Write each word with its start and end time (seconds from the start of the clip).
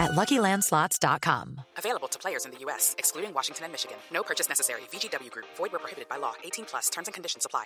at 0.00 0.12
LuckyLandSlots.com. 0.12 1.60
Available 1.76 2.08
to 2.08 2.18
players 2.18 2.44
in 2.44 2.52
the 2.52 2.58
U.S., 2.58 2.94
excluding 2.98 3.34
Washington 3.34 3.64
and 3.64 3.72
Michigan. 3.72 3.96
No 4.12 4.22
purchase 4.22 4.48
necessary. 4.48 4.82
VGW 4.92 5.30
Group. 5.30 5.46
Void 5.56 5.72
where 5.72 5.80
prohibited 5.80 6.08
by 6.08 6.16
law. 6.18 6.34
18 6.44 6.64
plus. 6.66 6.88
Terms 6.90 7.08
and 7.08 7.14
conditions 7.14 7.44
apply. 7.46 7.64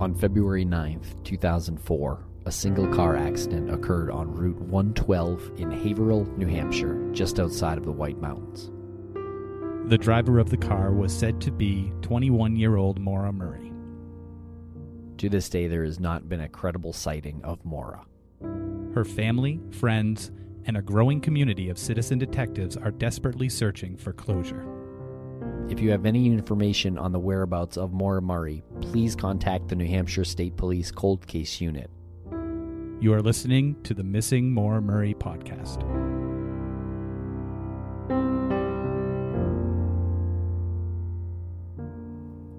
On 0.00 0.16
February 0.16 0.64
9th, 0.64 1.22
2004, 1.22 2.24
a 2.44 2.52
single 2.52 2.88
car 2.88 3.16
accident 3.16 3.70
occurred 3.72 4.10
on 4.10 4.34
Route 4.34 4.60
112 4.60 5.52
in 5.58 5.70
Haverhill, 5.70 6.24
New 6.36 6.46
Hampshire, 6.46 6.98
just 7.12 7.38
outside 7.38 7.78
of 7.78 7.84
the 7.84 7.92
White 7.92 8.20
Mountains. 8.20 8.70
The 9.88 9.98
driver 9.98 10.38
of 10.38 10.50
the 10.50 10.56
car 10.56 10.92
was 10.92 11.16
said 11.16 11.40
to 11.42 11.50
be 11.50 11.92
21 12.02 12.56
year 12.56 12.76
old 12.76 13.00
Maura 13.00 13.32
Murray. 13.32 13.72
To 15.18 15.28
this 15.28 15.48
day, 15.48 15.66
there 15.66 15.84
has 15.84 16.00
not 16.00 16.28
been 16.28 16.40
a 16.40 16.48
credible 16.48 16.92
sighting 16.92 17.40
of 17.44 17.64
Maura. 17.64 18.04
Her 18.94 19.04
family, 19.04 19.60
friends, 19.70 20.30
and 20.64 20.76
a 20.76 20.82
growing 20.82 21.20
community 21.20 21.68
of 21.68 21.78
citizen 21.78 22.18
detectives 22.18 22.76
are 22.76 22.90
desperately 22.90 23.48
searching 23.48 23.96
for 23.96 24.12
closure. 24.12 24.66
If 25.68 25.80
you 25.80 25.90
have 25.90 26.06
any 26.06 26.26
information 26.26 26.98
on 26.98 27.12
the 27.12 27.20
whereabouts 27.20 27.76
of 27.76 27.92
Maura 27.92 28.20
Murray, 28.20 28.62
please 28.80 29.14
contact 29.14 29.68
the 29.68 29.76
New 29.76 29.86
Hampshire 29.86 30.24
State 30.24 30.56
Police 30.56 30.90
Cold 30.90 31.26
Case 31.26 31.60
Unit. 31.60 31.90
You 33.02 33.12
are 33.14 33.20
listening 33.20 33.82
to 33.82 33.94
the 33.94 34.04
Missing 34.04 34.52
Maura 34.52 34.80
Murray 34.80 35.12
podcast. 35.12 35.82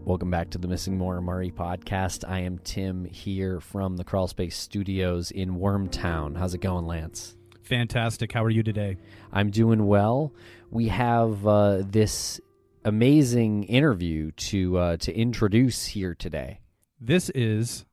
Welcome 0.03 0.29
back 0.29 0.49
to 0.49 0.57
the 0.57 0.67
Missing 0.67 0.97
Maura 0.97 1.21
Murray 1.21 1.49
podcast. 1.49 2.29
I 2.29 2.39
am 2.39 2.57
Tim 2.57 3.05
here 3.05 3.61
from 3.61 3.95
the 3.95 4.03
Crawl 4.03 4.27
Space 4.27 4.57
Studios 4.57 5.31
in 5.31 5.59
Wormtown. 5.59 6.37
How's 6.37 6.53
it 6.53 6.59
going, 6.59 6.87
Lance? 6.87 7.37
Fantastic. 7.61 8.33
How 8.33 8.43
are 8.43 8.49
you 8.49 8.63
today? 8.63 8.97
I'm 9.31 9.49
doing 9.49 9.87
well. 9.87 10.33
We 10.69 10.89
have 10.89 11.47
uh, 11.47 11.83
this 11.85 12.41
amazing 12.83 13.63
interview 13.63 14.31
to 14.31 14.77
uh, 14.77 14.97
to 14.97 15.17
introduce 15.17 15.85
here 15.85 16.13
today. 16.13 16.59
This 16.99 17.29
is 17.29 17.85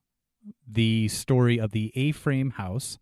the 0.67 1.09
story 1.09 1.59
of 1.59 1.73
the 1.73 1.93
A-frame 1.95 2.51
house 2.51 2.99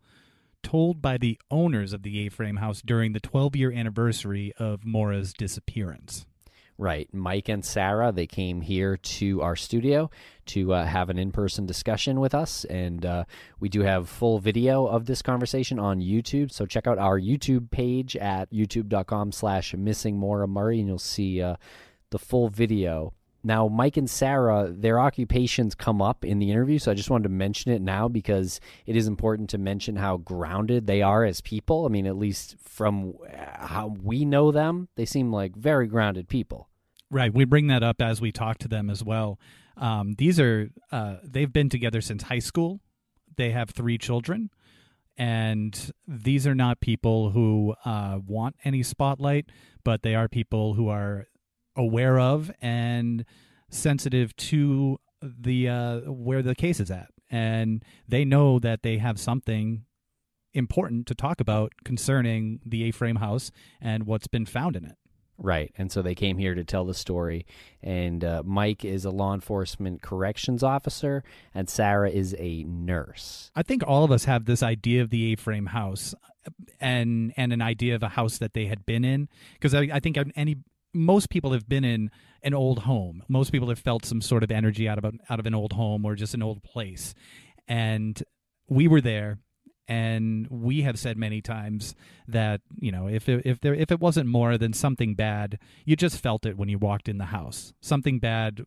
told 0.63 1.01
by 1.01 1.17
the 1.17 1.39
owners 1.49 1.93
of 1.93 2.03
the 2.03 2.25
A-frame 2.25 2.57
house 2.57 2.81
during 2.81 3.13
the 3.13 3.19
12-year 3.19 3.71
anniversary 3.71 4.53
of 4.57 4.85
Maura's 4.85 5.33
disappearance. 5.33 6.25
Right. 6.77 7.13
Mike 7.13 7.49
and 7.49 7.65
Sarah, 7.65 8.13
they 8.13 8.25
came 8.25 8.61
here 8.61 8.95
to 8.95 9.41
our 9.41 9.57
studio 9.57 10.09
to 10.45 10.71
uh, 10.71 10.85
have 10.85 11.09
an 11.09 11.19
in 11.19 11.33
person 11.33 11.65
discussion 11.65 12.21
with 12.21 12.33
us. 12.33 12.63
And 12.63 13.05
uh, 13.05 13.25
we 13.59 13.67
do 13.67 13.81
have 13.81 14.07
full 14.07 14.39
video 14.39 14.85
of 14.85 15.05
this 15.05 15.21
conversation 15.21 15.77
on 15.77 15.99
YouTube. 15.99 16.53
So 16.53 16.65
check 16.65 16.87
out 16.87 16.97
our 16.97 17.19
YouTube 17.19 17.69
page 17.69 18.15
at 18.15 18.49
youtube.com 18.51 19.33
slash 19.33 19.73
missing 19.73 20.17
Maura 20.17 20.47
Murray 20.47 20.79
and 20.79 20.87
you'll 20.87 20.99
see 20.99 21.41
uh, 21.41 21.57
the 22.11 22.19
full 22.19 22.47
video. 22.47 23.11
Now, 23.43 23.67
Mike 23.69 23.95
and 23.95 24.09
Sarah, 24.09 24.69
their 24.69 24.99
occupations 24.99 25.73
come 25.73 26.01
up 26.01 26.25
in 26.25 26.39
the 26.39 26.51
interview, 26.51 26.77
so 26.77 26.91
I 26.91 26.93
just 26.93 27.09
wanted 27.09 27.23
to 27.23 27.29
mention 27.29 27.71
it 27.71 27.81
now 27.81 28.09
because 28.09 28.59
it 28.85 28.97
is 28.97 29.07
important 29.07 29.49
to 29.51 29.57
mention 29.57 29.95
how 29.95 30.17
grounded 30.17 30.87
they 30.87 31.01
are 31.01 31.23
as 31.23 31.39
people. 31.39 31.85
I 31.85 31.89
mean, 31.89 32.05
at 32.05 32.17
least 32.17 32.57
from 32.59 33.13
uh, 33.25 33.67
how 33.67 33.95
we 34.03 34.25
know 34.25 34.51
them, 34.51 34.89
they 34.95 35.05
seem 35.05 35.31
like 35.31 35.55
very 35.55 35.87
grounded 35.87 36.27
people. 36.27 36.67
Right. 37.09 37.33
We 37.33 37.45
bring 37.45 37.67
that 37.67 37.81
up 37.81 38.01
as 38.01 38.19
we 38.19 38.31
talk 38.31 38.57
to 38.59 38.67
them 38.67 38.89
as 38.89 39.03
well. 39.03 39.39
Um, 39.77 40.13
these 40.17 40.39
are, 40.39 40.69
uh, 40.91 41.15
they've 41.23 41.51
been 41.51 41.69
together 41.69 42.01
since 42.01 42.23
high 42.23 42.39
school. 42.39 42.81
They 43.37 43.51
have 43.51 43.69
three 43.69 43.97
children. 43.97 44.49
And 45.17 45.91
these 46.07 46.45
are 46.45 46.55
not 46.55 46.79
people 46.79 47.31
who 47.31 47.75
uh, 47.83 48.19
want 48.25 48.55
any 48.63 48.83
spotlight, 48.83 49.47
but 49.83 50.01
they 50.01 50.15
are 50.15 50.27
people 50.27 50.75
who 50.75 50.87
are 50.87 51.27
aware 51.75 52.19
of 52.19 52.51
and 52.61 53.25
sensitive 53.69 54.35
to 54.35 54.99
the 55.21 55.69
uh, 55.69 55.99
where 56.11 56.41
the 56.41 56.55
case 56.55 56.79
is 56.79 56.91
at. 56.91 57.09
And 57.29 57.83
they 58.07 58.25
know 58.25 58.59
that 58.59 58.81
they 58.81 58.97
have 58.97 59.19
something 59.19 59.85
important 60.53 61.05
to 61.07 61.15
talk 61.15 61.39
about 61.39 61.73
concerning 61.83 62.59
the 62.65 62.83
A-frame 62.85 63.17
house 63.17 63.51
and 63.79 64.05
what's 64.05 64.27
been 64.27 64.45
found 64.45 64.75
in 64.75 64.85
it. 64.85 64.95
Right. 65.37 65.71
And 65.77 65.89
so 65.89 66.01
they 66.01 66.15
came 66.15 66.37
here 66.37 66.53
to 66.53 66.65
tell 66.65 66.83
the 66.83 66.93
story. 66.93 67.45
And 67.81 68.25
uh, 68.25 68.43
Mike 68.43 68.83
is 68.83 69.05
a 69.05 69.09
law 69.09 69.33
enforcement 69.33 70.01
corrections 70.01 70.63
officer, 70.63 71.23
and 71.53 71.69
Sarah 71.69 72.09
is 72.09 72.35
a 72.37 72.63
nurse. 72.63 73.51
I 73.55 73.63
think 73.63 73.83
all 73.87 74.03
of 74.03 74.11
us 74.11 74.25
have 74.25 74.45
this 74.45 74.61
idea 74.61 75.01
of 75.01 75.11
the 75.11 75.31
A-frame 75.31 75.67
house, 75.67 76.13
and 76.81 77.31
and 77.37 77.53
an 77.53 77.61
idea 77.61 77.95
of 77.95 78.03
a 78.03 78.09
house 78.09 78.37
that 78.39 78.53
they 78.53 78.65
had 78.65 78.85
been 78.85 79.05
in. 79.05 79.29
Because 79.53 79.73
I, 79.73 79.87
I 79.93 79.99
think 80.01 80.17
any 80.35 80.57
most 80.93 81.29
people 81.29 81.51
have 81.51 81.67
been 81.67 81.83
in 81.83 82.11
an 82.43 82.53
old 82.53 82.79
home. 82.79 83.23
Most 83.27 83.51
people 83.51 83.69
have 83.69 83.79
felt 83.79 84.05
some 84.05 84.21
sort 84.21 84.43
of 84.43 84.51
energy 84.51 84.87
out 84.87 84.97
of 84.97 85.05
a, 85.05 85.11
out 85.29 85.39
of 85.39 85.45
an 85.45 85.53
old 85.53 85.73
home 85.73 86.05
or 86.05 86.15
just 86.15 86.33
an 86.33 86.41
old 86.41 86.63
place, 86.63 87.13
and 87.67 88.21
we 88.67 88.87
were 88.87 89.01
there 89.01 89.39
and 89.89 90.47
we 90.49 90.83
have 90.83 90.99
said 90.99 91.17
many 91.17 91.41
times 91.41 91.95
that 92.27 92.61
you 92.79 92.91
know 92.91 93.07
if 93.07 93.27
if 93.27 93.59
there 93.59 93.73
if 93.73 93.91
it 93.91 93.99
wasn't 93.99 94.29
more 94.29 94.57
than 94.57 94.71
something 94.71 95.15
bad, 95.15 95.57
you 95.83 95.95
just 95.95 96.19
felt 96.19 96.45
it 96.45 96.57
when 96.57 96.69
you 96.69 96.77
walked 96.77 97.09
in 97.09 97.17
the 97.17 97.25
house. 97.25 97.73
Something 97.81 98.19
bad 98.19 98.65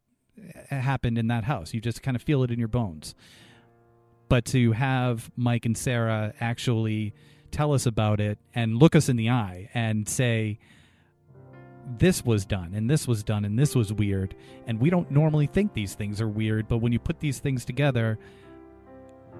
eh, 0.68 0.80
happened 0.80 1.16
in 1.16 1.28
that 1.28 1.44
house. 1.44 1.72
You 1.72 1.80
just 1.80 2.02
kind 2.02 2.16
of 2.16 2.22
feel 2.22 2.42
it 2.42 2.50
in 2.50 2.58
your 2.58 2.68
bones. 2.68 3.14
But 4.28 4.44
to 4.46 4.72
have 4.72 5.30
Mike 5.36 5.64
and 5.64 5.78
Sarah 5.78 6.34
actually 6.40 7.14
tell 7.52 7.72
us 7.72 7.86
about 7.86 8.18
it 8.18 8.38
and 8.54 8.78
look 8.78 8.96
us 8.96 9.08
in 9.08 9.16
the 9.16 9.30
eye 9.30 9.70
and 9.74 10.08
say 10.08 10.58
this 11.98 12.24
was 12.24 12.44
done 12.44 12.72
and 12.74 12.88
this 12.88 13.08
was 13.08 13.22
done 13.24 13.44
and 13.44 13.58
this 13.58 13.74
was 13.74 13.92
weird 13.92 14.34
and 14.66 14.80
we 14.80 14.88
don't 14.88 15.10
normally 15.10 15.46
think 15.46 15.74
these 15.74 15.94
things 15.94 16.20
are 16.20 16.28
weird 16.28 16.68
but 16.68 16.78
when 16.78 16.92
you 16.92 16.98
put 16.98 17.18
these 17.18 17.38
things 17.40 17.64
together 17.64 18.18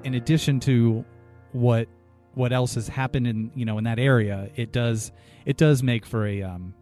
in 0.04 0.14
addition 0.14 0.58
to 0.60 1.04
what 1.52 1.88
what 2.34 2.52
else 2.52 2.74
has 2.74 2.88
happened 2.88 3.26
in 3.26 3.50
you 3.54 3.64
know 3.64 3.78
in 3.78 3.84
that 3.84 3.98
area, 3.98 4.50
it 4.56 4.72
does 4.72 5.12
it 5.44 5.56
does 5.56 5.82
make 5.82 6.06
for 6.06 6.26
a 6.26 6.42
um 6.42 6.74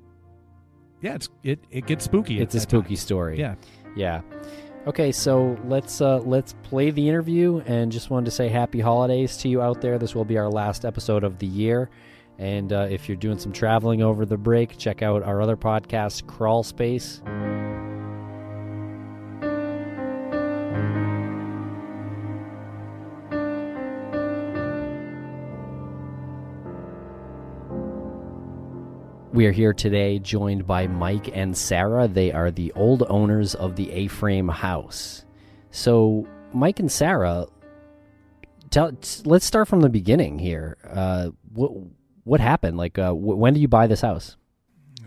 yeah 1.00 1.14
it's 1.14 1.28
it 1.42 1.60
it 1.70 1.86
gets 1.86 2.04
spooky. 2.04 2.40
It's 2.40 2.54
a 2.54 2.60
spooky 2.60 2.90
time. 2.90 2.96
story. 2.96 3.38
Yeah, 3.38 3.54
yeah. 3.96 4.22
Okay, 4.86 5.12
so 5.12 5.58
let's 5.64 6.00
uh, 6.00 6.18
let's 6.18 6.54
play 6.62 6.90
the 6.90 7.06
interview, 7.06 7.62
and 7.66 7.92
just 7.92 8.08
wanted 8.08 8.24
to 8.26 8.30
say 8.30 8.48
happy 8.48 8.80
holidays 8.80 9.36
to 9.38 9.48
you 9.48 9.60
out 9.60 9.80
there. 9.80 9.98
This 9.98 10.14
will 10.14 10.24
be 10.24 10.38
our 10.38 10.48
last 10.48 10.84
episode 10.84 11.22
of 11.22 11.38
the 11.38 11.46
year, 11.46 11.90
and 12.40 12.72
uh, 12.72 12.86
if 12.90 13.06
you're 13.06 13.16
doing 13.16 13.38
some 13.38 13.52
traveling 13.52 14.02
over 14.02 14.24
the 14.24 14.38
break, 14.38 14.78
check 14.78 15.02
out 15.02 15.22
our 15.22 15.42
other 15.42 15.58
podcast, 15.58 16.26
Crawl 16.26 16.62
Space. 16.62 17.20
We 29.34 29.44
are 29.44 29.52
here 29.52 29.74
today 29.74 30.18
joined 30.18 30.66
by 30.66 30.86
Mike 30.86 31.30
and 31.34 31.54
Sarah. 31.54 32.08
They 32.08 32.32
are 32.32 32.50
the 32.50 32.72
old 32.72 33.04
owners 33.10 33.54
of 33.54 33.76
the 33.76 33.90
A 33.92 34.06
frame 34.06 34.48
house. 34.48 35.26
So, 35.70 36.26
Mike 36.54 36.80
and 36.80 36.90
Sarah, 36.90 37.48
tell, 38.70 38.92
let's 39.26 39.44
start 39.44 39.68
from 39.68 39.82
the 39.82 39.90
beginning 39.90 40.38
here. 40.38 40.78
Uh, 40.88 41.30
what, 41.52 41.72
what 42.24 42.40
happened? 42.40 42.76
Like, 42.76 42.98
uh, 42.98 43.12
wh- 43.12 43.38
when 43.38 43.54
did 43.54 43.60
you 43.60 43.68
buy 43.68 43.86
this 43.86 44.00
house? 44.00 44.36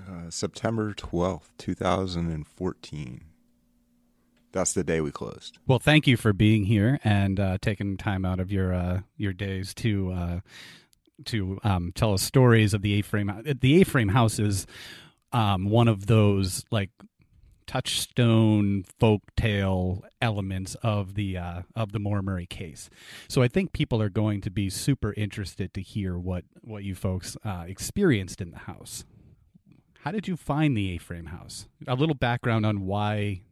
Uh, 0.07 0.29
September 0.29 0.93
12th, 0.93 1.49
2014. 1.57 3.21
That's 4.51 4.73
the 4.73 4.83
day 4.83 5.01
we 5.01 5.11
closed. 5.11 5.57
Well, 5.65 5.79
thank 5.79 6.05
you 6.05 6.15
for 6.15 6.31
being 6.31 6.65
here 6.65 6.99
and 7.03 7.39
uh, 7.39 7.57
taking 7.59 7.97
time 7.97 8.23
out 8.23 8.39
of 8.39 8.51
your 8.51 8.71
uh, 8.73 9.01
your 9.17 9.33
days 9.33 9.73
to 9.75 10.11
uh, 10.11 10.39
to 11.25 11.59
um, 11.63 11.91
tell 11.95 12.13
us 12.13 12.21
stories 12.21 12.75
of 12.75 12.83
the 12.83 12.99
A 12.99 13.01
frame. 13.01 13.31
The 13.59 13.81
A 13.81 13.83
frame 13.83 14.09
house 14.09 14.37
is 14.37 14.67
um, 15.31 15.69
one 15.69 15.87
of 15.87 16.05
those 16.05 16.63
like 16.69 16.91
touchstone 17.65 18.83
folk 18.99 19.21
tale 19.35 20.03
elements 20.21 20.75
of 20.83 21.15
the 21.15 21.37
uh, 21.37 21.61
of 21.75 21.91
the 21.91 21.99
Maura 21.99 22.23
Murray 22.23 22.45
case. 22.45 22.89
So 23.27 23.41
I 23.41 23.47
think 23.47 23.73
people 23.73 24.01
are 24.01 24.09
going 24.09 24.41
to 24.41 24.51
be 24.51 24.69
super 24.69 25.13
interested 25.13 25.73
to 25.73 25.81
hear 25.81 26.17
what 26.17 26.45
what 26.61 26.83
you 26.83 26.95
folks 26.95 27.37
uh, 27.43 27.65
experienced 27.67 28.41
in 28.41 28.51
the 28.51 28.59
house. 28.59 29.05
How 30.01 30.11
did 30.11 30.27
you 30.27 30.35
find 30.35 30.75
the 30.75 30.95
A 30.95 30.97
frame 30.97 31.27
house? 31.27 31.67
A 31.87 31.95
little 31.95 32.15
background 32.15 32.65
on 32.65 32.85
why 32.85 33.43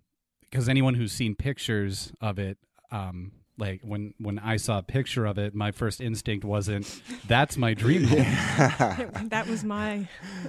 because 0.41 0.67
anyone 0.67 0.95
who's 0.95 1.13
seen 1.13 1.35
pictures 1.35 2.11
of 2.19 2.37
it 2.37 2.57
um 2.91 3.31
like 3.57 3.81
when 3.83 4.13
when 4.17 4.39
I 4.39 4.57
saw 4.57 4.79
a 4.79 4.83
picture 4.83 5.25
of 5.25 5.37
it, 5.37 5.53
my 5.53 5.71
first 5.71 6.01
instinct 6.01 6.45
wasn't 6.45 7.01
that's 7.27 7.57
my 7.57 7.73
dream 7.73 8.03
home. 8.05 8.19
that 9.29 9.45
was 9.47 9.63
my 9.63 10.07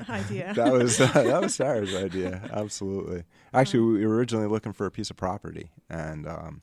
idea. 0.09 0.55
That 0.55 0.73
was 0.73 1.01
uh, 1.01 1.07
that 1.13 1.41
was 1.43 1.55
Sarah's 1.55 1.95
idea. 1.95 2.49
Absolutely. 2.53 3.25
Actually, 3.53 3.99
we 3.99 4.07
were 4.07 4.17
originally 4.17 4.47
looking 4.47 4.73
for 4.73 4.87
a 4.87 4.91
piece 4.91 5.11
of 5.11 5.17
property, 5.17 5.71
and 5.91 6.27
um, 6.27 6.63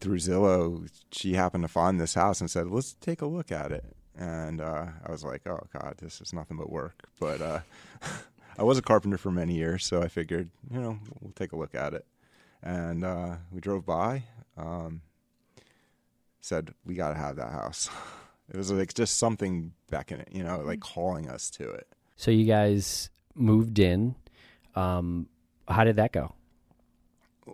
through 0.00 0.18
Zillow, 0.18 0.88
she 1.10 1.34
happened 1.34 1.64
to 1.64 1.68
find 1.68 2.00
this 2.00 2.14
house 2.14 2.40
and 2.40 2.50
said, 2.50 2.68
"Let's 2.68 2.94
take 2.94 3.22
a 3.22 3.26
look 3.26 3.50
at 3.52 3.72
it." 3.72 3.84
And 4.16 4.60
uh, 4.60 4.86
I 5.06 5.10
was 5.10 5.24
like, 5.24 5.46
"Oh 5.46 5.66
God, 5.72 5.94
this 5.98 6.20
is 6.20 6.32
nothing 6.32 6.56
but 6.56 6.70
work." 6.70 7.04
But 7.18 7.40
uh, 7.40 7.60
I 8.58 8.62
was 8.62 8.78
a 8.78 8.82
carpenter 8.82 9.18
for 9.18 9.30
many 9.30 9.54
years, 9.54 9.84
so 9.84 10.02
I 10.02 10.08
figured, 10.08 10.50
you 10.70 10.80
know, 10.80 10.98
we'll 11.20 11.32
take 11.32 11.52
a 11.52 11.56
look 11.56 11.74
at 11.74 11.94
it. 11.94 12.06
And 12.62 13.04
uh, 13.04 13.36
we 13.50 13.60
drove 13.60 13.84
by. 13.86 14.24
Um, 14.56 15.02
said, 16.40 16.74
"We 16.84 16.94
got 16.94 17.10
to 17.10 17.16
have 17.16 17.36
that 17.36 17.52
house." 17.52 17.88
It 18.52 18.58
was 18.58 18.70
like 18.70 18.92
just 18.92 19.16
something 19.16 19.72
beckoning, 19.88 20.26
you 20.30 20.42
know, 20.42 20.60
like 20.60 20.80
calling 20.80 21.30
us 21.30 21.48
to 21.50 21.70
it. 21.70 21.86
So, 22.16 22.30
you 22.30 22.44
guys 22.44 23.08
moved 23.34 23.78
in. 23.78 24.14
Um, 24.74 25.28
how 25.66 25.84
did 25.84 25.96
that 25.96 26.12
go? 26.12 26.34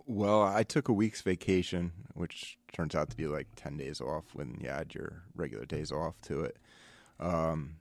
Well, 0.05 0.43
I 0.43 0.63
took 0.63 0.89
a 0.89 0.93
week's 0.93 1.21
vacation, 1.21 1.91
which 2.15 2.57
turns 2.73 2.95
out 2.95 3.09
to 3.11 3.15
be 3.15 3.27
like 3.27 3.47
10 3.55 3.77
days 3.77 4.01
off 4.01 4.25
when 4.33 4.57
you 4.61 4.69
add 4.69 4.93
your 4.93 5.23
regular 5.35 5.65
days 5.65 5.91
off 5.91 6.19
to 6.23 6.41
it. 6.41 6.57
Um, 7.19 7.75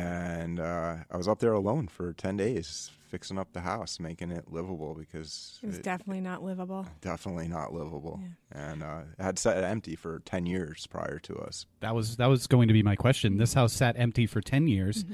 and 0.00 0.60
uh, 0.60 0.96
I 1.10 1.16
was 1.16 1.28
up 1.28 1.38
there 1.38 1.52
alone 1.52 1.88
for 1.88 2.12
10 2.12 2.36
days, 2.36 2.90
fixing 3.08 3.38
up 3.38 3.52
the 3.52 3.60
house, 3.60 3.98
making 3.98 4.30
it 4.30 4.44
livable 4.52 4.94
because 4.94 5.58
It 5.62 5.66
was 5.66 5.78
definitely 5.78 6.20
not 6.20 6.42
livable. 6.42 6.86
definitely 7.00 7.48
not 7.48 7.72
livable. 7.72 8.20
And 8.52 8.82
uh, 8.82 9.00
it 9.18 9.22
had 9.22 9.38
sat 9.38 9.62
empty 9.64 9.96
for 9.96 10.20
10 10.24 10.44
years 10.46 10.86
prior 10.86 11.18
to 11.20 11.36
us. 11.36 11.66
That 11.80 11.94
was 11.94 12.16
that 12.16 12.26
was 12.26 12.46
going 12.46 12.68
to 12.68 12.74
be 12.74 12.82
my 12.82 12.96
question. 12.96 13.38
This 13.38 13.54
house 13.54 13.72
sat 13.72 13.96
empty 13.98 14.26
for 14.26 14.40
ten 14.40 14.66
years. 14.68 15.04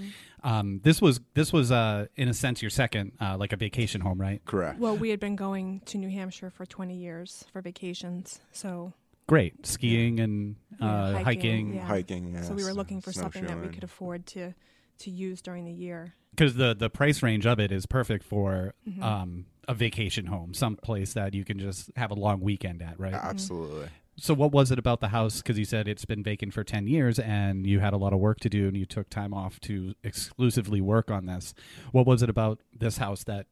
Um, 0.42 0.80
this 0.82 1.00
was 1.00 1.20
this 1.34 1.52
was 1.52 1.70
uh, 1.70 2.06
in 2.16 2.28
a 2.28 2.34
sense 2.34 2.62
your 2.62 2.70
second 2.70 3.12
uh, 3.20 3.36
like 3.36 3.52
a 3.52 3.56
vacation 3.56 4.00
home, 4.00 4.20
right? 4.20 4.42
Correct. 4.44 4.78
Well, 4.80 4.96
we 4.96 5.10
had 5.10 5.20
been 5.20 5.36
going 5.36 5.80
to 5.86 5.98
New 5.98 6.08
Hampshire 6.10 6.50
for 6.50 6.64
20 6.66 6.94
years 6.96 7.44
for 7.52 7.60
vacations, 7.60 8.40
so 8.52 8.92
Great 9.26 9.66
skiing 9.66 10.20
and 10.20 10.56
uh, 10.80 10.84
Yeah, 10.84 11.12
hiking. 11.12 11.24
hiking, 11.24 11.74
yeah. 11.74 11.86
Hiking, 11.86 12.34
yeah. 12.34 12.42
so 12.42 12.54
we 12.54 12.64
were 12.64 12.74
looking 12.74 13.00
for 13.00 13.12
something 13.12 13.44
that 13.46 13.60
we 13.60 13.68
could 13.68 13.84
afford 13.84 14.26
to 14.28 14.52
to 14.98 15.10
use 15.10 15.40
during 15.42 15.64
the 15.64 15.72
year. 15.72 16.14
because 16.30 16.54
the 16.54 16.74
the 16.74 16.90
price 16.90 17.22
range 17.22 17.46
of 17.46 17.58
it 17.58 17.72
is 17.72 17.86
perfect 17.86 18.24
for 18.24 18.74
Mm-hmm. 18.88 19.02
um, 19.02 19.46
a 19.68 19.74
vacation 19.74 20.26
home, 20.26 20.52
some 20.54 20.74
place 20.76 21.12
that 21.14 21.34
you 21.34 21.44
can 21.44 21.58
just 21.58 21.90
have 21.96 22.10
a 22.10 22.14
long 22.14 22.40
weekend 22.40 22.82
at, 22.82 22.98
right? 22.98 23.14
Absolutely. 23.14 23.86
So, 24.16 24.34
what 24.34 24.50
was 24.52 24.70
it 24.72 24.78
about 24.78 25.00
the 25.00 25.08
house? 25.08 25.38
Because 25.38 25.56
you 25.58 25.64
said 25.64 25.86
it's 25.88 26.04
been 26.04 26.22
vacant 26.22 26.52
for 26.52 26.64
ten 26.64 26.86
years, 26.88 27.18
and 27.20 27.64
you 27.66 27.78
had 27.80 27.92
a 27.94 27.96
lot 27.96 28.12
of 28.12 28.18
work 28.18 28.40
to 28.40 28.48
do, 28.50 28.66
and 28.68 28.76
you 28.76 28.84
took 28.84 29.08
time 29.08 29.32
off 29.32 29.58
to 29.60 29.94
exclusively 30.02 30.80
work 30.80 31.10
on 31.12 31.26
this. 31.26 31.54
What 31.92 32.06
was 32.06 32.22
it 32.22 32.28
about 32.28 32.58
this 32.76 32.98
house 32.98 33.22
that 33.24 33.46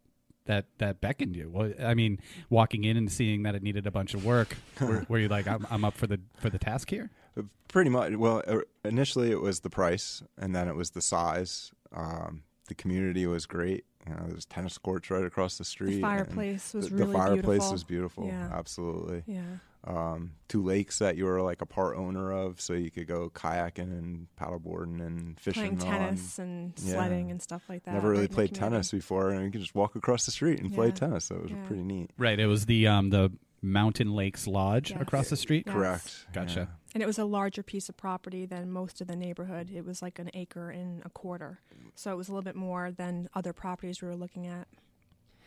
that 0.50 0.66
that 0.78 1.00
beckoned 1.00 1.36
you? 1.36 1.48
What, 1.48 1.80
I 1.80 1.94
mean, 1.94 2.18
walking 2.50 2.84
in 2.84 2.96
and 2.96 3.10
seeing 3.10 3.44
that 3.44 3.54
it 3.54 3.62
needed 3.62 3.86
a 3.86 3.90
bunch 3.90 4.14
of 4.14 4.24
work, 4.24 4.56
were, 4.80 5.06
were 5.08 5.18
you 5.18 5.28
like, 5.28 5.46
I'm, 5.46 5.66
"I'm 5.70 5.84
up 5.84 5.94
for 5.96 6.06
the 6.06 6.20
for 6.36 6.50
the 6.50 6.58
task 6.58 6.90
here"? 6.90 7.10
Pretty 7.68 7.90
much. 7.90 8.14
Well, 8.14 8.42
uh, 8.46 8.58
initially 8.84 9.30
it 9.30 9.40
was 9.40 9.60
the 9.60 9.70
price, 9.70 10.22
and 10.36 10.54
then 10.54 10.66
it 10.68 10.74
was 10.74 10.90
the 10.90 11.00
size. 11.00 11.70
Um, 11.94 12.42
the 12.66 12.74
community 12.74 13.26
was 13.26 13.46
great. 13.46 13.84
You 14.06 14.14
know, 14.14 14.24
there's 14.28 14.44
tennis 14.44 14.76
courts 14.76 15.10
right 15.10 15.24
across 15.24 15.56
the 15.56 15.64
street. 15.64 15.94
and 15.94 16.02
fireplace 16.02 16.74
was 16.74 16.88
the, 16.88 16.96
really 16.96 17.12
the 17.12 17.18
fireplace 17.18 17.44
beautiful. 17.44 17.72
was 17.72 17.84
beautiful. 17.84 18.26
Yeah. 18.26 18.48
Absolutely. 18.52 19.22
Yeah. 19.26 19.42
Um, 19.84 20.32
two 20.48 20.62
lakes 20.62 20.98
that 20.98 21.16
you 21.16 21.24
were 21.24 21.40
like 21.40 21.62
a 21.62 21.66
part 21.66 21.96
owner 21.96 22.30
of, 22.32 22.60
so 22.60 22.74
you 22.74 22.90
could 22.90 23.06
go 23.06 23.30
kayaking 23.30 23.78
and 23.98 24.26
paddleboarding 24.38 25.00
and 25.04 25.40
fishing. 25.40 25.78
Playing 25.78 25.78
tennis 25.78 26.38
on. 26.38 26.44
and 26.44 26.72
Yeah. 26.82 26.94
sledding 26.94 27.30
and 27.30 27.40
stuff 27.40 27.62
like 27.68 27.84
that. 27.84 27.94
Never 27.94 28.10
really 28.10 28.24
in 28.24 28.30
the 28.30 28.34
played 28.34 28.54
tennis 28.54 28.90
before, 28.90 29.30
and 29.30 29.44
you 29.44 29.50
could 29.50 29.62
just 29.62 29.74
walk 29.74 29.96
across 29.96 30.26
the 30.26 30.32
street 30.32 30.60
and 30.60 30.72
play 30.74 30.90
tennis. 30.90 31.24
So 31.26 31.36
it 31.36 31.42
was 31.44 31.50
Yeah. 31.52 31.66
pretty 31.66 31.82
neat. 31.82 32.10
Right. 32.18 32.38
It 32.38 32.46
was 32.46 32.66
the 32.66 32.86
um 32.88 33.08
the 33.10 33.32
Mountain 33.62 34.14
Lakes 34.14 34.46
Lodge 34.46 34.90
Yes. 34.90 35.00
across 35.02 35.28
the 35.30 35.36
street. 35.36 35.64
Yes. 35.66 35.74
Correct. 35.74 36.26
Gotcha. 36.32 36.68
And 36.94 37.02
it 37.02 37.06
was 37.06 37.18
a 37.18 37.24
larger 37.24 37.62
piece 37.62 37.88
of 37.88 37.96
property 37.96 38.44
than 38.46 38.70
most 38.70 39.00
of 39.00 39.06
the 39.06 39.14
neighborhood. 39.16 39.70
It 39.70 39.84
was 39.86 40.02
like 40.02 40.18
an 40.18 40.30
acre 40.34 40.70
and 40.70 41.02
a 41.06 41.10
quarter. 41.10 41.60
So 41.94 42.10
it 42.12 42.16
was 42.16 42.28
a 42.28 42.32
little 42.32 42.42
bit 42.42 42.56
more 42.56 42.90
than 42.90 43.28
other 43.34 43.52
properties 43.52 44.02
we 44.02 44.08
were 44.08 44.16
looking 44.16 44.46
at. 44.46 44.66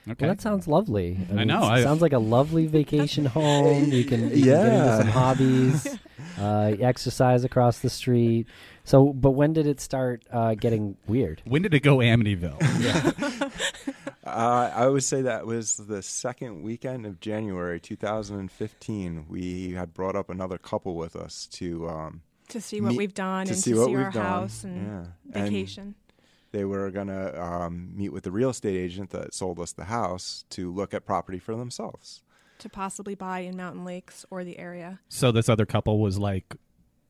Okay. 0.10 0.26
Well, 0.26 0.36
that 0.36 0.42
sounds 0.42 0.68
lovely. 0.68 1.18
I 1.30 1.34
mean, 1.34 1.48
know, 1.48 1.74
it 1.74 1.84
sounds 1.84 2.02
like 2.02 2.12
a 2.14 2.20
lovely 2.20 2.68
vacation 2.80 3.26
home. 3.26 3.86
You 3.92 4.04
can, 4.04 4.24
you 4.24 4.30
can 4.30 4.44
get 4.44 4.66
into 4.66 4.76
Yeah. 4.78 4.98
some 4.98 5.08
hobbies, 5.08 5.88
uh, 6.38 6.76
exercise 6.82 7.46
across 7.46 7.80
the 7.80 7.90
street. 7.90 8.48
So, 8.84 9.14
but 9.14 9.32
when 9.32 9.54
did 9.54 9.66
it 9.66 9.80
start 9.80 10.24
uh, 10.30 10.56
getting 10.56 10.98
weird? 11.08 11.42
when 11.46 11.62
did 11.62 11.74
it 11.74 11.80
go 11.82 11.98
Amityville? 11.98 12.60
Uh, 14.26 14.72
I 14.74 14.88
would 14.88 15.04
say 15.04 15.22
that 15.24 15.46
was 15.46 15.76
the 15.76 16.02
second 16.02 16.64
weekend 16.64 17.06
of 17.06 17.20
January 17.20 17.78
2015. 17.80 19.26
We 19.28 19.72
had 19.74 19.94
brought 19.94 20.16
up 20.16 20.30
another 20.30 20.58
couple 20.58 20.96
with 20.96 21.16
us 21.18 21.46
to 21.54 21.90
um, 21.90 22.22
To 22.48 22.62
see 22.62 22.80
what 22.80 22.90
meet- 22.92 22.98
we've 23.00 23.14
done 23.14 23.48
to 23.48 23.52
and 23.52 23.62
see 23.62 23.72
to 23.74 23.80
what 23.80 23.86
see 23.88 23.96
we've 23.98 24.06
our 24.06 24.12
done. 24.12 24.24
house 24.26 24.64
and 24.64 24.88
Yeah. 24.88 25.06
And- 25.34 25.44
vacation. 25.52 25.96
They 26.54 26.64
were 26.64 26.90
going 26.92 27.08
to 27.08 27.42
um, 27.44 27.92
meet 27.96 28.14
with 28.14 28.24
the 28.24 28.32
real 28.32 28.50
estate 28.52 28.78
agent 28.78 29.10
that 29.10 29.34
sold 29.34 29.60
us 29.60 29.74
the 29.74 29.86
house 29.86 30.46
to 30.52 30.72
look 30.72 30.94
at 30.94 31.06
property 31.06 31.40
for 31.40 31.56
themselves. 31.58 32.22
to 32.60 32.70
possibly 32.70 33.16
buy 33.16 33.40
in 33.40 33.58
Mountain 33.58 33.84
Lakes 33.84 34.26
or 34.30 34.46
the 34.46 34.58
area. 34.58 35.00
so 35.10 35.32
this 35.34 35.50
other 35.50 35.66
couple 35.66 36.00
was 36.00 36.18
like, 36.18 36.56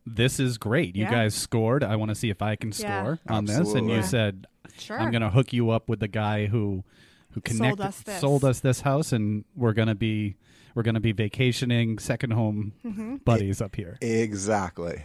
"This 0.06 0.40
is 0.40 0.58
great. 0.58 0.96
You 0.96 1.04
Yeah. 1.04 1.12
guys 1.12 1.36
scored. 1.36 1.84
I 1.84 1.96
want 1.98 2.10
to 2.10 2.16
see 2.16 2.30
if 2.32 2.42
I 2.42 2.56
can 2.56 2.70
Yeah. 2.72 3.04
score 3.04 3.20
on 3.28 3.46
this." 3.46 3.74
And 3.76 3.88
you 3.90 3.98
Yeah. 3.98 4.02
said, 4.02 4.48
Sure. 4.80 5.00
"I'm 5.00 5.12
going 5.12 5.22
to 5.22 5.30
hook 5.30 5.54
you 5.54 5.70
up 5.70 5.90
with 5.90 6.00
the 6.00 6.08
guy 6.08 6.48
who 6.48 6.84
who 7.32 7.42
Sold 7.42 7.46
connected 7.46 7.82
us 7.86 8.02
this. 8.04 8.22
sold 8.22 8.44
us 8.46 8.60
this 8.62 8.82
house, 8.82 9.12
and 9.12 9.44
we're 9.56 9.74
going 9.74 9.88
to 9.90 9.96
be 9.96 10.38
we're 10.76 10.84
going 10.84 10.96
to 10.96 11.02
be 11.02 11.12
vacationing 11.12 12.00
second 12.00 12.32
home 12.32 12.74
Mm-hmm. 12.86 13.18
buddies 13.18 13.62
up 13.62 13.76
here." 13.76 13.98
Exactly. 14.02 15.04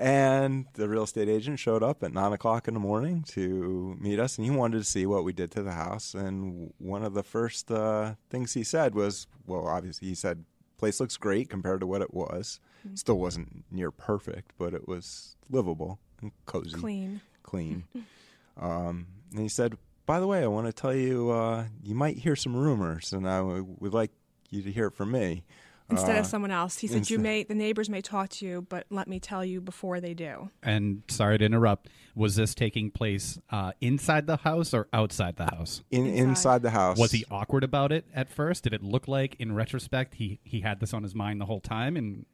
And 0.00 0.66
the 0.74 0.88
real 0.88 1.02
estate 1.02 1.28
agent 1.28 1.58
showed 1.58 1.82
up 1.82 2.04
at 2.04 2.12
nine 2.12 2.32
o'clock 2.32 2.68
in 2.68 2.74
the 2.74 2.80
morning 2.80 3.24
to 3.30 3.96
meet 4.00 4.20
us, 4.20 4.38
and 4.38 4.44
he 4.44 4.50
wanted 4.50 4.78
to 4.78 4.84
see 4.84 5.06
what 5.06 5.24
we 5.24 5.32
did 5.32 5.50
to 5.52 5.62
the 5.62 5.72
house. 5.72 6.14
And 6.14 6.72
one 6.78 7.02
of 7.02 7.14
the 7.14 7.24
first 7.24 7.68
uh, 7.72 8.14
things 8.30 8.54
he 8.54 8.62
said 8.62 8.94
was, 8.94 9.26
"Well, 9.44 9.66
obviously, 9.66 10.06
he 10.06 10.14
said, 10.14 10.44
place 10.78 11.00
looks 11.00 11.16
great 11.16 11.50
compared 11.50 11.80
to 11.80 11.86
what 11.88 12.00
it 12.00 12.14
was. 12.14 12.60
Still 12.94 13.18
wasn't 13.18 13.64
near 13.72 13.90
perfect, 13.90 14.52
but 14.56 14.72
it 14.72 14.86
was 14.86 15.36
livable 15.50 15.98
and 16.22 16.30
cozy, 16.46 16.78
Clean. 16.78 17.20
clean." 17.42 17.84
um, 18.56 19.08
and 19.32 19.40
he 19.40 19.48
said, 19.48 19.76
"By 20.06 20.20
the 20.20 20.28
way, 20.28 20.44
I 20.44 20.46
want 20.46 20.68
to 20.68 20.72
tell 20.72 20.94
you, 20.94 21.30
uh, 21.30 21.64
you 21.82 21.96
might 21.96 22.18
hear 22.18 22.36
some 22.36 22.54
rumors, 22.54 23.12
and 23.12 23.28
I 23.28 23.40
would 23.42 23.92
like 23.94 24.12
you 24.48 24.62
to 24.62 24.70
hear 24.70 24.86
it 24.86 24.94
from 24.94 25.10
me." 25.10 25.42
Instead 25.90 26.16
Uh, 26.16 26.20
of 26.20 26.26
someone 26.26 26.50
else. 26.50 26.76
He 26.78 26.86
said, 26.86 27.08
you 27.08 27.18
may, 27.18 27.44
the 27.44 27.54
neighbors 27.54 27.88
may 27.88 28.02
talk 28.02 28.28
to 28.30 28.46
you, 28.46 28.66
but 28.68 28.84
let 28.90 29.08
me 29.08 29.18
tell 29.18 29.42
you 29.42 29.60
before 29.62 30.00
they 30.00 30.12
do. 30.12 30.50
And 30.62 31.02
sorry 31.08 31.38
to 31.38 31.44
interrupt. 31.46 31.88
Was 32.14 32.36
this 32.36 32.54
taking 32.54 32.90
place 32.90 33.38
uh, 33.50 33.72
inside 33.80 34.26
the 34.26 34.36
house 34.38 34.74
or 34.74 34.88
outside 34.92 35.36
the 35.36 35.46
house? 35.46 35.82
in 35.90 36.04
Inside. 36.06 36.28
inside 36.28 36.62
the 36.62 36.70
house. 36.70 36.98
Was 36.98 37.12
he 37.12 37.24
awkward 37.30 37.64
about 37.64 37.90
it 37.92 38.04
at 38.14 38.28
first? 38.28 38.64
Did 38.64 38.74
it 38.74 38.82
look 38.82 39.08
like, 39.08 39.36
in 39.38 39.54
retrospect, 39.54 40.14
he 40.16 40.40
he 40.44 40.60
had 40.60 40.80
this 40.80 40.92
on 40.92 41.02
his 41.04 41.14
mind 41.14 41.40
the 41.40 41.46
whole 41.46 41.60
time? 41.60 41.96
And 41.96 42.26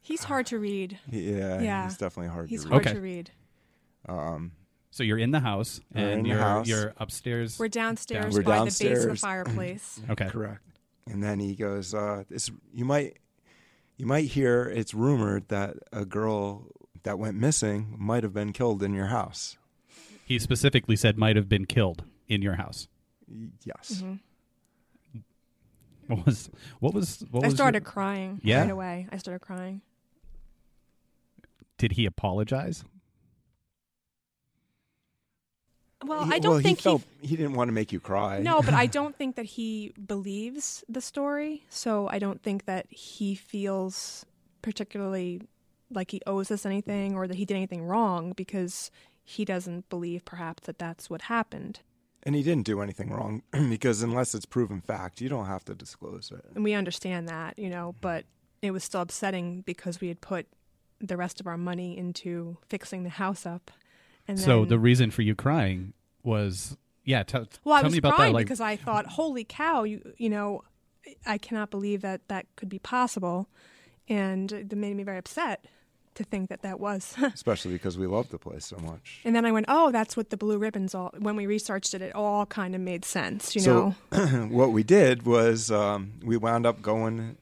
He's 0.00 0.24
hard 0.24 0.46
to 0.46 0.58
read. 0.58 0.98
Yeah, 1.10 1.60
Yeah. 1.60 1.84
he's 1.84 1.96
definitely 1.96 2.32
hard 2.32 2.48
He's 2.50 2.64
to 2.64 2.68
read. 2.68 2.72
hard 2.72 2.86
Okay. 2.86 2.94
to 2.94 3.00
read. 3.00 3.30
Um, 4.08 4.52
So 4.90 5.02
you're 5.04 5.18
in 5.18 5.30
the 5.30 5.40
house, 5.40 5.80
We're 5.94 6.08
and 6.08 6.24
the 6.24 6.30
you're 6.30 6.38
house. 6.38 6.66
you're 6.68 6.92
upstairs. 6.98 7.58
We're 7.58 7.68
downstairs 7.68 8.34
We're 8.34 8.42
by 8.42 8.58
the 8.60 8.64
base 8.66 9.04
of 9.04 9.10
the 9.10 9.16
fireplace. 9.16 10.00
okay. 10.10 10.28
Correct. 10.28 10.60
And 11.10 11.22
then 11.22 11.38
he 11.40 11.54
goes, 11.54 11.94
uh, 11.94 12.24
"This 12.28 12.50
you 12.72 12.84
might 12.84 13.16
you 13.96 14.06
might 14.06 14.26
hear 14.26 14.64
it's 14.64 14.92
rumored 14.94 15.48
that 15.48 15.76
a 15.92 16.04
girl 16.04 16.66
that 17.04 17.18
went 17.18 17.36
missing 17.36 17.94
might 17.98 18.22
have 18.22 18.32
been 18.34 18.52
killed 18.52 18.82
in 18.82 18.92
your 18.94 19.06
house." 19.06 19.56
He 20.24 20.38
specifically 20.38 20.96
said 20.96 21.16
might 21.16 21.36
have 21.36 21.48
been 21.48 21.64
killed 21.64 22.04
in 22.28 22.42
your 22.42 22.56
house. 22.56 22.88
Y- 23.26 23.48
Yes. 23.64 24.02
What 26.06 26.24
was 26.24 26.50
what 26.80 26.94
was 26.94 27.24
what 27.30 27.44
I 27.44 27.48
was 27.48 27.54
started 27.54 27.82
your- 27.82 27.90
crying 27.92 28.40
Yeah? 28.42 28.62
right 28.62 28.70
away. 28.70 29.08
I 29.12 29.16
started 29.18 29.40
crying. 29.40 29.82
did 31.76 31.92
he 31.92 32.06
apologize? 32.06 32.84
Well, 36.04 36.24
He- 36.26 36.34
I 36.34 36.38
don't 36.38 36.52
well, 36.52 36.60
think 36.60 36.78
he 36.78 36.82
felt 36.82 37.02
he 37.20 37.36
didn't 37.36 37.54
want 37.54 37.68
to 37.68 37.72
make 37.72 37.92
you 37.92 38.00
cry. 38.00 38.38
No, 38.40 38.62
but 38.62 38.74
I 38.74 38.86
don't 38.98 39.16
think 39.16 39.36
that 39.36 39.46
he 39.46 39.92
believes 40.06 40.84
the 40.88 41.00
story. 41.00 41.64
So 41.70 42.08
I 42.08 42.18
don't 42.18 42.42
think 42.42 42.66
that 42.66 42.86
he 42.90 43.34
feels 43.34 44.24
particularly 44.62 45.40
like 45.90 46.10
he 46.10 46.20
owes 46.26 46.50
us 46.50 46.66
anything 46.66 47.14
or 47.16 47.26
that 47.26 47.36
he 47.36 47.44
did 47.44 47.56
anything 47.56 47.82
wrong 47.82 48.32
because 48.36 48.90
he 49.24 49.44
doesn't 49.44 49.88
believe 49.88 50.24
perhaps 50.24 50.64
that 50.66 50.78
that's 50.78 51.08
what 51.10 51.22
happened. 51.22 51.80
and 52.24 52.34
he 52.34 52.42
didn't 52.42 52.66
do 52.66 52.80
anything 52.80 53.10
wrong 53.10 53.42
because 53.70 54.02
unless 54.02 54.34
it's 54.34 54.44
proven 54.46 54.80
fact, 54.80 55.20
you 55.20 55.28
don't 55.28 55.46
have 55.46 55.64
to 55.64 55.74
disclose 55.74 56.30
it. 56.30 56.44
And 56.54 56.62
we 56.64 56.74
understand 56.74 57.28
that, 57.28 57.58
you 57.58 57.70
know, 57.70 57.94
but 58.00 58.24
it 58.60 58.70
was 58.72 58.84
still 58.84 59.00
upsetting 59.00 59.62
because 59.62 60.00
we 60.00 60.08
had 60.08 60.20
put 60.20 60.46
the 61.00 61.16
rest 61.16 61.40
of 61.40 61.46
our 61.46 61.56
money 61.56 61.96
into 61.96 62.56
fixing 62.68 63.02
the 63.04 63.10
house 63.10 63.46
up. 63.46 63.70
And 64.28 64.38
so 64.38 64.60
then, 64.60 64.68
the 64.68 64.78
reason 64.78 65.10
for 65.10 65.22
you 65.22 65.34
crying 65.34 65.94
was 66.22 66.76
yeah. 67.04 67.22
T- 67.22 67.38
well, 67.64 67.74
I 67.76 67.80
tell 67.80 67.84
was 67.84 67.92
me 67.92 67.98
about 67.98 68.14
crying 68.14 68.32
that. 68.32 68.36
Like, 68.36 68.46
because 68.46 68.60
I 68.60 68.76
thought, 68.76 69.06
holy 69.06 69.44
cow, 69.44 69.82
you 69.82 70.12
you 70.18 70.28
know, 70.28 70.62
I 71.26 71.38
cannot 71.38 71.70
believe 71.70 72.02
that 72.02 72.28
that 72.28 72.46
could 72.56 72.68
be 72.68 72.78
possible, 72.78 73.48
and 74.08 74.52
it 74.52 74.76
made 74.76 74.94
me 74.94 75.02
very 75.02 75.18
upset 75.18 75.64
to 76.18 76.24
think 76.24 76.50
that 76.50 76.62
that 76.62 76.78
was. 76.78 77.14
Especially 77.22 77.72
because 77.72 77.96
we 77.96 78.06
loved 78.06 78.30
the 78.30 78.38
place 78.38 78.66
so 78.66 78.76
much. 78.78 79.20
and 79.24 79.34
then 79.34 79.46
I 79.46 79.52
went, 79.52 79.66
oh, 79.68 79.90
that's 79.90 80.16
what 80.16 80.30
the 80.30 80.36
blue 80.36 80.58
ribbons 80.58 80.94
all. 80.94 81.14
When 81.18 81.36
we 81.36 81.46
researched 81.46 81.94
it, 81.94 82.02
it 82.02 82.14
all 82.14 82.44
kind 82.44 82.74
of 82.74 82.80
made 82.80 83.04
sense, 83.04 83.54
you 83.54 83.62
so 83.62 83.94
know. 84.12 84.46
what 84.50 84.72
we 84.72 84.82
did 84.82 85.24
was 85.24 85.70
um, 85.70 86.12
we 86.22 86.36
wound 86.36 86.66
up 86.66 86.82
going, 86.82 87.38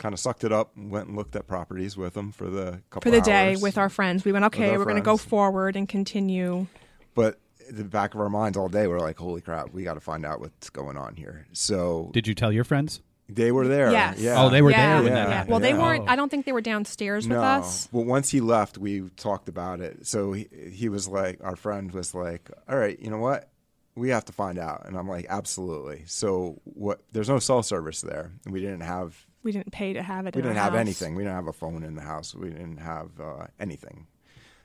kind 0.00 0.12
of 0.12 0.18
sucked 0.18 0.42
it 0.42 0.50
up, 0.50 0.76
and 0.76 0.90
went 0.90 1.06
and 1.06 1.16
looked 1.16 1.36
at 1.36 1.46
properties 1.46 1.96
with 1.96 2.14
them 2.14 2.32
for 2.32 2.48
the 2.48 2.82
couple 2.90 3.10
For 3.12 3.16
the 3.16 3.22
day 3.22 3.54
with 3.56 3.78
our 3.78 3.88
friends, 3.88 4.24
we 4.24 4.32
went, 4.32 4.46
okay, 4.46 4.76
we're 4.76 4.84
going 4.84 4.96
to 4.96 5.02
go 5.02 5.16
forward 5.16 5.76
and 5.76 5.88
continue. 5.88 6.66
But 7.14 7.38
in 7.68 7.76
the 7.76 7.84
back 7.84 8.14
of 8.14 8.20
our 8.20 8.28
minds 8.28 8.58
all 8.58 8.68
day, 8.68 8.88
we're 8.88 8.98
like, 8.98 9.18
"Holy 9.18 9.40
crap, 9.40 9.72
we 9.72 9.84
got 9.84 9.94
to 9.94 10.00
find 10.00 10.26
out 10.26 10.40
what's 10.40 10.70
going 10.70 10.96
on 10.96 11.14
here." 11.14 11.46
So 11.52 12.10
did 12.12 12.26
you 12.26 12.34
tell 12.34 12.50
your 12.50 12.64
friends? 12.64 13.00
they 13.34 13.52
were 13.52 13.68
there. 13.68 13.92
Yes. 13.92 14.18
Yeah. 14.18 14.42
Oh, 14.42 14.48
they 14.50 14.62
were 14.62 14.70
yeah, 14.70 14.94
there 14.94 15.02
when 15.04 15.12
that 15.14 15.28
yeah. 15.28 15.34
happened. 15.34 15.50
Well, 15.50 15.60
they 15.60 15.74
weren't. 15.74 16.08
I 16.08 16.16
don't 16.16 16.28
think 16.28 16.46
they 16.46 16.52
were 16.52 16.60
downstairs 16.60 17.26
no. 17.26 17.36
with 17.36 17.44
us. 17.44 17.88
Well, 17.92 18.04
once 18.04 18.30
he 18.30 18.40
left, 18.40 18.78
we 18.78 19.08
talked 19.16 19.48
about 19.48 19.80
it. 19.80 20.06
So 20.06 20.32
he, 20.32 20.48
he 20.72 20.88
was 20.88 21.08
like, 21.08 21.38
our 21.42 21.56
friend 21.56 21.92
was 21.92 22.14
like, 22.14 22.50
"All 22.68 22.76
right, 22.76 22.98
you 22.98 23.10
know 23.10 23.18
what? 23.18 23.48
We 23.94 24.10
have 24.10 24.24
to 24.26 24.32
find 24.32 24.58
out." 24.58 24.86
And 24.86 24.96
I'm 24.96 25.08
like, 25.08 25.26
"Absolutely." 25.28 26.04
So 26.06 26.60
what? 26.64 27.02
There's 27.12 27.28
no 27.28 27.38
cell 27.38 27.62
service 27.62 28.00
there. 28.00 28.32
We 28.46 28.60
didn't 28.60 28.80
have 28.80 29.26
We 29.42 29.52
didn't 29.52 29.72
pay 29.72 29.94
to 29.94 30.02
have 30.02 30.26
it. 30.26 30.36
we 30.36 30.42
didn't 30.42 30.56
have 30.56 30.72
house. 30.72 30.80
anything. 30.80 31.14
We 31.14 31.22
didn't 31.22 31.36
have 31.36 31.46
a 31.46 31.52
phone 31.52 31.82
in 31.82 31.94
the 31.94 32.02
house. 32.02 32.34
We 32.34 32.50
didn't 32.50 32.78
have 32.78 33.08
uh, 33.20 33.46
anything. 33.58 34.06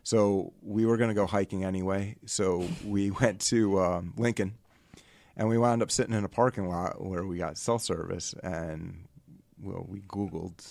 So 0.03 0.53
we 0.61 0.85
were 0.85 0.97
going 0.97 1.09
to 1.09 1.15
go 1.15 1.25
hiking 1.25 1.63
anyway. 1.63 2.17
So 2.25 2.67
we 2.85 3.11
went 3.11 3.41
to 3.41 3.79
um, 3.81 4.13
Lincoln, 4.17 4.55
and 5.35 5.47
we 5.47 5.57
wound 5.57 5.81
up 5.81 5.91
sitting 5.91 6.13
in 6.13 6.23
a 6.23 6.29
parking 6.29 6.67
lot 6.67 7.03
where 7.03 7.25
we 7.25 7.37
got 7.37 7.57
cell 7.57 7.79
service, 7.79 8.35
and 8.43 9.05
well, 9.61 9.85
we 9.87 10.01
Googled. 10.01 10.63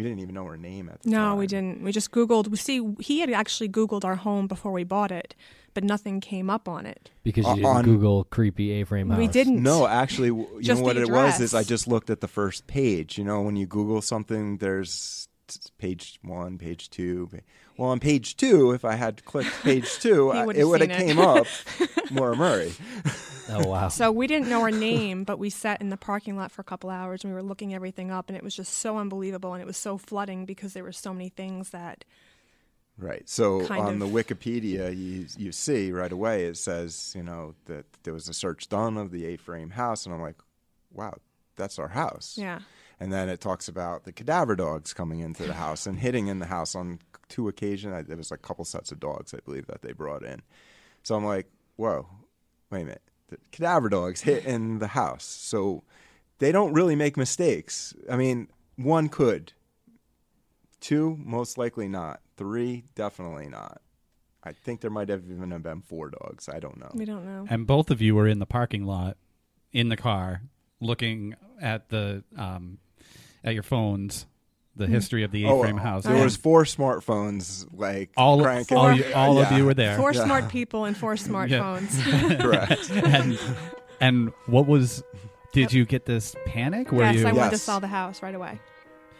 We 0.00 0.04
didn't 0.04 0.20
even 0.20 0.34
know 0.34 0.46
her 0.46 0.56
name 0.56 0.88
at 0.88 1.02
the 1.02 1.10
time. 1.10 1.12
No, 1.12 1.34
we 1.36 1.46
didn't. 1.46 1.82
We 1.82 1.92
just 1.92 2.10
Googled. 2.10 2.48
We 2.48 2.56
see 2.56 2.80
he 3.00 3.20
had 3.20 3.28
actually 3.30 3.68
Googled 3.68 4.02
our 4.02 4.16
home 4.16 4.46
before 4.46 4.72
we 4.72 4.82
bought 4.82 5.12
it, 5.12 5.34
but 5.74 5.84
nothing 5.84 6.22
came 6.22 6.48
up 6.48 6.66
on 6.68 6.86
it. 6.86 7.10
because 7.22 7.44
you 7.44 7.50
Uh, 7.50 7.54
didn't 7.56 7.66
on- 7.66 7.84
Google 7.84 8.24
creepy 8.24 8.70
A-frame 8.80 9.10
house. 9.10 9.18
We 9.18 9.28
didn't. 9.28 9.62
No, 9.62 9.86
actually, 9.86 10.28
you 10.28 10.74
know 10.74 10.80
what 10.80 10.96
it 10.96 11.10
was 11.10 11.38
is 11.38 11.52
I 11.52 11.64
just 11.64 11.86
looked 11.86 12.08
at 12.08 12.22
the 12.22 12.28
first 12.28 12.66
page. 12.66 13.18
You 13.18 13.24
know, 13.24 13.42
when 13.42 13.56
you 13.56 13.66
Google 13.66 14.00
something, 14.00 14.56
there's 14.56 15.28
t- 15.28 15.29
page 15.78 16.18
one, 16.22 16.58
page 16.58 16.90
two. 16.90 17.28
Well, 17.76 17.90
on 17.90 18.00
page 18.00 18.36
two, 18.36 18.72
if 18.72 18.84
I 18.84 18.94
had 18.94 19.24
clicked 19.24 19.62
page 19.62 19.98
two, 20.00 20.30
I- 20.30 20.42
it 20.54 20.64
would 20.64 20.80
have 20.80 20.90
came 20.90 21.18
up 21.18 21.46
Maura 22.10 22.36
Murray. 22.36 22.72
Oh 23.48 23.66
wow. 23.68 23.88
So 23.88 24.12
we 24.12 24.26
didn't 24.26 24.48
know 24.48 24.60
her 24.62 24.70
name, 24.70 25.24
but 25.24 25.38
we 25.38 25.50
sat 25.50 25.80
in 25.80 25.88
the 25.90 25.96
parking 25.96 26.36
lot 26.36 26.50
for 26.52 26.60
a 26.60 26.64
couple 26.64 26.90
hours 26.90 27.24
and 27.24 27.32
we 27.32 27.34
were 27.34 27.42
looking 27.42 27.74
everything 27.74 28.10
up, 28.10 28.28
and 28.28 28.36
it 28.36 28.44
was 28.44 28.54
just 28.54 28.74
so 28.74 28.98
unbelievable, 28.98 29.52
and 29.54 29.62
it 29.62 29.66
was 29.66 29.76
so 29.76 29.98
flooding 29.98 30.44
because 30.44 30.72
there 30.72 30.84
were 30.84 30.92
so 30.92 31.12
many 31.12 31.28
things 31.28 31.70
that. 31.70 32.04
Right. 32.98 33.26
So 33.28 33.66
on 33.72 33.94
of. 33.94 33.98
the 33.98 34.06
Wikipedia, 34.06 34.94
you 34.96 35.26
you 35.38 35.52
see 35.52 35.90
right 35.90 36.12
away 36.12 36.44
it 36.44 36.58
says 36.58 37.14
you 37.16 37.22
know 37.22 37.54
that 37.64 37.86
there 38.02 38.12
was 38.12 38.28
a 38.28 38.34
search 38.34 38.68
done 38.68 38.96
of 38.98 39.10
the 39.10 39.24
A-frame 39.26 39.70
house, 39.70 40.04
and 40.04 40.14
I'm 40.14 40.20
like, 40.20 40.36
wow, 40.92 41.14
that's 41.56 41.78
our 41.78 41.88
house. 41.88 42.36
Yeah. 42.38 42.60
And 43.00 43.10
then 43.10 43.30
it 43.30 43.40
talks 43.40 43.66
about 43.66 44.04
the 44.04 44.12
cadaver 44.12 44.54
dogs 44.54 44.92
coming 44.92 45.20
into 45.20 45.44
the 45.44 45.54
house 45.54 45.86
and 45.86 45.98
hitting 45.98 46.26
in 46.26 46.38
the 46.38 46.46
house 46.46 46.74
on 46.74 46.98
two 47.30 47.48
occasions. 47.48 48.06
There 48.06 48.16
was 48.16 48.30
a 48.30 48.36
couple 48.36 48.64
sets 48.66 48.92
of 48.92 49.00
dogs, 49.00 49.32
I 49.32 49.38
believe, 49.42 49.66
that 49.68 49.80
they 49.80 49.92
brought 49.92 50.22
in. 50.22 50.42
So 51.02 51.14
I'm 51.14 51.24
like, 51.24 51.46
whoa, 51.76 52.06
wait 52.70 52.82
a 52.82 52.84
minute. 52.84 53.02
The 53.28 53.38
cadaver 53.52 53.88
dogs 53.88 54.20
hit 54.20 54.44
in 54.44 54.80
the 54.80 54.88
house. 54.88 55.24
So 55.24 55.82
they 56.40 56.52
don't 56.52 56.74
really 56.74 56.94
make 56.94 57.16
mistakes. 57.16 57.94
I 58.10 58.16
mean, 58.16 58.48
one 58.76 59.08
could. 59.08 59.54
Two, 60.80 61.16
most 61.24 61.56
likely 61.56 61.88
not. 61.88 62.20
Three, 62.36 62.84
definitely 62.94 63.48
not. 63.48 63.80
I 64.42 64.52
think 64.52 64.80
there 64.80 64.90
might 64.90 65.08
have 65.08 65.24
even 65.30 65.50
have 65.50 65.62
been 65.62 65.82
four 65.82 66.10
dogs. 66.10 66.48
I 66.48 66.58
don't 66.58 66.78
know. 66.78 66.90
We 66.94 67.04
don't 67.04 67.24
know. 67.24 67.46
And 67.48 67.66
both 67.66 67.90
of 67.90 68.00
you 68.02 68.14
were 68.14 68.26
in 68.26 68.38
the 68.38 68.46
parking 68.46 68.84
lot, 68.84 69.16
in 69.72 69.90
the 69.90 69.96
car, 69.96 70.42
looking 70.80 71.34
at 71.60 71.90
the 71.90 72.24
um, 72.38 72.78
at 73.44 73.54
your 73.54 73.62
phones, 73.62 74.26
the 74.76 74.86
Hmm. 74.86 74.92
history 74.92 75.22
of 75.24 75.30
the 75.32 75.46
Oh, 75.46 75.58
A-frame 75.60 75.76
house. 75.78 76.04
There 76.04 76.14
And 76.14 76.22
was 76.24 76.36
four 76.36 76.64
smartphones, 76.64 77.66
like 77.72 78.10
all 78.16 78.40
cranking. 78.42 78.76
all, 78.76 78.92
you, 78.92 79.04
all 79.14 79.38
of 79.38 79.50
you 79.52 79.64
were 79.64 79.74
there. 79.74 79.96
Four 79.96 80.12
Yeah. 80.12 80.24
smart 80.24 80.48
people 80.48 80.84
and 80.84 80.96
four 80.96 81.14
smartphones. 81.28 81.90
Correct. 82.40 82.90
and 82.90 83.38
and 84.00 84.32
what 84.46 84.66
was? 84.66 85.02
Did 85.52 85.72
you 85.72 85.84
get 85.84 86.06
this 86.06 86.34
panic? 86.46 86.92
Were 86.92 87.02
yes, 87.02 87.16
you? 87.16 87.26
I 87.26 87.32
wanted 87.32 87.50
to 87.50 87.58
sell 87.58 87.80
the 87.80 87.88
house 87.88 88.22
right 88.22 88.34
away. 88.34 88.60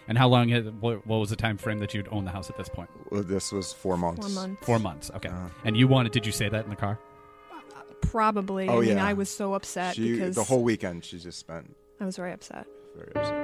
And 0.07 0.17
how 0.19 0.29
long? 0.29 0.49
Had, 0.49 0.81
what, 0.81 1.07
what 1.07 1.19
was 1.19 1.31
the 1.31 1.37
time 1.37 1.57
frame 1.59 1.79
that 1.81 1.93
you'd 1.95 2.09
own 2.11 2.25
the 2.25 2.31
house 2.33 2.51
at 2.51 2.57
this 2.57 2.69
point? 2.69 2.89
Well, 3.11 3.23
this 3.23 3.53
was 3.53 3.73
four 3.73 3.97
months. 3.97 4.27
Four 4.27 4.35
months. 4.35 4.67
Four 4.67 4.79
months. 4.81 5.11
Okay. 5.17 5.29
Uh-huh. 5.29 5.49
And 5.65 5.77
you 5.77 5.87
wanted? 5.89 6.13
Did 6.13 6.25
you 6.27 6.33
say 6.33 6.49
that 6.49 6.65
in 6.65 6.71
the 6.71 6.77
car? 6.77 6.99
Probably. 8.03 8.69
Oh, 8.69 8.79
I 8.79 8.81
mean, 8.81 8.97
yeah. 8.97 9.05
I 9.07 9.13
was 9.13 9.29
so 9.29 9.55
upset 9.55 9.95
She, 9.97 10.13
because 10.13 10.35
the 10.35 10.43
whole 10.45 10.63
weekend 10.63 11.05
she 11.05 11.19
just 11.19 11.39
spent 11.39 11.77
I 12.01 12.05
was 12.07 12.17
very 12.17 12.33
upset. 12.33 12.67
very 12.97 13.13
upset. 13.15 13.35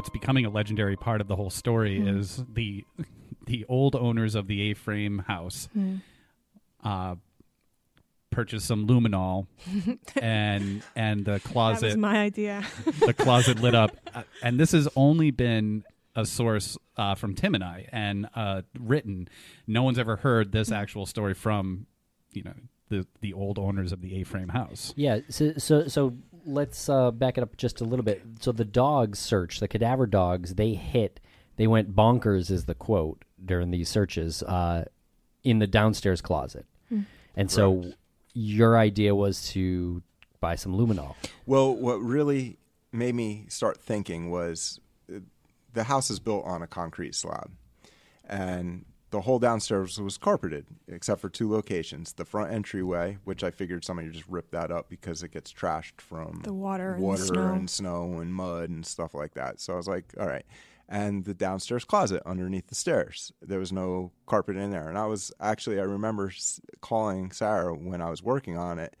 What's 0.00 0.08
becoming 0.08 0.46
a 0.46 0.50
legendary 0.50 0.96
part 0.96 1.20
of 1.20 1.28
the 1.28 1.36
whole 1.36 1.50
story 1.50 2.00
Hmm. 2.00 2.08
is 2.20 2.42
the 2.54 2.86
the 3.44 3.66
old 3.68 3.94
owners 3.94 4.34
of 4.34 4.46
the 4.46 4.70
A-frame 4.70 5.18
house 5.26 5.68
Hmm. 5.74 5.96
uh, 6.82 7.16
purchased 8.30 8.64
some 8.66 8.86
luminol 8.86 9.46
and 10.22 10.82
and 10.96 11.26
the 11.26 11.32
That 11.32 11.44
was 11.44 11.52
closet 11.52 11.98
my 11.98 12.16
idea. 12.18 12.64
the 13.06 13.12
closet 13.12 13.60
lit 13.60 13.74
up 13.74 13.94
Uh, 14.14 14.22
and 14.42 14.58
this 14.58 14.72
has 14.72 14.88
only 14.96 15.30
been 15.30 15.84
a 16.16 16.24
source 16.24 16.78
uh, 16.96 17.14
from 17.14 17.34
Tim 17.34 17.54
and 17.54 17.62
I 17.62 17.86
and 17.92 18.26
uh, 18.34 18.62
written 18.78 19.28
no 19.66 19.82
one's 19.82 19.98
ever 19.98 20.16
heard 20.16 20.50
this 20.52 20.72
actual 20.72 21.04
story 21.04 21.34
from 21.34 21.86
you 22.32 22.42
know 22.44 22.54
the 22.88 23.06
the 23.20 23.34
old 23.34 23.58
owners 23.58 23.92
of 23.92 24.00
the 24.00 24.18
A-frame 24.20 24.48
house 24.48 24.94
Yeah, 24.96 25.20
so 25.28 25.52
so 25.58 25.86
so 25.88 26.14
let's 26.44 26.88
uh, 26.88 27.10
back 27.10 27.38
it 27.38 27.42
up 27.42 27.56
just 27.56 27.80
a 27.80 27.84
little 27.84 28.04
bit. 28.04 28.22
So 28.40 28.52
the 28.52 28.64
dogs 28.64 29.18
search, 29.18 29.60
the 29.60 29.68
cadaver 29.68 30.06
dogs, 30.06 30.54
they 30.54 30.74
hit, 30.74 31.20
they 31.56 31.66
went 31.66 31.94
bonkers, 31.94 32.50
is 32.50 32.64
the 32.64 32.74
quote 32.74 33.24
during 33.44 33.70
these 33.70 33.88
searches, 33.88 34.42
uh, 34.42 34.84
in 35.42 35.58
the 35.58 35.66
downstairs 35.66 36.20
closet, 36.20 36.66
and 37.36 37.50
so 37.50 37.92
your 38.34 38.76
idea 38.78 39.14
was 39.14 39.48
to 39.48 40.02
buy 40.40 40.54
some 40.54 40.74
luminol. 40.74 41.14
Well, 41.46 41.74
what 41.74 42.00
really 42.00 42.58
made 42.92 43.14
me 43.14 43.46
start 43.48 43.80
thinking 43.80 44.30
was 44.30 44.80
uh, 45.10 45.20
the 45.72 45.84
house 45.84 46.10
is 46.10 46.20
built 46.20 46.44
on 46.44 46.62
a 46.62 46.66
concrete 46.66 47.14
slab, 47.14 47.50
and 48.28 48.84
the 49.10 49.22
whole 49.22 49.38
downstairs 49.38 50.00
was 50.00 50.16
carpeted 50.18 50.66
except 50.88 51.20
for 51.20 51.28
two 51.28 51.50
locations. 51.50 52.12
The 52.12 52.24
front 52.24 52.52
entryway, 52.52 53.18
which 53.24 53.42
I 53.44 53.50
figured 53.50 53.84
somebody 53.84 54.08
just 54.10 54.28
ripped 54.28 54.52
that 54.52 54.70
up 54.70 54.88
because 54.88 55.22
it 55.22 55.32
gets 55.32 55.52
trashed 55.52 56.00
from 56.00 56.40
The 56.44 56.52
water 56.54 56.94
and 56.94 57.02
water 57.02 57.24
snow. 57.24 57.52
and 57.52 57.68
snow 57.70 58.18
and 58.20 58.32
mud 58.34 58.70
and 58.70 58.86
stuff 58.86 59.14
like 59.14 59.34
that. 59.34 59.60
So 59.60 59.72
I 59.74 59.76
was 59.76 59.88
like, 59.88 60.14
all 60.18 60.26
right. 60.28 60.44
And 60.88 61.24
the 61.24 61.34
downstairs 61.34 61.84
closet 61.84 62.20
underneath 62.26 62.66
the 62.66 62.74
stairs, 62.74 63.32
there 63.40 63.60
was 63.60 63.72
no 63.72 64.10
carpet 64.26 64.56
in 64.56 64.70
there. 64.70 64.88
And 64.88 64.98
I 64.98 65.06
was 65.06 65.30
actually, 65.40 65.78
I 65.78 65.84
remember 65.84 66.32
calling 66.80 67.30
Sarah 67.30 67.74
when 67.74 68.00
I 68.02 68.10
was 68.10 68.22
working 68.22 68.56
on 68.58 68.78
it. 68.80 68.96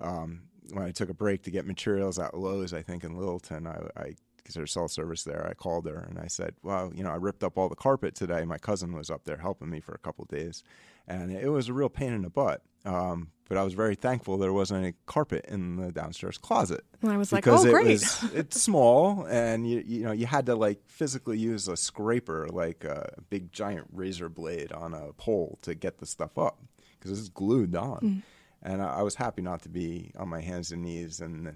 Um, 0.00 0.42
when 0.72 0.84
I 0.84 0.90
took 0.90 1.08
a 1.08 1.14
break 1.14 1.42
to 1.44 1.50
get 1.50 1.64
materials 1.66 2.18
at 2.18 2.36
Lowe's, 2.36 2.72
I 2.74 2.82
think 2.82 3.02
in 3.04 3.16
Littleton, 3.16 3.66
I, 3.66 3.78
I 3.96 4.14
because 4.48 4.54
there's 4.54 4.72
cell 4.72 4.88
service 4.88 5.24
there, 5.24 5.46
I 5.46 5.52
called 5.52 5.86
her 5.86 6.06
and 6.08 6.18
I 6.18 6.26
said, 6.26 6.54
"Well, 6.62 6.90
you 6.94 7.04
know, 7.04 7.10
I 7.10 7.16
ripped 7.16 7.44
up 7.44 7.58
all 7.58 7.68
the 7.68 7.76
carpet 7.76 8.14
today. 8.14 8.46
My 8.46 8.56
cousin 8.56 8.94
was 8.94 9.10
up 9.10 9.24
there 9.24 9.36
helping 9.36 9.68
me 9.68 9.78
for 9.78 9.92
a 9.92 9.98
couple 9.98 10.22
of 10.22 10.30
days, 10.30 10.64
and 11.06 11.30
it 11.30 11.50
was 11.50 11.68
a 11.68 11.74
real 11.74 11.90
pain 11.90 12.14
in 12.14 12.22
the 12.22 12.30
butt. 12.30 12.62
Um, 12.86 13.32
but 13.46 13.58
I 13.58 13.62
was 13.62 13.74
very 13.74 13.94
thankful 13.94 14.38
there 14.38 14.52
wasn't 14.54 14.84
any 14.84 14.94
carpet 15.04 15.44
in 15.48 15.76
the 15.76 15.92
downstairs 15.92 16.38
closet. 16.38 16.82
And 17.02 17.10
I 17.10 17.18
was 17.18 17.30
like, 17.30 17.44
because 17.44 17.66
"Oh, 17.66 17.68
it 17.68 17.72
great." 17.72 17.88
was 17.88 18.22
it's 18.34 18.58
small, 18.58 19.26
and 19.28 19.68
you 19.68 19.84
you 19.86 20.04
know 20.04 20.12
you 20.12 20.24
had 20.24 20.46
to 20.46 20.54
like 20.54 20.80
physically 20.86 21.36
use 21.36 21.68
a 21.68 21.76
scraper, 21.76 22.48
like 22.50 22.84
a 22.84 23.12
big 23.28 23.52
giant 23.52 23.88
razor 23.92 24.30
blade 24.30 24.72
on 24.72 24.94
a 24.94 25.12
pole 25.12 25.58
to 25.60 25.74
get 25.74 25.98
the 25.98 26.06
stuff 26.06 26.38
up 26.38 26.58
because 26.98 27.18
it's 27.18 27.28
glued 27.28 27.76
on. 27.76 28.00
Mm. 28.00 28.22
And 28.62 28.82
I, 28.82 29.00
I 29.00 29.02
was 29.02 29.14
happy 29.14 29.42
not 29.42 29.60
to 29.62 29.68
be 29.68 30.10
on 30.18 30.30
my 30.30 30.40
hands 30.40 30.72
and 30.72 30.82
knees 30.82 31.20
and 31.20 31.54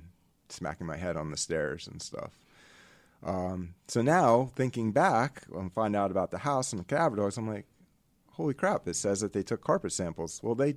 smacking 0.51 0.87
my 0.87 0.99
head 0.99 1.17
on 1.17 1.31
the 1.31 1.39
stairs 1.39 1.89
and 1.89 2.03
stuff. 2.03 2.42
Um, 3.25 3.75
so 3.89 4.03
now, 4.03 4.51
thinking 4.57 4.93
back 4.93 5.45
and 5.55 5.73
find 5.73 5.95
out 5.95 6.11
about 6.11 6.31
the 6.31 6.39
house 6.39 6.73
and 6.73 6.81
the 6.81 6.85
cadaver 6.85 7.17
dogs, 7.17 7.37
I'm 7.39 7.47
like, 7.49 7.67
holy 8.33 8.55
crap! 8.55 8.89
It 8.89 8.97
says 8.97 9.21
that 9.21 9.33
they 9.33 9.43
took 9.43 9.63
carpet 9.63 9.93
samples. 9.93 10.41
Well, 10.43 10.55
they 10.55 10.73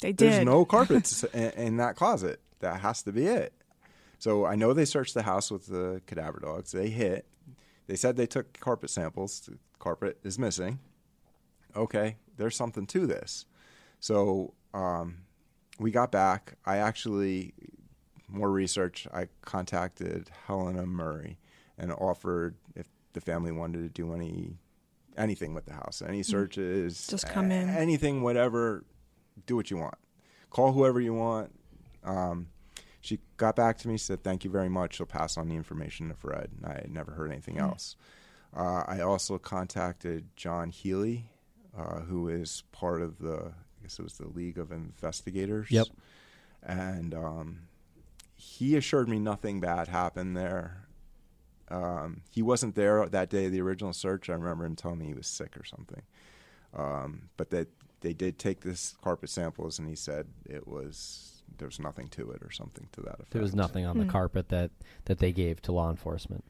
They 0.00 0.12
did. 0.12 0.18
there's 0.18 0.44
no 0.44 0.64
carpets 0.76 1.22
in, 1.24 1.50
in 1.50 1.76
that 1.76 1.96
closet. 1.96 2.40
That 2.60 2.80
has 2.80 3.02
to 3.04 3.12
be 3.12 3.26
it. 3.26 3.52
So 4.18 4.44
I 4.46 4.54
know 4.54 4.72
they 4.72 4.84
searched 4.86 5.14
the 5.14 5.22
house 5.22 5.50
with 5.50 5.66
the 5.66 6.00
cadaver 6.06 6.40
dogs. 6.40 6.72
They 6.72 6.88
hit. 6.88 7.26
They 7.86 7.96
said 7.96 8.16
they 8.16 8.26
took 8.26 8.58
carpet 8.58 8.90
samples. 8.90 9.40
The 9.40 9.58
carpet 9.78 10.18
is 10.24 10.38
missing. 10.38 10.78
Okay, 11.76 12.16
there's 12.36 12.56
something 12.56 12.86
to 12.86 13.06
this. 13.06 13.44
So 14.00 14.54
um, 14.72 15.18
we 15.78 15.90
got 15.90 16.10
back. 16.10 16.54
I 16.64 16.78
actually 16.78 17.52
more 18.28 18.50
research. 18.50 19.06
I 19.12 19.28
contacted 19.42 20.30
Helena 20.46 20.86
Murray 20.86 21.38
and 21.78 21.92
offered 21.92 22.56
if 22.74 22.86
the 23.12 23.20
family 23.20 23.52
wanted 23.52 23.78
to 23.82 23.88
do 23.88 24.12
any 24.14 24.58
anything 25.16 25.54
with 25.54 25.64
the 25.66 25.72
house, 25.72 26.02
any 26.04 26.22
searches, 26.24 26.96
Mm. 26.96 27.10
Just 27.10 27.28
come 27.28 27.52
in. 27.52 27.68
anything, 27.68 28.22
whatever. 28.22 28.84
Do 29.46 29.54
what 29.56 29.70
you 29.70 29.76
want. 29.76 29.94
Call 30.50 30.72
whoever 30.72 31.00
you 31.00 31.14
want. 31.14 31.52
Um, 32.02 32.48
she 33.00 33.20
got 33.36 33.54
back 33.54 33.78
to 33.78 33.88
me, 33.88 33.96
said 33.96 34.24
thank 34.24 34.44
you 34.44 34.50
very 34.50 34.68
much. 34.68 34.96
She'll 34.96 35.06
pass 35.06 35.36
on 35.36 35.48
the 35.48 35.54
information 35.54 36.08
to 36.08 36.14
Fred. 36.14 36.50
And 36.56 36.66
I 36.66 36.74
had 36.74 36.90
never 36.90 37.12
heard 37.12 37.30
anything 37.30 37.58
else. 37.58 37.96
Uh, 38.56 38.82
I 38.86 39.00
also 39.00 39.38
contacted 39.38 40.28
John 40.36 40.70
Healy, 40.70 41.30
uh, 41.76 42.00
who 42.00 42.28
is 42.28 42.62
part 42.72 43.00
of 43.02 43.18
the, 43.18 43.52
I 43.52 43.82
guess 43.82 43.98
it 43.98 44.02
was 44.02 44.14
the 44.18 44.28
League 44.28 44.58
of 44.58 44.72
Investigators. 44.72 45.70
Yep. 45.70 45.86
And 46.62 47.14
um, 47.14 47.58
he 48.34 48.76
assured 48.76 49.08
me 49.08 49.18
nothing 49.18 49.60
bad 49.60 49.88
happened 49.88 50.36
there. 50.36 50.86
Um, 51.68 52.22
he 52.30 52.42
wasn't 52.42 52.74
there 52.74 53.06
that 53.06 53.30
day 53.30 53.46
of 53.46 53.52
the 53.52 53.60
original 53.60 53.92
search. 53.92 54.28
I 54.28 54.34
remember 54.34 54.64
him 54.64 54.76
telling 54.76 54.98
me 54.98 55.06
he 55.06 55.14
was 55.14 55.26
sick 55.26 55.56
or 55.56 55.64
something. 55.64 56.02
Um, 56.76 57.30
but 57.36 57.50
that 57.50 57.68
they 58.00 58.12
did 58.12 58.38
take 58.38 58.60
this 58.60 58.96
carpet 59.02 59.30
samples, 59.30 59.78
and 59.78 59.88
he 59.88 59.94
said 59.94 60.26
it 60.44 60.66
was 60.68 61.42
there 61.58 61.68
was 61.68 61.78
nothing 61.78 62.08
to 62.08 62.30
it 62.30 62.42
or 62.42 62.50
something 62.50 62.88
to 62.92 63.00
that 63.02 63.14
effect. 63.14 63.30
There 63.30 63.42
was 63.42 63.54
nothing 63.54 63.86
on 63.86 63.98
the 63.98 64.04
carpet 64.06 64.48
that 64.48 64.70
that 65.06 65.18
they 65.18 65.32
gave 65.32 65.62
to 65.62 65.72
law 65.72 65.90
enforcement. 65.90 66.44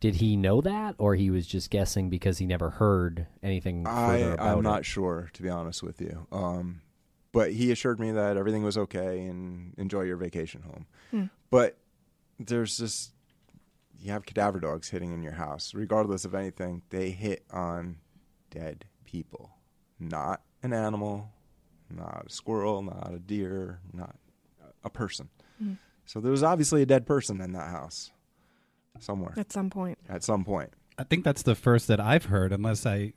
Did 0.00 0.16
he 0.16 0.36
know 0.36 0.60
that, 0.62 0.94
or 0.98 1.14
he 1.14 1.30
was 1.30 1.46
just 1.46 1.70
guessing 1.70 2.08
because 2.08 2.38
he 2.38 2.46
never 2.46 2.70
heard 2.70 3.26
anything 3.42 3.84
further 3.84 3.96
I, 3.96 4.16
about 4.16 4.58
I'm 4.58 4.62
not 4.62 4.80
it? 4.80 4.86
sure, 4.86 5.30
to 5.34 5.42
be 5.42 5.48
honest 5.48 5.82
with 5.82 6.00
you. 6.00 6.26
Um, 6.32 6.80
but 7.32 7.52
he 7.52 7.70
assured 7.70 8.00
me 8.00 8.12
that 8.12 8.36
everything 8.36 8.62
was 8.62 8.78
okay 8.78 9.26
and 9.26 9.74
enjoy 9.76 10.02
your 10.02 10.16
vacation 10.16 10.62
home. 10.62 10.86
Hmm. 11.10 11.24
But 11.50 11.76
there's 12.38 12.78
this 12.78 13.10
you 14.00 14.12
have 14.12 14.24
cadaver 14.24 14.60
dogs 14.60 14.88
hitting 14.88 15.12
in 15.12 15.22
your 15.22 15.32
house, 15.32 15.74
regardless 15.74 16.24
of 16.24 16.34
anything, 16.34 16.82
they 16.90 17.10
hit 17.10 17.44
on 17.50 17.98
dead 18.50 18.86
people, 19.04 19.50
not 19.98 20.40
an 20.62 20.72
animal, 20.72 21.30
not 21.90 22.24
a 22.26 22.30
squirrel, 22.30 22.82
not 22.82 23.12
a 23.12 23.18
deer, 23.18 23.80
not 23.92 24.16
a 24.84 24.90
person. 24.90 25.28
Hmm. 25.58 25.74
So 26.06 26.20
there 26.20 26.30
was 26.32 26.42
obviously 26.42 26.82
a 26.82 26.86
dead 26.86 27.06
person 27.06 27.40
in 27.40 27.52
that 27.52 27.68
house 27.70 28.10
somewhere 28.98 29.34
At 29.36 29.52
some 29.52 29.70
point. 29.70 29.98
at 30.08 30.24
some 30.24 30.44
point. 30.44 30.70
I 30.98 31.04
think 31.04 31.24
that's 31.24 31.42
the 31.42 31.54
first 31.54 31.86
that 31.88 32.00
I've 32.00 32.26
heard, 32.26 32.52
unless 32.52 32.84
I 32.86 33.12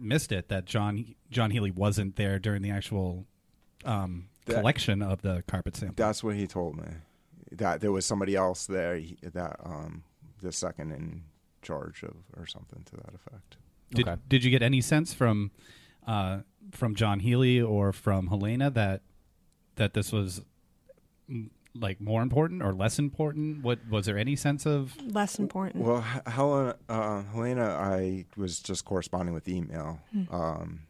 missed 0.00 0.32
it, 0.32 0.48
that 0.48 0.64
John 0.64 1.14
John 1.30 1.50
Healy 1.50 1.70
wasn't 1.70 2.16
there 2.16 2.38
during 2.38 2.62
the 2.62 2.70
actual 2.70 3.26
um, 3.84 4.28
That- 4.46 4.54
collection 4.56 5.02
of 5.02 5.22
the 5.22 5.42
carpet 5.46 5.76
sample. 5.76 5.94
That's 5.96 6.22
what 6.24 6.36
he 6.36 6.46
told 6.46 6.76
me. 6.76 6.84
That 7.52 7.80
there 7.82 7.92
was 7.92 8.06
somebody 8.06 8.34
else 8.34 8.66
there 8.66 8.96
he, 8.96 9.18
that 9.22 9.56
um, 9.62 10.04
the 10.42 10.52
second 10.52 10.92
in 10.92 11.22
charge 11.62 12.02
of, 12.02 12.14
or 12.36 12.46
something 12.46 12.82
to 12.84 12.96
that 12.96 13.14
effect. 13.14 13.56
Did 13.94 14.08
Okay. 14.08 14.20
Did 14.28 14.44
you 14.44 14.50
get 14.50 14.62
any 14.62 14.80
sense 14.80 15.12
from 15.14 15.50
uh, 16.06 16.40
from 16.72 16.94
John 16.94 17.20
Healy 17.20 17.60
or 17.60 17.92
from 17.92 18.28
Helena 18.28 18.70
that 18.70 19.02
that 19.76 19.94
this 19.94 20.12
was 20.12 20.42
like 21.74 22.00
more 22.00 22.22
important 22.22 22.62
or 22.62 22.72
less 22.72 22.98
important? 22.98 23.62
What 23.62 23.78
was 23.88 24.06
there 24.06 24.18
any 24.18 24.36
sense 24.36 24.66
of? 24.66 24.94
Less 25.12 25.38
important. 25.38 25.84
Well, 25.84 26.00
Helena, 26.26 26.76
uh, 26.88 27.22
Helena, 27.32 27.64
I 27.64 28.26
was 28.36 28.60
just 28.60 28.84
corresponding 28.84 29.34
with 29.34 29.48
email. 29.48 30.00
Um, 30.30 30.80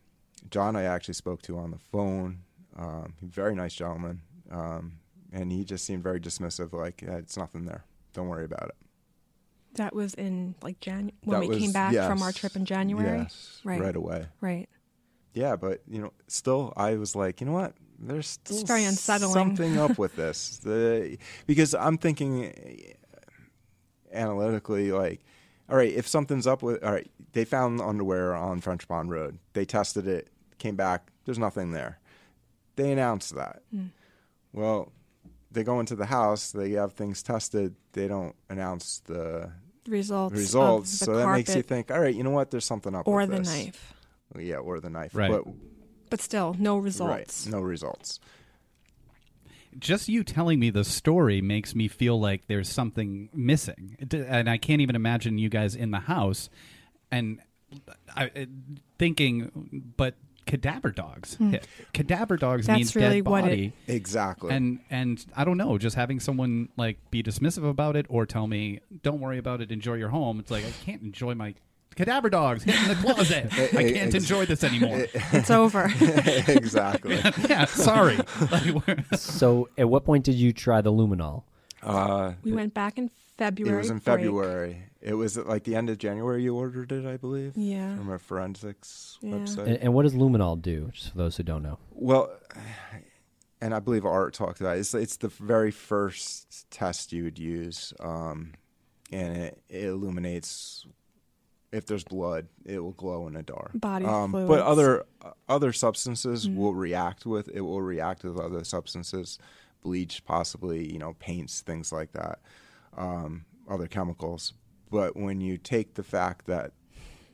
John, 0.50 0.76
I 0.76 0.84
actually 0.84 1.14
spoke 1.14 1.42
to 1.42 1.58
on 1.58 1.70
the 1.70 1.78
phone. 1.78 2.38
Um, 2.76 3.14
very 3.22 3.54
nice 3.54 3.74
gentleman, 3.74 4.22
um, 4.50 4.92
and 5.32 5.52
he 5.52 5.64
just 5.64 5.84
seemed 5.84 6.02
very 6.02 6.20
dismissive. 6.20 6.72
Like 6.72 7.02
"Yeah, 7.02 7.16
it's 7.16 7.36
nothing 7.36 7.64
there. 7.66 7.84
Don't 8.14 8.28
worry 8.28 8.44
about 8.44 8.68
it. 8.68 8.74
That 9.74 9.94
was 9.94 10.14
in 10.14 10.54
like 10.62 10.80
Jan 10.80 11.12
when 11.24 11.40
That 11.40 11.48
we 11.48 11.54
came 11.56 11.66
was- 11.66 11.72
back 11.72 11.94
from 12.08 12.22
our 12.22 12.32
trip 12.32 12.56
in 12.56 12.64
January. 12.64 13.18
Yes, 13.20 13.60
Right. 13.64 13.80
right 13.80 13.96
away. 13.96 14.26
Right. 14.40 14.68
Yeah, 15.34 15.56
but 15.56 15.80
you 15.88 16.00
know, 16.02 16.12
still, 16.28 16.72
I 16.76 16.96
was 16.96 17.16
like, 17.16 17.40
you 17.40 17.46
know 17.46 17.52
what? 17.54 17.74
There's 17.98 18.26
still 18.26 18.64
very 18.66 18.84
unsettling. 18.84 19.32
something 19.32 19.78
up 19.78 19.96
with 19.98 20.16
this, 20.22 20.58
the, 20.58 21.16
because 21.46 21.74
I'm 21.74 21.96
thinking 21.98 22.52
analytically, 24.12 24.92
like, 24.92 25.24
all 25.70 25.76
right, 25.76 25.92
if 25.92 26.06
something's 26.06 26.46
up 26.46 26.62
with, 26.62 26.82
all 26.84 26.92
right, 26.92 27.10
they 27.32 27.44
found 27.44 27.80
underwear 27.80 28.34
on 28.34 28.60
French 28.60 28.86
Pond 28.88 29.10
Road. 29.10 29.38
They 29.54 29.64
tested 29.64 30.06
it, 30.06 30.28
came 30.58 30.76
back. 30.76 31.10
There's 31.24 31.38
nothing 31.38 31.70
there. 31.72 31.98
They 32.76 32.92
announced 32.92 33.34
that. 33.36 33.62
Hmm. 33.72 33.86
Well, 34.52 34.92
they 35.50 35.62
go 35.62 35.80
into 35.80 35.94
the 35.94 36.06
house. 36.06 36.50
They 36.50 36.72
have 36.72 36.92
things 36.92 37.22
tested. 37.22 37.74
They 37.92 38.08
don't 38.08 38.34
announce 38.50 39.00
the 39.06 39.52
Results. 39.86 40.34
results. 40.34 40.92
Of 40.94 40.98
the 41.00 41.04
So 41.04 41.16
that 41.16 41.32
makes 41.32 41.54
you 41.54 41.62
think, 41.62 41.90
all 41.90 42.00
right, 42.00 42.14
you 42.14 42.22
know 42.22 42.30
what? 42.30 42.50
There's 42.50 42.64
something 42.64 42.94
up 42.94 43.06
or 43.08 43.18
with 43.18 43.30
the 43.30 43.38
this. 43.38 43.48
knife. 43.48 43.94
Yeah, 44.38 44.56
or 44.56 44.80
the 44.80 44.90
knife. 44.90 45.14
Right. 45.14 45.30
But 45.30 45.44
But 46.10 46.20
still, 46.20 46.54
no 46.58 46.78
results. 46.78 47.46
Right. 47.46 47.52
No 47.52 47.60
results. 47.60 48.20
Just 49.78 50.08
you 50.08 50.22
telling 50.22 50.60
me 50.60 50.68
the 50.68 50.84
story 50.84 51.40
makes 51.40 51.74
me 51.74 51.88
feel 51.88 52.20
like 52.20 52.46
there's 52.46 52.68
something 52.68 53.30
missing, 53.32 53.96
and 54.12 54.48
I 54.48 54.58
can't 54.58 54.82
even 54.82 54.94
imagine 54.94 55.38
you 55.38 55.48
guys 55.48 55.74
in 55.74 55.90
the 55.92 56.00
house 56.00 56.50
and 57.10 57.40
I, 58.14 58.26
uh, 58.26 58.44
thinking, 58.98 59.92
but 59.96 60.14
cadaver 60.46 60.90
dogs. 60.90 61.34
hit. 61.36 61.66
Cadaver 61.92 62.36
dogs. 62.36 62.66
That's 62.66 62.76
means 62.76 62.96
really 62.96 63.22
dead 63.22 63.30
what 63.30 63.44
it- 63.44 63.48
body. 63.48 63.72
Exactly. 63.86 64.52
and 64.54 64.80
and 64.90 65.24
I 65.36 65.44
don't 65.44 65.56
know, 65.56 65.78
just 65.78 65.96
having 65.96 66.20
someone 66.20 66.68
like 66.76 66.98
be 67.10 67.22
dismissive 67.22 67.68
about 67.68 67.96
it 67.96 68.06
or 68.08 68.26
tell 68.26 68.46
me, 68.46 68.80
"Don't 69.02 69.20
worry 69.20 69.38
about 69.38 69.60
it, 69.60 69.70
enjoy 69.72 69.94
your 69.94 70.08
home." 70.10 70.40
It's 70.40 70.50
like 70.50 70.64
I 70.64 70.70
can't 70.84 71.02
enjoy 71.02 71.34
my 71.34 71.54
cadaver 71.94 72.30
dogs 72.30 72.62
hit 72.64 72.74
in 72.74 72.88
the 72.88 72.94
closet. 72.94 73.46
I 73.76 73.92
can't 73.92 74.14
enjoy 74.14 74.46
this 74.46 74.64
anymore. 74.64 75.06
It's 75.32 75.50
over. 75.50 75.92
exactly. 76.00 77.16
yeah, 77.48 77.66
sorry. 77.66 78.18
So, 79.16 79.68
at 79.76 79.88
what 79.88 80.04
point 80.04 80.24
did 80.24 80.34
you 80.34 80.52
try 80.52 80.80
the 80.80 80.92
luminol? 80.92 81.44
Uh, 81.82 82.32
we 82.44 82.52
went 82.52 82.74
back 82.74 82.96
in 82.98 83.10
February. 83.36 83.74
it 83.74 83.78
was 83.78 83.90
in 83.90 83.98
break. 83.98 84.20
February. 84.20 84.82
It 85.02 85.14
was 85.14 85.36
at 85.36 85.48
like 85.48 85.64
the 85.64 85.74
end 85.74 85.90
of 85.90 85.98
January. 85.98 86.42
You 86.44 86.54
ordered 86.54 86.92
it, 86.92 87.04
I 87.04 87.16
believe. 87.16 87.56
Yeah. 87.56 87.96
From 87.96 88.10
a 88.10 88.18
forensics 88.18 89.18
Yeah. 89.20 89.32
website. 89.34 89.66
And, 89.66 89.76
and 89.78 89.94
what 89.94 90.02
does 90.04 90.14
luminol 90.14 90.60
do? 90.62 90.90
Just 90.92 91.10
for 91.10 91.18
those 91.18 91.36
who 91.36 91.42
don't 91.42 91.62
know. 91.62 91.78
Well, 91.90 92.30
and 93.60 93.74
I 93.74 93.80
believe 93.80 94.04
Art 94.04 94.34
talked 94.34 94.60
about 94.60 94.76
it. 94.76 94.80
It's, 94.80 94.94
it's 94.94 95.16
the 95.16 95.28
very 95.28 95.70
first 95.70 96.70
test 96.70 97.12
you 97.12 97.24
would 97.24 97.38
use, 97.38 97.92
um, 98.00 98.52
and 99.12 99.36
it, 99.36 99.62
it 99.68 99.84
illuminates 99.86 100.86
if 101.72 101.86
there's 101.86 102.04
blood, 102.04 102.48
it 102.66 102.80
will 102.80 102.92
glow 102.92 103.26
in 103.26 103.32
the 103.32 103.42
dark. 103.42 103.70
Body 103.74 104.04
um, 104.04 104.30
But 104.32 104.60
other 104.60 105.04
uh, 105.24 105.30
other 105.48 105.72
substances 105.72 106.46
Mm-hmm. 106.46 106.56
will 106.58 106.74
react 106.74 107.24
with 107.24 107.48
it. 107.48 107.60
Will 107.62 107.80
react 107.82 108.24
with 108.24 108.38
other 108.38 108.62
substances, 108.64 109.38
bleach, 109.82 110.22
possibly, 110.24 110.92
you 110.92 110.98
know, 110.98 111.14
paints, 111.18 111.60
things 111.62 111.90
like 111.90 112.12
that, 112.12 112.40
um, 112.96 113.46
other 113.70 113.86
chemicals. 113.86 114.52
But 114.92 115.16
when 115.16 115.40
you 115.40 115.56
take 115.58 115.94
the 115.94 116.02
fact 116.04 116.46
that 116.46 116.70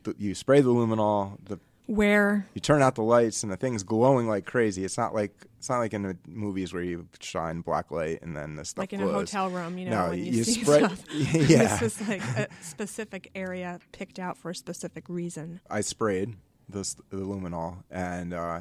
th- 0.04 0.16
you 0.18 0.34
spray 0.34 0.60
the 0.62 0.70
luminol, 0.70 1.36
the 1.44 1.58
Where 1.86 2.46
you 2.54 2.60
turn 2.60 2.80
out 2.82 2.94
the 2.94 3.02
lights 3.02 3.42
and 3.42 3.50
the 3.52 3.56
thing's 3.56 3.82
glowing 3.82 4.26
like 4.28 4.46
crazy. 4.46 4.84
It's 4.84 4.96
not 4.96 5.12
like 5.14 5.32
it's 5.58 5.68
not 5.68 5.78
like 5.80 5.92
in 5.92 6.02
the 6.02 6.16
movies 6.26 6.72
where 6.72 6.82
you 6.84 7.08
shine 7.20 7.60
black 7.62 7.90
light 7.90 8.22
and 8.22 8.36
then 8.36 8.54
the 8.56 8.64
stuff 8.64 8.82
like 8.82 8.92
in 8.92 9.02
a 9.02 9.08
hotel 9.08 9.50
room, 9.50 9.76
you 9.76 9.90
know, 9.90 10.04
No, 10.04 10.10
when 10.10 10.18
you, 10.20 10.32
you 10.32 10.44
see 10.44 10.62
spray- 10.62 10.78
stuff. 10.78 11.04
Yeah. 11.34 11.76
this 11.76 11.80
was 11.80 12.08
like 12.08 12.22
a 12.36 12.46
specific 12.62 13.30
area 13.34 13.80
picked 13.92 14.18
out 14.20 14.38
for 14.38 14.50
a 14.52 14.54
specific 14.54 15.08
reason. 15.08 15.60
I 15.68 15.80
sprayed 15.80 16.36
the, 16.68 16.82
the 17.10 17.16
luminol, 17.16 17.82
and 17.90 18.32
uh, 18.32 18.60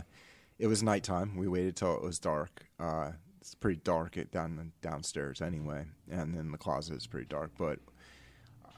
it 0.58 0.66
was 0.68 0.82
nighttime. 0.82 1.38
We 1.38 1.48
waited 1.48 1.76
till 1.76 1.96
it 1.96 2.02
was 2.02 2.18
dark. 2.18 2.66
Uh, 2.80 3.12
it's 3.42 3.54
pretty 3.54 3.80
dark 3.84 4.18
it 4.18 4.32
down 4.32 4.72
downstairs 4.82 5.42
anyway, 5.42 5.86
and 6.10 6.34
then 6.34 6.52
the 6.52 6.58
closet 6.58 6.96
is 6.98 7.06
pretty 7.06 7.28
dark. 7.28 7.52
But 7.60 7.80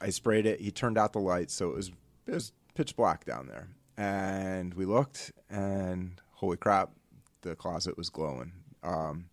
I 0.00 0.10
sprayed 0.10 0.46
it. 0.46 0.60
He 0.60 0.70
turned 0.70 0.96
out 0.98 1.12
the 1.12 1.20
lights, 1.20 1.54
so 1.54 1.70
it 1.70 1.76
was 1.76 1.90
it 2.26 2.34
was 2.34 2.52
pitch 2.74 2.96
black 2.96 3.24
down 3.24 3.46
there. 3.46 3.68
And 3.96 4.72
we 4.74 4.84
looked, 4.86 5.32
and 5.50 6.20
holy 6.32 6.56
crap, 6.56 6.90
the 7.42 7.54
closet 7.54 7.96
was 7.98 8.08
glowing. 8.08 8.52
Um, 8.82 9.26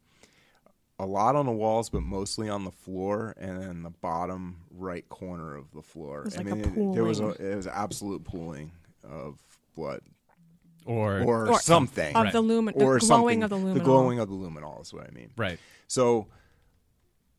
a 1.00 1.06
lot 1.06 1.36
on 1.36 1.46
the 1.46 1.52
walls, 1.52 1.90
but 1.90 2.02
mostly 2.02 2.50
on 2.50 2.66
the 2.66 2.72
floor 2.72 3.36
and 3.38 3.62
then 3.62 3.84
the 3.84 3.92
bottom 3.92 4.58
right 4.72 5.08
corner 5.10 5.56
of 5.56 5.72
the 5.74 5.82
floor. 5.84 6.22
It 6.22 6.26
was 6.26 6.36
I 6.36 6.38
like 6.40 6.48
a 6.52 6.56
mean, 6.56 6.92
it- 6.92 6.96
there 6.96 7.04
was 7.04 7.20
a, 7.20 7.30
it 7.30 7.56
was 7.56 7.68
absolute 7.68 8.24
pooling 8.24 8.72
of 9.04 9.38
blood 9.76 10.02
Or, 10.88 11.20
or, 11.22 11.50
Or 11.50 11.60
something 11.60 12.16
of 12.16 12.32
the 12.34 12.42
lumin, 12.42 12.74
the 12.78 12.84
or 12.84 12.98
glowing 12.98 13.42
something. 13.42 13.44
of 13.44 13.50
the 13.52 13.58
luminol. 13.58 13.74
The 13.76 13.80
glowing 13.82 14.20
of 14.20 14.28
the 14.28 14.36
luminol 14.36 14.82
is 14.82 14.92
what 14.94 15.06
I 15.08 15.12
mean. 15.12 15.30
right. 15.38 15.60
So 15.88 16.28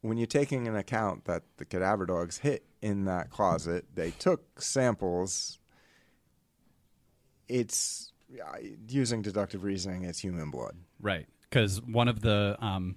when 0.00 0.16
you're 0.16 0.26
taking 0.26 0.68
an 0.68 0.76
account 0.76 1.24
that 1.24 1.42
the 1.56 1.64
cadaver 1.64 2.06
dogs 2.06 2.38
hit 2.38 2.64
in 2.80 3.04
that 3.06 3.30
closet, 3.30 3.84
they 3.94 4.10
took 4.12 4.60
samples. 4.60 5.58
It's 7.48 8.12
using 8.88 9.22
deductive 9.22 9.64
reasoning. 9.64 10.04
It's 10.04 10.20
human 10.20 10.50
blood. 10.50 10.76
Right. 11.00 11.26
Because 11.42 11.80
one 11.82 12.08
of 12.08 12.20
the, 12.20 12.56
um, 12.60 12.96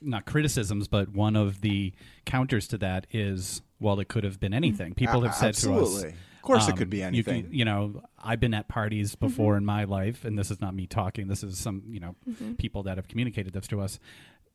not 0.00 0.26
criticisms, 0.26 0.88
but 0.88 1.10
one 1.10 1.36
of 1.36 1.60
the 1.60 1.92
counters 2.26 2.68
to 2.68 2.78
that 2.78 3.06
is, 3.12 3.62
well, 3.80 3.98
it 4.00 4.08
could 4.08 4.24
have 4.24 4.40
been 4.40 4.52
anything. 4.52 4.92
Mm. 4.92 4.96
People 4.96 5.20
have 5.22 5.34
said 5.34 5.54
to 5.54 5.74
us. 5.80 6.04
Of 6.04 6.12
course 6.42 6.68
it 6.68 6.76
could 6.76 6.90
be 6.90 7.02
um, 7.02 7.14
you 7.14 7.24
can- 7.24 7.34
anything. 7.34 7.54
You, 7.54 7.64
know, 7.64 8.02
I've 8.22 8.40
been 8.40 8.52
at 8.52 8.68
parties 8.68 9.14
mm-hmm. 9.14 9.28
before 9.28 9.56
in 9.56 9.64
my 9.64 9.84
life, 9.84 10.26
and 10.26 10.38
this 10.38 10.50
is 10.50 10.60
not 10.60 10.74
me 10.74 10.86
talking. 10.86 11.28
This 11.28 11.42
is 11.42 11.56
some, 11.56 11.84
you 11.88 12.00
know, 12.00 12.16
mm-hmm. 12.28 12.54
people 12.54 12.82
that 12.82 12.98
have 12.98 13.08
communicated 13.08 13.54
this 13.54 13.66
to 13.68 13.80
us. 13.80 13.98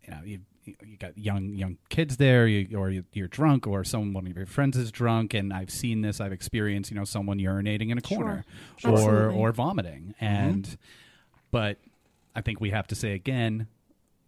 You 0.04 0.12
know, 0.12 0.19
you, 0.23 0.39
you 0.86 0.97
got 0.97 1.17
young 1.17 1.53
young 1.53 1.77
kids 1.89 2.17
there, 2.17 2.47
you, 2.47 2.77
or 2.77 2.89
you, 2.89 3.03
you're 3.13 3.27
drunk, 3.27 3.67
or 3.67 3.84
someone 3.84 4.13
one 4.13 4.27
of 4.27 4.36
your 4.36 4.45
friends 4.45 4.77
is 4.77 4.91
drunk, 4.91 5.34
and 5.34 5.53
I've 5.53 5.71
seen 5.71 6.01
this. 6.01 6.19
I've 6.21 6.32
experienced, 6.32 6.91
you 6.91 6.97
know, 6.97 7.03
someone 7.05 7.38
urinating 7.39 7.91
in 7.91 7.97
a 7.97 8.01
corner, 8.01 8.45
Sure. 8.77 8.91
or 8.91 8.95
Absolutely. 8.95 9.38
or 9.38 9.51
vomiting, 9.51 10.15
mm-hmm. 10.21 10.25
and 10.25 10.77
but 11.51 11.77
I 12.36 12.41
think 12.41 12.62
we 12.62 12.69
have 12.71 12.88
to 12.88 12.95
say 12.95 13.13
again, 13.13 13.67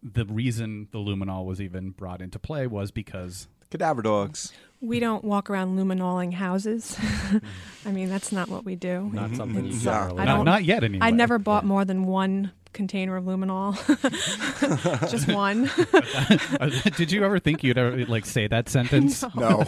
the 0.04 0.26
reason 0.26 0.88
the 0.92 0.98
luminol 1.00 1.46
was 1.46 1.62
even 1.62 1.92
brought 1.92 2.22
into 2.22 2.40
play 2.40 2.68
was 2.68 2.92
because 2.92 3.48
Cadaver 3.70 4.02
dogs. 4.02 4.52
We 4.82 5.00
don't 5.00 5.24
walk 5.24 5.50
around 5.50 5.78
luminoling 5.78 6.34
houses. 6.34 6.98
I 7.86 7.92
mean, 7.92 8.10
that's 8.10 8.32
not 8.32 8.50
what 8.50 8.66
we 8.66 8.76
do. 8.76 9.10
Not 9.14 9.28
mm-hmm. 9.28 9.36
something 9.36 9.66
you 9.66 9.80
generally 9.80 10.20
I 10.20 10.26
not, 10.26 10.38
don't- 10.38 10.46
not 10.46 10.64
yet 10.66 10.84
anyway. 10.84 11.06
I 11.06 11.12
never 11.12 11.38
bought 11.38 11.64
more 11.64 11.86
than 11.86 12.06
one 12.06 12.52
container 12.74 13.16
of 13.16 13.26
luminol. 13.26 13.76
Just 15.12 15.28
one. 15.34 15.70
Uh, 16.60 16.70
did 16.96 17.12
you 17.12 17.24
ever 17.24 17.40
think 17.40 17.64
you'd 17.64 17.78
ever 17.78 18.06
like 18.06 18.26
say 18.26 18.48
that 18.48 18.70
sentence? 18.70 19.24
No, 19.36 19.64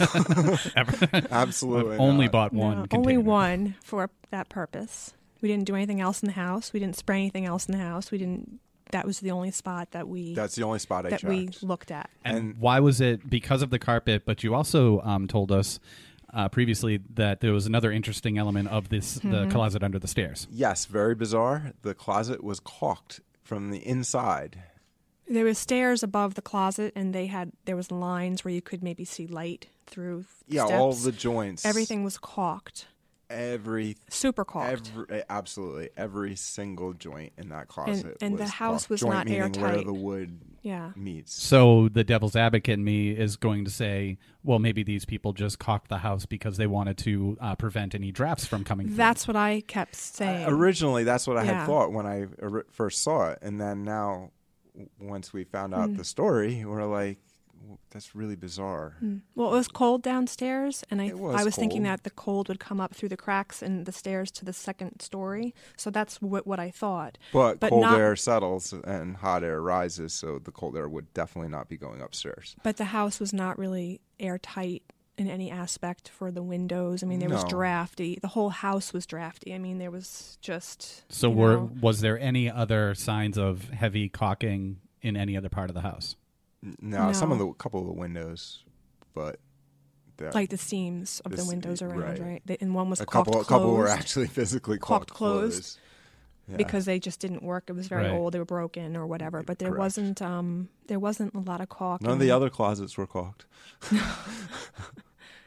Ever? 0.76 1.28
absolutely. 1.32 1.96
I've 1.96 2.00
only 2.00 2.26
not. 2.26 2.32
bought 2.32 2.54
one. 2.54 2.78
No, 2.78 2.88
only 2.92 3.14
container. 3.14 3.20
one 3.22 3.76
for 3.84 4.10
that 4.32 4.50
purpose. 4.50 5.14
We 5.42 5.50
didn't 5.50 5.66
do 5.66 5.76
anything 5.76 6.00
else 6.00 6.22
in 6.24 6.28
the 6.28 6.34
house. 6.34 6.72
We 6.72 6.80
didn't 6.80 6.96
spray 6.96 7.18
anything 7.18 7.46
else 7.46 7.68
in 7.68 7.74
the 7.74 7.84
house. 7.84 8.12
We 8.12 8.18
didn't. 8.18 8.60
That 8.94 9.06
was 9.06 9.20
the 9.20 9.32
only 9.32 9.52
spot 9.52 9.92
that 9.92 10.08
we 10.08 10.34
That's 10.34 10.56
the 10.56 10.64
only 10.64 10.80
spot 10.80 11.06
I 11.06 11.10
that 11.12 11.20
checked. 11.20 11.30
we 11.30 11.50
looked 11.62 11.92
at. 11.92 12.10
And, 12.26 12.38
And- 12.38 12.58
why 12.60 12.80
was 12.80 13.02
it 13.02 13.30
because 13.30 13.62
of 13.62 13.70
the 13.70 13.80
carpet? 13.80 14.24
But 14.26 14.44
you 14.44 14.56
also 14.56 15.02
um, 15.02 15.28
told 15.28 15.52
us 15.52 15.80
uh, 16.34 16.50
previously 16.50 17.00
that 17.14 17.42
there 17.42 17.54
was 17.54 17.66
another 17.68 17.92
interesting 17.92 18.38
element 18.40 18.68
of 18.70 18.90
this 18.90 19.20
Mm-hmm. 19.20 19.32
the 19.32 19.48
closet 19.52 19.84
under 19.84 20.00
the 20.00 20.08
stairs. 20.08 20.48
Yes, 20.50 20.86
very 20.86 21.14
bizarre. 21.14 21.74
The 21.84 21.94
closet 21.94 22.44
was 22.44 22.60
caulked 22.60 23.20
from 23.44 23.70
the 23.70 23.86
inside. 23.86 24.64
There 25.30 25.46
was 25.46 25.58
stairs 25.58 26.02
above 26.04 26.34
the 26.36 26.42
closet, 26.42 26.92
and 26.96 27.14
they 27.14 27.28
had 27.28 27.52
there 27.66 27.76
was 27.76 27.92
lines 27.92 28.44
where 28.44 28.54
you 28.54 28.62
could 28.62 28.84
maybe 28.84 29.06
see 29.06 29.26
light 29.28 29.68
through. 29.88 30.26
Yeah, 30.48 30.66
steps. 30.66 30.80
all 30.80 30.94
the 30.94 31.12
joints. 31.12 31.66
Everything 31.66 32.04
was 32.04 32.18
caulked, 32.18 32.88
Every 33.34 33.98
super 34.10 34.46
caulked. 34.46 34.90
Every, 34.92 35.24
absolutely, 35.30 35.90
every 35.98 36.36
single 36.36 36.94
joint 36.94 37.34
in 37.38 37.50
that 37.50 37.68
closet. 37.68 38.18
and 38.22 38.38
the 38.38 38.44
was 38.44 38.52
house 38.52 38.84
caulked. 38.84 38.90
was 38.92 39.00
joint 39.02 39.14
not 39.14 39.26
meaning 39.28 39.52
where 39.62 39.82
the 39.84 39.94
wood 39.94 40.40
yeah. 40.62 40.92
meets. 40.96 41.34
So 41.34 41.90
the 41.90 42.04
devil's 42.04 42.36
advocate 42.36 42.76
in 42.76 42.84
me 42.84 43.10
is 43.12 43.36
going 43.36 43.66
to 43.66 43.72
say, 43.72 44.18
well, 44.44 44.60
maybe 44.60 44.84
these 44.84 45.04
people 45.06 45.34
just 45.34 45.60
caulked 45.60 45.90
the 45.90 45.98
house 45.98 46.26
because 46.26 46.58
they 46.58 46.68
wanted 46.68 46.98
to 47.00 47.38
uh, 47.42 47.56
prevent 47.56 47.96
any 47.96 48.12
drafts 48.12 48.46
from 48.46 48.64
coming. 48.64 48.88
through. 48.88 48.96
That's 48.98 49.28
what 49.28 49.36
I 49.36 49.62
kept 49.68 49.96
saying. 49.96 50.48
Originally, 50.48 51.04
that's 51.04 51.28
what 51.28 51.38
I 51.38 51.44
Yeah. 51.44 51.60
had 51.60 51.66
thought 51.66 51.92
when 51.92 52.06
I 52.06 52.28
ori- 52.42 52.64
first 52.72 53.02
saw 53.02 53.32
it, 53.32 53.40
and 53.42 53.60
then 53.60 53.84
now, 53.84 54.32
once 55.00 55.34
we 55.34 55.44
found 55.44 55.74
Mm. 55.74 55.78
out 55.78 55.98
the 55.98 56.04
story, 56.04 56.64
we're 56.66 56.86
like, 56.86 57.18
"W- 57.18 57.33
"That's 57.92 58.16
really 58.16 58.36
bizarre." 58.36 58.96
Hmm. 59.00 59.18
Well, 59.36 59.52
it 59.54 59.56
was 59.56 59.68
cold 59.68 60.02
downstairs, 60.04 60.84
and 60.90 61.02
I 61.02 61.14
was 61.14 61.36
I 61.36 61.44
was 61.44 61.56
thinking 61.56 61.84
that 61.84 62.04
the 62.04 62.10
cold 62.10 62.48
would 62.50 62.60
come 62.60 62.80
up 62.80 62.94
through 62.94 63.10
the 63.10 63.18
cracks 63.18 63.62
in 63.62 63.84
the 63.86 63.92
stairs 63.92 64.32
to 64.32 64.46
the 64.46 64.54
second 64.54 65.02
story. 65.02 65.54
So 65.78 65.90
that's 65.90 66.22
what 66.22 66.46
what 66.48 66.60
I 66.60 66.72
thought. 66.72 67.18
But, 67.32 67.60
But 67.60 67.70
cold 67.70 67.82
not- 67.82 68.00
air 68.00 68.16
settles 68.16 68.74
and 68.74 69.18
hot 69.18 69.44
air 69.44 69.62
rises, 69.62 70.14
so 70.14 70.40
the 70.40 70.52
cold 70.52 70.76
air 70.76 70.88
would 70.90 71.14
definitely 71.14 71.50
not 71.50 71.70
be 71.70 71.78
going 71.78 72.02
upstairs. 72.02 72.56
But 72.64 72.78
the 72.78 72.86
house 72.86 73.20
was 73.20 73.34
not 73.34 73.58
really 73.58 74.02
airtight 74.20 74.84
in 75.18 75.28
any 75.28 75.52
aspect 75.52 76.10
for 76.10 76.32
the 76.32 76.42
windows. 76.42 77.04
I 77.04 77.06
mean, 77.06 77.20
there 77.20 77.30
was 77.30 77.44
drafty. 77.44 78.18
The 78.22 78.30
whole 78.30 78.50
house 78.50 78.94
was 78.94 79.06
drafty. 79.06 79.54
I 79.54 79.60
mean, 79.60 79.78
there 79.78 79.92
was 79.92 80.38
just 80.42 81.04
So 81.12 81.30
were 81.30 81.54
know, 81.54 81.72
was 81.82 82.02
there 82.02 82.20
any 82.20 82.50
other 82.50 82.96
signs 82.96 83.38
of 83.38 83.70
heavy 83.70 84.10
caulking 84.10 84.80
in 85.02 85.16
any 85.16 85.38
other 85.38 85.50
part 85.50 85.70
of 85.70 85.76
the 85.76 85.82
house? 85.82 86.16
N- 86.64 86.76
No, 86.82 87.12
some 87.14 87.32
of 87.32 87.40
the 87.40 87.48
a 87.48 87.54
couple 87.56 87.80
of 87.82 87.86
the 87.88 87.94
windows, 87.94 88.64
but 89.14 89.40
the, 90.18 90.32
like 90.34 90.50
the 90.50 90.58
seams 90.58 91.20
of 91.26 91.32
the 91.32 91.38
This- 91.38 91.48
windows 91.48 91.82
around, 91.82 92.00
right. 92.02 92.20
right? 92.22 92.42
They, 92.46 92.58
and 92.62 92.74
one 92.74 92.90
was 92.90 93.02
a 93.02 93.06
caulked 93.06 93.28
couple 93.28 93.42
a 93.42 93.46
couple 93.46 93.74
were 93.76 93.88
actually 93.88 94.28
physically 94.40 94.78
Caulked 94.78 95.08
caulked 95.08 95.10
closed. 95.14 95.54
closed. 95.54 95.80
Yeah. 96.50 96.58
because 96.58 96.84
they 96.84 97.00
just 97.00 97.22
didn't 97.22 97.42
work. 97.42 97.64
It 97.68 97.74
was 97.74 97.88
very 97.88 98.04
Right. 98.04 98.12
old. 98.12 98.34
They 98.34 98.40
were 98.40 98.44
broken 98.44 98.98
or 98.98 99.08
whatever. 99.08 99.44
But 99.44 99.60
there 99.60 99.70
Correct. 99.70 99.80
wasn't 99.80 100.22
um 100.22 100.68
there 100.88 101.00
wasn't 101.00 101.34
a 101.34 101.40
lot 101.40 101.62
of 101.62 101.70
caulk. 101.70 102.02
none 102.02 102.12
of 102.14 102.20
the 102.20 102.32
other 102.32 102.50
closets 102.50 102.98
were 102.98 103.08
caulked. 103.08 103.46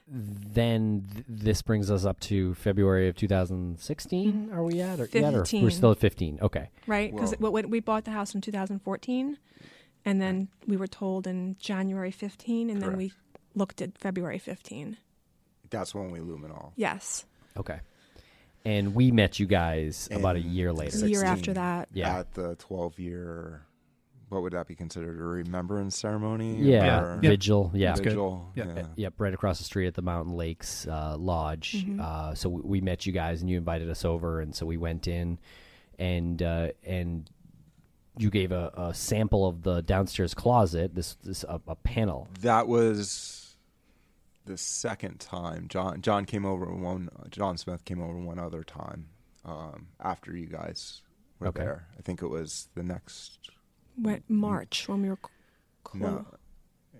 Then 0.08 1.04
th- 1.12 1.24
this 1.28 1.62
brings 1.62 1.90
us 1.90 2.04
up 2.04 2.20
to 2.20 2.54
February 2.54 3.08
of 3.08 3.16
2016. 3.16 4.50
Are 4.52 4.62
we 4.62 4.80
at? 4.80 5.00
Or, 5.00 5.08
yet, 5.12 5.34
or 5.34 5.44
we're 5.60 5.70
still 5.70 5.90
at 5.90 5.98
15. 5.98 6.38
Okay. 6.42 6.70
right? 6.86 7.12
Because 7.12 7.34
Well- 7.40 7.50
we 7.52 7.80
bought 7.80 8.04
the 8.04 8.12
house 8.12 8.32
in 8.34 8.40
2014, 8.40 9.36
and 10.06 10.22
then 10.22 10.48
we 10.66 10.78
were 10.78 10.86
told 10.86 11.26
in 11.26 11.56
January 11.58 12.10
15, 12.10 12.70
and 12.70 12.80
then 12.80 12.96
we 12.96 13.12
looked 13.54 13.82
at 13.82 13.98
February 13.98 14.38
15. 14.38 14.96
That's 15.68 15.94
when 15.94 16.10
we 16.10 16.20
luminol. 16.20 16.72
Yes, 16.76 17.26
Okay. 17.58 17.80
And 18.64 18.94
we 18.96 19.12
met 19.12 19.38
you 19.38 19.46
guys 19.46 20.08
about 20.10 20.34
a 20.34 20.40
In 20.40 20.50
year 20.50 20.72
later. 20.72 20.96
a 20.96 21.08
year 21.08 21.20
16. 21.20 21.28
after 21.28 21.52
that. 21.54 21.88
Yeah. 21.92 22.18
At 22.18 22.34
the 22.34 22.56
12 22.56 22.98
year, 22.98 23.64
what 24.28 24.42
would 24.42 24.54
that 24.54 24.66
be 24.66 24.74
considered? 24.74 25.20
A 25.20 25.22
remembrance 25.22 25.96
ceremony? 25.96 26.56
Yeah. 26.56 27.00
Or 27.00 27.20
Yeah. 27.22 27.30
Vigil. 27.30 27.70
Yeah. 27.74 27.88
That's 27.90 28.00
good. 28.00 28.08
Vigil? 28.10 28.50
Yeah. 28.56 28.64
yeah. 28.76 28.86
Yep, 28.96 29.14
right 29.18 29.32
across 29.32 29.58
the 29.58 29.64
street 29.64 29.86
at 29.86 29.94
the 29.94 30.02
Mountain 30.02 30.34
Lakes 30.34 30.84
uh, 30.88 31.16
Lodge. 31.16 31.74
Mm-hmm. 31.84 32.00
Uh, 32.02 32.34
so 32.34 32.48
we, 32.48 32.60
we 32.62 32.80
met 32.80 33.06
you 33.06 33.12
guys, 33.12 33.40
and 33.40 33.48
you 33.48 33.56
invited 33.56 33.88
us 33.88 34.04
over, 34.04 34.40
and 34.40 34.52
so 34.52 34.66
we 34.66 34.76
went 34.76 35.06
in, 35.06 35.38
and 36.00 36.42
uh, 36.42 36.70
and 36.84 37.30
you 38.18 38.30
gave 38.30 38.52
a, 38.52 38.72
a 38.76 38.94
sample 38.94 39.46
of 39.46 39.62
the 39.62 39.82
downstairs 39.82 40.34
closet. 40.34 40.94
This 40.94 41.16
this 41.22 41.44
a, 41.44 41.60
a 41.66 41.74
panel. 41.76 42.28
That 42.40 42.66
was 42.68 43.56
the 44.44 44.56
second 44.56 45.20
time. 45.20 45.66
John 45.68 46.00
John 46.02 46.24
came 46.24 46.44
over 46.46 46.66
one. 46.66 47.08
John 47.30 47.56
Smith 47.58 47.84
came 47.84 48.00
over 48.00 48.16
one 48.18 48.38
other 48.38 48.62
time 48.62 49.08
um, 49.44 49.88
after 50.00 50.36
you 50.36 50.46
guys 50.46 51.02
were 51.40 51.48
Okay. 51.48 51.60
there. 51.62 51.86
I 51.98 52.02
think 52.02 52.22
it 52.22 52.28
was 52.28 52.68
the 52.74 52.82
next. 52.82 53.50
When, 54.00 54.22
March 54.28 54.88
when 54.88 55.02
we 55.02 55.08
were. 55.10 55.18
Cl- 55.90 56.04
No, 56.12 56.26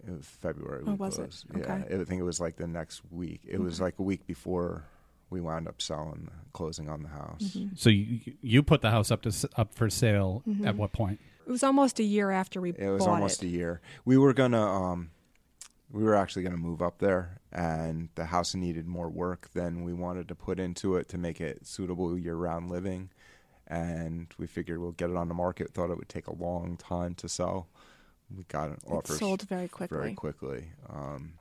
it 0.07 0.11
was 0.17 0.27
February. 0.27 0.83
Oh, 0.87 0.91
we 0.93 0.97
was 0.97 1.15
it? 1.19 1.21
closed. 1.23 1.47
Okay. 1.57 1.85
Yeah, 1.91 2.01
I 2.01 2.05
think 2.05 2.21
it 2.21 2.25
was 2.25 2.41
like 2.41 2.57
the 2.57 2.67
next 2.67 3.03
week. 3.11 3.41
It 3.47 3.61
was 3.61 3.81
like 3.81 3.99
a 3.99 4.03
week 4.03 4.27
before 4.27 4.85
we 5.31 5.41
wound 5.41 5.67
up 5.69 5.81
selling, 5.83 6.31
closing 6.53 6.89
on 6.89 7.03
the 7.03 7.09
house. 7.09 7.43
Mm-hmm. 7.57 7.75
So 7.77 7.91
you 7.91 8.21
you 8.43 8.63
put 8.63 8.81
the 8.83 8.91
house 8.91 9.11
up 9.11 9.23
to 9.23 9.49
up 9.57 9.75
for 9.75 9.91
sale 9.91 10.43
Mm-hmm. 10.47 10.67
at 10.67 10.77
what 10.77 10.93
point? 10.93 11.21
It 11.47 11.51
was 11.51 11.63
almost 11.63 12.01
a 12.01 12.03
year 12.05 12.31
after 12.31 12.61
we 12.61 12.73
bought 12.73 12.81
It 12.81 12.87
It 12.87 12.91
was 12.91 13.07
almost 13.07 13.43
it. 13.43 13.47
a 13.47 13.51
year. 13.51 13.81
We 14.05 14.19
were 14.19 14.33
gonna, 14.33 14.61
um, 14.61 15.11
we 15.93 16.03
were 16.03 16.15
actually 16.17 16.43
gonna 16.43 16.57
move 16.57 16.83
up 16.83 16.99
there, 16.99 17.41
and 17.53 18.09
the 18.17 18.27
house 18.27 18.55
needed 18.55 18.87
more 18.89 19.09
work 19.09 19.49
than 19.55 19.85
we 19.85 19.93
wanted 19.93 20.27
to 20.29 20.35
put 20.35 20.59
into 20.59 20.97
it 20.97 21.09
to 21.11 21.19
make 21.19 21.41
it 21.41 21.65
suitable 21.67 22.19
year-round 22.19 22.69
living. 22.71 23.11
And 23.69 24.27
we 24.39 24.47
figured 24.47 24.79
we'll 24.81 24.93
get 24.93 25.11
it 25.11 25.17
on 25.17 25.29
the 25.29 25.35
market. 25.35 25.73
Thought 25.73 25.91
it 25.91 25.99
would 25.99 26.09
take 26.09 26.27
a 26.29 26.35
long 26.35 26.77
time 26.77 27.15
to 27.17 27.29
sell. 27.29 27.69
We 28.37 28.43
got 28.45 28.69
an 28.71 28.79
offer 28.89 29.13
sold 29.15 29.43
very 29.43 29.69
quickly, 29.69 29.97
very 29.99 30.15
quickly. 30.15 30.73
Um, 30.89 31.35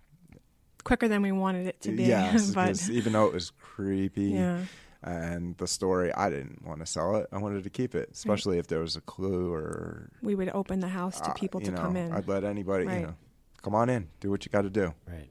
quicker 0.86 1.10
than 1.10 1.21
we 1.21 1.34
wanted 1.34 1.67
it 1.67 1.82
to 1.82 1.91
be. 1.91 2.04
yes, 2.06 2.52
but 2.56 2.67
'cause 2.67 2.89
even 2.89 3.12
though 3.12 3.26
it 3.28 3.34
was 3.34 3.52
creepy, 3.60 4.28
yeah, 4.32 4.62
and 5.04 5.58
the 5.58 5.67
story, 5.67 6.13
I 6.13 6.30
didn't 6.30 6.65
want 6.65 6.80
to 6.80 6.86
sell 6.86 7.17
it. 7.17 7.28
I 7.34 7.38
wanted 7.39 7.63
to 7.65 7.69
keep 7.69 7.93
it, 7.93 8.10
especially 8.13 8.58
if 8.58 8.67
there 8.67 8.80
was 8.80 8.95
a 8.95 9.02
clue 9.02 9.52
or 9.54 10.10
we 10.21 10.34
would 10.36 10.50
open 10.54 10.80
the 10.80 10.88
house 10.88 11.19
to 11.21 11.30
uh, 11.32 11.34
people 11.34 11.60
you 11.60 11.65
to 11.67 11.71
know, 11.74 11.82
come 11.82 11.98
in. 11.98 12.12
I'd 12.13 12.28
let 12.28 12.43
anybody, 12.45 12.86
Right. 12.86 13.02
you 13.02 13.08
know, 13.08 13.15
come 13.62 13.76
on 13.76 13.89
in, 13.89 14.08
do 14.21 14.30
what 14.32 14.45
you 14.45 14.52
got 14.52 14.62
to 14.62 14.69
do. 14.69 14.93
Right. 15.08 15.30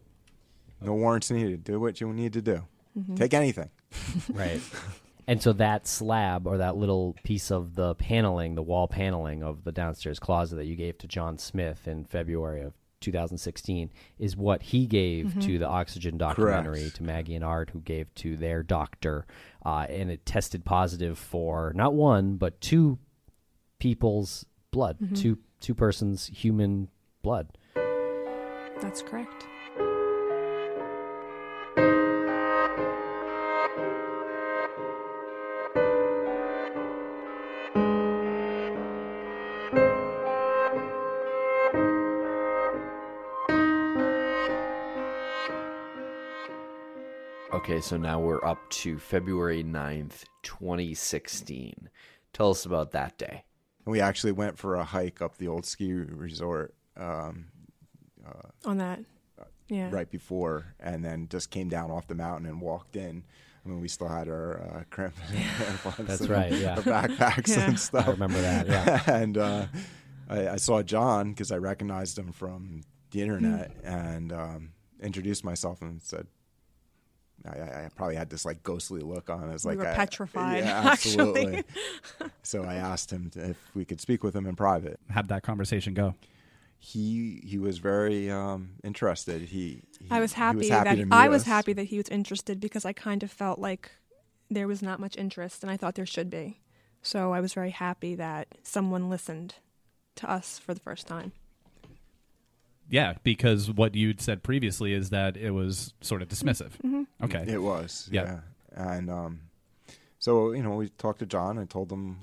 No 0.80 0.92
warrants 0.94 1.30
needed. 1.30 1.64
Do 1.64 1.80
what 1.80 2.00
you 2.00 2.12
need 2.12 2.34
to 2.34 2.42
do. 2.42 2.62
Mm-hmm. 2.98 3.14
Take 3.14 3.32
anything. 3.34 3.70
Right. 4.32 4.60
and 5.26 5.40
so 5.42 5.52
that 5.54 5.86
slab 5.86 6.46
or 6.46 6.58
that 6.58 6.76
little 6.76 7.16
piece 7.24 7.50
of 7.50 7.74
the 7.74 7.94
paneling, 7.94 8.54
the 8.56 8.62
wall 8.62 8.86
paneling 8.88 9.42
of 9.42 9.64
the 9.64 9.72
downstairs 9.72 10.18
closet 10.18 10.56
that 10.56 10.66
you 10.66 10.76
gave 10.76 10.98
to 10.98 11.08
John 11.08 11.38
Smith 11.38 11.88
in 11.88 12.04
February 12.04 12.62
of 12.62 12.74
2016 13.04 13.90
is 14.18 14.36
what 14.36 14.62
he 14.62 14.86
gave 14.86 15.26
Mm-hmm. 15.26 15.40
to 15.40 15.58
the 15.58 15.68
Oxygen 15.68 16.18
documentary 16.18 16.80
Correct. 16.80 16.96
to 16.96 17.02
Maggie 17.04 17.34
and 17.36 17.44
Art, 17.44 17.70
who 17.70 17.80
gave 17.80 18.12
to 18.16 18.36
their 18.36 18.62
doctor, 18.62 19.26
uh, 19.64 19.86
and 19.88 20.10
it 20.10 20.26
tested 20.26 20.64
positive 20.64 21.18
for 21.18 21.72
not 21.74 21.94
one 21.94 22.36
but 22.36 22.60
two 22.60 22.98
people's 23.78 24.44
blood, 24.70 24.98
Mm-hmm. 25.00 25.14
two 25.14 25.38
two 25.60 25.74
persons' 25.74 26.26
human 26.26 26.88
blood. 27.22 27.56
That's 28.80 29.00
correct. 29.02 29.46
Okay, 47.74 47.80
so 47.80 47.96
now 47.96 48.20
we're 48.20 48.44
up 48.44 48.70
to 48.70 49.00
February 49.00 49.64
9th, 49.64 50.26
2016. 50.44 51.90
Tell 52.32 52.50
us 52.50 52.64
about 52.66 52.92
that 52.92 53.18
day. 53.18 53.42
We 53.84 54.00
actually 54.00 54.30
went 54.30 54.56
for 54.56 54.76
a 54.76 54.84
hike 54.84 55.20
up 55.20 55.38
the 55.38 55.48
old 55.48 55.66
ski 55.66 55.92
resort 55.92 56.72
um, 56.96 57.46
On 58.64 58.78
that, 58.78 59.00
yeah, 59.68 59.90
right 59.90 60.08
before, 60.08 60.76
and 60.78 61.04
then 61.04 61.26
just 61.28 61.50
came 61.50 61.68
down 61.68 61.90
off 61.90 62.06
the 62.06 62.14
mountain 62.14 62.46
and 62.48 62.60
walked 62.60 62.94
in. 62.94 63.24
I 63.66 63.68
mean, 63.68 63.80
we 63.80 63.88
still 63.88 64.06
had 64.06 64.28
our 64.28 64.60
uh, 64.60 64.84
cramp 64.90 65.14
That's 65.98 66.20
and 66.20 66.30
right, 66.30 66.52
yeah. 66.52 66.74
our 66.76 66.82
backpacks 66.82 67.56
Yeah. 67.56 67.66
and 67.70 67.80
stuff. 67.80 68.06
I 68.06 68.12
remember 68.12 68.40
that. 68.40 68.68
Yeah. 68.68 69.02
and 69.12 69.36
uh, 69.36 69.66
I, 70.28 70.48
I 70.50 70.56
saw 70.58 70.80
John 70.84 71.30
because 71.30 71.50
I 71.50 71.56
recognized 71.58 72.16
him 72.20 72.30
from 72.30 72.82
the 73.10 73.20
internet 73.20 73.72
and 73.82 74.32
um, 74.32 74.68
introduced 75.02 75.42
myself 75.42 75.82
and 75.82 76.00
said, 76.00 76.28
I, 77.46 77.58
I 77.58 77.84
I 77.84 77.88
probably 77.94 78.16
had 78.16 78.30
this 78.30 78.44
like 78.44 78.62
ghostly 78.62 79.00
look 79.00 79.28
on. 79.30 79.50
It's 79.50 79.64
We 79.64 79.70
like 79.72 79.78
were 79.78 79.88
I- 79.88 79.94
petrified, 79.94 80.64
Yeah, 80.64 80.82
actually. 80.92 81.18
absolutely. 81.22 81.64
so 82.42 82.64
I 82.64 82.74
asked 82.74 83.10
him 83.12 83.30
to, 83.30 83.50
if 83.50 83.56
we 83.74 83.84
could 83.84 84.00
speak 84.00 84.22
with 84.24 84.34
him 84.34 84.46
in 84.46 84.56
private. 84.56 84.98
How'd 85.10 85.28
that 85.28 85.42
conversation 85.42 85.94
go? 85.94 86.14
He 86.78 87.40
he 87.44 87.58
was 87.58 87.78
very 87.78 88.30
um, 88.30 88.70
interested. 88.82 89.42
He, 89.42 89.82
he 90.00 90.06
I 90.10 90.20
was 90.20 90.34
he 90.34 90.40
happy, 90.40 90.68
happy 90.68 90.88
that 90.90 90.94
to 90.96 91.04
meet 91.06 91.12
I 91.12 91.28
was 91.28 91.42
us. 91.42 91.48
happy 91.48 91.72
that 91.74 91.84
he 91.84 91.96
was 91.96 92.08
interested 92.08 92.60
because 92.60 92.84
I 92.84 92.92
kind 92.92 93.22
of 93.22 93.30
felt 93.30 93.58
like 93.58 93.90
there 94.50 94.68
was 94.68 94.82
not 94.82 95.00
much 95.00 95.16
interest, 95.16 95.62
and 95.62 95.70
I 95.70 95.76
thought 95.78 95.94
there 95.94 96.04
should 96.06 96.28
be. 96.30 96.60
So 97.00 97.32
I 97.32 97.40
was 97.40 97.54
very 97.54 97.70
happy 97.70 98.14
that 98.16 98.48
someone 98.62 99.08
listened 99.10 99.54
to 100.16 100.30
us 100.30 100.58
for 100.58 100.74
the 100.74 100.80
first 100.80 101.06
time. 101.06 101.32
Yeah, 102.90 103.14
because 103.22 103.70
what 103.70 103.94
you'd 103.94 104.20
said 104.20 104.42
previously 104.42 104.92
is 104.92 105.10
that 105.10 105.36
it 105.36 105.50
was 105.52 105.94
sort 106.00 106.22
of 106.22 106.28
dismissive. 106.28 106.72
Mm-hmm. 106.84 107.02
Okay. 107.24 107.44
It 107.48 107.62
was, 107.62 108.08
Yeah. 108.12 108.22
yeah. 108.24 108.40
And 108.76 109.08
um, 109.10 109.40
so 110.18 110.52
you 110.52 110.62
know, 110.62 110.74
we 110.76 110.88
talked 110.90 111.20
to 111.20 111.26
John. 111.26 111.58
I 111.58 111.64
told 111.64 111.90
him 111.90 112.18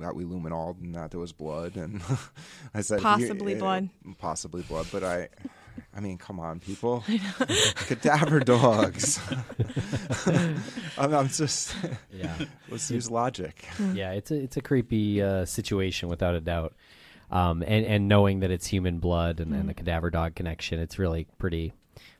that 0.00 0.14
we 0.14 0.24
luminol 0.24 0.80
and 0.80 0.94
that 0.94 1.10
there 1.10 1.20
was 1.20 1.32
blood, 1.32 1.76
and 1.76 2.00
I 2.74 2.80
said 2.82 3.00
Possibly 3.02 3.56
uh, 3.56 3.58
blood. 3.58 3.88
possibly 4.18 4.62
blood. 4.62 4.86
But 4.92 5.02
I, 5.04 5.28
I 5.94 6.00
mean, 6.00 6.18
come 6.18 6.38
on, 6.40 6.60
people, 6.60 7.04
cadaver 7.86 8.40
dogs. 8.40 9.20
I'm, 10.98 11.14
I'm 11.14 11.28
just 11.28 11.74
Yeah. 12.12 12.34
let's 12.68 12.90
use 12.90 13.10
logic. 13.10 13.64
yeah, 13.94 14.12
it's 14.12 14.30
a 14.30 14.34
it's 14.36 14.56
a 14.56 14.60
creepy 14.60 15.20
uh, 15.22 15.44
situation 15.44 16.08
without 16.08 16.34
a 16.34 16.40
doubt. 16.40 16.74
Um, 17.30 17.62
and 17.66 17.84
and 17.84 18.08
knowing 18.08 18.40
that 18.40 18.50
it's 18.50 18.66
human 18.66 18.98
blood 18.98 19.40
and, 19.40 19.52
and 19.54 19.68
the 19.68 19.74
cadaver 19.74 20.10
dog 20.10 20.34
connection, 20.34 20.78
it's 20.80 20.98
really 20.98 21.26
pretty 21.38 21.72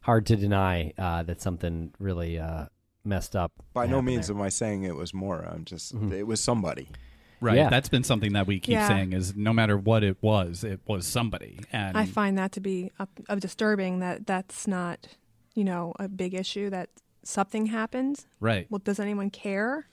hard 0.03 0.27
to 0.27 0.37
deny 0.37 0.92
uh, 0.99 1.23
that 1.25 1.40
something 1.40 1.92
really 1.99 2.38
uh, 2.38 2.66
messed 3.05 3.35
up. 3.37 3.53
By 3.73 3.87
no 3.87 4.03
means 4.03 4.27
there. 4.29 4.37
am 4.37 4.42
I 4.42 4.49
saying 4.51 4.83
it 4.85 4.94
was 4.97 5.14
Maura. 5.14 5.51
I'm 5.55 5.64
just 5.64 5.94
Mm-hmm. 5.94 6.12
it 6.12 6.27
was 6.27 6.42
somebody. 6.42 6.88
Right. 7.40 7.57
Yeah. 7.57 7.71
That's 7.71 7.88
been 7.88 8.03
something 8.03 8.33
that 8.33 8.47
we 8.49 8.59
keep 8.59 8.73
Yeah. 8.73 8.88
saying 8.88 9.12
is 9.12 9.37
no 9.37 9.53
matter 9.53 9.77
what 9.79 10.03
it 10.03 10.16
was, 10.21 10.64
it 10.64 10.81
was 10.87 11.07
somebody. 11.07 11.61
And 11.73 11.97
I 11.97 12.05
find 12.05 12.37
that 12.37 12.51
to 12.53 12.61
be 12.61 12.90
up, 12.99 13.11
of 13.29 13.38
disturbing 13.40 14.01
that 14.01 14.27
that's 14.27 14.66
not, 14.66 15.07
you 15.55 15.62
know, 15.62 15.94
a 16.01 16.09
big 16.09 16.35
issue 16.35 16.68
that 16.71 16.90
something 17.23 17.66
happened. 17.66 18.25
right. 18.40 18.66
Well, 18.71 18.81
does 18.83 18.99
anyone 18.99 19.31
care? 19.31 19.87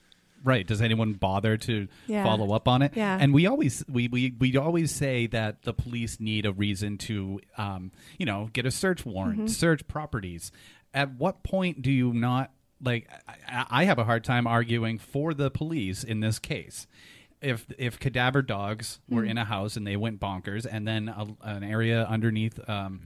Right. 0.44 0.66
Does 0.66 0.80
anyone 0.80 1.14
bother 1.14 1.56
to 1.56 1.88
Yeah. 2.06 2.22
follow 2.24 2.52
up 2.54 2.68
on 2.68 2.82
it? 2.82 2.92
Yeah. 2.96 3.18
And 3.20 3.34
we 3.34 3.46
always 3.46 3.84
we, 3.88 4.08
we 4.08 4.32
we 4.38 4.56
always 4.56 4.94
say 4.94 5.26
that 5.28 5.62
the 5.62 5.72
police 5.74 6.20
need 6.20 6.46
a 6.46 6.52
reason 6.52 6.98
to 6.98 7.40
um, 7.58 7.90
you 8.18 8.26
know, 8.26 8.48
get 8.52 8.64
a 8.66 8.70
search 8.70 9.04
warrant, 9.04 9.36
Mm-hmm. 9.38 9.46
search 9.48 9.86
properties. 9.88 10.52
At 10.94 11.14
what 11.16 11.42
point 11.42 11.82
do 11.82 11.90
you 11.90 12.12
not 12.12 12.52
like 12.82 13.08
I, 13.48 13.66
I 13.70 13.84
have 13.84 13.98
a 13.98 14.04
hard 14.04 14.22
time 14.24 14.46
arguing 14.46 14.98
for 14.98 15.34
the 15.34 15.50
police 15.50 16.04
in 16.04 16.20
this 16.20 16.38
case. 16.38 16.86
If 17.42 17.66
if 17.78 17.98
cadaver 17.98 18.40
dogs 18.42 19.00
were 19.08 19.22
Mm. 19.22 19.30
in 19.30 19.38
a 19.38 19.44
house 19.44 19.76
and 19.76 19.86
they 19.86 19.96
went 19.96 20.20
bonkers 20.20 20.66
and 20.70 20.86
then 20.86 21.08
a, 21.08 21.26
an 21.42 21.64
area 21.64 22.06
underneath 22.08 22.58
um, 22.68 23.00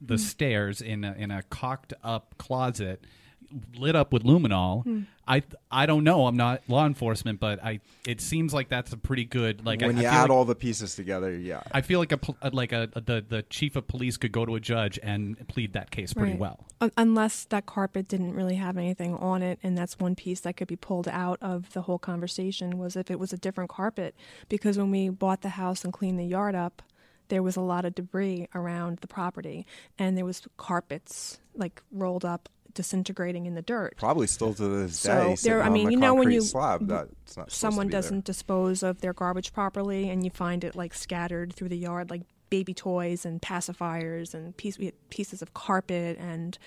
the 0.00 0.14
Mm. 0.14 0.20
stairs 0.20 0.80
in 0.80 1.04
a, 1.04 1.12
in 1.14 1.30
a 1.30 1.42
caulked 1.42 1.92
up 2.02 2.34
closet 2.38 3.04
lit 3.78 3.94
up 3.94 4.12
with 4.12 4.24
luminol 4.24 4.82
Hmm. 4.82 5.02
I 5.28 5.42
i 5.70 5.86
don't 5.86 6.04
know 6.04 6.26
i'm 6.26 6.36
not 6.36 6.62
law 6.68 6.86
enforcement 6.86 7.40
but 7.40 7.62
i 7.64 7.80
it 8.06 8.20
seems 8.20 8.54
like 8.54 8.68
that's 8.68 8.92
a 8.92 8.96
pretty 8.96 9.24
good 9.24 9.64
like 9.66 9.80
when 9.80 9.96
I, 9.98 10.02
you 10.02 10.06
I 10.06 10.10
add 10.10 10.22
like, 10.22 10.30
all 10.30 10.44
the 10.44 10.54
pieces 10.54 10.94
together, 10.94 11.36
yeah. 11.36 11.62
i 11.72 11.80
feel 11.80 11.98
like 11.98 12.12
a 12.12 12.20
uh, 12.42 12.50
like 12.52 12.72
a, 12.72 12.88
the 12.94 13.24
the 13.28 13.42
chief 13.50 13.76
of 13.76 13.86
police 13.88 14.16
could 14.16 14.32
go 14.32 14.44
to 14.44 14.54
a 14.54 14.60
judge 14.60 14.98
and 15.02 15.36
plead 15.48 15.72
that 15.72 15.90
case 15.90 16.14
pretty 16.14 16.32
Right. 16.32 16.40
well 16.40 16.66
Un- 16.80 16.92
unless 16.96 17.44
that 17.46 17.66
carpet 17.66 18.08
didn't 18.08 18.34
really 18.34 18.56
have 18.56 18.76
anything 18.76 19.14
on 19.16 19.42
it 19.42 19.58
and 19.62 19.76
that's 19.76 19.98
one 19.98 20.14
piece 20.14 20.40
that 20.40 20.56
could 20.56 20.68
be 20.68 20.76
pulled 20.76 21.08
out 21.08 21.38
of 21.40 21.72
the 21.72 21.82
whole 21.82 21.98
conversation 21.98 22.78
was 22.78 22.96
if 22.96 23.10
it 23.10 23.18
was 23.18 23.32
a 23.32 23.38
different 23.38 23.70
carpet 23.70 24.14
because 24.48 24.78
when 24.78 24.90
we 24.90 25.08
bought 25.08 25.42
the 25.42 25.50
house 25.50 25.84
and 25.84 25.92
cleaned 25.92 26.18
the 26.18 26.24
yard 26.24 26.54
up 26.54 26.82
there 27.28 27.42
was 27.42 27.56
a 27.56 27.60
lot 27.60 27.84
of 27.84 27.94
debris 27.94 28.46
around 28.54 28.98
the 29.00 29.08
property 29.08 29.66
and 29.98 30.16
there 30.16 30.24
was 30.24 30.42
carpets 30.56 31.38
like 31.56 31.82
rolled 31.90 32.24
up 32.24 32.48
disintegrating 32.76 33.46
in 33.46 33.54
the 33.54 33.62
dirt. 33.62 33.96
Probably 33.96 34.28
still 34.28 34.54
to 34.54 34.68
this 34.68 34.98
So, 35.00 35.30
day. 35.30 35.36
there- 35.42 35.62
I 35.62 35.68
mean, 35.68 35.90
you 35.90 35.96
know 35.96 36.14
when 36.14 36.30
you- 36.30 36.40
slab, 36.42 36.86
that's 36.86 37.36
not 37.36 37.50
someone 37.50 37.88
doesn't 37.88 38.24
dispose 38.24 38.84
of 38.84 39.00
their 39.00 39.12
garbage 39.12 39.52
properly 39.52 40.08
and 40.08 40.22
you 40.22 40.30
find 40.30 40.62
it 40.62 40.76
like 40.76 40.94
scattered 40.94 41.52
through 41.52 41.70
the 41.70 41.78
yard 41.78 42.10
like 42.10 42.22
baby 42.50 42.72
toys 42.74 43.26
and 43.26 43.42
pacifiers 43.42 44.32
and 44.34 44.56
piece, 44.56 44.78
pieces 45.10 45.42
of 45.42 45.52
carpet 45.54 46.16
and 46.20 46.58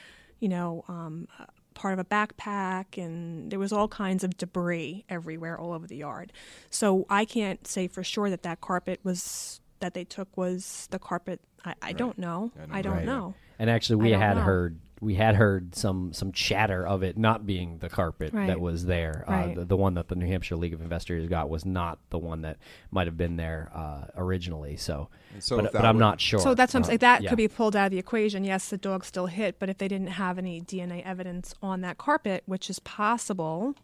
you 0.41 0.49
know 0.49 0.83
um, 0.89 1.27
part 1.73 1.93
of 1.93 1.99
a 1.99 2.03
backpack 2.03 3.01
and 3.01 3.49
there 3.51 3.59
was 3.59 3.71
all 3.71 3.87
kinds 3.87 4.23
of 4.25 4.35
debris 4.35 5.05
everywhere 5.07 5.57
all 5.57 5.71
over 5.71 5.87
the 5.87 5.95
yard. 5.95 6.33
So 6.69 7.05
i 7.09 7.23
can't 7.23 7.65
say 7.65 7.87
for 7.87 8.03
sure 8.03 8.29
that 8.29 8.43
that 8.43 8.59
carpet 8.59 8.99
was 9.03 9.61
that 9.79 9.93
they 9.93 10.03
took 10.03 10.35
was 10.35 10.87
the 10.91 10.99
carpet. 10.99 11.39
I, 11.63 11.73
I 11.81 11.91
don't 11.93 12.17
know. 12.17 12.51
I 12.69 12.81
don't 12.81 12.93
Right. 12.97 13.05
know. 13.05 13.33
And 13.57 13.69
actually, 13.69 13.97
we 13.97 14.11
had 14.11 14.35
know. 14.35 14.43
heard 14.43 14.77
we 15.01 15.15
had 15.15 15.35
heard 15.35 15.75
some 15.75 16.11
some 16.13 16.31
chatter 16.31 16.85
of 16.85 17.03
it 17.03 17.17
not 17.17 17.45
being 17.45 17.77
the 17.79 17.87
carpet 17.89 18.33
Right. 18.33 18.47
that 18.47 18.59
was 18.59 18.85
there. 18.85 19.23
Uh, 19.27 19.31
Right. 19.31 19.55
the, 19.55 19.65
the 19.65 19.77
one 19.77 19.93
that 19.93 20.07
the 20.09 20.15
New 20.15 20.27
Hampshire 20.27 20.57
League 20.57 20.73
of 20.73 20.81
Investors 20.81 21.27
got 21.29 21.49
was 21.49 21.65
not 21.65 21.99
the 22.09 22.17
one 22.17 22.41
that 22.41 22.57
might 22.91 23.07
have 23.07 23.15
been 23.17 23.37
there 23.37 23.71
uh, 23.73 24.05
originally. 24.17 24.75
So, 24.75 25.07
so 25.39 25.61
but, 25.61 25.71
but 25.71 25.85
I'm 25.85 25.95
would- 25.95 25.99
not 26.01 26.19
sure. 26.19 26.39
So 26.39 26.53
that's 26.53 26.73
what 26.73 26.79
I'm 26.79 26.83
Uh, 26.83 26.87
saying. 26.87 26.97
That 26.99 27.21
yeah. 27.23 27.29
could 27.29 27.37
be 27.37 27.47
pulled 27.47 27.75
out 27.75 27.85
of 27.85 27.91
the 27.91 27.97
equation. 27.99 28.43
Yes, 28.43 28.69
the 28.69 28.77
dog 28.77 29.05
still 29.05 29.27
hit, 29.27 29.57
but 29.59 29.69
if 29.69 29.77
they 29.77 29.87
didn't 29.87 30.07
have 30.07 30.37
any 30.37 30.59
DNA 30.61 31.01
evidence 31.05 31.53
on 31.61 31.81
that 31.81 31.97
carpet, 31.97 32.43
which 32.45 32.69
is 32.69 32.79
possible, 32.79 33.75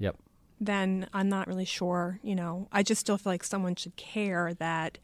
Yep. 0.00 0.16
then 0.60 1.08
I'm 1.12 1.28
not 1.28 1.46
really 1.46 1.64
sure. 1.64 2.18
You 2.22 2.34
know, 2.34 2.66
I 2.72 2.82
just 2.82 3.00
still 3.00 3.16
feel 3.18 3.32
like 3.32 3.44
someone 3.44 3.76
should 3.76 3.94
care 3.96 4.54
that 4.54 4.98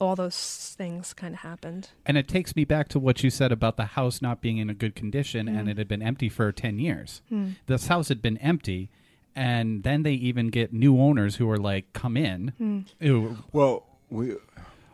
all 0.00 0.16
those 0.16 0.74
things 0.76 1.12
kind 1.12 1.34
of 1.34 1.40
happened. 1.40 1.90
And 2.06 2.16
it 2.16 2.28
takes 2.28 2.54
me 2.54 2.64
back 2.64 2.88
to 2.88 2.98
what 2.98 3.22
you 3.22 3.30
said 3.30 3.52
about 3.52 3.76
the 3.76 3.84
house 3.84 4.22
not 4.22 4.40
being 4.40 4.58
in 4.58 4.70
a 4.70 4.74
good 4.74 4.94
condition 4.94 5.48
and 5.48 5.66
mm. 5.66 5.70
it 5.70 5.78
had 5.78 5.88
been 5.88 6.02
empty 6.02 6.28
for 6.28 6.52
10 6.52 6.78
years. 6.78 7.22
Hmm. 7.28 7.50
This 7.66 7.88
house 7.88 8.08
had 8.08 8.22
been 8.22 8.38
empty, 8.38 8.90
and 9.34 9.82
then 9.82 10.02
they 10.02 10.12
even 10.12 10.48
get 10.48 10.72
new 10.72 11.00
owners 11.00 11.36
who 11.36 11.50
are 11.50 11.58
like, 11.58 11.92
come 11.92 12.16
in. 12.16 12.52
Hmm. 12.58 12.80
Ew. 13.00 13.38
Well, 13.52 13.84
we 14.10 14.36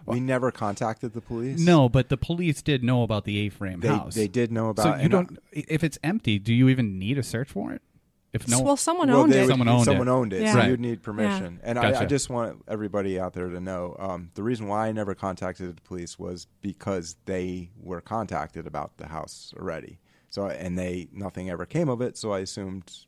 we 0.06 0.20
never 0.20 0.50
contacted 0.50 1.14
the 1.14 1.20
police. 1.20 1.60
No, 1.60 1.88
but 1.88 2.08
the 2.08 2.16
police 2.16 2.60
did 2.60 2.84
know 2.84 3.02
about 3.02 3.24
the 3.24 3.38
A 3.46 3.48
frame 3.48 3.80
they 3.80 3.88
house. 3.88 4.14
they 4.14 4.28
did 4.28 4.52
know 4.52 4.68
about. 4.68 4.82
So 4.82 5.02
you 5.02 5.08
don't, 5.08 5.38
if 5.50 5.82
it's 5.82 5.98
empty, 6.02 6.38
do 6.38 6.52
you 6.52 6.68
even 6.68 6.98
need 6.98 7.16
a 7.16 7.22
search 7.22 7.54
warrant? 7.54 7.80
If 8.34 8.48
no, 8.48 8.60
well, 8.60 8.76
someone 8.76 9.08
well, 9.08 9.20
owned 9.20 9.32
they 9.32 9.38
it. 9.38 9.42
would- 9.42 9.48
Someone 9.50 9.68
owned 9.68 9.84
someone 9.84 10.08
it. 10.08 10.10
owned 10.10 10.32
it, 10.32 10.42
Yeah. 10.42 10.52
so 10.52 10.58
Right. 10.58 10.68
you'd 10.70 10.80
need 10.80 11.02
permission. 11.02 11.60
And 11.62 11.78
I, 11.78 12.00
I 12.00 12.04
just 12.04 12.28
want 12.28 12.62
everybody 12.66 13.18
out 13.18 13.32
there 13.32 13.48
to 13.48 13.60
know 13.60 13.94
um, 13.98 14.30
the 14.34 14.42
reason 14.42 14.66
why 14.66 14.88
I 14.88 14.92
never 14.92 15.14
contacted 15.14 15.76
the 15.76 15.80
police 15.82 16.18
was 16.18 16.48
because 16.60 17.16
they 17.26 17.70
were 17.80 18.00
contacted 18.00 18.66
about 18.66 18.96
the 18.96 19.06
house 19.06 19.54
already. 19.56 20.00
So 20.30 20.46
and 20.48 20.76
they 20.76 21.08
nothing 21.12 21.48
ever 21.48 21.64
came 21.64 21.88
of 21.88 22.00
it. 22.00 22.18
So 22.18 22.32
I 22.32 22.40
assumed 22.40 23.06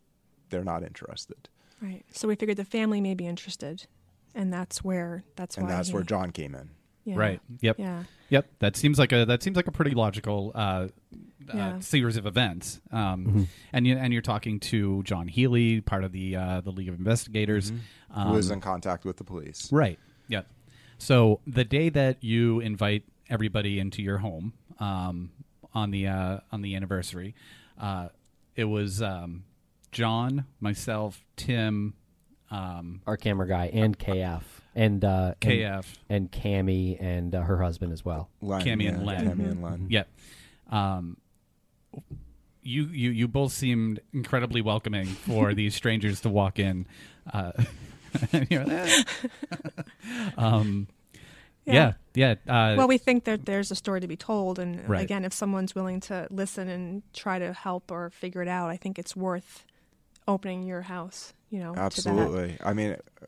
they're 0.51 0.62
not 0.65 0.85
interested, 0.85 1.49
Right. 1.83 2.05
So 2.12 2.29
we 2.29 2.37
figured 2.37 2.57
the 2.57 2.65
family 2.65 3.01
may 3.01 3.15
be 3.15 3.27
interested, 3.27 3.87
and 4.35 4.53
that's 4.53 4.85
where 4.85 5.25
that's 5.35 5.57
and 5.57 5.67
why. 5.67 5.73
that's 5.73 5.89
he- 5.89 5.95
where 5.95 6.05
John 6.05 6.31
came 6.31 6.55
in. 6.55 6.71
yeah. 7.05 7.17
right? 7.17 7.41
Yep, 7.62 7.79
Yeah. 7.81 8.05
yep. 8.31 8.47
That 8.61 8.77
seems 8.77 8.97
like 8.99 9.11
a 9.12 9.25
that 9.27 9.43
seems 9.43 9.57
like 9.57 9.67
a 9.67 9.73
pretty 9.73 9.91
logical 9.91 10.53
uh, 10.55 10.87
Yeah. 11.54 11.76
uh, 11.76 11.80
series 11.80 12.16
of 12.16 12.26
events. 12.26 12.80
Um, 12.92 13.26
Mm-hmm. 13.26 13.42
And 13.72 13.87
you 13.87 13.96
and 13.96 14.12
you're 14.12 14.22
talking 14.22 14.61
to 14.61 15.02
John 15.04 15.28
Healy, 15.28 15.80
part 15.80 16.04
of 16.04 16.12
the 16.12 16.37
uh, 16.37 16.61
the 16.62 16.70
League 16.70 16.88
of 16.88 16.94
Investigators, 16.96 17.70
Mm-hmm. 17.70 18.22
Who 18.28 18.32
was 18.32 18.50
Um, 18.50 18.54
in 18.54 18.61
contact 18.61 19.04
with 19.04 19.16
the 19.18 19.24
police? 19.24 19.70
Right. 19.72 19.98
Yeah. 20.28 20.42
So 20.98 21.40
the 21.46 21.64
day 21.64 21.88
that 21.90 22.22
you 22.24 22.61
invite 22.61 23.04
everybody 23.28 23.78
into 23.78 24.02
your 24.02 24.18
home 24.18 24.52
um, 24.80 25.30
on 25.74 25.90
the 25.90 26.06
uh, 26.06 26.38
on 26.52 26.62
the 26.62 26.74
anniversary, 26.76 27.35
uh, 27.80 28.09
it 28.54 28.64
was 28.64 29.02
um, 29.02 29.44
John, 29.92 30.46
myself, 30.61 31.22
Tim, 31.37 31.94
um, 32.50 33.02
Our 33.06 33.16
camera 33.16 33.46
guy 33.46 33.66
and 33.72 33.98
KF 33.98 34.42
and 34.74 35.04
uh, 35.04 35.35
and- 35.42 35.50
KF. 35.52 35.87
and, 36.09 36.32
Cammy 36.32 36.96
and 37.02 37.35
uh, 37.35 37.42
her 37.42 37.61
husband 37.62 37.92
as 37.92 38.04
well. 38.04 38.30
Len, 38.40 38.62
Cammy 38.64 38.88
and 38.88 39.04
Len. 39.04 39.26
Cammy 39.28 39.50
and 39.50 39.62
Len. 39.62 39.87
Yeah. 39.90 40.04
Um, 40.70 41.16
you, 42.66 42.85
you 42.87 43.11
you 43.11 43.29
both 43.29 43.52
seemed 43.52 44.00
incredibly 44.12 44.61
welcoming 44.61 45.07
for 45.07 45.55
these 45.55 45.74
strangers 45.74 46.20
to 46.22 46.29
walk 46.29 46.59
in. 46.59 46.87
Uh, 47.33 47.52
and 48.33 48.46
you're 48.50 48.64
like, 48.64 48.90
"Eh." 48.90 49.02
um, 50.37 50.88
yeah, 51.64 51.94
yeah. 52.14 52.35
uh, 52.46 52.74
Well, 52.76 52.88
we 52.88 52.98
think 52.98 53.24
that 53.24 53.44
there's 53.46 53.70
a 53.70 53.74
story 53.74 54.00
to 54.00 54.07
be 54.07 54.16
told, 54.16 54.59
and 54.59 54.88
Right. 54.88 55.02
again, 55.02 55.24
if 55.24 55.33
someone's 55.33 55.74
willing 55.74 56.00
to 56.02 56.29
listen 56.31 56.68
and 56.68 57.02
try 57.12 57.38
to 57.38 57.52
help 57.52 57.90
or 57.90 58.11
figure 58.11 58.42
it 58.42 58.48
out, 58.48 58.70
I 58.70 58.76
think 58.76 58.98
it's 58.98 59.16
worth 59.16 59.64
opening 60.29 60.62
your 60.62 60.83
house. 60.83 61.33
You 61.50 61.61
know, 61.61 61.70
To 61.70 61.74
that. 61.76 61.85
Absolutely. 61.87 62.57
I 62.64 62.72
mean, 62.72 62.92
uh, 63.22 63.26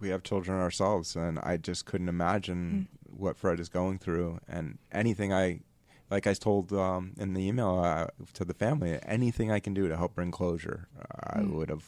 we 0.00 0.08
have 0.10 0.22
children 0.22 0.58
ourselves, 0.58 1.14
and 1.16 1.38
I 1.40 1.56
just 1.56 1.84
couldn't 1.84 2.08
imagine 2.08 2.88
Mm. 3.12 3.18
what 3.18 3.36
Fred 3.36 3.60
is 3.60 3.68
going 3.68 3.98
through. 3.98 4.40
And 4.48 4.78
anything 4.92 5.32
I, 5.32 5.60
like 6.10 6.26
I 6.26 6.34
told 6.34 6.72
um, 6.72 7.12
in 7.18 7.34
the 7.34 7.46
email 7.46 7.78
uh, 7.78 8.06
to 8.34 8.44
the 8.44 8.54
family, 8.54 8.98
anything 9.06 9.50
I 9.50 9.60
can 9.60 9.74
do 9.74 9.88
to 9.88 9.96
help 9.96 10.14
bring 10.14 10.30
closure, 10.30 10.88
uh, 10.98 11.38
I 11.38 11.40
Mm. 11.40 11.52
would 11.54 11.68
have 11.70 11.84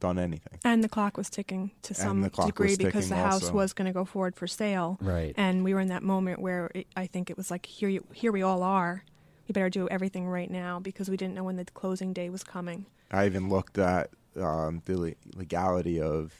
done 0.00 0.18
anything. 0.18 0.58
And 0.64 0.82
the 0.82 0.88
clock 0.88 1.16
was 1.16 1.30
ticking 1.30 1.70
to 1.82 1.94
some 1.94 2.28
degree 2.28 2.76
because 2.76 3.08
the 3.08 3.14
house 3.16 3.44
also. 3.44 3.54
was 3.54 3.72
going 3.72 3.86
to 3.86 3.92
go 3.92 4.04
forward 4.04 4.34
for 4.34 4.46
sale. 4.48 4.98
Right. 5.00 5.32
And 5.36 5.62
we 5.64 5.74
were 5.74 5.80
in 5.80 5.88
that 5.88 6.02
moment 6.02 6.40
where 6.40 6.70
it, 6.74 6.88
I 6.96 7.06
think 7.06 7.30
it 7.30 7.36
was 7.36 7.50
like, 7.50 7.66
here, 7.66 7.88
you, 7.88 8.04
here 8.12 8.32
we 8.32 8.42
all 8.42 8.62
are. 8.64 9.04
We 9.48 9.52
better 9.52 9.70
do 9.70 9.88
everything 9.88 10.26
right 10.26 10.50
now 10.50 10.80
because 10.80 11.08
we 11.08 11.16
didn't 11.16 11.34
know 11.34 11.44
when 11.44 11.56
the 11.56 11.64
closing 11.66 12.12
day 12.12 12.30
was 12.30 12.42
coming. 12.42 12.86
I 13.12 13.26
even 13.26 13.48
looked 13.48 13.78
at 13.78 14.10
um, 14.36 14.82
the 14.86 14.98
le- 14.98 15.14
legality 15.36 16.00
of 16.00 16.32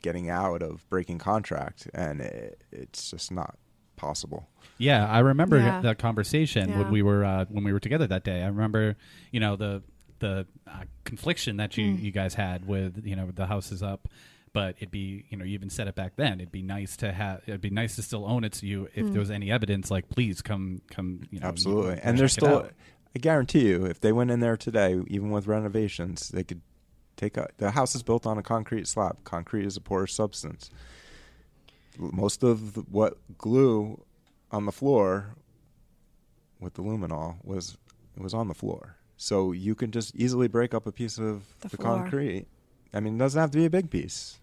getting 0.00 0.30
out 0.30 0.62
of 0.62 0.88
breaking 0.88 1.18
contract, 1.18 1.88
and 1.94 2.20
it, 2.20 2.62
it's 2.72 3.10
just 3.10 3.30
not 3.30 3.56
possible. 4.02 4.48
Yeah, 4.78 5.08
I 5.08 5.20
remember 5.20 5.58
Yeah. 5.58 5.80
that 5.82 5.98
conversation 5.98 6.68
Yeah. 6.68 6.78
when 6.80 6.90
we 6.90 7.02
were 7.02 7.24
uh, 7.24 7.44
when 7.48 7.64
we 7.64 7.72
were 7.72 7.80
together 7.80 8.06
that 8.08 8.24
day. 8.24 8.42
I 8.42 8.48
remember, 8.48 8.96
you 9.30 9.40
know, 9.40 9.56
the 9.56 9.82
the 10.18 10.46
uh, 10.66 10.84
confliction 11.04 11.56
that 11.56 11.76
you 11.78 11.86
Mm. 11.94 12.02
you 12.02 12.10
guys 12.12 12.34
had 12.34 12.66
with 12.66 13.06
you 13.06 13.16
know 13.16 13.30
the 13.34 13.46
house 13.46 13.72
is 13.72 13.82
up, 13.82 14.08
but 14.52 14.74
it'd 14.78 14.90
be 14.90 15.24
you 15.30 15.36
know 15.38 15.44
you 15.44 15.54
even 15.54 15.70
said 15.70 15.86
it 15.88 15.94
back 15.94 16.16
then. 16.16 16.34
It'd 16.40 16.52
be 16.52 16.62
nice 16.62 16.96
to 16.98 17.12
have. 17.12 17.42
It'd 17.46 17.60
be 17.60 17.70
nice 17.70 17.96
to 17.96 18.02
still 18.02 18.24
own 18.26 18.44
it. 18.44 18.54
So 18.56 18.66
you, 18.66 18.88
if 18.94 19.06
Mm. 19.06 19.12
there 19.12 19.20
was 19.20 19.30
any 19.30 19.50
evidence, 19.50 19.90
like 19.90 20.08
please 20.08 20.42
come 20.42 20.82
come. 20.90 21.22
You 21.30 21.40
know, 21.40 21.46
Absolutely. 21.48 21.98
And 22.02 22.18
there's 22.18 22.32
still. 22.32 22.68
I 23.14 23.18
guarantee 23.18 23.68
you, 23.68 23.84
if 23.84 24.00
they 24.00 24.10
went 24.10 24.30
in 24.30 24.40
there 24.40 24.56
today, 24.56 24.98
even 25.08 25.30
with 25.30 25.46
renovations, 25.46 26.28
they 26.30 26.44
could 26.44 26.62
take 27.16 27.36
a, 27.36 27.46
the 27.58 27.70
house 27.72 27.94
is 27.94 28.02
built 28.02 28.26
on 28.26 28.38
a 28.38 28.42
concrete 28.42 28.88
slab. 28.88 29.22
Concrete 29.22 29.66
is 29.66 29.76
a 29.76 29.82
porous 29.82 30.14
substance. 30.14 30.70
Most 31.98 32.42
of 32.42 32.74
the, 32.74 32.80
what 32.82 33.18
glue 33.38 34.02
on 34.50 34.66
the 34.66 34.72
floor 34.72 35.34
with 36.60 36.74
the 36.74 36.82
luminol 36.82 37.36
was 37.44 37.76
it 38.16 38.22
was 38.22 38.34
on 38.34 38.48
the 38.48 38.54
floor. 38.54 38.96
So 39.16 39.52
you 39.52 39.74
can 39.74 39.90
just 39.92 40.14
easily 40.16 40.48
break 40.48 40.74
up 40.74 40.86
a 40.86 40.92
piece 40.92 41.18
of 41.18 41.44
The 41.60 41.68
the, 41.68 41.76
concrete. 41.76 42.46
I 42.92 43.00
mean, 43.00 43.16
it 43.16 43.18
doesn't 43.18 43.40
have 43.40 43.50
to 43.52 43.58
be 43.58 43.64
a 43.64 43.70
big 43.70 43.90
piece. 43.90 44.38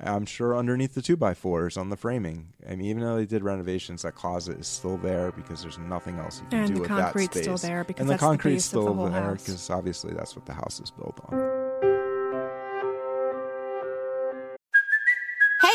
I'm 0.00 0.26
sure 0.26 0.56
underneath 0.56 0.94
the 0.94 1.02
two 1.02 1.16
by 1.16 1.34
fours 1.34 1.76
on 1.76 1.88
the 1.90 1.96
framing. 1.96 2.52
I 2.68 2.76
mean, 2.76 2.86
even 2.86 3.02
though 3.02 3.16
they 3.16 3.26
did 3.26 3.42
renovations, 3.42 4.02
that 4.02 4.14
closet 4.14 4.60
is 4.60 4.66
still 4.68 4.96
there 4.96 5.32
because 5.32 5.60
there's 5.62 5.78
nothing 5.78 6.18
else 6.18 6.40
you 6.40 6.46
can 6.48 6.58
And 6.60 6.68
do 6.68 6.74
the 6.74 6.80
with 6.82 6.88
concrete's 6.88 7.34
that 7.34 7.42
space. 7.44 7.60
still 7.60 7.68
there 7.70 7.82
because 7.84 8.00
and 8.02 8.08
the 8.08 8.12
that's 8.12 8.22
the 8.22 8.26
concrete's 8.28 8.54
base 8.68 8.74
of 8.74 8.84
the 8.84 8.92
still 8.92 9.10
there 9.10 9.34
because 9.34 9.70
obviously 9.70 10.12
that's 10.14 10.36
what 10.36 10.46
the 10.46 10.52
house 10.54 10.80
is 10.80 10.90
built 10.92 11.18
on. 11.28 11.34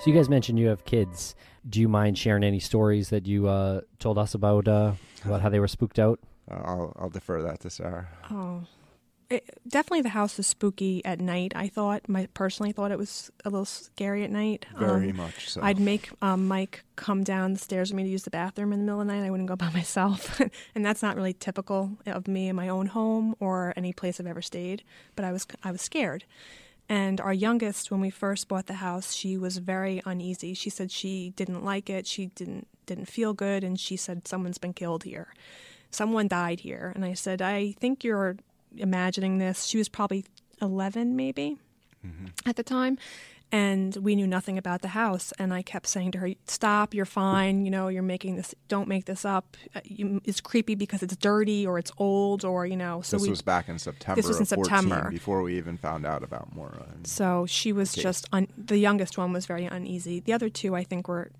So 0.00 0.10
you 0.10 0.14
guys 0.16 0.28
mentioned 0.28 0.58
you 0.58 0.68
have 0.68 0.84
kids. 0.84 1.34
Do 1.68 1.80
you 1.80 1.88
mind 1.88 2.16
sharing 2.16 2.44
any 2.44 2.60
stories 2.60 3.10
that 3.10 3.26
you 3.26 3.48
uh, 3.48 3.80
told 3.98 4.16
us 4.16 4.32
about 4.34 4.68
uh, 4.68 4.92
about 5.24 5.40
how 5.42 5.48
they 5.48 5.58
were 5.60 5.68
spooked 5.68 5.98
out? 5.98 6.20
Uh, 6.50 6.54
I'll 6.64 6.92
I'll 6.98 7.10
defer 7.10 7.42
that 7.42 7.60
to 7.60 7.70
Sarah. 7.70 8.08
Oh, 8.30 8.62
it, 9.28 9.58
definitely 9.66 10.02
the 10.02 10.10
house 10.10 10.38
is 10.38 10.46
spooky 10.46 11.04
at 11.04 11.20
night. 11.20 11.52
I 11.56 11.66
thought, 11.68 12.08
my 12.08 12.28
personally 12.32 12.70
thought 12.72 12.92
it 12.92 12.96
was 12.98 13.30
a 13.44 13.50
little 13.50 13.64
scary 13.64 14.22
at 14.22 14.30
night. 14.30 14.66
Very 14.78 15.10
Um, 15.10 15.16
much 15.16 15.50
so. 15.50 15.60
I'd 15.62 15.80
make 15.80 16.10
um, 16.22 16.46
Mike 16.46 16.84
come 16.96 17.24
down 17.24 17.52
the 17.52 17.58
stairs 17.58 17.90
with 17.90 17.96
me 17.96 18.04
to 18.04 18.08
use 18.08 18.22
the 18.22 18.30
bathroom 18.30 18.72
in 18.72 18.78
the 18.78 18.84
middle 18.86 19.00
of 19.00 19.06
the 19.08 19.12
night. 19.12 19.26
I 19.26 19.30
wouldn't 19.30 19.48
go 19.48 19.56
by 19.56 19.70
myself, 19.74 20.40
and 20.76 20.86
that's 20.86 21.02
not 21.02 21.16
really 21.16 21.34
typical 21.34 21.98
of 22.06 22.28
me 22.28 22.48
in 22.48 22.54
my 22.56 22.68
own 22.68 22.86
home 22.86 23.34
or 23.40 23.74
any 23.76 23.92
place 23.92 24.20
I've 24.20 24.26
ever 24.28 24.42
stayed. 24.42 24.84
But 25.16 25.24
I 25.24 25.32
was 25.32 25.44
I 25.64 25.72
was 25.72 25.82
scared. 25.82 26.24
And 26.88 27.20
our 27.20 27.32
youngest, 27.32 27.90
when 27.90 28.00
we 28.00 28.10
first 28.10 28.48
bought 28.48 28.66
the 28.66 28.74
house, 28.74 29.12
she 29.12 29.36
was 29.36 29.58
very 29.58 30.00
uneasy. 30.06 30.54
She 30.54 30.70
said 30.70 30.90
she 30.90 31.30
didn't 31.36 31.64
like 31.64 31.90
it. 31.90 32.06
She 32.06 32.26
didn't 32.26 32.66
didn't 32.86 33.04
feel 33.04 33.34
good, 33.34 33.62
and 33.62 33.78
she 33.78 33.96
said 33.96 34.26
someone's 34.26 34.56
been 34.56 34.72
killed 34.72 35.04
here. 35.04 35.34
Someone 35.90 36.26
died 36.26 36.60
here. 36.60 36.92
And 36.94 37.04
I 37.04 37.12
said, 37.12 37.42
I 37.42 37.72
think 37.72 38.02
you're 38.02 38.36
imagining 38.76 39.38
this. 39.38 39.64
She 39.64 39.78
was 39.78 39.88
probably 39.88 40.24
11, 40.60 41.14
maybe 41.14 41.58
mm-hmm. 42.04 42.26
at 42.46 42.56
the 42.56 42.62
time. 42.62 42.98
And 43.50 43.96
we 43.96 44.14
knew 44.14 44.26
nothing 44.26 44.58
about 44.58 44.82
the 44.82 44.88
house. 44.88 45.32
And 45.38 45.54
I 45.54 45.62
kept 45.62 45.86
saying 45.86 46.10
to 46.12 46.18
her, 46.18 46.30
"Stop! 46.46 46.92
You're 46.92 47.06
fine. 47.06 47.64
You 47.64 47.70
know, 47.70 47.88
you're 47.88 48.02
making 48.02 48.36
this. 48.36 48.54
Don't 48.68 48.88
make 48.88 49.06
this 49.06 49.24
up. 49.24 49.56
Uh, 49.74 49.80
it's 50.24 50.40
creepy 50.42 50.74
because 50.74 51.02
it's 51.02 51.16
dirty 51.16 51.66
or 51.66 51.78
it's 51.78 51.90
old 51.96 52.44
or 52.44 52.66
you 52.66 52.76
know." 52.76 53.00
So 53.00 53.16
this 53.16 53.22
we, 53.24 53.30
was 53.30 53.40
back 53.42 53.68
in 53.68 53.78
September. 53.78 54.16
This 54.16 54.28
was 54.28 54.38
in 54.38 54.44
September. 54.46 55.08
before 55.10 55.40
we 55.42 55.56
even 55.56 55.78
found 55.78 56.04
out 56.04 56.22
about 56.22 56.54
Maura. 56.54 56.86
and- 56.94 57.06
So 57.06 57.46
she 57.46 57.72
was 57.72 57.92
case. 57.94 58.02
just 58.02 58.28
un- 58.32 58.48
the 58.58 58.76
youngest 58.78 59.16
one 59.16 59.32
was 59.32 59.46
very 59.46 59.64
uneasy. 59.64 60.20
The 60.20 60.34
other 60.34 60.50
two, 60.50 60.76
I 60.76 60.84
think, 60.84 61.08
were 61.08 61.30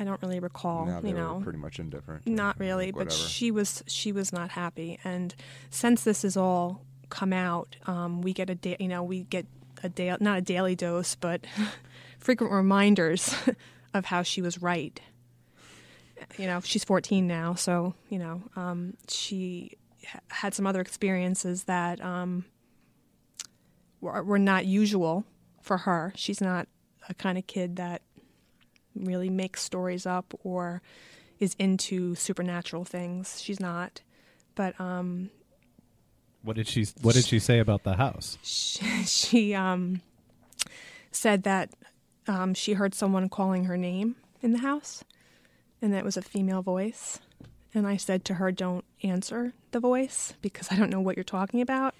I 0.00 0.04
don't 0.04 0.20
really 0.22 0.40
recall. 0.40 0.86
No, 0.86 1.00
you 1.04 1.12
know, 1.12 1.40
pretty 1.44 1.58
much 1.58 1.78
indifferent. 1.78 2.26
not 2.26 2.58
really, 2.58 2.86
Like, 2.92 3.08
but 3.08 3.12
she 3.12 3.50
was 3.50 3.84
she 3.86 4.10
was 4.10 4.32
not 4.32 4.52
happy. 4.52 4.98
And 5.04 5.34
since 5.70 6.02
this 6.02 6.22
has 6.22 6.34
all 6.36 6.80
come 7.10 7.32
out, 7.34 7.76
um, 7.86 8.22
we 8.22 8.32
get 8.32 8.48
a 8.48 8.54
day 8.54 8.76
you 8.80 8.88
know 8.88 9.02
we 9.02 9.24
get 9.24 9.46
a 9.82 9.88
day 9.88 10.14
not 10.20 10.38
a 10.38 10.42
daily 10.42 10.76
dose, 10.76 11.14
but 11.14 11.46
frequent 12.18 12.52
reminders 12.52 13.34
of 13.94 14.06
how 14.06 14.22
she 14.22 14.42
was 14.42 14.60
right. 14.60 15.00
You 16.38 16.46
know, 16.46 16.60
she's 16.60 16.84
14 16.84 17.26
now, 17.26 17.54
so 17.54 17.94
you 18.08 18.18
know 18.18 18.42
um, 18.56 18.94
she 19.08 19.76
ha- 20.06 20.20
had 20.28 20.54
some 20.54 20.66
other 20.66 20.80
experiences 20.80 21.64
that 21.64 22.02
um, 22.02 22.44
were, 24.00 24.22
were 24.22 24.38
not 24.38 24.66
usual 24.66 25.24
for 25.60 25.78
her. 25.78 26.12
She's 26.16 26.40
not 26.40 26.68
a 27.08 27.14
kind 27.14 27.38
of 27.38 27.46
kid 27.46 27.76
that 27.76 28.02
really 28.94 29.30
makes 29.30 29.62
stories 29.62 30.06
up 30.06 30.34
or 30.44 30.82
is 31.38 31.54
into 31.58 32.14
supernatural 32.14 32.84
things. 32.84 33.40
She's 33.42 33.60
not. 33.60 34.02
But 34.54 34.78
um, 34.78 35.30
What 36.42 36.56
did 36.56 36.66
she 36.66 36.86
What 37.00 37.14
did 37.14 37.24
she 37.24 37.38
say 37.38 37.58
about 37.58 37.84
the 37.84 37.94
house? 37.94 38.38
she, 38.42 38.84
she 39.04 39.54
um, 39.54 40.00
said 41.10 41.44
that 41.44 41.70
um, 42.26 42.54
she 42.54 42.74
heard 42.74 42.94
someone 42.94 43.28
calling 43.28 43.64
her 43.64 43.76
name 43.76 44.16
in 44.40 44.52
the 44.52 44.58
house, 44.58 45.04
and 45.80 45.92
that 45.92 45.98
it 45.98 46.04
was 46.04 46.16
a 46.16 46.22
female 46.22 46.62
voice. 46.62 47.20
And 47.74 47.86
I 47.86 47.96
said 47.96 48.24
to 48.26 48.34
her, 48.34 48.52
"Don't 48.52 48.84
answer 49.02 49.54
the 49.70 49.80
voice 49.80 50.34
because 50.42 50.70
I 50.70 50.76
don't 50.76 50.90
know 50.90 51.00
what 51.00 51.16
you're 51.16 51.24
talking 51.24 51.60
about." 51.60 51.94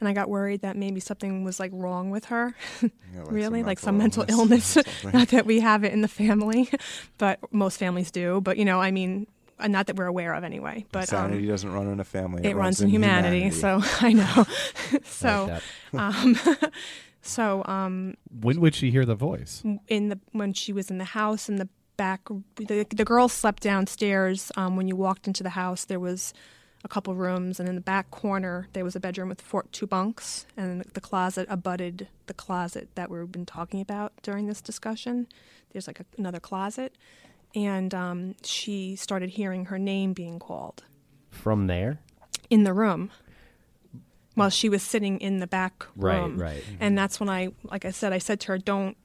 And 0.00 0.08
I 0.08 0.12
got 0.12 0.30
worried 0.30 0.60
that 0.60 0.76
maybe 0.76 1.00
something 1.00 1.42
was 1.42 1.58
like 1.58 1.72
wrong 1.74 2.10
with 2.10 2.26
her, 2.26 2.54
Yeah, 2.80 2.88
like 3.14 3.24
some 3.24 3.34
really, 3.34 3.62
like 3.64 3.78
some 3.80 3.98
mental 3.98 4.24
illness 4.28 4.76
illness. 4.76 5.04
not 5.12 5.28
that 5.28 5.44
we 5.44 5.58
have 5.58 5.82
it 5.82 5.92
in 5.92 6.02
the 6.02 6.08
family, 6.08 6.70
but 7.18 7.40
most 7.52 7.78
families 7.78 8.12
do. 8.12 8.40
But 8.40 8.58
you 8.58 8.64
know, 8.64 8.80
I 8.80 8.92
mean, 8.92 9.26
uh, 9.58 9.68
not 9.68 9.86
that 9.86 9.96
we're 9.96 10.06
aware 10.06 10.34
of 10.34 10.44
anyway. 10.44 10.84
But 10.92 11.12
um, 11.12 11.30
Sanity 11.30 11.46
doesn't 11.46 11.72
run 11.72 11.86
in 11.88 12.00
a 12.00 12.04
family. 12.04 12.44
it 12.44 12.56
runs 12.56 12.80
in 12.80 12.88
humanity, 12.88 13.50
so 13.50 13.80
I 14.00 14.12
know. 14.12 14.46
so, 15.04 15.58
um, 15.92 16.36
so 17.22 17.62
um, 17.66 18.14
When 18.40 18.60
would 18.60 18.74
she 18.74 18.90
hear 18.90 19.04
the 19.04 19.14
voice? 19.14 19.62
in 19.88 20.08
the 20.08 20.18
when 20.32 20.52
she 20.52 20.72
was 20.72 20.90
in 20.90 20.98
the 20.98 21.04
house 21.04 21.48
in 21.48 21.56
the 21.56 21.68
back, 21.96 22.28
the 22.56 22.86
the 22.90 23.04
girls 23.04 23.32
slept 23.32 23.62
downstairs. 23.62 24.52
Um, 24.56 24.76
when 24.76 24.88
you 24.88 24.96
walked 24.96 25.26
into 25.26 25.42
the 25.42 25.50
house, 25.50 25.84
there 25.84 26.00
was 26.00 26.32
a 26.84 26.88
couple 26.88 27.14
rooms, 27.14 27.58
and 27.58 27.68
in 27.68 27.74
the 27.74 27.80
back 27.80 28.10
corner 28.12 28.68
there 28.72 28.84
was 28.84 28.94
a 28.94 29.00
bedroom 29.00 29.28
with 29.28 29.40
four, 29.40 29.64
two 29.72 29.86
bunks, 29.86 30.46
and 30.56 30.82
the 30.94 31.00
closet 31.00 31.46
abutted 31.50 32.06
the 32.26 32.34
closet 32.34 32.88
that 32.94 33.10
we've 33.10 33.32
been 33.32 33.46
talking 33.46 33.80
about 33.80 34.12
during 34.22 34.46
this 34.46 34.60
discussion. 34.60 35.26
There's 35.72 35.86
like 35.88 35.98
a, 36.00 36.06
another 36.16 36.38
closet, 36.40 36.94
and 37.66 37.94
um, 37.94 38.34
she 38.42 38.96
started 38.96 39.30
hearing 39.30 39.66
her 39.66 39.78
name 39.78 40.12
being 40.12 40.38
called 40.38 40.84
From 41.30 41.66
there, 41.66 41.98
in 42.50 42.64
the 42.64 42.72
room 42.72 43.10
while 44.34 44.50
she 44.50 44.68
was 44.68 44.82
sitting 44.82 45.20
in 45.20 45.40
the 45.40 45.46
back 45.46 45.84
room. 45.96 46.38
right. 46.38 46.54
right. 46.54 46.64
And 46.78 46.96
that's 46.96 47.18
when 47.18 47.28
I, 47.28 47.48
like 47.64 47.84
I 47.84 47.90
said, 47.90 48.12
I 48.12 48.18
said 48.18 48.40
to 48.40 48.48
her, 48.48 48.58
"Don't 48.58 48.96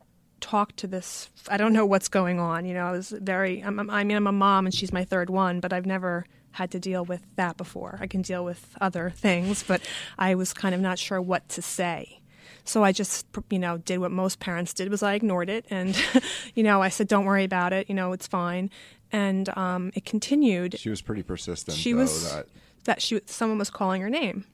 talk 0.42 0.76
to 0.78 0.88
this. 0.88 1.30
I 1.50 1.58
don't 1.58 1.74
know 1.74 1.86
what's 1.86 2.08
going 2.08 2.40
on." 2.40 2.66
You 2.66 2.74
know, 2.76 2.86
I 2.86 2.92
was 2.92 3.10
very. 3.10 3.62
I'm, 3.62 3.90
I 3.90 4.04
mean, 4.04 4.18
I'm 4.18 4.28
a 4.28 4.32
mom, 4.32 4.66
and 4.66 4.74
she's 4.74 4.94
my 4.94 5.04
third 5.04 5.30
one, 5.30 5.60
but 5.60 5.74
I've 5.74 5.86
never 5.86 6.26
had 6.52 6.70
to 6.72 6.80
deal 6.80 7.04
with 7.04 7.26
that 7.36 7.58
before. 7.58 7.98
I 8.00 8.06
can 8.06 8.22
deal 8.22 8.46
with 8.46 8.76
other 8.80 9.10
things, 9.10 9.64
but 9.64 9.82
I 10.20 10.36
was 10.36 10.54
kind 10.54 10.76
of 10.76 10.82
not 10.82 11.00
sure 11.00 11.20
what 11.20 11.50
to 11.50 11.62
say. 11.64 12.20
So 12.66 12.84
I 12.84 12.92
just, 12.92 13.26
you 13.50 13.60
know, 13.60 13.78
did 13.78 13.98
what 14.00 14.12
most 14.12 14.40
parents 14.40 14.74
did 14.74 14.90
was 14.90 15.04
I 15.04 15.16
ignored 15.16 15.50
it, 15.50 15.66
and 15.70 15.96
you 16.56 16.64
know, 16.64 16.82
I 16.82 16.90
said, 16.90 17.08
"Don't 17.08 17.26
worry 17.26 17.44
about 17.44 17.74
it. 17.74 17.90
You 17.90 17.96
know, 17.96 18.14
it's 18.14 18.28
fine." 18.28 18.70
And 19.12 19.56
um, 19.58 19.92
it 19.96 20.06
continued. 20.06 20.80
She 20.80 20.90
was 20.90 21.02
pretty 21.02 21.24
persistent. 21.24 21.78
She 21.78 21.92
though, 21.92 22.00
was 22.00 22.32
That, 22.34 22.48
that 22.86 23.02
she 23.02 23.22
someone 23.26 23.58
was 23.60 23.70
calling 23.70 24.02
her 24.02 24.10
name. 24.10 24.46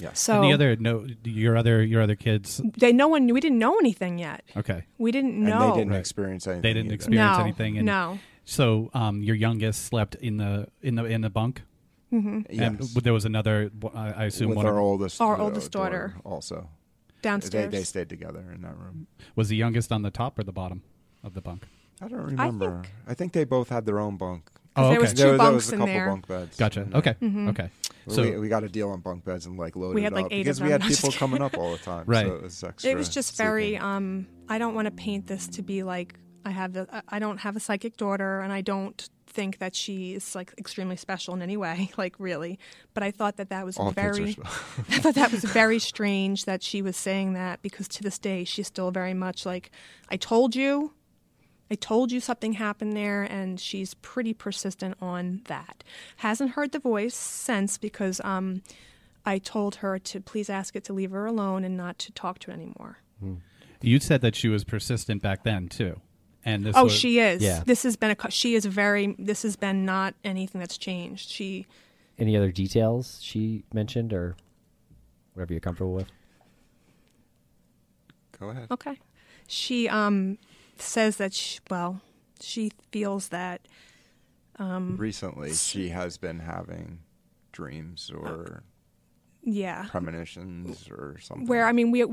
yes. 0.00 0.20
So 0.20 0.34
and 0.34 0.44
the 0.44 0.52
other 0.52 0.76
no, 0.76 1.06
your 1.24 1.56
other 1.56 1.82
your 1.82 2.02
other 2.02 2.16
kids. 2.16 2.60
they 2.76 2.92
no 2.92 3.08
one 3.08 3.26
we 3.28 3.40
didn't 3.40 3.58
know 3.58 3.78
anything 3.78 4.18
yet. 4.18 4.42
Okay, 4.56 4.84
We 4.98 5.10
didn't 5.12 5.34
and 5.36 5.44
know. 5.46 5.70
they 5.70 5.78
didn't 5.78 5.92
Right. 5.92 6.00
experience 6.00 6.46
anything. 6.46 6.62
they 6.62 6.72
didn't 6.74 6.86
either. 6.86 6.94
experience 6.96 7.38
No, 7.38 7.44
anything. 7.44 7.76
And 7.78 7.86
no. 7.86 8.18
So, 8.44 8.90
um, 8.94 9.22
your 9.22 9.36
youngest 9.36 9.84
slept 9.86 10.14
in 10.16 10.38
the 10.38 10.68
in 10.82 10.94
the 10.96 11.04
in 11.04 11.20
the 11.20 11.30
bunk, 11.30 11.62
hmm 12.10 12.40
and 12.50 12.80
there 12.80 13.12
was 13.12 13.24
another. 13.26 13.70
I 13.94 14.12
I 14.12 14.24
assume 14.24 14.48
with 14.48 14.56
one 14.56 14.66
our 14.66 14.72
of, 14.78 14.82
oldest, 14.84 15.20
Our 15.20 15.36
uh, 15.38 15.44
oldest 15.44 15.70
daughter. 15.70 16.14
also. 16.24 16.68
Downstairs. 17.22 17.70
They, 17.70 17.78
they 17.78 17.84
stayed 17.84 18.08
together 18.08 18.44
in 18.54 18.62
that 18.62 18.76
room. 18.76 19.06
was 19.36 19.48
the 19.48 19.56
youngest 19.56 19.90
on 19.92 20.02
the 20.02 20.10
top 20.10 20.38
or 20.38 20.44
the 20.44 20.52
bottom 20.52 20.82
of 21.24 21.34
the 21.34 21.40
bunk. 21.40 21.64
I 22.00 22.08
don't 22.08 22.20
remember. 22.20 22.82
I 23.08 23.14
think, 23.14 23.32
they 23.32 23.44
both 23.44 23.68
had 23.70 23.84
their 23.86 23.98
own 23.98 24.16
bunk. 24.16 24.50
Oh, 24.76 24.82
okay. 24.84 24.88
there 24.90 24.98
okay. 24.98 25.02
was 25.02 25.10
two 25.12 25.16
there, 25.16 25.28
there 25.30 25.38
bunks 25.38 25.54
was 25.66 25.70
a 25.70 25.74
in 25.74 25.78
couple 25.80 25.94
there. 25.94 26.06
bunk 26.06 26.28
beds. 26.28 26.56
Gotcha. 26.56 26.82
in 26.82 26.94
Okay. 26.94 27.14
there. 27.18 27.28
Mhm. 27.30 27.48
Okay. 27.50 27.70
So 28.06 28.22
we, 28.22 28.38
we 28.38 28.48
got 28.48 28.62
a 28.64 28.68
deal 28.68 28.90
on 28.90 29.00
bunk 29.00 29.24
beds 29.24 29.46
and 29.46 29.58
like 29.58 29.74
loaded 29.74 29.96
We 29.96 30.02
had, 30.02 30.12
it 30.12 30.16
like, 30.16 30.24
up 30.26 30.32
eight 30.32 30.40
of 30.40 30.44
because 30.44 30.60
we 30.60 30.70
had 30.70 30.80
No, 30.80 30.86
just 30.88 31.02
people 31.02 31.12
coming 31.18 31.42
up 31.42 31.58
all 31.58 31.72
the 31.72 31.78
time. 31.78 32.04
Right. 32.06 32.26
So 32.26 32.34
it 32.36 32.42
was 32.42 32.62
extra. 32.64 32.90
It 32.90 32.94
was 32.96 33.08
just 33.08 33.36
very. 33.36 33.76
Um, 33.76 34.28
I 34.48 34.58
don't 34.58 34.74
want 34.74 34.86
to 34.86 34.92
paint 34.92 35.26
this 35.26 35.48
to 35.48 35.62
be 35.62 35.82
like 35.82 36.14
I 36.44 36.50
have. 36.50 36.72
The, 36.72 36.86
I- 36.92 37.02
I 37.08 37.18
don't 37.18 37.38
have 37.38 37.56
a 37.56 37.60
psychic 37.60 37.96
daughter, 37.96 38.40
and 38.40 38.52
I 38.52 38.60
don't 38.60 39.08
think 39.28 39.58
that 39.58 39.74
she 39.74 40.14
is 40.14 40.34
like 40.34 40.52
extremely 40.58 40.96
special 40.96 41.34
in 41.34 41.42
any 41.42 41.56
way. 41.56 41.90
Like 41.98 42.14
really, 42.18 42.60
but 42.94 43.02
I 43.02 43.10
thought 43.10 43.38
that 43.38 43.48
that 43.50 43.66
was 43.66 43.76
All 43.76 43.90
very. 43.90 44.36
I 44.88 44.98
thought 44.98 45.16
that 45.16 45.32
was 45.32 45.42
very 45.62 45.80
strange 45.80 46.44
that 46.44 46.62
she 46.62 46.80
was 46.80 46.96
saying 46.96 47.32
that 47.32 47.60
because 47.60 47.88
to 47.88 48.02
this 48.02 48.18
day 48.18 48.44
she's 48.44 48.68
still 48.68 48.92
very 48.92 49.14
much 49.14 49.44
like, 49.44 49.72
I 50.08 50.16
told 50.16 50.54
you, 50.54 50.92
I 51.70 51.74
told 51.74 52.12
you 52.12 52.20
something 52.20 52.52
happened 52.54 52.96
there, 52.96 53.24
and 53.24 53.58
she's 53.58 53.94
pretty 53.94 54.32
persistent 54.32 54.96
on 55.00 55.42
that. 55.46 55.82
Hasn't 56.18 56.52
heard 56.52 56.72
the 56.72 56.78
voice 56.78 57.16
since 57.16 57.78
because 57.78 58.20
um, 58.22 58.62
I 59.26 59.38
told 59.38 59.76
her 59.76 59.98
to 59.98 60.20
please 60.20 60.48
ask 60.48 60.76
it 60.76 60.84
to 60.84 60.92
leave 60.92 61.10
her 61.10 61.26
alone 61.26 61.64
and 61.64 61.76
not 61.76 61.98
to 62.00 62.12
talk 62.12 62.38
to 62.40 62.50
it 62.50 62.54
anymore. 62.54 62.98
you 63.82 64.00
said 64.00 64.20
that 64.20 64.36
she 64.36 64.48
was 64.48 64.64
persistent 64.64 65.20
back 65.20 65.42
then 65.42 65.68
too, 65.68 66.00
and 66.44 66.64
this 66.64 66.76
oh, 66.76 66.84
was, 66.84 66.92
she 66.92 67.18
is. 67.18 67.42
Yeah. 67.42 67.62
This 67.66 67.82
has 67.82 67.96
been 67.96 68.16
a. 68.18 68.30
She 68.30 68.54
is 68.54 68.64
very. 68.64 69.14
This 69.18 69.42
has 69.42 69.56
been 69.56 69.84
not 69.84 70.14
anything 70.24 70.60
that's 70.60 70.78
changed. 70.78 71.28
She. 71.30 71.66
any 72.18 72.36
other 72.36 72.50
details 72.50 73.18
she 73.22 73.64
mentioned 73.72 74.12
or 74.12 74.36
whatever 75.34 75.52
you're 75.52 75.60
comfortable 75.60 75.94
with? 75.94 76.08
Go 78.38 78.50
ahead. 78.50 78.68
Okay. 78.70 78.98
She 79.46 79.88
um 79.88 80.38
says 80.76 81.16
that 81.16 81.34
she, 81.34 81.58
well, 81.70 82.00
she 82.40 82.70
feels 82.92 83.28
that 83.28 83.62
um 84.58 84.96
Recently, 84.96 85.52
she 85.54 85.88
has 85.90 86.18
been 86.18 86.40
having 86.40 87.00
dreams 87.52 88.10
or 88.14 88.62
yeah. 89.52 89.86
premonitions 89.88 90.88
or 90.90 91.16
something. 91.20 91.46
Where 91.46 91.66
I 91.66 91.72
mean 91.72 91.90
we 91.90 92.04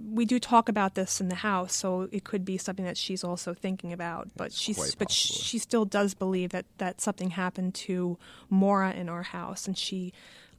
we 0.00 0.24
do 0.24 0.38
talk 0.38 0.68
about 0.68 0.94
this 0.94 1.20
in 1.20 1.28
the 1.28 1.36
house, 1.36 1.74
so 1.74 2.08
it 2.12 2.24
could 2.24 2.44
be 2.44 2.58
something 2.58 2.84
that 2.84 2.96
she's 2.96 3.22
also 3.22 3.54
thinking 3.54 3.92
about. 3.92 4.28
But 4.36 4.52
she's 4.52 4.94
but 4.94 5.10
she 5.10 5.58
still 5.58 5.84
does 5.84 6.14
believe 6.14 6.50
that 6.50 6.66
that 6.78 7.00
something 7.00 7.30
happened 7.30 7.74
to 7.74 8.18
Maura 8.50 8.92
in 8.92 9.08
our 9.08 9.22
house, 9.22 9.66
and 9.66 9.76
she 9.76 10.12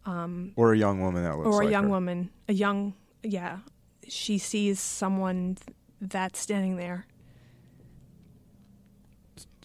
um, 0.06 0.54
or 0.56 0.74
a 0.74 0.78
young 0.78 1.02
woman 1.02 1.24
that 1.24 1.38
looks 1.38 1.48
or 1.48 1.62
a 1.62 1.66
like 1.66 1.72
young 1.72 1.86
her. 1.86 1.90
woman, 1.90 2.30
a 2.48 2.54
young 2.54 2.94
yeah, 3.24 3.60
she 4.08 4.38
sees 4.38 4.80
someone 4.80 5.58
that's 6.00 6.40
standing 6.40 6.78
there 6.78 7.08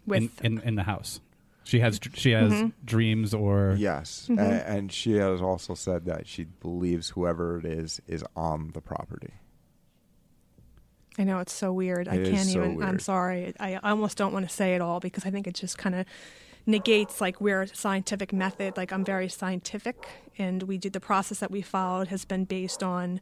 with 0.06 0.22
in, 0.40 0.58
in 0.58 0.60
in 0.60 0.74
the 0.76 0.84
house. 0.84 1.20
She 1.70 1.78
has 1.78 2.00
she 2.14 2.32
has 2.32 2.52
Mm-hmm. 2.52 2.68
dreams 2.84 3.32
or 3.32 3.76
Yes, 3.78 4.26
Mm-hmm. 4.28 4.40
A- 4.40 4.64
and 4.76 4.90
she 4.92 5.12
has 5.18 5.40
also 5.40 5.74
said 5.74 6.04
that 6.06 6.26
she 6.26 6.44
believes 6.44 7.10
whoever 7.10 7.58
it 7.58 7.64
is 7.64 8.00
is 8.08 8.24
on 8.34 8.72
the 8.74 8.80
property. 8.80 9.34
I 11.16 11.22
know 11.22 11.38
it's 11.38 11.52
so 11.52 11.72
weird. 11.72 12.08
I 12.08 12.16
can't 12.16 12.48
so 12.48 12.58
even. 12.64 12.82
I'm 12.82 12.98
sorry. 12.98 13.54
I, 13.60 13.74
I 13.74 13.90
almost 13.90 14.16
don't 14.16 14.32
want 14.32 14.48
to 14.48 14.54
say 14.54 14.74
it 14.74 14.80
all 14.80 14.98
because 14.98 15.24
I 15.26 15.30
think 15.30 15.46
it 15.46 15.54
just 15.54 15.78
kind 15.78 15.94
of 15.94 16.06
negates 16.66 17.20
like 17.20 17.40
we're 17.40 17.62
a 17.62 17.68
scientific 17.68 18.32
method. 18.32 18.76
Like 18.76 18.92
I'm 18.92 19.04
very 19.04 19.28
scientific, 19.28 20.08
and 20.38 20.64
we 20.64 20.76
do 20.76 20.90
the 20.90 20.98
process 21.00 21.38
that 21.38 21.50
we 21.52 21.62
followed 21.62 22.08
has 22.08 22.24
been 22.24 22.44
based 22.46 22.82
on 22.82 23.20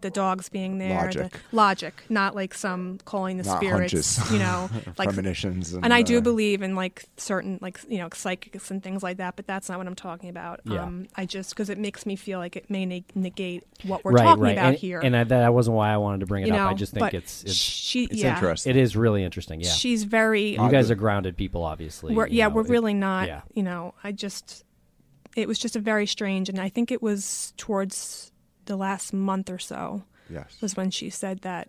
the 0.00 0.10
dogs 0.10 0.48
being 0.48 0.78
there, 0.78 1.04
Logic. 1.04 1.32
the 1.32 1.38
logic, 1.56 2.02
not 2.08 2.34
like 2.34 2.54
some 2.54 2.98
calling 3.04 3.36
the 3.36 3.44
Not 3.44 3.58
spirits, 3.58 4.16
hunches. 4.16 4.32
you 4.32 4.38
know, 4.38 4.70
like 4.98 5.08
Premonitions 5.08 5.72
and, 5.74 5.84
And 5.84 5.92
I 5.94 6.02
do 6.02 6.18
uh, 6.18 6.20
believe 6.20 6.62
in 6.62 6.74
like 6.74 7.04
certain 7.16 7.58
like 7.60 7.78
you 7.88 7.98
know 7.98 8.08
psychics 8.14 8.70
and 8.70 8.82
things 8.82 9.02
like 9.02 9.18
that, 9.18 9.36
but 9.36 9.46
that's 9.46 9.68
not 9.68 9.78
what 9.78 9.86
I'm 9.86 9.94
talking 9.94 10.30
about. 10.30 10.60
Yeah. 10.64 10.82
Um, 10.82 11.06
I 11.16 11.26
just 11.26 11.50
because 11.50 11.70
it 11.70 11.78
makes 11.78 12.06
me 12.06 12.16
feel 12.16 12.38
like 12.38 12.56
it 12.56 12.70
may 12.70 12.86
neg- 12.86 13.14
negate 13.14 13.64
what 13.84 14.04
we're 14.04 14.12
right, 14.12 14.24
talking 14.24 14.42
right. 14.42 14.52
about 14.52 14.68
and, 14.70 14.76
here. 14.78 15.00
And 15.00 15.16
I, 15.16 15.24
that 15.24 15.54
wasn't 15.54 15.76
why 15.76 15.92
I 15.92 15.96
wanted 15.96 16.20
to 16.20 16.26
bring 16.26 16.44
it 16.44 16.48
You 16.48 16.54
up. 16.54 16.70
I 16.70 16.74
just 16.74 16.92
think 16.92 17.14
it's 17.14 17.44
it's, 17.44 17.54
she- 17.54 18.04
It's 18.04 18.14
yeah. 18.22 18.34
interesting. 18.34 18.70
it 18.70 18.76
is 18.76 18.96
really 18.96 19.24
interesting. 19.24 19.60
Yeah, 19.60 19.70
She's 19.70 20.04
very. 20.04 20.50
you 20.52 20.70
guys 20.70 20.90
are 20.90 20.94
grounded 20.94 21.36
people, 21.36 21.64
obviously. 21.64 22.14
We're, 22.14 22.26
yeah, 22.28 22.48
know, 22.48 22.54
we're 22.54 22.62
it- 22.62 22.70
really 22.70 22.94
not. 22.94 23.28
Yeah, 23.28 23.42
You 23.54 23.62
know, 23.62 23.94
I 24.02 24.12
just, 24.12 24.64
it 25.36 25.46
was 25.48 25.58
just 25.58 25.76
a 25.76 25.80
very 25.80 26.06
strange, 26.06 26.48
and 26.48 26.60
I 26.60 26.68
think 26.68 26.90
it 26.90 27.02
was 27.02 27.52
towards 27.56 28.32
the 28.70 28.76
last 28.76 29.12
month 29.12 29.50
or 29.50 29.58
so 29.58 30.04
Yes. 30.30 30.56
was 30.62 30.76
when 30.76 30.90
she 30.90 31.10
said 31.10 31.40
that. 31.42 31.68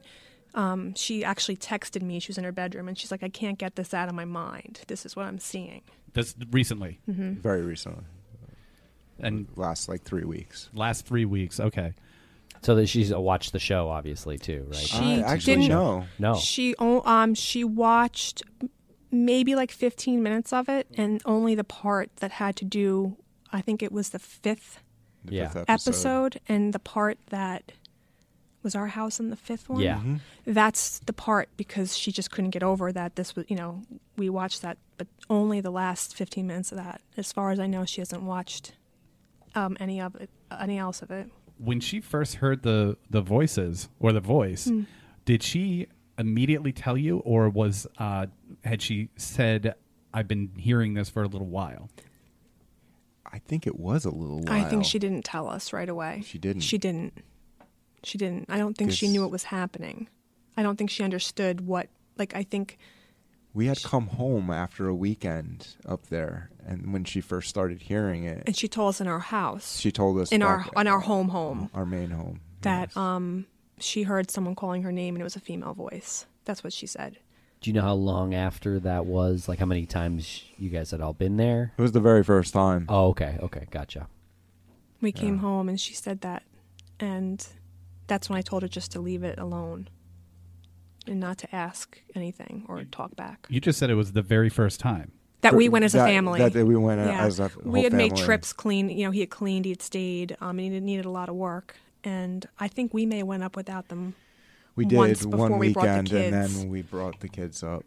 Um, 0.54 0.94
she 0.96 1.24
actually 1.24 1.56
texted 1.58 2.02
me. 2.02 2.20
She 2.20 2.30
was 2.30 2.38
in 2.38 2.44
her 2.44 2.52
bedroom, 2.52 2.88
and 2.90 2.98
she's 2.98 3.10
like, 3.12 3.24
"I 3.24 3.30
can't 3.30 3.58
get 3.58 3.76
this 3.76 3.94
out 3.94 4.10
of 4.10 4.16
my 4.16 4.26
mind. 4.26 4.82
This 4.88 5.06
is 5.06 5.16
what 5.16 5.26
I'm 5.26 5.40
seeing." 5.40 5.82
This 6.14 6.36
recently 6.52 7.00
Mm-hmm. 7.10 7.36
Very 7.42 7.62
recently. 7.62 8.04
and 9.20 9.48
Last 9.56 9.88
like 9.90 10.04
three 10.04 10.24
weeks. 10.26 10.70
last 10.74 11.06
three 11.06 11.26
weeks. 11.26 11.60
Okay. 11.60 11.94
so 12.64 12.76
that 12.76 12.88
she's 12.88 13.12
watched 13.14 13.54
the 13.54 13.60
show, 13.60 13.90
obviously 13.90 14.38
too, 14.38 14.66
right? 14.68 14.76
She 14.76 14.98
I 15.24 15.34
actually 15.34 15.56
didn't- 15.56 15.70
no. 15.70 16.06
no, 16.20 16.36
She 16.36 16.76
o- 16.80 17.02
um 17.10 17.34
she 17.34 17.64
watched 17.64 18.44
maybe 19.10 19.56
like 19.56 19.72
15 19.72 20.22
minutes 20.22 20.54
of 20.54 20.70
it, 20.70 20.86
and 20.96 21.22
only 21.26 21.56
the 21.56 21.64
part 21.64 22.16
that 22.18 22.32
had 22.34 22.56
to 22.58 22.66
do. 22.66 23.18
I 23.54 23.62
think 23.62 23.82
it 23.82 23.92
was 23.92 24.10
the 24.10 24.20
fifth 24.20 24.80
The 25.26 25.36
Yeah. 25.36 25.50
fifth 25.50 25.70
episode, 25.70 26.40
and 26.48 26.74
the 26.74 26.80
part 26.80 27.18
that 27.30 27.72
was 28.64 28.76
our 28.76 28.88
house 28.88 29.20
in 29.20 29.30
the 29.32 29.36
fifth 29.36 29.70
one. 29.70 29.82
yeah. 29.82 30.02
that's 30.46 31.00
the 31.00 31.14
part 31.14 31.50
because 31.58 31.98
she 31.98 32.12
just 32.12 32.30
couldn't 32.32 32.52
get 32.52 32.62
over 32.64 32.92
that 32.92 33.16
this 33.16 33.36
was 33.36 33.46
you 33.50 33.56
know 33.56 33.82
we 34.18 34.30
watched 34.30 34.62
that 34.62 34.78
but 35.00 35.08
only 35.32 35.60
the 35.62 35.72
last 35.72 36.16
15 36.16 36.46
minutes 36.46 36.72
of 36.72 36.78
that 36.78 37.02
as 37.18 37.32
far 37.32 37.50
as 37.50 37.60
i 37.60 37.66
know 37.66 37.86
she 37.86 38.02
hasn't 38.02 38.22
watched 38.22 38.74
um, 39.56 39.76
any 39.80 40.00
of 40.00 40.14
it 40.16 40.30
any 40.60 40.78
else 40.78 41.02
of 41.02 41.10
it 41.10 41.28
When 41.58 41.80
she 41.80 42.02
first 42.02 42.36
heard 42.36 42.62
the 42.62 42.98
the 43.10 43.22
voices 43.22 43.90
or 44.00 44.14
the 44.14 44.20
voice, 44.20 44.66
Hmm. 44.66 44.84
did 45.26 45.42
she 45.44 45.88
immediately 46.20 46.72
tell 46.72 46.98
you, 46.98 47.18
or 47.20 47.50
was 47.50 47.88
uh, 47.98 48.28
had 48.64 48.82
she 48.84 49.10
said, 49.16 49.74
"I've 50.14 50.28
been 50.28 50.52
hearing 50.58 50.94
this 50.94 51.10
for 51.10 51.24
a 51.24 51.28
little 51.28 51.48
while"? 51.48 51.90
I 53.34 53.40
think 53.40 53.66
it 53.66 53.80
was 53.80 54.06
a 54.06 54.10
little 54.12 54.42
while. 54.42 54.54
i 54.54 54.64
think 54.64 54.86
she 54.86 55.00
didn't 55.00 55.24
tell 55.24 55.48
us 55.48 55.74
right 55.74 55.90
away. 55.90 56.24
She 56.26 56.38
didn't. 56.38 56.62
she 56.62 56.78
didn't. 56.78 57.14
She 58.04 58.18
didn't. 58.18 58.48
I 58.50 58.58
don't 58.58 58.76
think 58.76 58.92
she 58.92 59.08
knew 59.08 59.24
it 59.26 59.32
was 59.32 59.44
happening. 59.44 60.08
I 60.58 60.64
don't 60.64 60.76
think 60.76 60.90
she 60.90 61.04
understood 61.04 61.62
what 61.66 61.88
like 62.18 62.36
i 62.36 62.44
think 62.44 62.78
We 63.54 63.68
had 63.68 63.82
come 63.84 64.08
home 64.08 64.50
after 64.52 64.88
a 64.88 64.96
weekend 64.96 65.76
up 65.86 66.08
there, 66.08 66.50
and 66.66 66.94
when 66.94 67.04
she 67.04 67.22
first 67.22 67.50
started 67.50 67.82
hearing 67.82 68.24
it, 68.26 68.44
and 68.48 68.56
she 68.56 68.68
told 68.68 68.90
us 68.90 69.02
in 69.02 69.08
our 69.08 69.20
house. 69.20 69.80
She 69.80 69.92
told 69.92 70.20
us 70.20 70.32
in 70.32 70.42
our 70.42 70.66
on 70.76 70.88
our 70.88 71.00
home 71.00 71.30
home. 71.30 71.70
our 71.74 71.86
main 71.86 72.12
home 72.12 72.42
that 72.62 72.90
yes. 72.90 72.98
um 72.98 73.46
she 73.80 74.04
heard 74.04 74.30
someone 74.30 74.56
calling 74.56 74.84
her 74.84 74.92
name 74.92 75.16
and 75.16 75.22
it 75.22 75.24
was 75.24 75.36
a 75.36 75.40
female 75.40 75.74
voice. 75.74 76.26
That's 76.46 76.64
what 76.64 76.74
she 76.74 76.88
said 76.88 77.18
Do 77.62 77.70
you 77.70 77.74
know 77.76 77.82
how 77.84 77.94
long 77.94 78.34
after 78.34 78.80
that 78.80 79.06
was? 79.06 79.48
Like 79.48 79.60
how 79.60 79.66
many 79.68 79.86
times 79.86 80.44
you 80.58 80.70
guys 80.70 80.92
had 80.92 81.00
all 81.00 81.14
been 81.14 81.38
there? 81.38 81.74
it 81.78 81.82
was 81.82 81.92
the 81.92 82.00
very 82.00 82.24
first 82.24 82.54
time. 82.54 82.86
Oh, 82.90 83.10
okay, 83.10 83.38
okay, 83.42 83.68
gotcha. 83.70 84.08
We 85.00 85.12
came 85.12 85.38
home 85.40 85.70
and 85.70 85.80
she 85.80 85.94
said 85.94 86.22
that, 86.22 86.44
and 87.00 87.46
that's 88.08 88.30
when 88.30 88.38
I 88.38 88.42
told 88.42 88.62
her 88.64 88.68
just 88.68 88.92
to 88.92 89.00
leave 89.00 89.24
it 89.24 89.40
alone 89.40 89.88
and 91.08 91.20
not 91.20 91.38
to 91.40 91.56
ask 91.56 92.00
anything 92.16 92.66
or 92.68 92.84
talk 92.84 93.16
back. 93.16 93.48
You 93.50 93.60
just 93.60 93.80
said 93.80 93.90
it 93.90 93.96
was 93.96 94.14
the 94.14 94.22
very 94.22 94.50
first 94.50 94.80
time. 94.80 95.12
That 95.42 95.52
For- 95.52 95.58
we 95.58 95.70
went 95.70 95.86
as 95.86 95.96
a 95.96 96.00
family. 96.00 96.40
that 96.48 96.54
we 96.66 96.76
went 96.76 97.02
Yeah. 97.02 97.24
as 97.26 97.40
a 97.40 97.50
We 97.64 97.72
whole 97.80 97.84
had 97.84 97.94
made 97.94 98.16
trips 98.16 98.54
clean. 98.54 98.90
You 98.90 99.06
know, 99.06 99.12
he 99.12 99.22
had 99.22 99.32
cleaned, 99.32 99.66
he 99.66 99.72
had 99.72 99.82
stayed, 99.82 100.38
um, 100.40 100.60
and 100.60 100.74
he 100.74 100.80
needed 100.80 101.06
a 101.06 101.10
lot 101.10 101.30
of 101.30 101.36
work. 101.36 101.76
And 102.04 102.48
I 102.60 102.68
think 102.68 102.94
we 102.94 103.06
may 103.08 103.18
have 103.20 103.28
went 103.28 103.42
up 103.44 103.56
without 103.56 103.88
them. 103.90 104.14
We 104.76 104.86
did 104.86 104.98
once 104.98 105.26
before 105.26 105.50
one 105.50 105.60
we 105.60 105.74
brought 105.74 105.84
the 105.86 106.02
weekend, 106.04 106.12
and 106.14 106.34
then 106.34 106.70
we 106.70 106.82
brought 106.82 107.20
the 107.20 107.28
kids 107.28 107.64
up. 107.64 107.84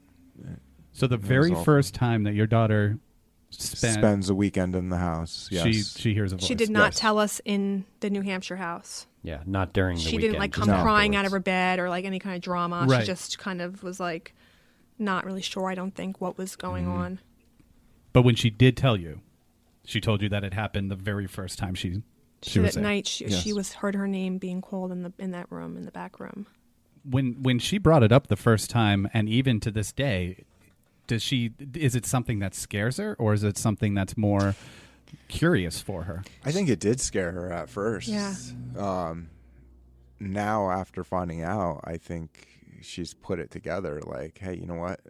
So 0.92 1.06
the 1.06 1.16
very 1.16 1.50
awful. 1.50 1.64
first 1.64 1.94
time 1.94 2.24
that 2.24 2.34
your 2.34 2.46
daughter 2.46 2.98
spent, 3.50 3.94
Spends 3.98 4.30
a 4.30 4.34
weekend 4.34 4.74
in 4.74 4.88
the 4.90 4.96
house. 4.98 5.48
Yes. 5.50 5.64
she 5.64 5.72
she 5.82 6.14
hears 6.14 6.32
a 6.32 6.36
voice. 6.36 6.46
She 6.46 6.54
did 6.54 6.70
not 6.70 6.92
Yes. 6.92 6.98
tell 7.00 7.18
us 7.18 7.40
in 7.44 7.84
the 8.00 8.10
New 8.10 8.20
Hampshire 8.22 8.56
house. 8.56 9.06
Yeah, 9.22 9.40
not 9.46 9.72
during 9.72 9.96
the 9.96 10.02
she 10.02 10.16
weekend. 10.16 10.32
didn't 10.32 10.40
like 10.40 10.52
come 10.52 10.68
crying 10.68 11.16
out 11.16 11.24
of 11.24 11.32
her 11.32 11.40
bed 11.40 11.78
or 11.78 11.88
like 11.88 12.04
any 12.04 12.18
kind 12.18 12.36
of 12.36 12.42
drama. 12.42 12.84
Right. 12.88 13.00
She 13.00 13.06
just 13.06 13.38
kind 13.38 13.60
of 13.62 13.82
was 13.82 13.98
like 13.98 14.34
not 14.98 15.24
really 15.24 15.40
sure. 15.42 15.68
I 15.70 15.74
don't 15.74 15.94
think 15.94 16.20
what 16.20 16.36
was 16.38 16.56
going 16.56 16.84
Mm-hmm. 16.84 16.92
on. 16.98 17.18
But 18.12 18.22
when 18.22 18.34
she 18.36 18.50
did 18.50 18.76
tell 18.76 18.96
you, 18.96 19.20
she 19.84 20.00
told 20.00 20.22
you 20.22 20.28
that 20.28 20.44
it 20.44 20.54
happened 20.54 20.90
the 20.90 20.94
very 20.96 21.26
first 21.26 21.58
time 21.58 21.74
she 21.74 22.02
she, 22.42 22.50
She, 22.50 22.58
was 22.60 22.76
at 22.76 22.82
there. 22.82 22.82
night 22.92 23.06
she, 23.06 23.28
she 23.30 23.52
was 23.54 23.72
heard 23.72 23.94
her 23.94 24.06
name 24.06 24.36
being 24.38 24.60
called 24.60 24.92
in 24.92 25.02
the 25.02 25.12
in 25.18 25.30
that 25.32 25.50
room 25.50 25.76
in 25.76 25.84
the 25.86 25.90
back 25.90 26.20
room. 26.20 26.46
When 27.08 27.42
when 27.42 27.58
she 27.58 27.78
brought 27.78 28.02
it 28.02 28.12
up 28.12 28.26
the 28.28 28.36
first 28.36 28.70
time 28.70 29.08
and 29.12 29.28
even 29.28 29.60
to 29.60 29.70
this 29.70 29.92
day 29.92 30.44
does 31.06 31.22
she 31.22 31.52
is 31.74 31.94
it 31.94 32.06
something 32.06 32.38
that 32.38 32.54
scares 32.54 32.96
her 32.96 33.14
or 33.18 33.34
is 33.34 33.44
it 33.44 33.58
something 33.58 33.92
that's 33.94 34.16
more 34.16 34.54
curious 35.28 35.80
for 35.80 36.04
her 36.04 36.22
I 36.44 36.50
think 36.52 36.68
it 36.68 36.80
did 36.80 37.00
scare 37.00 37.32
her 37.32 37.52
at 37.52 37.68
first. 37.68 38.08
Yeah. 38.08 38.34
Um, 38.76 39.28
now 40.20 40.70
after 40.70 41.04
finding 41.04 41.42
out, 41.42 41.80
I 41.84 41.96
think 41.98 42.48
she's 42.80 43.14
put 43.14 43.38
it 43.38 43.50
together. 43.50 44.00
Like, 44.06 44.38
hey, 44.38 44.54
you 44.56 44.66
know 44.66 44.74
what? 44.76 45.00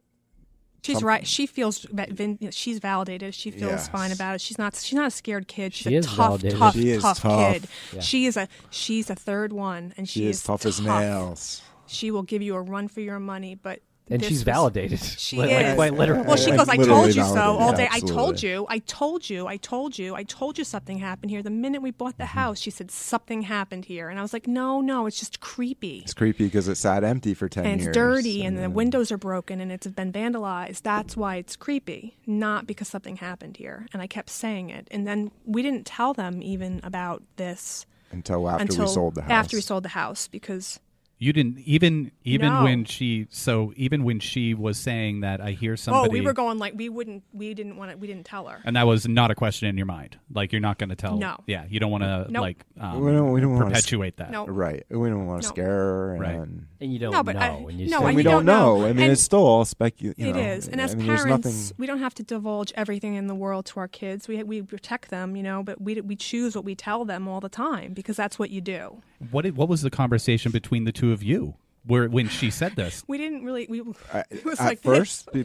She's 0.82 0.98
Some- 0.98 1.06
right. 1.06 1.26
She 1.26 1.46
feels 1.46 1.86
that 1.92 2.10
Vin, 2.10 2.36
you 2.40 2.48
know, 2.48 2.50
she's 2.50 2.78
validated. 2.78 3.34
She 3.34 3.50
feels 3.50 3.70
Yes. 3.70 3.88
fine 3.88 4.12
about 4.12 4.34
it. 4.34 4.40
She's 4.40 4.58
not. 4.58 4.74
She's 4.76 4.96
not 4.96 5.06
a 5.06 5.10
scared 5.10 5.48
kid. 5.48 5.72
She's 5.72 5.84
She 5.90 5.94
a 5.96 5.98
is 6.00 6.06
tough, 6.06 6.16
validated. 6.16 6.58
tough, 6.58 6.74
She 6.74 6.90
is 6.90 7.02
tough, 7.02 7.20
tough. 7.20 7.52
kid. 7.54 7.68
Yeah. 7.94 8.00
She 8.00 8.26
is 8.26 8.36
a. 8.36 8.48
She's 8.70 9.08
a 9.08 9.14
third 9.14 9.52
one, 9.52 9.94
and 9.96 10.06
She, 10.08 10.20
she 10.20 10.26
is 10.28 10.42
tough, 10.42 10.66
as 10.66 10.80
nails. 10.80 11.62
She 11.94 12.10
will 12.10 12.22
give 12.22 12.42
you 12.42 12.54
a 12.56 12.60
run 12.60 12.88
for 12.88 13.00
your 13.00 13.18
money, 13.20 13.54
but 13.54 13.80
and 14.10 14.22
she's 14.22 14.32
was- 14.32 14.42
validated. 14.42 15.00
She 15.26 15.36
Like, 15.40 15.50
is. 15.50 15.74
quite 15.76 15.94
literally. 15.94 16.26
Well, 16.26 16.36
she 16.36 16.50
Like, 16.50 16.58
goes, 16.58 16.68
I 16.68 16.76
told 16.76 17.06
you 17.06 17.12
so 17.22 17.32
validated, 17.34 17.38
all 17.62 17.70
yeah, 17.70 17.76
day. 17.76 17.88
I 17.90 18.00
told 18.00 18.42
you. 18.42 18.66
I 18.68 18.78
told 18.80 19.30
you. 19.30 19.46
I 19.46 19.56
told 19.56 19.98
you. 19.98 20.14
I 20.14 20.22
told 20.24 20.58
you 20.58 20.64
something 20.64 20.98
happened 20.98 21.30
here. 21.30 21.42
The 21.42 21.48
minute 21.48 21.80
we 21.80 21.90
bought 21.90 22.18
the 22.18 22.24
Mm-hmm. 22.24 22.38
house, 22.38 22.58
she 22.60 22.70
said, 22.70 22.90
something 22.90 23.40
happened 23.42 23.86
here. 23.86 24.10
And 24.10 24.18
I 24.18 24.22
was 24.22 24.34
like, 24.34 24.46
no, 24.46 24.82
no, 24.82 25.06
it's 25.06 25.18
just 25.18 25.40
creepy. 25.40 26.00
It's 26.00 26.12
creepy 26.12 26.44
because 26.44 26.68
it 26.68 26.74
sat 26.76 27.02
empty 27.02 27.32
for 27.32 27.48
ten 27.48 27.64
And 27.64 27.80
it's 27.80 27.94
dirty 27.96 28.44
and 28.44 28.58
the 28.58 28.62
then- 28.62 28.74
windows 28.74 29.10
are 29.10 29.16
broken 29.16 29.58
and 29.62 29.72
it's 29.72 29.86
been 29.86 30.12
vandalized. 30.12 30.82
That's 30.82 31.16
why 31.16 31.36
it's 31.36 31.56
creepy, 31.56 32.18
not 32.26 32.66
because 32.66 32.88
something 32.88 33.16
happened 33.16 33.56
here. 33.56 33.86
And 33.94 34.02
I 34.02 34.06
kept 34.06 34.28
saying 34.28 34.68
it. 34.68 34.86
And 34.90 35.06
then 35.06 35.30
we 35.46 35.62
didn't 35.62 35.86
tell 35.86 36.12
them 36.12 36.42
even 36.42 36.80
about 36.84 37.22
this 37.36 37.86
until 38.12 38.48
after 38.50 38.62
until 38.62 38.84
we 38.84 38.90
sold 38.92 39.14
the 39.14 39.22
house. 39.22 39.30
after 39.30 39.56
we 39.56 39.60
sold 39.62 39.82
the 39.82 39.88
house 39.88 40.28
because 40.28 40.78
you 41.18 41.32
didn't 41.32 41.58
even 41.60 42.10
even 42.24 42.48
No. 42.52 42.64
when 42.64 42.84
she 42.84 43.26
so 43.30 43.72
even 43.76 44.02
when 44.04 44.18
she 44.20 44.52
was 44.52 44.76
saying 44.76 45.20
that 45.20 45.40
i 45.40 45.52
hear 45.52 45.76
somebody 45.76 46.08
oh 46.08 46.12
we 46.12 46.20
were 46.20 46.32
going 46.32 46.58
like 46.58 46.74
we 46.76 46.88
wouldn't 46.88 47.22
we 47.32 47.54
didn't 47.54 47.76
want 47.76 47.90
to 47.92 47.96
we 47.96 48.06
didn't 48.06 48.26
tell 48.26 48.46
her. 48.48 48.60
and 48.64 48.74
that 48.76 48.86
was 48.86 49.06
not 49.06 49.30
a 49.30 49.34
question 49.34 49.68
in 49.68 49.76
your 49.76 49.86
mind 49.86 50.18
like 50.32 50.52
you're 50.52 50.60
not 50.60 50.76
going 50.78 50.90
to 50.90 50.96
tell 50.96 51.16
No. 51.16 51.36
yeah 51.46 51.64
you 51.70 51.78
don't 51.80 51.90
want 51.92 52.02
to 52.02 52.26
Nope. 52.30 52.40
like 52.42 52.64
um, 52.80 53.00
We 53.00 53.12
don't- 53.12 53.30
we 53.32 53.40
don't 53.40 53.52
wanna 53.54 53.66
perpetuate 53.66 54.16
that 54.16 54.30
No. 54.30 54.46
Right. 54.46 54.84
We 54.90 55.08
don't 55.08 55.26
want 55.26 55.42
to 55.42 55.48
No. 55.48 55.52
scare 55.52 55.66
her. 55.66 56.16
Right. 56.20 56.34
And, 56.34 56.66
and 56.80 56.92
you 56.92 56.98
don't 56.98 57.12
No, 57.12 57.22
but 57.22 57.36
know. 57.36 57.40
I- 57.40 57.70
and 57.70 57.80
you 57.80 57.88
no, 57.88 58.04
and 58.06 58.16
we 58.16 58.22
don't 58.22 58.44
don't 58.44 58.46
know. 58.46 58.78
know. 58.80 58.84
I 58.86 58.92
mean, 58.92 59.04
And 59.04 59.12
it's 59.12 59.22
still 59.22 59.46
all 59.46 59.64
speculation. 59.64 60.26
It 60.26 60.36
is, 60.36 60.68
and 60.68 60.80
as 60.80 60.92
I 60.94 60.96
mean, 60.96 61.06
parents, 61.06 61.26
nothing, 61.26 61.54
we 61.78 61.86
don't 61.86 61.98
have 62.00 62.14
to 62.14 62.22
divulge 62.22 62.72
everything 62.76 63.14
in 63.14 63.26
the 63.28 63.34
world 63.34 63.66
to 63.66 63.80
our 63.80 63.88
kids. 63.88 64.26
We 64.28 64.42
we 64.42 64.62
protect 64.62 65.10
them, 65.10 65.36
you 65.36 65.42
know, 65.42 65.62
but 65.62 65.80
we 65.80 66.00
we 66.00 66.16
choose 66.16 66.54
what 66.56 66.64
we 66.64 66.74
tell 66.74 67.04
them 67.04 67.28
all 67.28 67.40
the 67.40 67.48
time 67.48 67.92
because 67.94 68.16
that's 68.16 68.38
what 68.38 68.50
you 68.50 68.60
do. 68.60 69.00
What 69.30 69.42
did, 69.42 69.56
what 69.56 69.68
was 69.68 69.82
the 69.82 69.90
conversation 69.90 70.52
between 70.52 70.84
the 70.84 70.92
two 70.92 71.12
of 71.12 71.22
you 71.22 71.54
where 71.86 72.08
when 72.08 72.28
she 72.28 72.50
said 72.50 72.76
this 72.76 73.04
We 73.06 73.18
didn't 73.18 73.44
really. 73.44 73.66
We 73.68 73.82
I- 74.12 74.24
it 74.30 74.44
was 74.44 74.58
at 74.58 74.64
like 74.66 74.82
first, 74.82 75.30
be- 75.32 75.42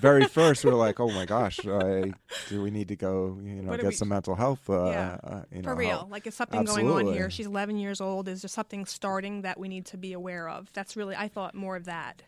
very 0.00 0.24
first, 0.24 0.64
we 0.64 0.70
were 0.70 0.76
like, 0.78 0.98
"Oh 0.98 1.10
my 1.10 1.26
gosh, 1.26 1.58
uh, 1.66 2.06
do 2.48 2.62
we 2.62 2.70
need 2.70 2.88
to 2.88 2.96
go? 2.96 3.38
You 3.44 3.62
know, 3.62 3.70
What 3.70 3.80
get 3.80 3.88
we- 3.90 3.94
some 3.94 4.08
mental 4.08 4.34
health? 4.34 4.68
Uh, 4.70 4.86
Yeah. 4.86 5.18
uh, 5.22 5.42
you 5.52 5.60
know, 5.62 5.68
For 5.68 5.74
real, 5.74 5.88
help." 5.90 6.10
like 6.10 6.26
is 6.26 6.34
something 6.34 6.64
going 6.64 6.88
on 6.90 7.12
here? 7.12 7.28
She's 7.28 7.46
11 7.46 7.76
years 7.76 8.00
old. 8.00 8.28
Is 8.28 8.42
there 8.42 8.48
something 8.48 8.86
starting 8.86 9.42
that 9.42 9.58
we 9.58 9.68
need 9.68 9.84
to 9.86 9.98
be 9.98 10.12
aware 10.14 10.48
of? 10.48 10.70
That's 10.72 10.96
really, 10.96 11.14
I 11.16 11.28
thought 11.28 11.54
more 11.54 11.76
of 11.76 11.84
that. 11.84 12.22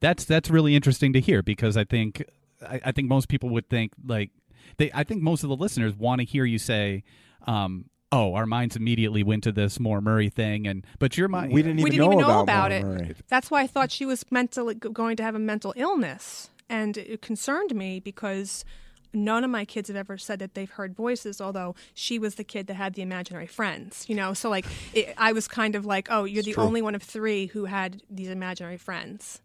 that's 0.00 0.24
that's 0.24 0.50
really 0.50 0.74
interesting 0.74 1.12
to 1.12 1.20
hear 1.20 1.42
because 1.42 1.76
I 1.76 1.84
think 1.84 2.24
I, 2.66 2.80
I 2.86 2.92
think 2.92 3.08
most 3.08 3.28
people 3.28 3.50
would 3.50 3.68
think 3.68 3.92
like 4.04 4.30
they 4.78 4.90
I 4.94 5.04
think 5.04 5.22
most 5.22 5.42
of 5.44 5.48
the 5.48 5.56
listeners 5.56 5.94
want 5.94 6.20
to 6.20 6.24
hear 6.24 6.44
you 6.44 6.58
say, 6.58 7.04
um, 7.46 7.84
"Oh, 8.12 8.34
our 8.34 8.46
minds 8.46 8.76
immediately 8.76 9.22
went 9.22 9.44
to 9.44 9.52
this 9.52 9.78
Maura 9.80 10.02
Murray 10.02 10.28
thing," 10.28 10.66
and 10.66 10.86
but 10.98 11.16
your 11.16 11.28
mind 11.28 11.52
we 11.52 11.62
didn't 11.62 11.78
even 11.78 11.84
we 11.84 11.90
didn't 11.90 12.06
know 12.06 12.12
even 12.12 12.26
know 12.26 12.40
about, 12.40 12.70
about 12.70 12.72
it. 12.72 12.84
Murray. 12.84 13.14
That's 13.28 13.50
why 13.50 13.62
I 13.62 13.66
thought 13.66 13.90
she 13.90 14.06
was 14.06 14.24
mentally 14.30 14.74
going 14.74 15.16
to 15.16 15.22
have 15.22 15.34
a 15.34 15.40
mental 15.40 15.72
illness, 15.76 16.50
and 16.68 16.96
it 16.96 17.22
concerned 17.22 17.74
me 17.74 18.00
because 18.00 18.64
none 19.12 19.44
of 19.44 19.50
my 19.50 19.64
kids 19.64 19.88
have 19.88 19.96
ever 19.96 20.16
said 20.16 20.38
that 20.38 20.54
they've 20.54 20.70
heard 20.70 20.94
voices, 20.94 21.40
although 21.40 21.74
she 21.94 22.18
was 22.18 22.36
the 22.36 22.44
kid 22.44 22.66
that 22.68 22.74
had 22.74 22.94
the 22.94 23.02
imaginary 23.02 23.46
friends, 23.46 24.08
you 24.08 24.14
know? 24.14 24.34
So, 24.34 24.48
like, 24.48 24.66
it, 24.94 25.14
I 25.16 25.32
was 25.32 25.48
kind 25.48 25.74
of 25.74 25.84
like, 25.84 26.08
oh, 26.10 26.24
you're 26.24 26.42
the 26.42 26.52
true. 26.52 26.62
only 26.62 26.82
one 26.82 26.94
of 26.94 27.02
three 27.02 27.46
who 27.46 27.64
had 27.64 28.02
these 28.08 28.28
imaginary 28.28 28.76
friends. 28.76 29.40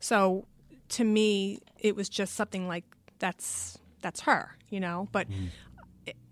So, 0.00 0.46
to 0.90 1.04
me, 1.04 1.60
it 1.78 1.96
was 1.96 2.08
just 2.08 2.34
something 2.34 2.68
like, 2.68 2.84
that's 3.18 3.78
that's 4.02 4.20
her, 4.20 4.56
you 4.68 4.78
know? 4.78 5.08
But 5.10 5.30
mm. 5.30 5.48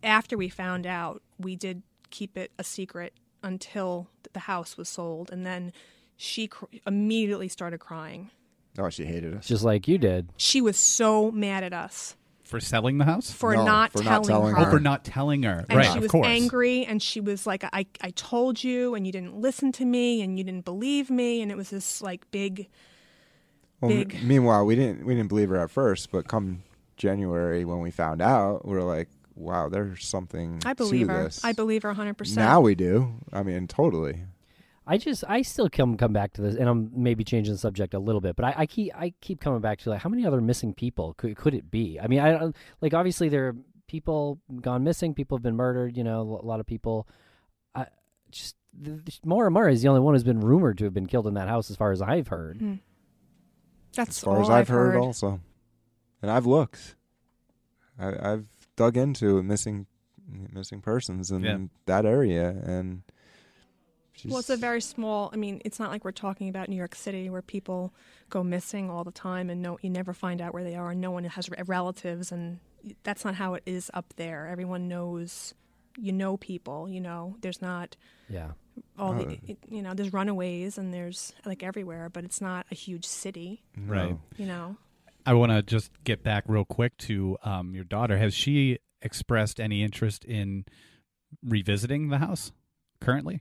After 0.03 0.37
we 0.37 0.49
found 0.49 0.87
out, 0.87 1.22
we 1.39 1.57
did 1.57 1.83
keep 2.11 2.37
it 2.37 2.53
a 2.59 2.64
secret 2.64 3.12
until 3.43 4.09
the 4.33 4.41
house 4.41 4.77
was 4.77 4.89
sold. 4.89 5.31
And 5.33 5.45
then 5.45 5.72
she 6.16 6.47
cr- 6.49 6.66
immediately 6.87 7.49
started 7.49 7.79
crying. 7.79 8.31
Oh, 8.79 8.89
she 8.91 9.05
hated 9.05 9.35
us. 9.35 9.47
Just 9.47 9.64
like 9.64 9.87
you 9.89 9.99
did. 9.99 10.31
She 10.37 10.61
was 10.61 10.77
so 10.77 11.31
mad 11.31 11.62
at 11.64 11.72
us 11.72 12.16
For 12.45 12.59
selling 12.61 12.99
the 12.99 13.05
house? 13.05 13.31
for 13.31 13.55
No, 13.55 13.64
not 13.64 13.93
for 13.93 14.03
telling 14.03 14.11
not 14.12 14.25
telling 14.25 14.55
her. 14.57 14.66
Oh, 14.66 14.70
for 14.70 14.81
not 14.81 15.05
telling 15.05 15.43
her. 15.45 15.64
and 15.68 15.79
right, 15.79 15.91
she 15.93 15.97
of 15.99 16.03
was 16.03 16.11
course. 16.11 16.27
angry 16.27 16.85
and 16.85 17.01
she 17.03 17.20
was 17.20 17.47
like 17.47 17.64
I, 17.72 17.87
I 18.01 18.11
told 18.11 18.62
you 18.64 18.95
and 18.95 19.07
you 19.07 19.12
didn't 19.12 19.37
listen 19.41 19.70
to 19.72 19.85
me 19.85 20.22
and 20.22 20.37
you 20.39 20.45
didn't 20.45 20.64
believe 20.64 21.09
me 21.11 21.41
and 21.43 21.51
it 21.53 21.57
was 21.57 21.70
this 21.70 22.03
like 22.03 22.29
big 22.33 22.68
Well, 23.81 23.91
m- 23.93 23.99
big- 23.99 24.22
meanwhile, 24.25 24.64
we 24.66 24.75
didn't 24.75 25.05
we 25.07 25.14
didn't 25.14 25.29
believe 25.29 25.51
her 25.51 25.57
at 25.59 25.70
first, 25.70 26.11
but 26.11 26.27
come 26.27 26.62
January 26.97 27.64
when 27.64 27.81
we 27.81 27.91
found 27.91 28.20
out, 28.22 28.66
we 28.66 28.75
were 28.75 28.83
like, 28.83 29.09
"Wow, 29.35 29.68
there's 29.68 30.07
something." 30.07 30.61
I 30.64 30.72
believe 30.74 31.09
to 31.09 31.12
her. 31.12 31.24
This. 31.24 31.45
I 31.45 31.53
believe 31.53 31.82
her 31.82 31.93
100%. 31.95 32.37
Now 32.37 32.61
we 32.61 32.74
do. 32.74 33.14
I 33.32 33.43
mean, 33.43 33.66
totally. 33.66 34.24
I 34.87 34.99
just 34.99 35.24
I 35.26 35.41
still 35.43 35.70
come 35.70 35.97
come 35.97 36.12
back 36.12 36.35
to 36.35 36.43
this, 36.43 36.57
and 36.57 36.68
I'm 36.68 36.91
maybe 36.95 37.24
changing 37.24 37.55
the 37.55 37.59
subject 37.59 37.95
a 37.95 37.99
little 37.99 38.20
bit, 38.20 38.37
but 38.37 38.45
I, 38.45 38.55
I 38.59 38.66
keep 38.66 38.95
I 38.95 39.14
keep 39.22 39.41
coming 39.41 39.61
back 39.61 39.78
to 39.80 39.91
like 39.91 40.03
how 40.03 40.11
many 40.11 40.26
other 40.26 40.43
missing 40.43 40.74
people 40.74 41.14
could 41.16 41.37
could 41.37 41.55
it 41.55 41.70
be? 41.70 41.99
I 41.99 42.07
mean, 42.07 42.20
I 42.20 42.51
like 42.82 42.93
obviously 42.93 43.30
there 43.30 43.49
are 43.49 43.57
people 43.87 44.41
gone 44.61 44.85
missing, 44.85 45.14
people 45.14 45.39
have 45.39 45.43
been 45.43 45.57
murdered. 45.57 45.97
You 45.97 46.05
know, 46.05 46.20
a 46.20 46.45
lot 46.47 46.61
of 46.61 46.66
people. 46.66 47.09
I 47.74 47.87
just 48.30 48.57
the, 48.78 48.91
the- 48.91 49.12
Maura 49.24 49.51
Murray 49.51 49.72
is 49.72 49.80
the 49.80 49.89
only 49.89 50.03
one 50.03 50.14
who's 50.14 50.22
been 50.24 50.41
rumored 50.41 50.76
to 50.78 50.85
have 50.85 50.93
been 50.93 51.07
killed 51.07 51.26
in 51.26 51.35
that 51.35 51.49
house, 51.49 51.70
as 51.70 51.76
far 51.76 51.91
as 51.91 52.03
I've 52.03 52.28
heard. 52.28 52.59
Hmm. 52.59 52.74
That's 53.95 54.11
As 54.11 54.20
far 54.20 54.37
all 54.37 54.43
as 54.43 54.51
I've 54.51 54.68
heard. 54.68 54.95
heard, 54.95 55.01
also, 55.01 55.41
and 56.20 56.30
I've 56.30 56.45
looked. 56.47 56.97
I, 57.99 58.32
I've 58.32 58.47
dug 58.77 58.97
into 58.97 59.43
missing 59.43 59.87
missing 60.53 60.81
persons 60.81 61.31
in 61.31 61.43
Yeah. 61.43 61.59
that 61.85 62.07
area, 62.07 62.49
and 62.49 63.03
she's, 64.14 64.31
Well, 64.31 64.41
it's 64.41 64.49
a 64.51 64.57
very 64.57 64.81
small. 64.81 65.29
I 65.33 65.37
mean, 65.37 65.61
it's 65.66 65.79
not 65.79 65.91
like 65.91 66.03
we're 66.05 66.12
talking 66.12 66.49
about 66.49 66.68
New 66.70 66.77
York 66.77 66.95
City 66.95 67.29
where 67.29 67.43
people 67.43 67.93
go 68.31 68.43
missing 68.43 68.91
all 68.91 69.05
the 69.05 69.12
time 69.12 69.51
and 69.51 69.61
no, 69.61 69.79
you 69.83 69.91
never 69.91 70.14
find 70.14 70.41
out 70.41 70.55
where 70.55 70.64
they 70.64 70.77
are, 70.77 70.93
and 70.93 71.01
no 71.01 71.11
one 71.11 71.25
has 71.25 71.51
relatives, 71.66 72.33
and 72.33 72.59
that's 73.03 73.25
not 73.25 73.35
how 73.35 73.53
it 73.55 73.62
is 73.66 73.91
up 73.93 74.14
there. 74.16 74.47
Everyone 74.49 74.89
knows, 74.89 75.53
you 75.99 76.12
know, 76.12 76.37
people. 76.39 76.89
You 76.89 77.01
know, 77.03 77.37
there's 77.43 77.61
not 77.61 77.97
Yeah. 78.31 78.53
all 78.99 79.12
Oh. 79.14 79.25
the, 79.25 79.57
you 79.68 79.83
know, 79.83 79.93
there's 79.95 80.12
runaways 80.12 80.79
and 80.79 80.93
there's 80.95 81.35
like 81.45 81.62
everywhere, 81.62 82.09
but 82.09 82.25
it's 82.25 82.41
not 82.41 82.64
a 82.70 82.75
huge 82.75 83.05
city. 83.07 83.62
Right. 83.77 84.16
You 84.39 84.47
know, 84.47 84.77
I 85.27 85.33
want 85.35 85.53
to 85.53 85.62
just 85.62 85.91
get 86.05 86.22
back 86.22 86.45
real 86.47 86.64
quick 86.64 86.97
to 86.99 87.39
um, 87.45 87.75
your 87.75 87.85
daughter. 87.85 88.18
Has 88.18 88.35
she 88.35 88.79
expressed 89.01 89.59
any 89.61 89.83
interest 89.83 90.25
in 90.25 90.64
revisiting 91.43 92.09
the 92.09 92.18
house 92.18 92.53
currently? 93.01 93.41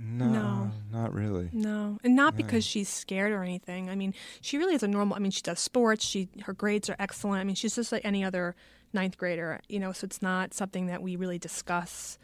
No, 0.00 0.26
No. 0.26 0.70
not 0.92 1.14
really. 1.14 1.50
no, 1.52 1.98
and 2.02 2.16
not 2.16 2.34
No. 2.34 2.36
because 2.38 2.64
she's 2.64 2.88
scared 2.88 3.32
or 3.32 3.42
anything. 3.42 3.88
I 3.88 3.94
mean, 3.94 4.12
she 4.40 4.58
really 4.58 4.74
is 4.74 4.82
a 4.82 4.88
normal. 4.88 5.16
I 5.16 5.20
mean, 5.20 5.30
she 5.30 5.40
does 5.40 5.60
sports. 5.60 6.04
She 6.04 6.28
her 6.44 6.52
grades 6.52 6.90
are 6.90 6.96
excellent. 6.98 7.40
I 7.40 7.44
mean, 7.44 7.54
she's 7.54 7.76
just 7.76 7.92
like 7.92 8.04
any 8.04 8.24
other 8.24 8.56
ninth 8.92 9.16
grader. 9.16 9.60
You 9.68 9.78
know, 9.78 9.92
so 9.92 10.04
it's 10.04 10.20
not 10.20 10.52
something 10.52 10.86
that 10.86 11.00
we 11.00 11.16
really 11.16 11.38
discuss 11.38 12.18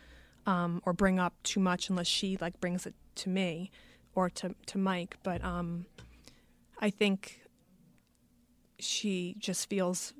um, 0.46 0.82
or 0.84 0.92
bring 0.92 1.18
up 1.20 1.34
too 1.44 1.60
much 1.60 1.88
unless 1.88 2.08
she 2.08 2.36
like 2.40 2.60
brings 2.60 2.86
it 2.86 2.94
to 3.16 3.28
me 3.28 3.70
or 4.14 4.28
to 4.30 4.54
to 4.66 4.76
Mike. 4.78 5.16
But 5.22 5.42
um, 5.44 5.86
I 6.80 6.90
think 6.90 7.40
she 8.78 9.36
just 9.38 9.68
feels 9.68 10.14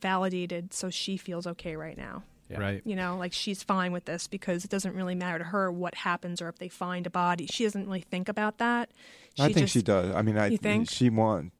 validated, 0.00 0.72
so 0.72 0.90
she 0.90 1.16
feels 1.16 1.46
okay 1.46 1.76
right 1.76 1.96
now. 1.96 2.22
Yeah. 2.48 2.60
Right. 2.60 2.82
You 2.84 2.96
know, 2.96 3.16
like 3.18 3.34
she's 3.34 3.62
fine 3.62 3.92
with 3.92 4.06
this 4.06 4.26
because 4.26 4.64
it 4.64 4.70
doesn't 4.70 4.94
really 4.94 5.14
matter 5.14 5.38
to 5.38 5.44
her 5.44 5.70
what 5.70 5.94
happens 5.94 6.40
or 6.40 6.48
if 6.48 6.56
they 6.58 6.68
find 6.68 7.06
a 7.06 7.10
body. 7.10 7.46
She 7.46 7.64
doesn't 7.64 7.84
really 7.86 8.00
think 8.00 8.28
about 8.28 8.56
that. 8.58 8.90
She 9.36 9.42
I 9.42 9.46
think 9.46 9.58
just, 9.66 9.74
she 9.74 9.82
does. 9.82 10.14
I 10.14 10.22
mean, 10.22 10.38
I 10.38 10.46
You 10.46 10.56
think? 10.56 10.88
she 10.88 11.10
want. 11.10 11.52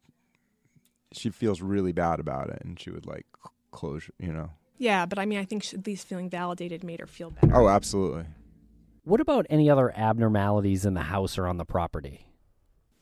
She 1.11 1.29
feels 1.29 1.61
really 1.61 1.91
bad 1.91 2.19
about 2.19 2.49
it, 2.49 2.61
and 2.63 2.79
she 2.79 2.89
would 2.91 3.05
like 3.05 3.25
c- 3.43 3.49
closure. 3.71 4.13
You 4.19 4.31
know. 4.33 4.51
Yeah, 4.77 5.05
but 5.05 5.19
I 5.19 5.25
mean, 5.25 5.37
I 5.39 5.45
think 5.45 5.63
she, 5.63 5.75
at 5.77 5.85
least 5.85 6.07
feeling 6.07 6.29
validated 6.29 6.83
made 6.83 7.01
her 7.01 7.07
feel 7.07 7.31
better. 7.31 7.53
Oh, 7.55 7.67
absolutely. 7.67 8.25
What 9.03 9.19
about 9.19 9.45
any 9.49 9.69
other 9.69 9.91
abnormalities 9.95 10.85
in 10.85 10.93
the 10.93 11.01
house 11.01 11.37
or 11.37 11.45
on 11.47 11.57
the 11.57 11.65
property? 11.65 12.25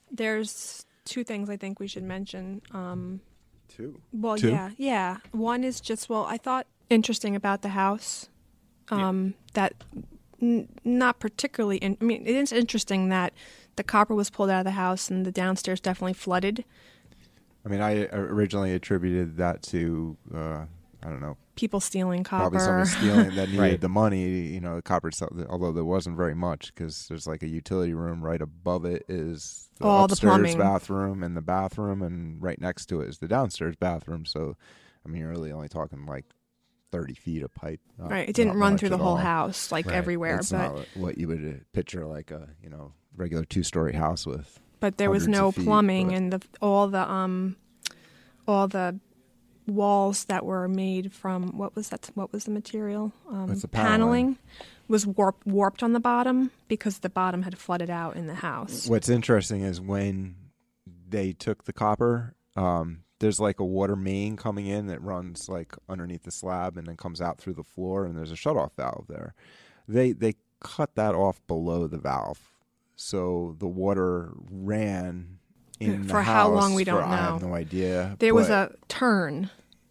There's 0.09 0.85
two 1.07 1.23
things 1.23 1.49
I 1.49 1.57
think 1.57 1.79
we 1.79 1.87
should 1.87 2.03
mention. 2.03 2.61
Um, 2.71 3.21
Two. 3.67 3.99
well, 4.13 4.37
Two? 4.37 4.49
yeah, 4.49 4.71
yeah. 4.77 5.17
One 5.31 5.63
is 5.63 5.81
just 5.81 6.09
well, 6.09 6.25
I 6.25 6.37
thought 6.37 6.67
interesting 6.89 7.35
about 7.35 7.61
the 7.61 7.69
house 7.69 8.29
um, 8.89 9.33
that 9.53 9.73
n- 10.41 10.69
not 10.83 11.19
particularly. 11.19 11.77
In, 11.77 11.97
I 11.99 12.03
mean, 12.03 12.25
it 12.25 12.35
is 12.35 12.51
interesting 12.51 13.09
that 13.09 13.33
the 13.75 13.83
copper 13.83 14.15
was 14.15 14.29
pulled 14.29 14.49
out 14.49 14.59
of 14.59 14.65
the 14.65 14.71
house 14.71 15.09
and 15.09 15.25
the 15.25 15.31
downstairs 15.31 15.79
definitely 15.79 16.13
flooded. 16.13 16.63
I 17.65 17.69
mean, 17.69 17.81
I 17.81 18.05
originally 18.13 18.73
attributed 18.73 19.37
that 19.37 19.61
to 19.63 20.15
uh, 20.33 20.65
I 21.03 21.09
don't 21.09 21.21
know, 21.21 21.37
People 21.57 21.79
stealing 21.81 22.23
copper. 22.23 22.43
probably 22.51 22.59
someone 22.59 22.85
stealing 22.85 23.35
that 23.35 23.47
needed 23.49 23.59
Right. 23.59 23.81
the 23.81 23.89
money. 23.89 24.23
You 24.47 24.61
know, 24.61 24.75
the 24.77 24.81
copper. 24.81 25.11
sell- 25.11 25.29
Although 25.49 25.73
there 25.73 25.83
wasn't 25.83 26.15
very 26.15 26.35
much 26.35 26.73
because 26.73 27.07
there's 27.09 27.27
like 27.27 27.43
a 27.43 27.47
utility 27.47 27.93
room 27.93 28.23
right 28.23 28.41
above 28.41 28.85
it 28.85 29.03
is 29.09 29.67
the 29.79 29.85
All 29.85 30.07
the 30.07 30.13
upstairs 30.13 30.29
plumbing. 30.31 30.57
bathroom 30.57 31.23
and 31.23 31.35
the 31.35 31.41
bathroom, 31.41 32.01
and 32.01 32.41
right 32.41 32.61
next 32.61 32.85
to 32.87 33.01
it 33.01 33.09
is 33.09 33.17
the 33.19 33.27
downstairs 33.27 33.75
bathroom. 33.75 34.25
So, 34.25 34.55
I 35.05 35.09
mean, 35.09 35.21
you're 35.21 35.29
really 35.31 35.51
only 35.51 35.67
talking 35.67 36.05
like 36.05 36.25
thirty 36.91 37.15
feet 37.15 37.43
of 37.43 37.53
pipe. 37.53 37.81
Not- 37.97 38.11
right, 38.11 38.29
it 38.29 38.35
didn't 38.35 38.57
run 38.57 38.77
through 38.77 38.89
the 38.89 38.97
whole 38.97 39.09
all. 39.09 39.15
house 39.17 39.71
like 39.71 39.87
Right. 39.87 39.95
everywhere, 39.95 40.37
It's 40.37 40.51
but 40.51 40.57
not 40.75 40.87
what 40.95 41.17
you 41.17 41.27
would 41.27 41.43
uh, 41.45 41.63
picture 41.73 42.05
like 42.05 42.31
a 42.31 42.49
you 42.63 42.69
know 42.69 42.93
regular 43.15 43.43
two 43.43 43.63
story 43.63 43.93
house 43.93 44.25
with. 44.25 44.59
but 44.79 44.97
there 44.97 45.09
was 45.09 45.27
no 45.27 45.47
of 45.47 45.55
feet, 45.55 45.65
plumbing 45.65 46.07
but- 46.09 46.15
and 46.15 46.33
the 46.33 46.41
all 46.61 46.87
the 46.87 47.01
um 47.11 47.55
all 48.47 48.67
the 48.67 48.99
walls 49.67 50.25
that 50.25 50.45
were 50.45 50.67
made 50.67 51.13
from 51.13 51.57
what 51.57 51.75
was 51.75 51.89
that 51.89 52.09
what 52.15 52.31
was 52.31 52.45
the 52.45 52.51
material 52.51 53.11
um, 53.29 53.53
the 53.53 53.67
paneling. 53.67 54.37
was 54.87 55.05
warped 55.05 55.45
warped 55.45 55.83
on 55.83 55.93
the 55.93 55.99
bottom 55.99 56.51
because 56.67 56.99
the 56.99 57.09
bottom 57.09 57.43
had 57.43 57.57
flooded 57.57 57.89
out 57.89 58.15
in 58.15 58.27
the 58.27 58.35
house 58.35 58.87
What's 58.87 59.09
interesting 59.09 59.61
is 59.61 59.79
when 59.81 60.35
they 61.09 61.33
took 61.33 61.63
the 61.63 61.73
copper, 61.73 62.35
um, 62.55 63.03
there's 63.19 63.39
like 63.39 63.59
a 63.59 63.65
water 63.65 63.95
main 63.95 64.35
coming 64.35 64.67
in 64.67 64.87
that 64.87 65.01
runs 65.01 65.49
like 65.49 65.73
underneath 65.89 66.23
the 66.23 66.31
slab 66.31 66.77
and 66.77 66.87
then 66.87 66.97
comes 66.97 67.21
out 67.21 67.39
through 67.39 67.53
the 67.53 67.63
floor, 67.63 68.05
and 68.05 68.17
there's 68.17 68.31
a 68.31 68.35
shutoff 68.35 68.71
valve 68.75 69.05
there. 69.07 69.33
They 69.87 70.11
they 70.11 70.35
cut 70.59 70.95
that 70.95 71.15
off 71.15 71.41
below 71.47 71.87
the 71.87 71.97
valve, 71.97 72.51
so 72.95 73.55
the 73.59 73.67
water 73.67 74.33
ran 74.51 75.36
in 75.79 76.03
the 76.03 76.09
For 76.09 76.21
how 76.21 76.49
long, 76.49 76.73
we 76.73 76.83
don't 76.83 77.01
for- 77.01 77.07
I 77.07 77.15
have 77.17 77.41
know. 77.41 77.49
no 77.49 77.53
idea. 77.55 78.15
there 78.19 78.33
was 78.33 78.49
a 78.49 78.71
turn 78.87 79.49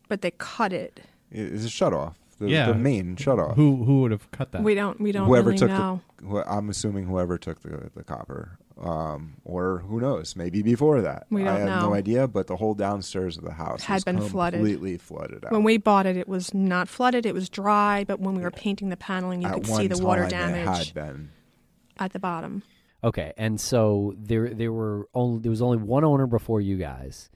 but 0.09 0.23
they 0.23 0.31
cut 0.33 0.73
it 0.73 1.01
It- 1.31 1.53
it's 1.55 1.65
a 1.65 1.69
shutoff. 1.69 2.15
The, 2.39 2.49
Yeah. 2.51 2.67
the 2.67 2.75
main 2.75 3.17
shutoff. 3.17 3.55
Who 3.57 3.85
who 3.85 4.03
would 4.03 4.11
have 4.11 4.31
cut 4.31 4.53
that? 4.53 4.63
we 4.63 4.75
don't 4.75 5.01
we 5.01 5.11
don't 5.11 5.27
whoever 5.27 5.49
really 5.51 5.59
took 5.59 5.71
know 5.71 6.01
the, 6.19 6.27
wh- 6.29 6.45
I'm 6.47 6.69
assuming 6.69 7.07
whoever 7.07 7.39
took 7.39 7.63
the 7.63 7.91
the 7.95 8.05
copper, 8.05 8.59
um, 8.79 9.37
or 9.45 9.79
who 9.89 10.01
knows, 10.01 10.37
maybe 10.37 10.61
before 10.63 11.01
that. 11.01 11.27
We 11.31 11.43
I 11.43 11.45
don't 11.59 11.69
have 11.69 11.83
no 11.83 11.95
idea, 11.95 12.29
but 12.29 12.47
the 12.47 12.57
whole 12.57 12.75
downstairs 12.75 13.39
of 13.39 13.45
the 13.45 13.53
house 13.55 13.85
Had 13.85 13.95
was 13.95 14.05
been 14.05 14.21
flooded. 14.21 14.59
completely 14.61 14.99
flooded 14.99 15.47
out. 15.47 15.53
when 15.53 15.65
we 15.65 15.79
bought 15.79 16.05
it 16.05 16.17
it 16.19 16.29
was 16.29 16.53
not 16.53 16.89
flooded 16.89 17.25
it 17.25 17.33
was 17.33 17.49
dry 17.49 18.05
but 18.07 18.21
when 18.21 18.35
we 18.35 18.43
were 18.43 18.51
painting 18.51 18.91
the 18.91 18.99
paneling 18.99 19.41
you 19.41 19.49
At 19.49 19.55
could 19.55 19.69
one 19.69 19.81
see 19.81 19.87
the 19.89 20.05
water 20.05 20.29
time 20.29 20.51
it 20.55 20.65
damage 20.65 20.87
had 20.89 20.95
been. 20.95 21.31
at 21.99 22.13
the 22.13 22.19
bottom 22.19 22.63
Okay, 23.07 23.33
and 23.39 23.59
so 23.61 24.15
there 24.19 24.53
there 24.53 24.73
were 24.73 25.09
only 25.15 25.39
there 25.41 25.51
was 25.51 25.63
only 25.63 25.79
one 25.79 26.05
owner 26.05 26.27
before 26.27 26.61
you 26.61 26.77
guys. 26.77 27.31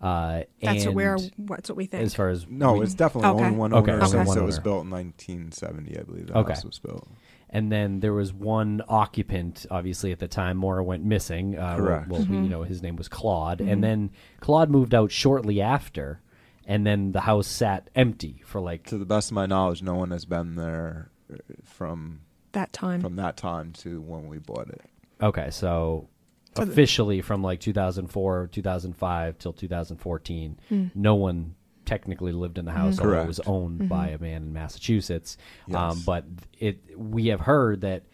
Uh, 0.00 0.42
that's 0.60 0.84
and 0.86 0.94
where 0.96 1.16
that's 1.38 1.68
what 1.68 1.76
we 1.76 1.86
think 1.86 2.02
as 2.02 2.12
far 2.14 2.28
as 2.30 2.44
No, 2.48 2.72
we- 2.72 2.80
it's 2.80 2.94
definitely 2.94 3.30
Okay. 3.30 3.44
only 3.44 3.56
one 3.58 3.72
owner 3.72 3.92
okay. 3.98 4.06
since 4.06 4.26
One 4.26 4.38
it 4.38 4.42
was 4.42 4.58
built 4.58 4.82
in 4.84 4.90
1970, 4.90 5.96
I 5.96 6.02
believe. 6.02 6.26
The 6.26 6.38
Okay. 6.38 6.54
house 6.54 6.64
was 6.64 6.78
built. 6.80 7.06
and 7.50 7.70
then 7.70 8.00
there 8.00 8.14
was 8.14 8.32
one 8.32 8.80
occupant. 8.88 9.66
Obviously, 9.70 10.10
at 10.10 10.18
the 10.18 10.26
time, 10.26 10.56
Maura 10.56 10.82
went 10.82 11.04
missing. 11.04 11.56
Uh, 11.58 11.76
Correct. 11.76 12.08
Well, 12.08 12.22
Mm-hmm. 12.22 12.32
we, 12.36 12.42
you 12.44 12.48
know, 12.48 12.62
his 12.62 12.82
name 12.82 12.96
was 12.96 13.08
Claude, 13.08 13.60
and 13.60 13.84
then 13.84 14.10
Claude 14.40 14.70
moved 14.70 14.94
out 14.94 15.10
shortly 15.12 15.60
after, 15.60 16.20
and 16.66 16.86
then 16.86 17.12
the 17.12 17.20
house 17.20 17.46
sat 17.46 17.90
empty 17.94 18.40
for 18.46 18.60
like 18.60 18.84
To 18.86 18.96
the 18.96 19.04
best 19.04 19.30
of 19.30 19.34
my 19.34 19.44
knowledge, 19.46 19.82
no 19.82 19.94
one 19.94 20.10
has 20.12 20.24
been 20.24 20.54
there 20.56 21.10
uh, 21.32 21.36
from 21.62 22.20
that 22.52 22.72
time 22.72 23.00
from 23.02 23.16
that 23.16 23.36
time 23.36 23.72
to 23.74 24.00
when 24.00 24.26
we 24.28 24.38
bought 24.38 24.68
it. 24.70 24.80
Okay, 25.22 25.50
so 25.50 26.08
So 26.56 26.62
officially 26.64 27.20
from 27.22 27.42
like 27.42 27.60
2004, 27.60 28.48
2005 28.52 29.38
till 29.38 29.52
2014, 29.52 30.58
Mm. 30.70 30.90
no 30.94 31.14
one 31.14 31.54
technically 31.84 32.32
lived 32.32 32.58
in 32.58 32.64
the 32.64 32.72
house, 32.72 32.96
Mhm. 32.96 33.04
although 33.04 33.22
it 33.22 33.26
was 33.26 33.40
owned 33.40 33.88
by 33.88 34.08
a 34.08 34.18
man 34.18 34.42
in 34.42 34.52
Massachusetts. 34.52 35.36
Um, 35.72 36.00
but 36.06 36.24
it 36.58 36.80
we 36.98 37.26
have 37.28 37.40
heard 37.40 37.80
that 37.82 38.04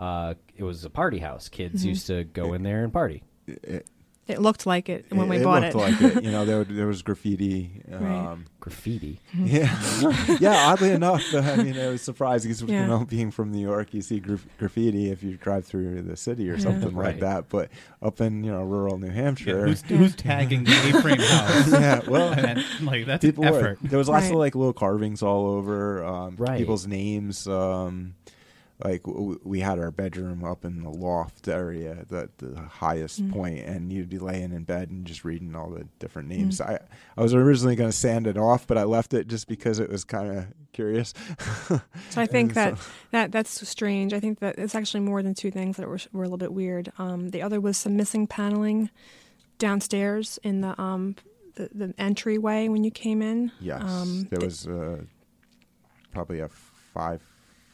uh, 0.00 0.34
it 0.56 0.64
was 0.64 0.84
a 0.84 0.90
party 0.90 1.18
house. 1.18 1.48
Kids 1.48 1.84
Mhm. 1.84 1.88
used 1.90 2.06
to 2.08 2.24
go 2.24 2.54
in 2.54 2.64
there 2.64 2.82
and 2.82 2.92
party. 2.92 3.22
It, 3.46 3.86
It 4.28 4.40
looked 4.40 4.66
like 4.66 4.88
it 4.88 5.06
when 5.10 5.28
we 5.28 5.42
bought 5.42 5.64
it 5.64 5.72
bought 5.74 5.90
looked 5.90 6.00
it. 6.02 6.04
like 6.04 6.16
it. 6.18 6.24
You 6.24 6.30
know, 6.30 6.44
there 6.50 6.62
there 6.64 6.86
was 6.86 7.02
graffiti. 7.02 7.82
Right. 7.88 8.00
Um, 8.28 8.44
Graffiti. 8.60 9.18
Yeah, 9.34 9.76
yeah. 10.38 10.68
Oddly 10.68 10.92
enough, 10.92 11.24
I 11.34 11.56
mean, 11.56 11.74
it 11.74 11.88
was 11.90 12.00
surprising 12.02 12.50
because 12.52 12.62
Yeah. 12.62 12.82
you 12.82 12.86
know, 12.86 13.04
being 13.04 13.32
from 13.32 13.50
New 13.50 13.60
York, 13.60 13.92
you 13.92 14.00
see 14.00 14.20
graf- 14.20 14.46
graffiti 14.58 15.10
if 15.10 15.24
you 15.24 15.36
drive 15.36 15.64
through 15.66 16.02
the 16.02 16.16
city 16.16 16.48
or 16.48 16.54
Yeah. 16.54 16.60
something 16.60 16.94
Right. 16.94 17.06
like 17.14 17.20
that. 17.20 17.48
But 17.48 17.70
up 18.00 18.20
in 18.20 18.44
you 18.44 18.52
know 18.52 18.62
rural 18.62 18.98
New 18.98 19.10
Hampshire, 19.10 19.66
who's, 19.66 19.82
who's 19.82 20.14
tagging 20.14 20.62
the 20.64 20.70
A-frame 20.96 21.18
house? 21.18 21.72
yeah, 21.72 22.00
well, 22.08 22.32
And, 22.32 22.64
like 22.82 23.06
that's 23.06 23.24
people 23.24 23.44
an 23.44 23.52
were. 23.52 23.58
effort. 23.58 23.78
There 23.82 23.98
was 23.98 24.08
lots 24.08 24.26
Right. 24.26 24.32
of 24.32 24.38
like 24.38 24.54
little 24.54 24.72
carvings 24.72 25.22
all 25.24 25.46
over, 25.46 26.04
um, 26.04 26.36
Right. 26.38 26.58
people's 26.58 26.86
names. 26.86 27.48
Um, 27.48 28.14
like 28.84 29.02
w- 29.04 29.38
we 29.44 29.60
had 29.60 29.78
our 29.78 29.90
bedroom 29.90 30.44
up 30.44 30.64
in 30.64 30.82
the 30.82 30.90
loft 30.90 31.48
area, 31.48 32.04
the 32.08 32.28
the 32.38 32.60
highest 32.60 33.22
Mm. 33.22 33.32
point, 33.32 33.58
and 33.60 33.92
you'd 33.92 34.08
be 34.08 34.18
laying 34.18 34.52
in 34.52 34.64
bed 34.64 34.90
and 34.90 35.06
just 35.06 35.24
reading 35.24 35.54
all 35.54 35.70
the 35.70 35.86
different 35.98 36.28
Mm. 36.28 36.36
names. 36.38 36.60
I 36.60 36.78
I 37.16 37.22
was 37.22 37.34
originally 37.34 37.76
going 37.76 37.90
to 37.90 37.96
sand 37.96 38.26
it 38.26 38.36
off, 38.36 38.66
but 38.66 38.76
I 38.78 38.84
left 38.84 39.14
it 39.14 39.28
just 39.28 39.46
because 39.48 39.78
it 39.78 39.88
was 39.90 40.04
kind 40.04 40.36
of 40.38 40.46
curious. 40.72 41.12
So 42.10 42.20
I 42.20 42.26
think 42.34 42.54
that, 42.54 42.78
so- 42.78 42.84
that 43.12 43.32
that's 43.32 43.68
strange. 43.68 44.12
I 44.12 44.20
think 44.20 44.40
that 44.40 44.58
it's 44.58 44.74
actually 44.74 45.00
more 45.00 45.22
than 45.22 45.34
two 45.34 45.50
things 45.50 45.76
that 45.76 45.88
were, 45.88 45.98
were 46.12 46.22
a 46.22 46.26
little 46.26 46.38
bit 46.38 46.52
weird. 46.52 46.92
Um, 46.98 47.30
the 47.30 47.42
other 47.42 47.60
was 47.60 47.76
some 47.76 47.96
missing 47.96 48.26
paneling 48.26 48.90
downstairs 49.58 50.38
in 50.42 50.60
the 50.60 50.80
um, 50.80 51.16
the, 51.54 51.68
the 51.74 51.94
entryway 51.98 52.68
when 52.68 52.82
you 52.84 52.90
came 52.90 53.22
in. 53.22 53.52
Yes, 53.60 53.82
Um, 53.82 54.26
there 54.30 54.38
th- 54.40 54.42
was 54.48 54.66
uh, 54.66 55.02
probably 56.12 56.40
a 56.40 56.48
five 56.48 57.20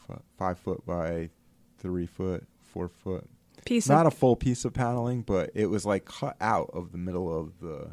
foot, 0.08 0.22
five 0.38 0.58
foot 0.58 0.84
by 0.86 1.30
three 1.78 2.06
foot, 2.06 2.44
four 2.62 2.88
foot. 2.88 3.24
piece 3.64 3.88
Not 3.88 4.06
of, 4.06 4.12
a 4.12 4.16
full 4.16 4.36
piece 4.36 4.64
of 4.64 4.72
paneling, 4.72 5.22
but 5.22 5.50
it 5.54 5.66
was 5.66 5.84
like 5.86 6.04
cut 6.04 6.36
out 6.40 6.70
of 6.72 6.92
the 6.92 6.98
middle 6.98 7.36
of 7.38 7.60
the 7.60 7.92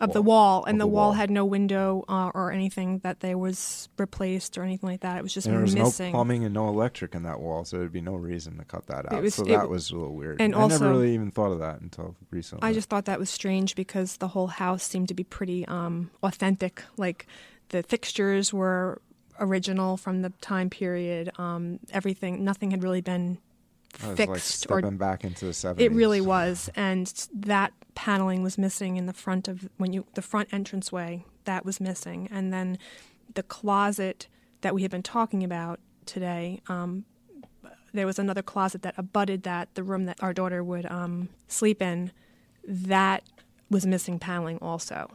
of 0.00 0.12
the 0.12 0.20
wall, 0.22 0.64
and 0.64 0.80
the, 0.80 0.82
the 0.82 0.88
wall, 0.88 1.04
wall. 1.10 1.12
had 1.12 1.30
no 1.30 1.44
window 1.44 2.04
uh, 2.08 2.28
or 2.34 2.50
anything 2.50 2.98
that 3.04 3.20
they 3.20 3.36
was 3.36 3.88
replaced 3.96 4.58
or 4.58 4.64
anything 4.64 4.90
like 4.90 5.02
that. 5.02 5.18
It 5.18 5.22
was 5.22 5.32
just 5.32 5.46
and 5.46 5.54
there 5.54 5.62
was 5.62 5.72
missing. 5.76 6.10
no 6.10 6.16
plumbing 6.16 6.44
and 6.44 6.52
no 6.52 6.68
electric 6.68 7.14
in 7.14 7.22
that 7.22 7.38
wall, 7.38 7.64
so 7.64 7.78
there'd 7.78 7.92
be 7.92 8.00
no 8.00 8.16
reason 8.16 8.58
to 8.58 8.64
cut 8.64 8.88
that 8.88 9.10
out. 9.12 9.22
was- 9.22 9.36
so 9.36 9.44
that 9.44 9.68
was 9.70 9.92
a 9.92 9.94
little 9.96 10.16
weird. 10.16 10.40
and 10.40 10.52
I 10.52 10.58
also- 10.58 10.78
never 10.80 10.90
really 10.90 11.14
even 11.14 11.30
thought 11.30 11.52
of 11.52 11.60
that 11.60 11.80
until 11.80 12.16
recently. 12.32 12.68
I 12.68 12.72
just 12.72 12.88
thought 12.90 13.04
that 13.04 13.20
was 13.20 13.30
strange 13.30 13.76
because 13.76 14.16
the 14.16 14.26
whole 14.28 14.48
house 14.48 14.82
seemed 14.82 15.06
to 15.08 15.14
be 15.14 15.22
pretty 15.22 15.64
um, 15.68 16.10
authentic. 16.24 16.82
Like 16.96 17.28
the 17.68 17.84
fixtures 17.84 18.52
were 18.52 19.00
original 19.40 19.96
from 19.96 20.22
the 20.22 20.30
time 20.40 20.70
period. 20.70 21.30
Um, 21.38 21.80
everything, 21.90 22.44
nothing 22.44 22.70
had 22.70 22.82
really 22.82 23.00
been 23.00 23.38
fixed 23.90 24.18
like 24.18 24.28
or 24.28 24.38
stepping 24.38 24.96
back 24.96 25.24
into 25.24 25.46
the 25.46 25.54
seventies. 25.54 25.86
It 25.86 25.92
really 25.92 26.20
was, 26.20 26.70
and 26.74 27.06
that 27.32 27.72
paneling 27.94 28.42
was 28.42 28.58
missing 28.58 28.96
in 28.96 29.06
the 29.06 29.12
front 29.12 29.48
of 29.48 29.68
when 29.76 29.92
you 29.92 30.06
the 30.14 30.22
front 30.22 30.48
entranceway. 30.52 31.24
That 31.44 31.64
was 31.64 31.80
missing, 31.80 32.28
and 32.30 32.52
then 32.52 32.78
the 33.34 33.42
closet 33.42 34.28
that 34.62 34.74
we 34.74 34.82
had 34.82 34.90
been 34.90 35.02
talking 35.02 35.44
about 35.44 35.80
today. 36.06 36.60
Um, 36.68 37.04
there 37.92 38.06
was 38.06 38.18
another 38.18 38.42
closet 38.42 38.82
that 38.82 38.94
abutted 38.96 39.44
that 39.44 39.74
the 39.74 39.84
room 39.84 40.06
that 40.06 40.20
our 40.20 40.32
daughter 40.32 40.64
would 40.64 40.86
um, 40.86 41.28
sleep 41.46 41.80
in. 41.80 42.10
That 42.66 43.22
was 43.70 43.86
missing 43.86 44.18
paneling 44.18 44.58
also. 44.58 45.10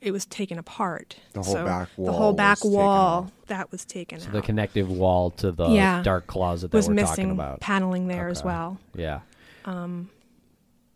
It 0.00 0.12
was 0.12 0.26
taken 0.26 0.58
apart. 0.58 1.16
The 1.32 1.42
whole 1.42 1.52
So 1.54 1.64
back 1.64 1.88
The 1.96 2.02
wall 2.02 2.12
whole 2.12 2.32
back 2.32 2.64
wall 2.64 3.32
that 3.48 3.72
was 3.72 3.84
taken 3.84 4.20
So 4.20 4.28
out. 4.28 4.32
the 4.32 4.42
connective 4.42 4.88
wall 4.90 5.30
to 5.32 5.50
the 5.50 5.68
Yeah. 5.70 6.02
dark 6.02 6.26
closet 6.28 6.70
that 6.70 6.76
was 6.76 6.86
we're 6.88 6.94
missing 6.94 7.08
talking 7.26 7.30
about. 7.32 7.60
paneling 7.60 8.06
there 8.06 8.28
as 8.28 8.44
well. 8.44 8.78
Yeah. 8.94 9.20
Um, 9.64 10.10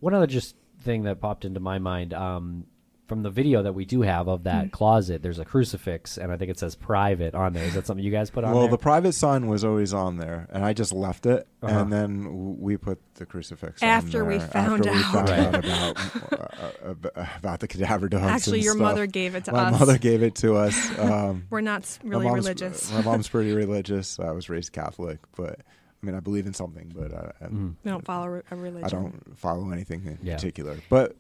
One 0.01 0.15
other 0.15 0.27
just 0.27 0.55
thing 0.83 1.03
that 1.05 1.21
popped 1.21 1.45
into 1.45 1.61
my 1.61 1.79
mind 1.79 2.15
um, 2.15 2.65
from 3.13 3.23
the 3.23 3.29
video 3.31 3.63
that 3.63 3.75
we 3.75 3.85
do 3.85 4.01
have 4.01 4.27
of 4.27 4.45
that 4.45 4.73
closet. 4.73 5.23
There's 5.23 5.39
a 5.39 5.45
crucifix, 5.45 6.17
and 6.17 6.33
I 6.33 6.39
think 6.39 6.51
it 6.51 6.59
says 6.59 6.75
"private" 6.75 7.35
on 7.35 7.53
there. 7.53 7.65
Is 7.65 7.75
that 7.75 7.87
something 7.87 8.03
you 8.03 8.11
guys 8.11 8.31
put 8.31 8.43
on 8.43 8.53
Well, 8.53 8.63
there? 8.63 8.71
the 8.71 8.79
private 8.79 9.13
sign 9.13 9.49
was 9.49 9.65
always 9.65 9.93
on 9.93 10.17
there, 10.17 10.49
and 10.51 10.65
I 10.65 10.73
just 10.73 10.93
left 10.93 11.27
it, 11.27 11.47
Uh-huh. 11.63 11.79
and 11.81 11.93
then 11.93 12.59
we 12.59 12.79
put 12.79 12.99
the 13.17 13.27
crucifix 13.27 13.83
After 13.83 14.23
on 14.23 14.29
we 14.29 14.39
found 14.39 14.87
after 14.87 14.93
we 14.93 14.97
out. 14.99 15.13
found 15.13 15.29
Right. 15.29 15.69
out 15.69 16.79
about 16.83 17.13
uh, 17.17 17.27
about 17.39 17.61
the 17.61 17.69
cadaver 17.69 18.09
dogs. 18.09 18.25
Actually, 18.25 18.59
and 18.61 18.65
your 18.65 18.75
stuff. 18.75 18.83
mother 18.83 19.07
gave 19.07 19.35
it 19.35 19.45
to 19.45 19.53
My 19.53 19.65
us. 19.65 19.79
mother 19.79 19.99
gave 19.99 20.23
it 20.23 20.35
to 20.37 20.55
us. 20.57 20.73
Um, 20.99 21.45
We're 21.51 21.61
not 21.61 21.83
s- 21.83 21.99
my 22.03 22.11
really 22.11 22.31
religious. 22.31 22.91
My 22.93 23.03
mom's 23.03 23.29
pretty 23.29 23.53
religious. 23.65 24.19
I 24.19 24.31
was 24.31 24.49
raised 24.49 24.73
Catholic, 24.73 25.19
but 25.37 25.61
I 26.03 26.07
mean, 26.07 26.15
I 26.15 26.21
believe 26.21 26.47
in 26.47 26.55
something, 26.55 26.91
but 26.97 27.13
I, 27.13 27.33
I, 27.45 27.49
Mm. 27.49 27.75
We 27.85 27.91
don't 27.91 28.05
follow 28.05 28.41
a 28.51 28.57
religion. 28.57 28.85
I 28.85 28.89
don't 28.89 29.39
follow 29.39 29.71
anything 29.71 30.07
in 30.07 30.19
Yeah. 30.23 30.35
particular. 30.35 30.77
But 30.89 31.15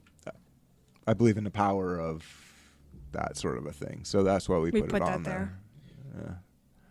I 1.06 1.14
believe 1.14 1.36
in 1.36 1.44
the 1.44 1.50
power 1.50 1.98
of 1.98 2.24
that 3.12 3.36
sort 3.36 3.58
of 3.58 3.66
a 3.66 3.72
thing. 3.72 4.00
So 4.04 4.22
that's 4.22 4.48
why 4.48 4.58
we, 4.58 4.70
We 4.70 4.80
put, 4.82 4.90
put 4.90 4.96
it 5.02 5.04
that 5.04 5.12
on 5.14 5.22
there. 5.22 5.58
Yeah. 6.16 6.32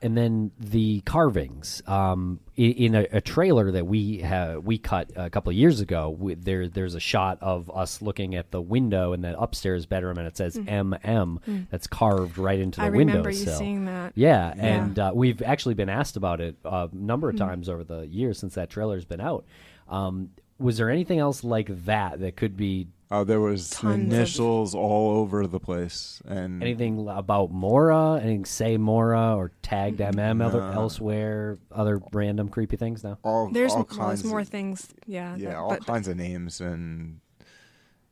and 0.03 0.17
then 0.17 0.51
the 0.59 1.01
carvings 1.01 1.81
um, 1.87 2.39
i- 2.57 2.61
in 2.61 2.95
a, 2.95 3.05
a 3.11 3.21
trailer 3.21 3.71
that 3.71 3.85
we 3.85 4.17
have 4.19 4.63
we 4.65 4.77
cut 4.79 5.11
a 5.15 5.29
couple 5.29 5.51
of 5.51 5.55
years 5.55 5.79
ago. 5.79 6.09
We, 6.09 6.33
there, 6.33 6.67
there's 6.67 6.95
a 6.95 6.99
shot 6.99 7.37
of 7.41 7.69
us 7.73 8.01
looking 8.01 8.33
at 8.35 8.49
the 8.51 8.59
window 8.61 9.13
in 9.13 9.21
the 9.21 9.39
upstairs 9.39 9.85
bedroom, 9.85 10.17
and 10.17 10.27
it 10.27 10.35
says 10.37 10.57
"MM" 10.57 11.67
that's 11.69 11.85
carved 11.87 12.37
right 12.39 12.59
into 12.59 12.79
the 12.79 12.83
Mm. 12.85 12.85
I 12.85 12.89
remember 12.89 13.29
windowsill. 13.29 13.53
you 13.53 13.57
seeing 13.59 13.85
that. 13.85 14.13
Yeah, 14.15 14.53
Yeah. 14.55 14.65
and 14.65 14.99
uh, 14.99 15.11
we've 15.13 15.41
actually 15.43 15.75
been 15.75 15.89
asked 15.89 16.17
about 16.17 16.41
it 16.41 16.55
a 16.65 16.89
number 16.91 17.29
of 17.29 17.37
times 17.37 17.69
over 17.69 17.83
the 17.83 18.01
years 18.07 18.39
since 18.39 18.55
that 18.55 18.69
trailer's 18.71 19.05
been 19.05 19.21
out. 19.21 19.45
Um, 19.87 20.31
was 20.57 20.77
there 20.77 20.89
anything 20.89 21.19
else 21.19 21.43
like 21.43 21.85
that 21.85 22.19
that 22.21 22.35
could 22.35 22.55
be 22.57 22.87
Oh, 23.13 23.25
there 23.25 23.41
was 23.41 23.69
Tons 23.71 24.07
of- 24.07 24.13
initials 24.17 24.73
all 24.73 25.17
over 25.17 25.45
the 25.45 25.59
place, 25.59 26.21
and 26.25 26.63
anything 26.63 27.07
about 27.09 27.51
Maura? 27.51 28.19
Anything 28.21 28.45
say 28.45 28.77
Maura 28.77 29.35
or 29.35 29.51
tagged 29.61 29.99
MM 29.99 30.41
other, 30.41 30.61
elsewhere? 30.61 31.57
Other 31.73 32.01
random 32.13 32.47
creepy 32.47 32.77
things? 32.77 33.03
No. 33.03 33.17
all 33.23 33.49
There's, 33.51 33.71
all 33.73 33.79
well, 33.79 33.85
kinds 33.85 34.21
there's 34.21 34.31
more 34.31 34.39
of, 34.39 34.47
things. 34.47 34.87
Yeah. 35.05 35.35
yeah, 35.35 35.49
that- 35.49 35.57
all 35.57 35.69
but 35.71 35.85
kinds 35.85 36.07
of 36.07 36.15
names 36.15 36.61
and 36.61 37.19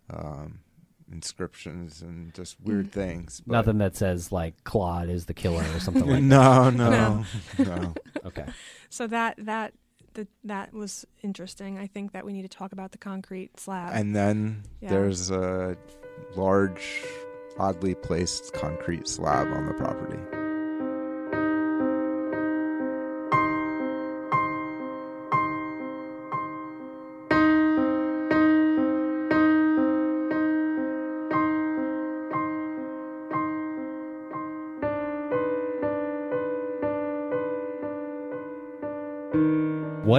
um, 0.10 0.60
inscriptions 1.12 2.02
and 2.02 2.34
just 2.34 2.60
weird 2.62 2.92
things. 2.92 3.42
but- 3.46 3.54
Nothing 3.54 3.78
that 3.80 3.96
says 3.96 4.32
like 4.32 4.64
Claude 4.64 5.10
is 5.10 5.26
the 5.28 5.34
killer 5.34 5.64
or 5.74 5.80
something 5.80 6.06
like 6.08 6.16
that. 6.16 6.22
no, 6.22 6.70
no, 6.70 7.26
no. 7.58 7.94
Okay. 8.26 8.46
So 8.90 9.08
that 9.08 9.36
that 9.46 9.74
that 10.16 10.28
that 10.44 10.74
was 10.74 11.06
interesting. 11.24 11.78
I 11.78 11.88
think 11.88 12.14
that 12.14 12.26
we 12.26 12.34
need 12.34 12.44
to 12.44 12.48
talk 12.50 12.72
about 12.72 12.92
the 12.92 12.98
concrete 12.98 13.60
slab. 13.60 13.92
And 13.94 14.16
then 14.16 14.64
Yeah. 14.82 14.90
there's 14.90 15.30
a 15.32 15.78
large, 16.36 17.04
oddly 17.58 17.96
placed 17.96 18.54
concrete 18.54 19.08
slab 19.08 19.48
on 19.48 19.68
the 19.68 19.74
property. 19.74 20.39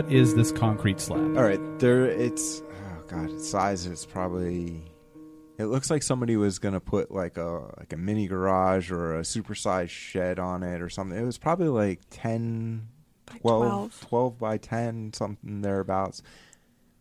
What 0.00 0.10
is 0.10 0.34
this 0.34 0.50
concrete 0.50 0.98
slab? 0.98 1.36
All 1.36 1.42
right, 1.42 1.60
there. 1.78 2.06
It's 2.06 2.62
oh 2.62 3.02
god, 3.06 3.28
its 3.32 3.46
size 3.46 3.84
is 3.84 4.06
probably. 4.06 4.82
It 5.58 5.66
looks 5.66 5.90
like 5.90 6.02
somebody 6.02 6.38
was 6.38 6.58
gonna 6.58 6.80
put 6.80 7.10
like 7.10 7.36
a 7.36 7.70
like 7.76 7.92
a 7.92 7.98
mini 7.98 8.26
garage 8.26 8.90
or 8.90 9.18
a 9.18 9.20
supersized 9.20 9.90
shed 9.90 10.38
on 10.38 10.62
it 10.62 10.80
or 10.80 10.88
something. 10.88 11.18
It 11.18 11.26
was 11.26 11.36
probably 11.36 11.68
like 11.68 12.00
10, 12.08 12.88
By 13.26 13.34
12, 13.40 13.62
12. 13.68 14.00
12 14.00 14.38
by 14.38 14.56
ten, 14.56 15.12
something 15.12 15.60
thereabouts. 15.60 16.22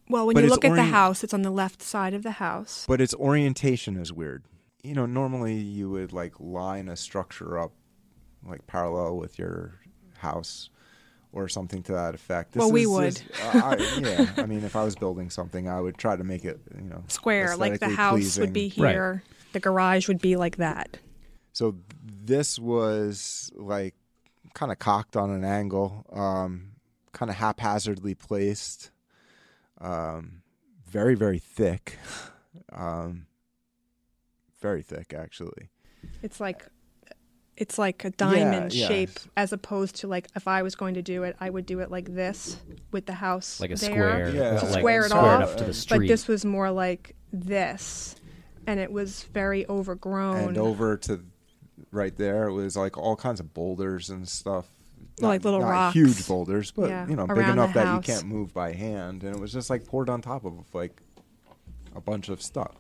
well, 0.10 0.28
when 0.28 0.34
but 0.34 0.44
you 0.44 0.50
look 0.50 0.66
at 0.66 0.76
the 0.76 0.84
house, 0.84 1.24
it's 1.24 1.34
on 1.34 1.44
the 1.44 1.52
left 1.52 1.82
side 1.82 2.14
of 2.14 2.24
the 2.24 2.32
house. 2.32 2.84
But 2.86 3.00
its 3.00 3.14
orientation 3.16 3.96
is 3.96 4.12
weird. 4.12 4.44
You 4.84 4.94
know, 4.94 5.06
normally 5.06 5.56
you 5.56 5.90
would 5.90 6.12
like 6.12 6.38
line 6.38 6.90
a 6.90 6.98
structure 6.98 7.58
up 7.58 7.72
like 8.46 8.68
parallel 8.68 9.16
with 9.16 9.40
your 9.40 9.80
house 10.18 10.70
or 11.32 11.48
something 11.48 11.84
to 11.84 11.92
that 11.94 12.16
effect. 12.16 12.56
Well, 12.56 12.72
we 12.72 12.84
is 12.84 12.90
would. 12.90 13.16
just- 13.16 13.56
uh, 13.56 13.62
I, 13.64 14.00
yeah, 14.00 14.34
I 14.38 14.46
mean, 14.46 14.64
if 14.64 14.76
I 14.76 14.84
was 14.84 14.96
building 14.96 15.30
something, 15.30 15.70
I 15.70 15.80
would 15.80 15.98
try 15.98 16.16
to 16.16 16.24
make 16.24 16.46
it, 16.46 16.60
you 16.76 16.90
know, 16.90 17.04
Square, 17.08 17.58
like 17.58 17.80
the 17.80 17.90
house 17.90 18.38
would 18.38 18.54
be 18.54 18.70
pleasing. 18.70 18.84
Right. 18.84 18.92
here. 18.94 19.24
The 19.54 19.60
garage 19.60 20.08
would 20.08 20.22
be 20.22 20.36
like 20.36 20.58
that. 20.58 20.98
So 21.54 21.76
this 22.04 22.60
was 22.60 23.52
like 23.56 23.96
kind 24.54 24.72
of 24.72 24.80
cocked 24.80 25.16
on 25.18 25.30
an 25.32 25.44
angle, 25.44 26.06
um, 26.14 26.72
kind 27.12 27.30
of 27.30 27.38
haphazardly 27.38 28.16
placed. 28.16 28.92
Um, 29.82 30.42
very 30.88 31.16
very 31.16 31.40
thick, 31.40 31.98
um, 32.74 33.28
very 34.62 34.82
thick 34.82 35.14
actually. 35.18 35.70
It's 36.22 36.40
like 36.40 36.66
it's 37.60 37.78
like 37.78 38.06
a 38.06 38.10
diamond 38.12 38.74
yeah. 38.74 38.88
shape 38.88 39.20
as 39.38 39.52
opposed 39.54 39.98
to 39.98 40.08
like 40.08 40.28
if 40.36 40.48
I 40.48 40.64
was 40.64 40.76
going 40.76 40.94
to 40.96 41.02
do 41.02 41.24
it, 41.24 41.36
I 41.40 41.50
would 41.50 41.66
do 41.66 41.80
it 41.82 41.92
like 41.92 42.14
this 42.16 42.58
with 42.92 43.06
the 43.06 43.14
house 43.14 43.60
Like 43.60 43.72
a 43.72 43.76
there 43.76 43.90
square, 43.92 44.30
Yeah. 44.34 44.60
to 44.60 44.66
like 44.66 44.80
square 44.80 45.06
it 45.06 45.10
square 45.10 45.22
off. 45.24 45.44
up 45.52 45.58
to 45.58 45.66
the 45.66 45.86
But 45.90 46.08
this 46.08 46.28
was 46.28 46.46
more 46.46 46.72
like 46.72 47.16
this, 47.32 48.16
and 48.66 48.80
it 48.80 48.92
was 48.92 49.24
very 49.24 49.68
overgrown. 49.68 50.38
And 50.38 50.58
over 50.58 50.98
to 50.98 51.24
right 51.92 52.16
there 52.16 52.48
it 52.48 52.54
was 52.54 52.76
like 52.78 52.98
all 52.98 53.16
kinds 53.16 53.40
of 53.40 53.54
boulders 53.54 54.10
and 54.10 54.28
stuff. 54.28 54.66
Like 55.20 55.44
little 55.44 55.60
not 55.60 55.70
rocks. 55.70 55.96
huge 55.96 56.28
boulders, 56.28 56.72
but 56.72 56.90
Yeah, 56.90 57.06
you 57.10 57.16
know, 57.18 57.28
big 57.28 57.46
enough 57.48 57.74
that 57.74 57.94
you 57.94 58.00
can't 58.02 58.26
move 58.26 58.54
by 58.54 58.72
hand, 58.72 59.24
and 59.24 59.36
it 59.36 59.40
was 59.40 59.52
just 59.52 59.70
like 59.70 59.86
poured 59.86 60.10
on 60.10 60.22
top 60.22 60.46
of 60.46 60.54
like 60.74 61.02
a 61.94 62.00
bunch 62.00 62.30
of 62.30 62.42
stuff. 62.42 62.76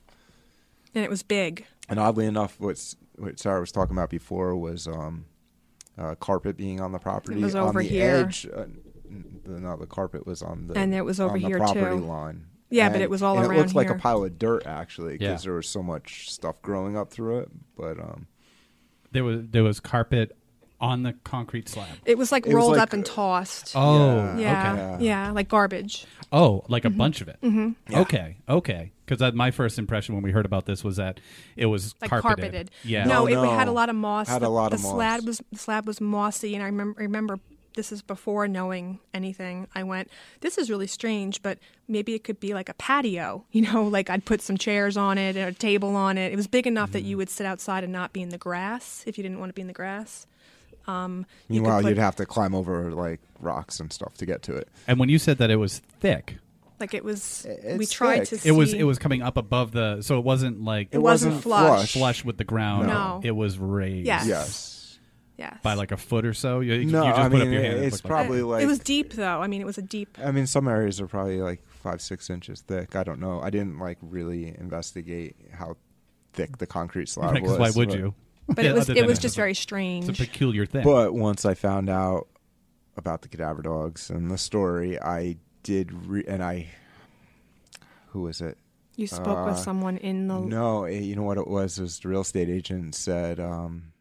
and 0.95 1.03
it 1.03 1.09
was 1.09 1.21
big. 1.21 1.65
And 1.89 1.99
oddly 1.99 2.25
enough, 2.25 2.55
what's 2.59 2.95
what 3.19 3.39
Sarah 3.39 3.59
was 3.59 3.71
talking 3.71 3.95
about 3.95 4.09
before 4.09 4.55
was 4.55 4.87
um, 4.87 5.25
uh, 5.97 6.15
carpet 6.15 6.57
being 6.57 6.79
on 6.81 6.91
the 6.91 6.99
property. 6.99 7.39
It 7.39 7.43
was 7.43 7.55
on 7.55 7.67
over 7.69 7.81
the 7.83 7.87
here. 7.89 8.25
Edge, 8.27 8.47
uh, 8.55 8.65
no, 9.45 9.75
the 9.77 9.87
carpet 9.87 10.25
was 10.25 10.41
on 10.41 10.67
the 10.67 10.77
And 10.77 10.93
it 10.93 11.01
was 11.03 11.19
over 11.19 11.33
on 11.35 11.41
the 11.41 11.47
here, 11.47 11.57
property 11.57 11.97
too. 11.97 12.05
line. 12.05 12.45
Yeah, 12.69 12.89
but 12.89 13.01
it 13.01 13.09
was 13.09 13.23
all 13.23 13.35
and 13.37 13.45
It 13.45 13.49
around 13.49 13.57
looked 13.59 13.75
like 13.75 13.89
a 13.89 13.95
pile 13.95 14.23
of 14.23 14.37
dirt 14.37 14.65
actually, 14.67 15.13
because 15.17 15.41
Yeah. 15.43 15.47
there 15.49 15.53
was 15.55 15.67
so 15.67 15.81
much 15.81 16.31
stuff 16.31 16.61
growing 16.61 16.95
up 16.95 17.09
through 17.11 17.39
it. 17.39 17.49
But 17.75 17.99
um, 17.99 18.27
There 19.11 19.23
was 19.23 19.41
there 19.49 19.63
was 19.63 19.79
carpet 19.79 20.35
on 20.79 21.01
the 21.03 21.13
concrete 21.23 21.67
slab. 21.67 21.87
It 22.05 22.17
was 22.17 22.31
like 22.31 22.45
It 22.45 22.49
was 22.49 22.55
rolled 22.55 22.73
like- 22.73 22.81
up 22.81 22.93
and 22.93 23.03
tossed. 23.05 23.73
Oh, 23.75 24.37
yeah, 24.37 24.93
okay. 24.95 25.03
yeah, 25.05 25.31
like 25.31 25.49
garbage. 25.49 26.05
Oh, 26.31 26.63
like 26.69 26.85
a 26.85 26.89
bunch 26.91 27.21
of 27.21 27.27
it. 27.27 27.37
Mm-hmm. 27.41 27.95
Okay, 27.95 28.37
okay. 28.47 28.91
Because 29.09 29.33
my 29.33 29.51
first 29.51 29.79
impression 29.79 30.13
when 30.15 30.23
we 30.23 30.31
heard 30.31 30.45
about 30.45 30.65
this 30.65 30.83
was 30.83 30.97
that 30.97 31.19
it 31.55 31.65
was 31.65 31.95
like 32.01 32.09
carpeted. 32.09 32.37
carpeted. 32.43 32.71
Yeah. 32.83 33.05
No, 33.05 33.25
No, 33.25 33.43
it 33.45 33.49
had 33.57 33.67
a 33.67 33.71
lot 33.71 33.89
of 33.89 33.95
moss. 33.95 34.27
Had 34.29 34.41
the, 34.43 34.47
a 34.47 34.49
lot 34.49 34.69
the 34.69 34.75
of 34.75 34.83
moss. 34.83 34.91
slab 34.93 35.25
was 35.25 35.41
the 35.51 35.57
slab 35.57 35.87
was 35.87 35.99
mossy, 35.99 36.53
and 36.53 36.63
I 36.63 36.67
remember 36.67 37.01
remember 37.01 37.39
this 37.75 37.91
is 37.91 38.01
before 38.01 38.47
knowing 38.47 38.99
anything. 39.13 39.67
I 39.73 39.83
went, 39.83 40.09
this 40.41 40.57
is 40.57 40.69
really 40.69 40.87
strange, 40.87 41.41
but 41.41 41.59
maybe 41.87 42.13
it 42.13 42.23
could 42.23 42.39
be 42.39 42.53
like 42.53 42.67
a 42.67 42.73
patio. 42.73 43.45
You 43.51 43.61
know, 43.61 43.83
like 43.87 44.09
I'd 44.09 44.25
put 44.25 44.41
some 44.41 44.57
chairs 44.57 44.97
on 44.97 45.17
it 45.17 45.35
and 45.37 45.47
a 45.49 45.53
table 45.53 45.95
on 45.95 46.17
it. 46.17 46.31
It 46.33 46.35
was 46.35 46.47
big 46.47 46.67
enough 46.67 46.91
that 46.91 47.03
you 47.03 47.15
Mm. 47.15 47.19
would 47.19 47.29
sit 47.29 47.45
outside 47.45 47.83
and 47.83 47.93
not 47.93 48.11
be 48.13 48.21
in 48.21 48.29
the 48.29 48.37
grass 48.37 49.03
if 49.07 49.17
you 49.17 49.23
didn't 49.23 49.39
want 49.39 49.49
to 49.49 49.53
be 49.53 49.61
in 49.61 49.67
the 49.67 49.73
grass. 49.73 50.27
Um, 50.87 51.25
you 51.47 51.61
meanwhile, 51.61 51.81
put- 51.81 51.89
you'd 51.89 51.97
have 51.97 52.15
to 52.17 52.25
climb 52.25 52.53
over 52.55 52.91
like 52.91 53.19
rocks 53.39 53.79
and 53.79 53.91
stuff 53.93 54.15
to 54.15 54.25
get 54.25 54.41
to 54.43 54.55
it. 54.55 54.67
And 54.87 54.99
when 54.99 55.09
you 55.09 55.19
said 55.19 55.37
that 55.37 55.49
it 55.51 55.57
was 55.57 55.79
thick, 55.99 56.37
like 56.79 56.93
it 56.93 57.03
was. 57.03 57.45
It's 57.45 57.77
we 57.77 57.85
tried 57.85 58.19
thick. 58.19 58.29
to. 58.29 58.37
See, 58.39 58.49
it 58.49 58.53
was 58.53 58.73
it 58.73 58.83
was 58.83 58.97
coming 58.99 59.21
up 59.21 59.37
above 59.37 59.71
the. 59.71 60.01
So 60.01 60.17
it 60.19 60.23
wasn't 60.25 60.63
like 60.63 60.89
It 60.91 60.97
wasn't 60.99 61.33
wasn't 61.35 61.43
flush. 61.43 61.93
flush 61.93 62.25
with 62.25 62.37
the 62.37 62.43
ground. 62.43 62.87
No. 62.87 63.21
It 63.23 63.31
was 63.31 63.57
raised. 63.59 64.05
Yes. 64.07 64.25
Yes. 64.27 64.75
Yes. 65.37 65.57
By 65.63 65.75
like 65.75 65.93
a 65.93 65.97
foot 65.97 66.25
or 66.25 66.33
so. 66.33 66.59
You, 66.59 66.73
you 66.73 66.85
No, 66.91 67.03
just 67.05 67.17
I 67.17 67.23
put 67.29 67.31
mean 67.33 67.41
up 67.43 67.47
your 67.53 67.61
hand. 67.61 67.77
it 67.77 67.83
it's 67.85 67.93
looked 67.93 68.05
like- 68.05 68.09
probably 68.09 68.41
like 68.41 68.61
it 68.63 68.67
was 68.67 68.79
deep 68.79 69.13
though. 69.13 69.41
I 69.41 69.47
mean, 69.47 69.61
it 69.61 69.65
was 69.65 69.77
a 69.77 69.81
deep. 69.81 70.17
I 70.21 70.31
mean, 70.31 70.45
some 70.47 70.67
areas 70.67 70.99
are 70.99 71.07
probably 71.07 71.41
like 71.41 71.65
five, 71.67 72.01
six 72.01 72.29
inches 72.29 72.59
thick. 72.61 72.95
I 72.97 73.03
don't 73.03 73.21
know. 73.21 73.39
I 73.41 73.49
didn't 73.49 73.79
like 73.79 73.97
really 74.01 74.47
investigate 74.57 75.37
how 75.53 75.77
thick 76.33 76.57
the 76.57 76.67
concrete 76.67 77.07
slab 77.07 77.31
Right, 77.31 77.41
'cause 77.41 77.57
was. 77.57 77.59
why 77.75 77.79
would 77.79 77.89
but- 77.89 77.97
you? 77.99 78.13
But 78.49 78.65
Yeah, 78.65 78.71
it 78.71 78.73
was 78.79 78.89
other 78.89 78.99
it 78.99 79.05
was 79.07 79.17
just 79.19 79.35
a- 79.37 79.41
very 79.41 79.51
It's 79.51 80.09
a 80.09 80.13
peculiar 80.13 80.65
thing. 80.65 80.83
But 80.83 81.13
once 81.13 81.45
I 81.45 81.53
found 81.53 81.89
out 81.89 82.27
about 82.97 83.21
the 83.21 83.29
cadaver 83.29 83.61
dogs 83.61 84.09
and 84.09 84.29
the 84.29 84.37
story, 84.37 84.99
I 84.99 85.37
did, 85.63 85.91
re- 86.07 86.25
and 86.27 86.43
I, 86.43 86.67
who 88.07 88.21
was 88.21 88.41
it? 88.41 88.57
You 88.95 89.07
spoke 89.07 89.45
with 89.45 89.55
Uh, 89.55 89.57
someone 89.57 89.97
in 89.97 90.27
the. 90.27 90.39
No, 90.39 90.83
eh, 90.83 90.99
you 90.99 91.15
know 91.15 91.23
what 91.23 91.37
it 91.37 91.47
was? 91.47 91.77
It 91.79 91.83
was 91.83 91.99
the 91.99 92.09
real 92.09 92.21
estate 92.21 92.49
agent 92.49 92.95
said 92.95 93.39
um, 93.39 93.93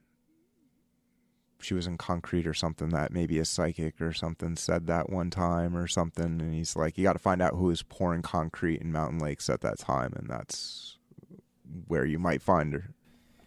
she 1.60 1.74
was 1.74 1.86
in 1.86 1.96
concrete 1.96 2.46
or 2.46 2.54
something. 2.54 2.88
That 2.88 3.12
maybe 3.12 3.38
a 3.38 3.44
psychic 3.44 4.00
or 4.00 4.12
something 4.12 4.56
said 4.56 4.86
that 4.88 5.08
one 5.10 5.30
time 5.30 5.76
or 5.76 5.86
something, 5.86 6.40
and 6.40 6.52
he's 6.54 6.74
like, 6.74 6.98
you 6.98 7.04
got 7.04 7.12
to 7.12 7.18
find 7.20 7.40
out 7.40 7.54
who 7.54 7.66
was 7.66 7.82
pouring 7.82 8.22
concrete 8.22 8.80
in 8.80 8.90
Mountain 8.90 9.20
Lakes 9.20 9.48
at 9.48 9.60
that 9.60 9.78
time, 9.78 10.12
and 10.16 10.28
that's 10.28 10.98
where 11.86 12.04
you 12.04 12.18
might 12.18 12.42
find 12.42 12.72
her. 12.72 12.90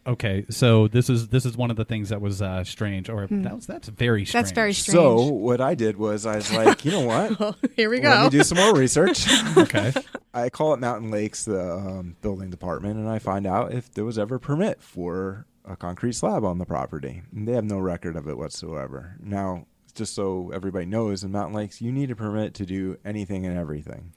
Okay, 0.05 0.45
so 0.49 0.87
this 0.87 1.09
is 1.09 1.29
this 1.29 1.45
is 1.45 1.57
one 1.57 1.71
of 1.71 1.77
the 1.77 1.85
things 1.85 2.09
that 2.09 2.21
was 2.21 2.41
uh, 2.41 2.63
strange, 2.63 3.09
or 3.09 3.27
that 3.27 3.55
was 3.55 3.67
that's 3.67 3.87
very 3.89 4.25
strange. 4.25 4.43
That's 4.43 4.51
very 4.53 4.73
strange. 4.73 4.95
So 4.95 5.25
what 5.25 5.61
I 5.61 5.75
did 5.75 5.97
was 5.97 6.25
I 6.25 6.37
was 6.37 6.51
like, 6.51 6.85
you 6.85 6.91
know 6.91 7.01
what? 7.01 7.39
well, 7.39 7.55
Here 7.75 7.89
we 7.89 7.99
go. 7.99 8.09
Let 8.09 8.23
me 8.23 8.29
do 8.29 8.43
some 8.43 8.57
more 8.57 8.73
research. 8.75 9.27
okay. 9.57 9.93
I 10.33 10.49
call 10.49 10.73
it 10.73 10.79
Mountain 10.79 11.11
Lakes, 11.11 11.45
the 11.45 11.73
um, 11.73 12.15
building 12.21 12.49
department, 12.49 12.97
and 12.97 13.09
I 13.09 13.19
find 13.19 13.45
out 13.45 13.73
if 13.73 13.91
there 13.91 14.05
was 14.05 14.17
ever 14.17 14.35
a 14.35 14.39
permit 14.39 14.81
for 14.81 15.45
a 15.65 15.75
concrete 15.75 16.13
slab 16.13 16.43
on 16.43 16.57
the 16.57 16.65
property. 16.65 17.23
And 17.33 17.47
they 17.47 17.53
have 17.53 17.65
no 17.65 17.79
record 17.79 18.15
of 18.15 18.27
it 18.27 18.37
whatsoever. 18.37 19.15
Now, 19.21 19.65
just 19.93 20.15
so 20.15 20.51
everybody 20.53 20.85
knows, 20.85 21.23
in 21.23 21.31
Mountain 21.31 21.55
Lakes, 21.55 21.81
you 21.81 21.91
need 21.91 22.11
a 22.11 22.15
permit 22.15 22.53
to 22.55 22.65
do 22.65 22.97
anything 23.03 23.45
and 23.45 23.57
everything. 23.57 24.13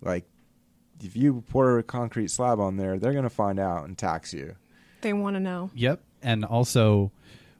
Like, 0.00 0.24
if 1.02 1.16
you 1.16 1.44
pour 1.48 1.78
a 1.78 1.82
concrete 1.82 2.30
slab 2.30 2.60
on 2.60 2.76
there, 2.76 2.98
they're 2.98 3.12
going 3.12 3.24
to 3.24 3.30
find 3.30 3.58
out 3.58 3.84
and 3.84 3.96
tax 3.96 4.32
you. 4.32 4.56
They 5.04 5.12
want 5.12 5.36
to 5.36 5.40
know. 5.40 5.70
Yep, 5.74 6.00
and 6.22 6.44
also 6.44 7.12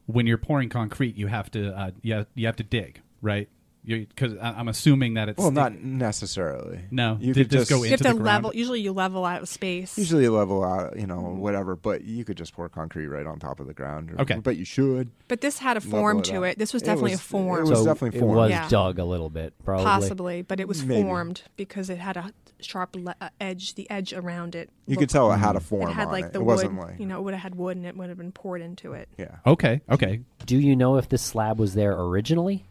when 0.07 0.27
you're 0.27 0.37
pouring 0.39 0.69
concrete, 0.69 1.17
you 1.17 1.29
have 1.29 1.51
to 1.53 1.71
uh, 1.79 1.91
you 2.03 2.15
have, 2.15 2.27
you 2.35 2.47
have 2.47 2.57
to 2.57 2.65
dig, 2.65 3.01
right? 3.23 3.49
Because 3.87 4.35
I'm 4.41 4.69
assuming 4.69 5.13
that 5.15 5.29
it's 5.29 5.39
Well, 5.39 5.51
not 5.51 5.75
necessarily. 5.75 6.81
No, 6.91 7.19
you 7.21 7.35
did 7.35 7.51
could 7.51 7.59
just 7.59 7.71
go 7.71 7.77
You 7.83 7.91
have 7.91 8.01
into 8.01 8.05
to 8.05 8.09
the 8.17 8.23
ground. 8.23 8.45
level. 8.45 8.55
Usually, 8.57 8.81
you 8.81 8.93
level 8.93 9.27
out 9.27 9.47
space. 9.47 9.99
Usually 9.99 10.23
you 10.23 10.35
level 10.35 10.65
out, 10.65 10.99
you 10.99 11.07
know, 11.07 11.21
whatever, 11.21 11.77
but 11.77 12.03
you 12.03 12.25
could 12.25 12.39
just 12.39 12.55
pour 12.55 12.67
concrete 12.71 13.09
right 13.09 13.27
on 13.27 13.39
top 13.39 13.61
of 13.61 13.67
the 13.67 13.75
ground. 13.75 14.11
or- 14.13 14.23
Okay. 14.23 14.39
But 14.39 14.57
you 14.57 14.65
should. 14.65 15.11
but 15.29 15.43
this 15.43 15.59
had 15.59 15.77
a 15.77 15.83
form 15.83 16.21
it 16.21 16.25
to 16.25 16.37
out. 16.39 16.43
it. 16.45 16.59
This 16.59 16.73
was 16.73 16.81
It 16.83 16.87
definitely 16.87 17.11
was- 17.11 17.21
a 17.21 17.25
form. 17.25 17.67
It 17.67 17.69
was 17.69 17.79
so 17.81 17.85
definitely 17.85 18.21
it 18.21 18.25
was 18.25 18.51
Yeah. 18.51 18.69
dug 18.71 18.99
a 18.99 19.05
little 19.05 19.29
bit, 19.29 19.53
probably. 19.65 19.85
Possibly, 19.85 20.41
but 20.41 20.61
it 20.61 20.67
was 20.67 20.83
Maybe. 20.83 21.03
formed 21.03 21.43
because 21.59 21.91
it 21.91 21.99
had 21.99 22.17
a 22.17 22.31
sharp 22.65 22.97
le- 22.97 23.15
uh, 23.21 23.29
edge. 23.41 23.75
The 23.75 23.89
edge 23.91 24.13
around 24.13 24.55
it. 24.55 24.71
You 24.87 24.97
could 24.97 25.03
looked- 25.03 25.13
tell 25.13 25.33
it 25.33 25.39
had 25.39 25.57
a 25.57 25.61
form 25.61 25.91
It 25.91 25.93
had 25.95 26.07
on 26.07 26.13
like 26.13 26.25
it. 26.27 26.33
the 26.33 26.41
it 26.41 26.45
wood. 26.45 26.53
wasn't 26.55 26.79
like 26.79 26.99
You 26.99 27.07
know, 27.07 27.19
it 27.19 27.23
would 27.23 27.35
have 27.35 27.43
had 27.43 27.55
wood 27.55 27.77
and 27.77 27.87
it 27.87 27.97
would 27.97 28.09
have 28.09 28.19
been 28.19 28.33
poured 28.33 28.61
into 28.63 28.93
it. 28.93 29.09
yeah. 29.19 29.37
Okay, 29.47 29.81
okay. 29.91 30.21
Do 30.47 30.59
you 30.59 30.77
know 30.77 30.97
if 30.97 31.09
this 31.09 31.23
slab 31.23 31.59
was 31.59 31.75
there 31.75 31.93
originally 31.99 32.65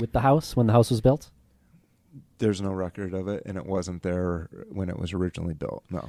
with 0.00 0.12
the 0.12 0.20
house 0.20 0.54
when 0.56 0.66
the 0.66 0.72
house 0.72 0.90
was 0.90 1.00
built? 1.00 1.30
There's 2.38 2.60
no 2.60 2.72
record 2.72 3.14
of 3.14 3.28
it, 3.28 3.44
and 3.46 3.56
it 3.56 3.64
wasn't 3.66 4.02
there 4.02 4.48
when 4.70 4.88
it 4.88 4.98
was 4.98 5.12
originally 5.12 5.54
built. 5.54 5.84
No. 5.90 6.08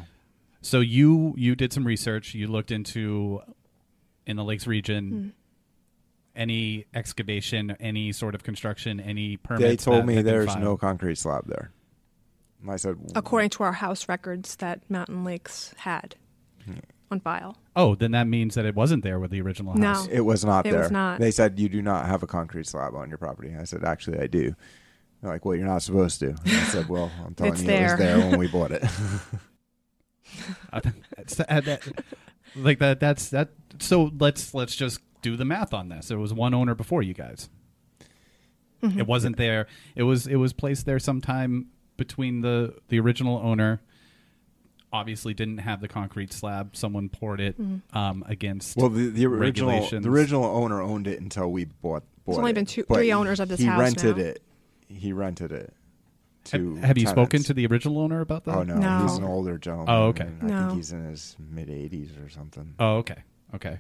So 0.62 0.80
you 0.80 1.34
you 1.38 1.56
did 1.56 1.72
some 1.74 1.86
research. 1.86 2.34
You 2.34 2.48
looked 2.48 2.72
into 2.72 3.42
in 4.26 4.38
the 4.38 4.44
Lakes 4.44 4.66
region 4.66 5.10
Hmm. 5.12 5.30
any 6.36 6.86
excavation, 6.94 7.72
any 7.80 8.12
sort 8.12 8.34
of 8.34 8.44
construction, 8.44 9.00
any 9.00 9.38
permits. 9.38 9.64
They 9.64 9.76
told 9.92 10.02
that 10.04 10.06
me 10.08 10.16
had 10.16 10.26
been 10.26 10.34
there's 10.34 10.48
filed? 10.48 10.62
no 10.62 10.78
concrete 10.78 11.18
slab 11.18 11.46
there. 11.48 11.72
And 12.64 12.72
I 12.72 12.78
said, 12.78 12.96
According 13.16 13.52
to 13.52 13.64
our 13.64 13.74
house 13.74 14.10
records 14.10 14.56
that 14.56 14.82
Mountain 14.90 15.24
Lakes 15.24 15.74
had 15.78 16.16
Hmm. 16.66 16.76
on 17.12 17.20
file. 17.20 17.58
Oh, 17.76 17.94
then 17.96 18.12
that 18.12 18.26
means 18.28 18.56
that 18.56 18.66
it 18.66 18.74
wasn't 18.74 19.04
there 19.04 19.20
with 19.20 19.32
the 19.32 19.42
original 19.42 19.74
house. 19.74 19.80
No. 19.82 19.88
house. 19.94 20.08
it 20.10 20.22
was 20.22 20.44
not 20.46 20.66
It 20.66 20.72
there. 20.72 20.80
was 20.84 20.92
not. 20.92 21.20
They 21.20 21.32
said 21.32 21.60
you 21.60 21.68
do 21.70 21.82
not 21.82 22.06
have 22.08 22.24
a 22.24 22.28
concrete 22.28 22.66
slab 22.68 22.96
on 22.96 23.10
your 23.10 23.18
property. 23.18 23.54
I 23.60 23.66
said, 23.66 23.84
actually, 23.84 24.20
I 24.20 24.28
do. 24.28 24.56
They're 25.22 25.32
like, 25.32 25.44
well, 25.46 25.56
you're 25.56 25.68
not 25.68 25.82
supposed 25.84 26.20
to. 26.22 26.30
And 26.30 26.40
I 26.46 26.64
said, 26.66 26.88
well, 26.90 27.12
I'm 27.26 27.36
telling 27.36 27.54
It's 27.54 27.64
you, 27.64 27.70
it 27.70 27.82
was 27.84 28.00
there 28.00 28.18
when 28.20 28.40
we 28.40 28.48
bought 28.48 28.72
it. 28.72 28.84
Uh, 30.72 30.80
that's- 31.16 31.40
uh, 31.48 31.62
that- 31.62 31.82
like 32.56 32.80
that. 32.80 33.00
That's 33.00 33.30
that. 33.30 33.50
So 33.80 34.12
let's 34.20 34.54
let's 34.54 34.76
just 34.76 35.00
do 35.22 35.36
the 35.36 35.46
math 35.46 35.74
on 35.74 35.90
this. 35.90 36.08
There 36.08 36.18
was 36.18 36.34
one 36.34 36.54
owner 36.54 36.74
before 36.76 37.02
you 37.04 37.14
guys. 37.14 37.50
Mm-hmm. 38.82 39.00
It 39.00 39.08
wasn't 39.08 39.38
there. 39.38 39.68
It 39.96 40.04
was 40.04 40.28
it 40.28 40.36
was 40.38 40.54
placed 40.54 40.86
there 40.86 41.00
sometime 41.00 41.68
between 42.08 42.42
the 42.42 42.76
the 42.90 43.00
original 43.00 43.38
owner. 43.38 43.82
Obviously, 44.92 45.34
didn't 45.34 45.58
have 45.58 45.82
the 45.82 45.88
concrete 45.88 46.32
slab. 46.32 46.76
Someone 46.76 47.10
poured 47.10 47.42
it 47.42 47.60
Mm-hmm. 47.60 47.98
um, 47.98 48.24
against. 48.28 48.78
well, 48.78 48.90
the, 48.90 49.10
the 49.10 49.26
original 49.26 49.82
the 49.90 50.08
original 50.10 50.44
owner 50.46 50.82
owned 50.82 51.08
it 51.08 51.20
until 51.20 51.52
we 51.52 51.66
bought. 51.66 52.04
bought 52.26 52.38
only 52.38 52.52
it. 52.52 52.54
been 52.54 52.66
two- 52.68 52.84
three 52.84 53.12
owners 53.12 53.40
of 53.40 53.50
this 53.50 53.60
he 53.60 53.66
house 53.66 53.80
rented 53.80 54.18
now. 54.18 54.24
it. 54.24 54.44
He 54.88 55.12
rented 55.14 55.52
it. 55.52 55.74
To 56.46 56.76
have 56.76 56.98
you 56.98 57.08
spoken 57.08 57.42
to 57.44 57.54
the 57.54 57.66
original 57.68 57.98
owner 58.00 58.20
about 58.22 58.44
that? 58.46 58.56
Oh 58.56 58.64
no, 58.64 58.76
No. 58.76 59.02
he's 59.04 59.18
an 59.18 59.24
older 59.24 59.58
gentleman. 59.58 59.88
Oh, 59.90 60.04
okay. 60.08 60.26
and 60.42 60.52
I 60.54 60.66
think 60.68 60.74
he's 60.78 60.92
in 60.92 61.06
his 61.06 61.36
mid 61.40 61.70
80s 61.70 62.24
or 62.24 62.30
something. 62.30 62.76
Oh, 62.80 62.98
okay, 62.98 63.24
okay. 63.56 63.80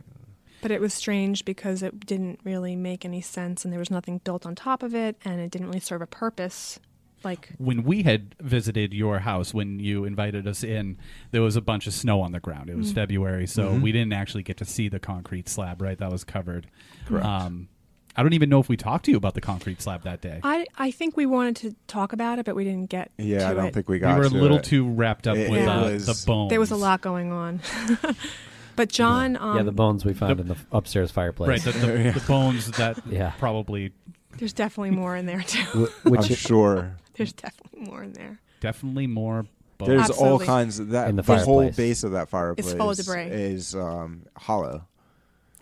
But 0.61 0.71
it 0.71 0.79
was 0.81 0.93
strange 0.93 1.43
because 1.45 1.83
it 1.83 2.05
didn't 2.07 2.39
really 2.45 2.75
make 2.77 3.03
any 3.05 3.19
sense 3.21 3.65
and 3.65 3.71
there 3.73 3.79
was 3.79 3.91
nothing 3.91 4.19
built 4.23 4.45
on 4.47 4.55
top 4.55 4.81
of 4.81 4.95
it 4.95 5.17
and 5.25 5.41
it 5.41 5.51
didn't 5.51 5.67
really 5.67 5.81
serve 5.81 6.01
a 6.01 6.07
purpose. 6.07 6.79
Like, 7.23 7.49
When 7.57 7.83
we 7.83 8.03
had 8.03 8.35
visited 8.41 8.93
your 8.93 9.19
house, 9.19 9.53
when 9.53 9.79
you 9.79 10.05
invited 10.05 10.47
us 10.47 10.63
in, 10.63 10.97
there 11.31 11.41
was 11.41 11.55
a 11.55 11.61
bunch 11.61 11.87
of 11.87 11.93
snow 11.93 12.21
on 12.21 12.31
the 12.31 12.39
ground. 12.39 12.69
It 12.69 12.75
was 12.77 12.91
Mm. 12.91 12.95
February, 12.95 13.47
so 13.47 13.71
Mhm. 13.73 13.81
we 13.81 13.91
didn't 13.91 14.13
actually 14.13 14.43
get 14.43 14.57
to 14.57 14.65
see 14.65 14.89
the 14.89 14.99
concrete 14.99 15.47
slab. 15.47 15.81
Right, 15.81 15.97
that 15.97 16.11
was 16.11 16.23
covered. 16.23 16.67
Correct. 17.05 17.25
Um, 17.25 17.69
I 18.15 18.21
don't 18.21 18.33
even 18.33 18.47
know 18.49 18.59
if 18.59 18.69
we 18.69 18.77
talked 18.77 19.05
to 19.05 19.11
you 19.11 19.17
about 19.17 19.33
the 19.33 19.41
concrete 19.41 19.81
slab 19.81 20.03
that 20.03 20.21
day. 20.21 20.39
I 20.43 20.65
I 20.77 20.91
think 20.91 21.17
we 21.17 21.25
wanted 21.25 21.55
to 21.57 21.75
talk 21.87 22.13
about 22.13 22.37
it, 22.39 22.45
but 22.45 22.55
we 22.55 22.63
didn't 22.63 22.89
get. 22.89 23.11
Yeah, 23.17 23.39
to 23.39 23.47
I 23.47 23.53
don't 23.55 23.65
it. 23.67 23.73
think 23.73 23.89
we 23.89 23.97
got. 23.99 24.13
we 24.15 24.19
were 24.19 24.25
a 24.27 24.29
little 24.29 24.57
it. 24.57 24.63
too 24.65 24.87
wrapped 24.87 25.25
up 25.27 25.35
It- 25.35 25.49
with 25.49 25.61
it 25.61 25.67
uh, 25.67 25.83
was- 25.83 26.05
the 26.05 26.25
bones. 26.27 26.49
There 26.51 26.59
was 26.59 26.69
a 26.71 26.75
lot 26.75 27.01
going 27.01 27.31
on. 27.31 27.59
but 28.75 28.89
John, 28.89 29.35
um, 29.37 29.57
yeah, 29.57 29.63
the 29.63 29.71
bones 29.71 30.05
we 30.05 30.13
found 30.13 30.39
in 30.39 30.47
the 30.47 30.57
upstairs 30.71 31.09
fireplace. 31.11 31.65
Right, 31.65 31.73
the, 31.73 31.79
the, 31.79 32.11
the 32.19 32.25
bones 32.27 32.67
that 32.71 32.99
Yeah. 33.09 33.31
probably 33.39 33.93
there's 34.37 34.53
definitely 34.53 34.91
more 34.91 35.15
in 35.15 35.25
there 35.25 35.41
too. 35.41 35.89
Which 36.03 36.29
I'm 36.29 36.35
sure. 36.35 36.97
There's 37.13 37.33
definitely 37.33 37.81
more 37.81 38.03
in 38.03 38.13
there. 38.13 38.39
definitely 38.59 39.07
more 39.07 39.45
bones. 39.77 39.89
There's 39.89 40.09
all 40.09 40.39
kinds 40.39 40.79
of 40.79 40.89
that. 40.89 41.09
In 41.09 41.15
the 41.15 41.21
the 41.21 41.37
whole 41.39 41.69
base 41.71 42.03
of 42.03 42.11
that 42.13 42.29
fireplace 42.29 42.73
full 42.73 42.89
of 42.91 42.97
debris. 42.97 43.25
is 43.25 43.75
um, 43.75 44.23
hollow. 44.37 44.87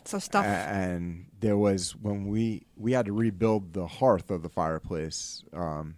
So 0.06 0.20
stuff. 0.20 0.45
A- 0.45 0.47
and 0.47 1.26
there 1.39 1.58
was 1.58 1.95
when 1.95 2.28
we 2.28 2.66
we 2.76 2.93
had 2.93 3.06
to 3.06 3.14
rebuild 3.14 3.74
the 3.74 3.88
hearth 3.88 4.32
of 4.32 4.41
the 4.43 4.49
fireplace. 4.49 5.43
Um, 5.54 5.95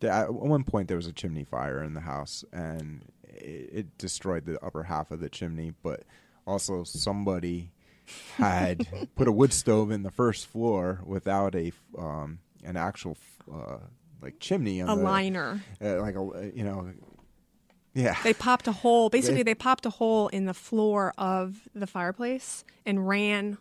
there, 0.00 0.10
at 0.10 0.34
one 0.34 0.64
point, 0.64 0.88
there 0.88 0.96
was 0.96 1.06
a 1.06 1.12
chimney 1.12 1.44
fire 1.44 1.82
in 1.82 1.94
the 1.94 2.00
house, 2.00 2.44
and 2.52 3.04
it, 3.28 3.70
it 3.72 3.98
destroyed 3.98 4.44
the 4.44 4.62
upper 4.64 4.82
half 4.84 5.10
of 5.10 5.20
the 5.20 5.28
chimney. 5.28 5.72
But 5.82 6.02
also, 6.46 6.84
somebody 6.84 7.70
had 8.36 8.86
put 9.14 9.28
a 9.28 9.32
wood 9.32 9.52
stove 9.52 9.90
in 9.90 10.02
the 10.02 10.10
first 10.10 10.46
floor 10.46 11.00
without 11.04 11.54
a 11.54 11.72
um, 11.96 12.40
an 12.64 12.76
actual 12.76 13.16
uh, 13.52 13.78
like 14.24 14.40
chimney 14.40 14.80
on 14.80 14.88
a 14.88 14.96
the, 14.96 15.02
liner. 15.02 15.60
uh, 15.82 16.00
like 16.00 16.16
a 16.16 16.50
you 16.54 16.64
know, 16.64 16.90
yeah. 17.94 18.16
They 18.24 18.34
popped 18.34 18.66
a 18.66 18.72
hole. 18.72 19.08
Basically, 19.10 19.36
They- 19.44 19.50
they 19.52 19.54
popped 19.54 19.86
a 19.86 19.90
hole 19.90 20.28
in 20.28 20.46
the 20.46 20.54
floor 20.54 21.12
of 21.16 21.68
the 21.74 21.86
fireplace 21.86 22.64
and 22.84 23.06
ran. 23.06 23.58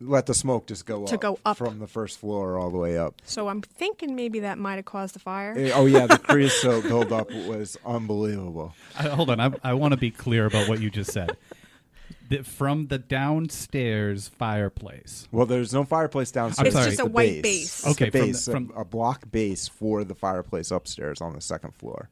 let 0.00 0.26
the 0.26 0.32
smoke 0.34 0.68
just 0.68 0.86
go 0.86 1.04
To 1.06 1.16
up 1.16 1.20
go 1.20 1.38
up. 1.44 1.56
from 1.58 1.80
the 1.80 1.88
first 1.88 2.18
floor 2.20 2.56
all 2.56 2.70
the 2.70 2.78
way 2.78 2.96
up. 2.96 3.20
So 3.24 3.48
I'm 3.48 3.60
thinking 3.62 4.14
maybe 4.14 4.38
that 4.40 4.56
might 4.56 4.76
have 4.76 4.84
caused 4.84 5.14
the 5.16 5.18
fire. 5.18 5.54
Eh, 5.58 5.72
Oh 5.74 5.86
yeah, 5.86 6.06
the 6.06 6.18
creosote 6.30 6.84
buildup 6.84 7.30
was 7.48 7.76
unbelievable. 7.84 8.74
I, 8.96 9.08
hold 9.08 9.28
on, 9.28 9.40
I, 9.40 9.50
I 9.64 9.74
want 9.74 9.92
to 9.92 9.96
be 9.98 10.12
clear 10.12 10.46
about 10.46 10.68
what 10.68 10.80
you 10.80 10.88
just 10.88 11.10
said. 11.12 11.36
The, 12.28 12.42
from 12.44 12.88
the 12.88 12.98
downstairs 12.98 14.28
fireplace. 14.28 15.26
Well, 15.32 15.46
there's 15.46 15.72
no 15.72 15.84
fireplace 15.84 16.30
downstairs. 16.30 16.68
It's 16.68 16.76
just 16.76 16.88
it's 16.90 17.00
a 17.00 17.04
the 17.04 17.10
white 17.10 17.42
base. 17.42 17.42
base. 17.42 17.64
It's 17.64 17.82
the 17.84 17.90
Okay, 17.90 18.10
from 18.10 18.20
the- 18.20 18.26
base, 18.26 18.48
a- 18.76 18.80
a 18.80 18.84
block 18.84 19.30
base 19.30 19.68
for 19.68 20.04
the 20.04 20.14
fireplace 20.14 20.70
upstairs 20.70 21.20
on 21.20 21.32
the 21.32 21.40
second 21.40 21.74
floor. 21.74 22.10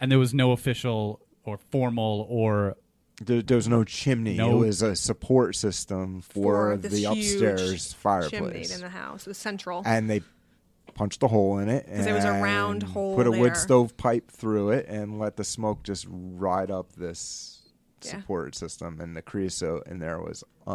And 0.00 0.10
there 0.10 0.18
was 0.18 0.32
no 0.32 0.52
official 0.52 1.20
or 1.44 1.58
formal 1.58 2.26
or 2.30 2.76
There, 3.24 3.42
there 3.42 3.56
was 3.56 3.66
no 3.68 3.82
chimney. 3.84 4.36
No- 4.36 4.62
It 4.62 4.66
was 4.66 4.80
a 4.82 4.94
support 4.96 5.56
system 5.56 6.20
for, 6.22 6.76
this 6.76 6.92
the 6.92 7.12
huge 7.12 7.42
upstairs 7.42 7.88
chimney 7.92 7.94
fireplace, 8.00 8.74
in 8.74 8.80
the 8.80 8.88
house. 8.90 9.22
It 9.26 9.30
was 9.30 9.38
central. 9.38 9.82
and 9.84 10.08
they 10.08 10.22
punched 10.94 11.22
a 11.22 11.28
hole 11.28 11.58
in 11.58 11.68
it. 11.68 11.84
Because 11.86 12.04
there 12.04 12.14
was 12.14 12.24
a 12.24 12.32
round 12.32 12.82
hole 12.84 13.16
Put 13.16 13.26
a 13.26 13.30
there. 13.30 13.40
wood 13.40 13.56
stove 13.56 13.96
pipe 13.96 14.30
through 14.30 14.70
it 14.70 14.86
and 14.88 15.18
let 15.18 15.36
the 15.36 15.44
smoke 15.44 15.82
just 15.82 16.06
ride 16.08 16.70
up 16.70 16.92
this 16.94 17.57
Yeah. 18.02 18.12
support 18.20 18.54
system, 18.54 19.00
and 19.00 19.16
the 19.16 19.22
creosote 19.22 19.86
in 19.86 19.98
there 19.98 20.20
was 20.20 20.44
Yeah. 20.66 20.74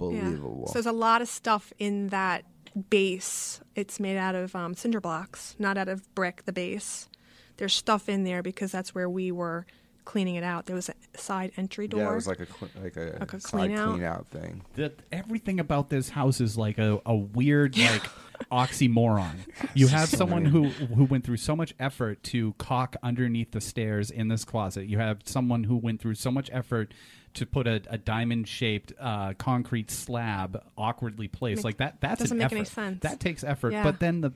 unbelievable. 0.00 0.66
So 0.68 0.74
there's 0.74 0.86
a 0.86 0.92
lot 0.92 1.22
of 1.22 1.28
stuff 1.28 1.72
in 1.78 2.08
that 2.08 2.44
base. 2.90 3.60
It's 3.74 4.00
made 4.00 4.16
out 4.16 4.34
of 4.34 4.54
um, 4.56 4.74
cinder 4.74 5.00
blocks, 5.00 5.54
not 5.58 5.76
out 5.78 5.88
of 5.88 6.12
brick. 6.14 6.44
The 6.44 6.52
base. 6.52 7.08
There's 7.56 7.72
stuff 7.72 8.08
in 8.08 8.24
there 8.24 8.42
because 8.42 8.72
that's 8.72 8.94
where 8.94 9.08
we 9.08 9.30
were 9.30 9.64
cleaning 10.04 10.34
it 10.34 10.42
out. 10.44 10.66
There 10.66 10.74
was 10.76 10.88
a 10.90 10.94
side 11.18 11.52
entry 11.56 11.86
door. 11.88 12.00
Yeah, 12.00 12.12
it 12.12 12.14
was 12.16 12.26
like 12.26 12.40
a 12.40 12.46
cl- 12.46 12.70
like 12.82 12.96
a, 12.96 13.16
Like 13.20 13.32
a 13.32 13.40
side 13.40 13.50
clean 13.50 13.72
out? 13.78 13.90
clean 13.92 14.02
out 14.02 14.26
thing. 14.26 14.62
that 14.74 14.98
everything 15.12 15.60
about 15.60 15.88
this 15.88 16.08
house 16.10 16.40
is 16.40 16.58
like 16.58 16.78
a, 16.78 17.00
a 17.06 17.14
weird 17.14 17.78
like 17.78 18.02
oxymoron. 18.50 19.36
You 19.74 19.88
have 19.88 20.08
someone 20.08 20.44
who 20.44 20.64
who 20.68 21.04
went 21.04 21.24
through 21.24 21.38
so 21.38 21.54
much 21.56 21.74
effort 21.78 22.22
to 22.24 22.54
caulk 22.58 22.96
underneath 23.02 23.52
the 23.52 23.60
stairs 23.60 24.10
in 24.10 24.28
this 24.28 24.44
closet. 24.44 24.86
You 24.86 24.98
have 24.98 25.20
someone 25.24 25.64
who 25.64 25.76
went 25.76 26.00
through 26.00 26.14
so 26.14 26.30
much 26.30 26.50
effort 26.52 26.92
to 27.34 27.46
put 27.46 27.66
a, 27.66 27.82
a 27.90 27.98
diamond 27.98 28.46
shaped 28.46 28.92
uh, 29.00 29.34
concrete 29.34 29.90
slab 29.90 30.62
awkwardly 30.78 31.26
placed. 31.28 31.58
Make- 31.58 31.64
like 31.64 31.76
that 31.78 32.00
that's 32.00 32.20
doesn't 32.20 32.38
make 32.38 32.52
any 32.52 32.64
sense. 32.64 33.02
That 33.02 33.20
takes 33.20 33.42
effort. 33.42 33.72
Yeah. 33.72 33.82
But 33.82 34.00
then 34.00 34.20
the 34.20 34.32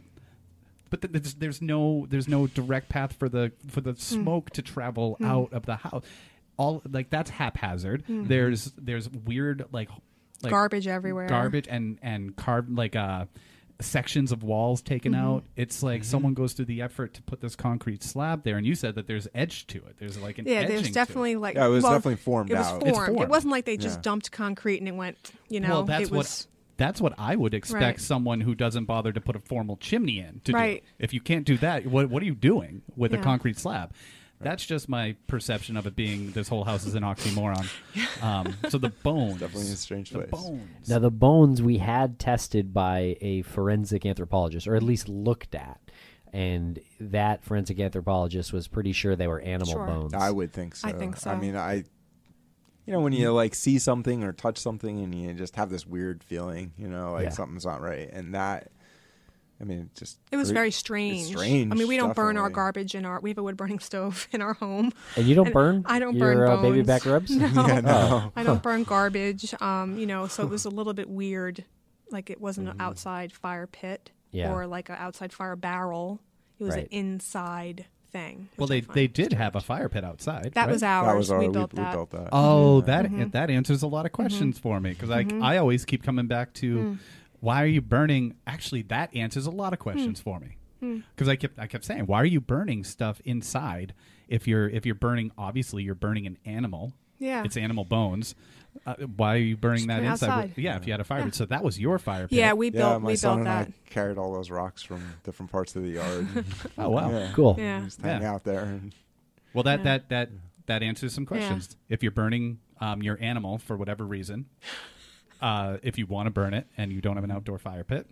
but 0.90 1.02
th- 1.02 1.12
there's, 1.12 1.34
there's 1.34 1.62
no 1.62 2.06
there's 2.08 2.28
no 2.28 2.46
direct 2.46 2.88
path 2.88 3.12
for 3.12 3.28
the 3.28 3.52
for 3.68 3.80
the 3.80 3.94
smoke 3.96 4.50
to 4.50 4.62
travel 4.62 5.16
out 5.22 5.52
of 5.52 5.66
the 5.66 5.76
house. 5.76 6.04
All 6.56 6.82
like 6.90 7.10
that's 7.10 7.30
haphazard. 7.30 8.04
There's 8.08 8.72
there's 8.76 9.08
weird 9.08 9.66
like 9.70 9.90
like 10.42 10.50
Garbage 10.50 10.86
everywhere. 10.88 11.28
garbage 11.28 11.66
and 11.68 11.98
and 12.02 12.34
carved 12.36 12.70
like 12.70 12.96
uh 12.96 13.26
sections 13.80 14.32
of 14.32 14.42
walls 14.42 14.82
taken 14.82 15.12
Mm-hmm. 15.12 15.24
out 15.24 15.44
it's 15.56 15.82
like 15.84 16.02
someone 16.02 16.34
goes 16.34 16.52
through 16.52 16.64
the 16.64 16.82
effort 16.82 17.14
to 17.14 17.22
put 17.22 17.40
this 17.40 17.54
concrete 17.54 18.02
slab 18.02 18.42
there 18.42 18.56
and 18.56 18.66
you 18.66 18.74
said 18.74 18.96
that 18.96 19.06
there's 19.06 19.28
edge 19.34 19.66
to 19.68 19.78
it 19.78 19.96
there's 19.98 20.18
like 20.18 20.38
an 20.38 20.46
Yeah, 20.46 20.56
edging 20.56 20.68
there's 20.68 20.82
to 20.82 20.88
it. 20.88 20.94
definitely 20.94 21.36
like 21.36 21.54
Yeah, 21.54 21.66
it 21.66 21.70
was 21.70 21.84
well, 21.84 21.92
definitely 21.92 22.16
formed 22.16 22.50
It 22.50 22.56
was 22.58 22.66
out. 22.66 22.80
formed. 22.80 22.86
It's 22.88 22.98
It 22.98 23.14
formed. 23.14 23.30
wasn't 23.30 23.52
like 23.52 23.64
they 23.66 23.76
just 23.76 23.98
Yeah. 23.98 24.02
dumped 24.02 24.32
concrete 24.32 24.78
and 24.78 24.88
it 24.88 24.94
went. 24.96 25.16
You 25.48 25.60
know, 25.60 25.68
well 25.68 25.84
that's 25.84 26.04
it 26.04 26.10
was. 26.10 26.16
what 26.16 26.46
that's 26.76 27.00
what 27.00 27.12
I 27.18 27.34
would 27.36 27.54
expect 27.54 27.82
Right. 27.82 28.00
someone 28.00 28.40
who 28.40 28.54
doesn't 28.54 28.84
bother 28.84 29.12
to 29.12 29.20
put 29.20 29.34
a 29.36 29.40
formal 29.40 29.76
chimney 29.76 30.18
in 30.20 30.40
to 30.44 30.52
Right. 30.52 30.82
do. 30.84 30.90
If 31.04 31.12
you 31.14 31.20
can't 31.20 31.44
do 31.44 31.56
that, 31.58 31.86
what 31.86 32.10
what 32.10 32.22
are 32.22 32.26
you 32.26 32.34
doing 32.34 32.82
with 32.96 33.14
a 33.14 33.18
concrete 33.18 33.58
slab? 33.58 33.92
That's 34.40 34.64
just 34.64 34.88
my 34.88 35.16
perception 35.26 35.76
of 35.76 35.86
it 35.86 35.96
being 35.96 36.30
this 36.30 36.48
whole 36.48 36.64
house 36.64 36.86
is 36.86 36.94
an 36.94 37.02
oxymoron. 37.02 37.68
Um, 38.22 38.56
so 38.68 38.78
the 38.78 38.88
bones, 38.90 39.40
Definitely 39.40 39.72
a 39.72 39.76
strange 39.76 40.10
the 40.10 40.20
place. 40.20 40.30
bones. 40.30 40.88
Now 40.88 40.98
the 40.98 41.10
bones 41.10 41.62
we 41.62 41.78
had 41.78 42.18
tested 42.18 42.74
by 42.74 43.16
a 43.20 43.42
forensic 43.42 44.04
anthropologist, 44.04 44.66
or 44.66 44.74
at 44.74 44.82
least 44.82 45.08
looked 45.08 45.54
at, 45.54 45.80
and 46.32 46.80
that 47.00 47.44
forensic 47.44 47.78
anthropologist 47.78 48.52
was 48.52 48.66
pretty 48.68 48.92
sure 48.92 49.14
they 49.14 49.28
were 49.28 49.40
animal 49.40 49.74
Sure. 49.74 49.86
bones. 49.86 50.14
I 50.14 50.30
would 50.32 50.52
think 50.52 50.74
so. 50.76 50.88
I 50.88 50.92
think 50.92 51.16
so. 51.16 51.30
I 51.30 51.36
mean, 51.38 51.54
I, 51.56 51.84
you 52.86 52.92
know, 52.92 53.00
when 53.00 53.12
you 53.12 53.32
like 53.32 53.54
see 53.54 53.78
something 53.78 54.24
or 54.24 54.32
touch 54.32 54.58
something 54.58 54.98
and 55.02 55.14
you 55.14 55.32
just 55.34 55.54
have 55.56 55.70
this 55.70 55.86
weird 55.86 56.24
feeling, 56.24 56.72
you 56.76 56.88
know, 56.88 57.12
like 57.12 57.24
Yeah. 57.24 57.28
something's 57.30 57.66
not 57.66 57.80
right, 57.80 58.08
and 58.12 58.34
that, 58.34 58.70
I 59.60 59.64
mean, 59.64 59.78
it 59.80 59.94
just 59.96 60.18
It 60.30 60.36
was 60.36 60.48
cre- 60.50 60.54
very 60.54 60.68
it's 60.68 60.76
strange. 60.76 61.26
strange. 61.28 61.72
I 61.72 61.74
mean, 61.74 61.88
we 61.88 61.96
don't 61.96 62.14
burn 62.14 62.36
our 62.36 62.48
garbage 62.48 62.94
in 62.94 63.04
our. 63.04 63.18
We 63.20 63.30
have 63.30 63.38
a 63.38 63.42
wood 63.42 63.56
burning 63.56 63.78
stove 63.90 64.28
in 64.32 64.40
our 64.40 64.54
home. 64.54 64.92
and 65.16 65.26
you 65.26 65.34
don't 65.34 65.46
And 65.48 65.54
burn. 65.54 65.82
I 65.86 65.98
don't 65.98 66.14
your, 66.14 66.34
burn 66.34 66.48
uh, 66.50 66.62
baby 66.62 66.82
back 66.82 67.04
rubs. 67.04 67.30
No, 67.36 67.46
Yeah, 67.66 67.80
no. 67.80 68.32
I 68.36 68.42
don't 68.44 68.62
burn 68.62 68.84
garbage. 68.84 69.54
Um, 69.60 69.98
you 69.98 70.06
know, 70.06 70.26
so 70.28 70.42
it 70.44 70.48
was 70.48 70.64
a 70.64 70.70
little 70.70 70.92
bit 70.94 71.08
weird. 71.08 71.64
Like 72.10 72.30
it 72.30 72.40
wasn't 72.40 72.68
Mm-hmm. 72.68 72.80
an 72.80 72.86
outside 72.86 73.32
fire 73.32 73.66
pit 73.66 74.10
Yeah. 74.30 74.52
or 74.52 74.66
like 74.66 74.88
an 74.90 74.96
outside 74.98 75.32
fire 75.32 75.56
barrel. 75.56 76.20
It 76.60 76.64
was 76.64 76.74
Right. 76.74 76.84
an 76.84 76.88
inside 76.92 77.86
thing. 78.10 78.48
well, 78.56 78.66
they 78.66 78.80
they 78.80 79.06
did 79.06 79.34
have 79.34 79.54
a 79.54 79.60
fire 79.60 79.88
pit 79.90 80.02
outside. 80.04 80.52
That 80.54 80.62
right? 80.66 80.72
was 80.72 80.82
ours. 80.82 81.06
That 81.06 81.16
was 81.16 81.30
our. 81.30 81.38
we 81.40 81.48
We, 81.48 81.52
built 81.52 81.72
we 81.74 81.82
that. 81.82 81.92
built 81.92 82.10
that. 82.12 82.28
Oh, 82.32 82.80
that 82.82 83.04
Mm-hmm. 83.06 83.30
that 83.30 83.50
answers 83.50 83.82
a 83.82 83.86
lot 83.86 84.06
of 84.06 84.12
questions 84.12 84.58
for 84.58 84.80
me 84.80 84.90
because 84.90 85.10
I 85.10 85.26
I 85.42 85.58
always 85.58 85.84
keep 85.84 86.02
coming 86.02 86.26
back 86.26 86.54
to 86.54 86.76
Mm. 86.78 86.98
Why 87.40 87.62
are 87.62 87.66
you 87.66 87.80
burning? 87.80 88.34
Actually, 88.46 88.82
that 88.82 89.14
answers 89.14 89.46
a 89.46 89.50
lot 89.50 89.72
of 89.72 89.78
questions 89.78 90.20
for 90.20 90.40
me 90.40 90.56
Mm. 90.82 91.02
because 91.16 91.28
I 91.28 91.34
kept 91.34 91.58
I 91.58 91.66
kept 91.66 91.84
saying 91.84 92.06
why 92.06 92.20
are 92.22 92.24
you 92.26 92.40
burning 92.40 92.84
stuff 92.84 93.20
inside 93.24 93.94
if 94.28 94.46
you're 94.46 94.68
if 94.68 94.86
you're 94.86 94.94
burning 94.94 95.32
obviously 95.36 95.82
you're 95.82 95.96
burning 95.96 96.24
an 96.26 96.38
animal. 96.44 96.92
Yeah. 97.18 97.42
it's 97.44 97.56
animal 97.56 97.84
bones. 97.84 98.36
Uh, 98.86 98.94
why 99.16 99.34
are 99.34 99.38
you 99.38 99.56
burning 99.56 99.78
Just 99.78 99.88
that 99.88 100.02
inside? 100.04 100.28
outside. 100.28 100.52
Yeah, 100.56 100.76
if 100.76 100.86
you 100.86 100.92
had 100.92 101.00
a 101.00 101.04
fire 101.04 101.24
pit, 101.24 101.34
so 101.34 101.46
that 101.46 101.64
was 101.64 101.80
your 101.80 101.98
fire 101.98 102.28
pit. 102.28 102.38
Yeah, 102.38 102.52
we 102.52 102.66
yeah, 102.66 102.78
built. 102.90 103.02
my 103.02 103.06
we 103.08 103.16
son 103.16 103.38
built 103.38 103.38
and 103.38 103.46
that. 103.48 103.72
I 103.74 103.90
carried 103.90 104.18
all 104.18 104.32
those 104.32 104.50
rocks 104.52 104.84
from 104.84 105.02
different 105.24 105.50
parts 105.50 105.74
of 105.74 105.82
the 105.82 105.90
yard. 105.90 106.28
Oh 106.78 106.90
wow. 106.90 107.10
yeah. 107.10 107.32
Cool. 107.34 107.56
Yeah. 107.58 107.80
Just 107.80 108.00
hang 108.00 108.22
Yeah. 108.22 108.32
out 108.32 108.44
there. 108.44 108.80
Well, 109.52 109.64
that 109.64 109.80
Yeah. 109.80 109.84
that 109.84 110.08
that 110.10 110.30
that 110.66 110.82
answers 110.84 111.12
some 111.12 111.26
questions. 111.26 111.76
If 111.88 112.04
you're 112.04 112.12
burning 112.12 112.60
um, 112.80 113.02
your 113.02 113.18
animal 113.20 113.58
for 113.58 113.76
whatever 113.76 114.04
reason, 114.06 114.46
uh, 115.40 115.78
if 115.82 115.98
you 115.98 116.06
want 116.06 116.26
to 116.26 116.30
burn 116.30 116.54
it 116.54 116.66
and 116.76 116.92
you 116.92 117.00
don't 117.00 117.16
have 117.16 117.24
an 117.24 117.30
outdoor 117.30 117.58
fire 117.58 117.84
pit, 117.84 118.06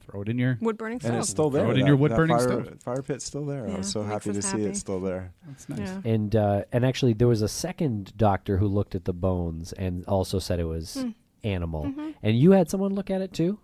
throw 0.00 0.22
it 0.22 0.28
in 0.28 0.38
your. 0.38 0.58
Wood 0.60 0.76
burning 0.78 1.00
stove. 1.00 1.10
and 1.12 1.20
it's 1.20 1.28
still 1.28 1.50
there. 1.50 1.62
Throw 1.62 1.72
it 1.72 1.78
in 1.78 1.86
your 1.86 1.96
wood 1.96 2.14
burning 2.14 2.36
fire, 2.38 2.46
stove. 2.64 2.82
Fire 2.82 3.02
pit's 3.02 3.24
still 3.24 3.44
there. 3.44 3.66
I 3.66 3.70
Yeah, 3.70 3.76
was 3.78 3.90
so 3.90 4.02
happy 4.02 4.32
to 4.32 4.38
us 4.38 4.44
see 4.46 4.50
happy. 4.52 4.64
it's 4.64 4.78
still 4.80 5.00
there. 5.00 5.32
That's 5.46 5.68
nice. 5.68 5.78
Yeah. 5.80 6.00
And 6.04 6.36
uh, 6.36 6.62
and 6.72 6.84
actually, 6.84 7.12
there 7.14 7.28
was 7.28 7.42
a 7.42 7.48
second 7.48 8.12
doctor 8.16 8.56
who 8.58 8.66
looked 8.68 8.94
at 8.94 9.04
the 9.04 9.12
bones 9.12 9.72
and 9.72 10.04
also 10.06 10.38
said 10.38 10.60
it 10.60 10.64
was 10.64 10.94
Hmm. 11.02 11.10
animal. 11.44 11.84
Mm-hmm. 11.86 12.10
And 12.22 12.38
you 12.38 12.52
had 12.52 12.70
someone 12.70 12.94
look 12.94 13.10
at 13.10 13.20
it 13.20 13.32
too. 13.32 13.58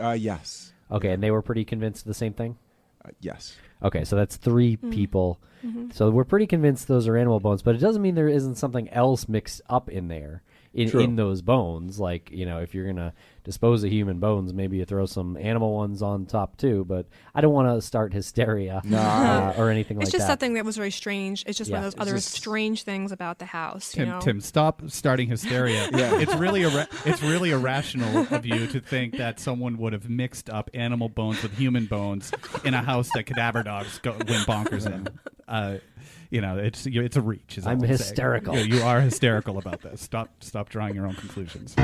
Uh, 0.00 0.10
yes. 0.12 0.72
Okay, 0.90 1.10
and 1.10 1.22
they 1.22 1.30
were 1.30 1.42
pretty 1.42 1.64
convinced 1.64 2.02
of 2.02 2.08
the 2.08 2.14
same 2.14 2.32
thing. 2.32 2.56
Uh, 3.04 3.10
yes. 3.20 3.56
Okay, 3.82 4.04
so 4.04 4.16
that's 4.16 4.36
three 4.36 4.76
Mm. 4.78 4.90
people. 4.92 5.38
Mhm. 5.64 5.92
So 5.92 6.10
we're 6.10 6.24
pretty 6.24 6.46
convinced 6.46 6.88
those 6.88 7.06
are 7.06 7.16
animal 7.16 7.38
bones, 7.40 7.62
but 7.62 7.74
it 7.74 7.78
doesn't 7.78 8.00
mean 8.02 8.14
there 8.14 8.28
isn't 8.28 8.54
something 8.56 8.88
else 8.90 9.28
mixed 9.28 9.60
up 9.68 9.88
in 9.90 10.08
there 10.08 10.42
in, 10.74 10.90
True. 10.90 11.00
in 11.00 11.16
those 11.16 11.40
bones. 11.40 11.98
Like, 12.00 12.30
you 12.30 12.44
know, 12.44 12.58
if 12.60 12.74
you're 12.74 12.84
going 12.84 12.96
to 12.96 13.12
dispose 13.44 13.84
of 13.84 13.90
human 13.92 14.18
bones, 14.18 14.52
maybe 14.52 14.78
you 14.78 14.84
throw 14.84 15.06
some 15.06 15.36
animal 15.36 15.74
ones 15.74 16.02
on 16.02 16.26
top 16.26 16.56
too. 16.56 16.84
But 16.86 17.06
I 17.34 17.40
don't 17.40 17.52
want 17.52 17.68
to 17.76 17.80
start 17.86 18.12
hysteria 18.12 18.80
No. 18.84 18.98
uh, 18.98 19.54
or 19.56 19.70
anything 19.70 19.98
it's 19.98 20.06
like 20.06 20.12
that. 20.12 20.16
It's 20.16 20.22
just 20.22 20.26
something 20.26 20.54
that 20.54 20.64
was 20.64 20.76
very 20.76 20.90
strange. 20.90 21.44
It's 21.46 21.56
just 21.58 21.70
Yeah, 21.70 21.76
one 21.76 21.84
of 21.84 21.86
it's 21.88 21.94
those 21.96 22.02
other 22.08 22.16
just- 22.16 22.32
strange 22.32 22.82
things 22.82 23.12
about 23.12 23.38
the 23.38 23.44
house. 23.46 23.92
Tim, 23.92 24.06
you 24.06 24.12
know? 24.14 24.20
Tim, 24.20 24.40
stop 24.40 24.82
starting 24.88 25.28
hysteria. 25.28 25.88
Yeah. 25.94 26.18
It's 26.20 26.34
really 26.34 26.62
irra- 26.62 26.88
it's 27.06 27.22
really 27.22 27.50
irrational 27.50 28.26
of 28.34 28.44
you 28.44 28.66
to 28.68 28.80
think 28.80 29.16
that 29.18 29.38
someone 29.38 29.78
would 29.78 29.92
have 29.92 30.08
mixed 30.08 30.50
up 30.50 30.70
animal 30.74 31.08
bones 31.08 31.42
with 31.42 31.56
human 31.56 31.86
bones 31.86 32.32
in 32.64 32.74
a 32.74 32.82
house 32.82 33.08
that 33.14 33.24
cadaver 33.24 33.62
dogs 33.62 33.98
go 34.00 34.12
went 34.12 34.46
bonkers 34.46 34.86
in. 34.86 35.06
Uh, 35.46 35.76
you 36.34 36.40
know, 36.40 36.58
it's 36.58 36.84
you- 36.84 37.02
it's 37.02 37.16
a 37.16 37.20
reach. 37.20 37.58
Is 37.58 37.64
I'm 37.66 37.80
hysterical. 37.80 38.56
Yeah, 38.56 38.62
you 38.62 38.82
are 38.82 39.00
hysterical 39.10 39.56
about 39.56 39.82
this. 39.82 40.00
Stop 40.00 40.42
stop 40.42 40.68
drawing 40.68 40.96
your 40.96 41.06
own 41.06 41.14
conclusions. 41.14 41.76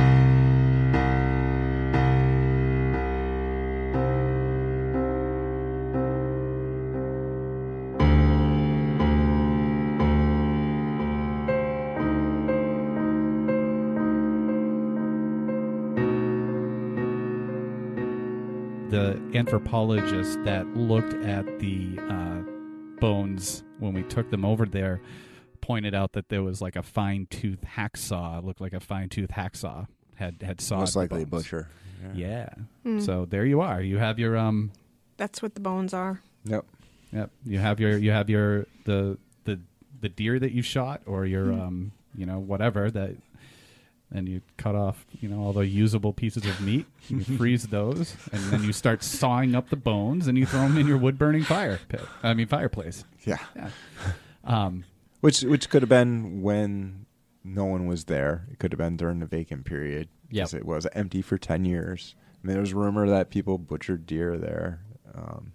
the 18.90 19.22
anthropologist 19.34 20.42
that 20.42 20.66
looked 20.76 21.14
at 21.24 21.60
the 21.60 21.96
uh, 22.08 22.42
bones 23.00 23.64
when 23.78 23.92
we 23.92 24.02
took 24.04 24.30
them 24.30 24.44
over 24.44 24.66
there 24.66 25.00
pointed 25.60 25.94
out 25.94 26.12
that 26.12 26.28
there 26.28 26.42
was 26.42 26.60
like 26.60 26.76
a 26.76 26.82
fine 26.82 27.26
tooth 27.30 27.60
hacksaw. 27.76 28.38
It 28.38 28.44
looked 28.44 28.60
like 28.60 28.72
a 28.72 28.80
fine 28.80 29.08
tooth 29.08 29.30
hacksaw 29.30 29.86
had 30.14 30.42
had 30.42 30.60
sawed. 30.60 30.80
Most 30.80 30.92
the 30.94 30.98
likely 31.00 31.22
a 31.22 31.26
bones. 31.26 31.44
butcher. 31.44 31.68
Yeah. 32.14 32.48
Mm. 32.84 33.04
So 33.04 33.26
there 33.26 33.44
you 33.44 33.60
are. 33.60 33.80
You 33.82 33.98
have 33.98 34.18
your 34.18 34.36
um. 34.36 34.72
That's 35.16 35.42
what 35.42 35.54
the 35.54 35.60
bones 35.60 35.92
are. 35.92 36.20
Yep. 36.44 36.64
Yep. 37.12 37.30
You 37.44 37.58
have 37.58 37.78
your 37.80 37.98
you 37.98 38.10
have 38.10 38.30
your 38.30 38.66
the 38.84 39.18
the 39.44 39.60
the 40.00 40.08
deer 40.08 40.38
that 40.38 40.52
you 40.52 40.62
shot 40.62 41.02
or 41.06 41.26
your 41.26 41.46
Mm. 41.46 41.60
um 41.60 41.92
you 42.14 42.24
know 42.26 42.38
whatever 42.38 42.90
that 42.90 43.16
and 44.12 44.28
you 44.28 44.40
cut 44.56 44.74
off 44.74 45.06
you 45.20 45.28
know 45.28 45.40
all 45.40 45.52
the 45.52 45.66
usable 45.66 46.12
pieces 46.12 46.44
of 46.44 46.60
meat 46.60 46.86
you 47.08 47.20
freeze 47.38 47.64
those 47.68 48.16
and 48.32 48.42
then 48.44 48.62
you 48.64 48.72
start 48.72 49.02
sawing 49.02 49.54
up 49.54 49.68
the 49.70 49.76
bones 49.76 50.26
and 50.26 50.36
you 50.36 50.44
throw 50.46 50.62
them 50.62 50.76
in 50.78 50.86
your 50.86 50.98
wood 50.98 51.16
burning 51.18 51.42
fire 51.44 51.78
pit 51.88 52.02
i 52.22 52.34
mean 52.34 52.46
fireplace 52.46 53.04
Yeah. 53.24 53.38
yeah 53.56 53.70
um 54.44 54.84
Which 55.20 55.42
which 55.42 55.68
could 55.70 55.82
have 55.82 55.88
been 55.88 56.42
when 56.42 57.06
no 57.42 57.64
one 57.64 57.86
was 57.86 58.04
there. 58.04 58.46
It 58.52 58.58
could 58.58 58.70
have 58.72 58.78
been 58.78 58.96
during 58.98 59.18
the 59.20 59.26
vacant 59.26 59.64
period. 59.64 60.08
'cause 60.34 60.52
It 60.54 60.66
was 60.66 60.86
empty 60.92 61.22
for 61.22 61.38
ten 61.38 61.64
years. 61.64 62.14
I 62.42 62.46
mean, 62.46 62.52
there 62.54 62.60
was 62.60 62.74
rumor 62.74 63.08
that 63.08 63.30
people 63.30 63.56
butchered 63.58 64.04
deer 64.06 64.36
there, 64.38 64.80
um, 65.14 65.52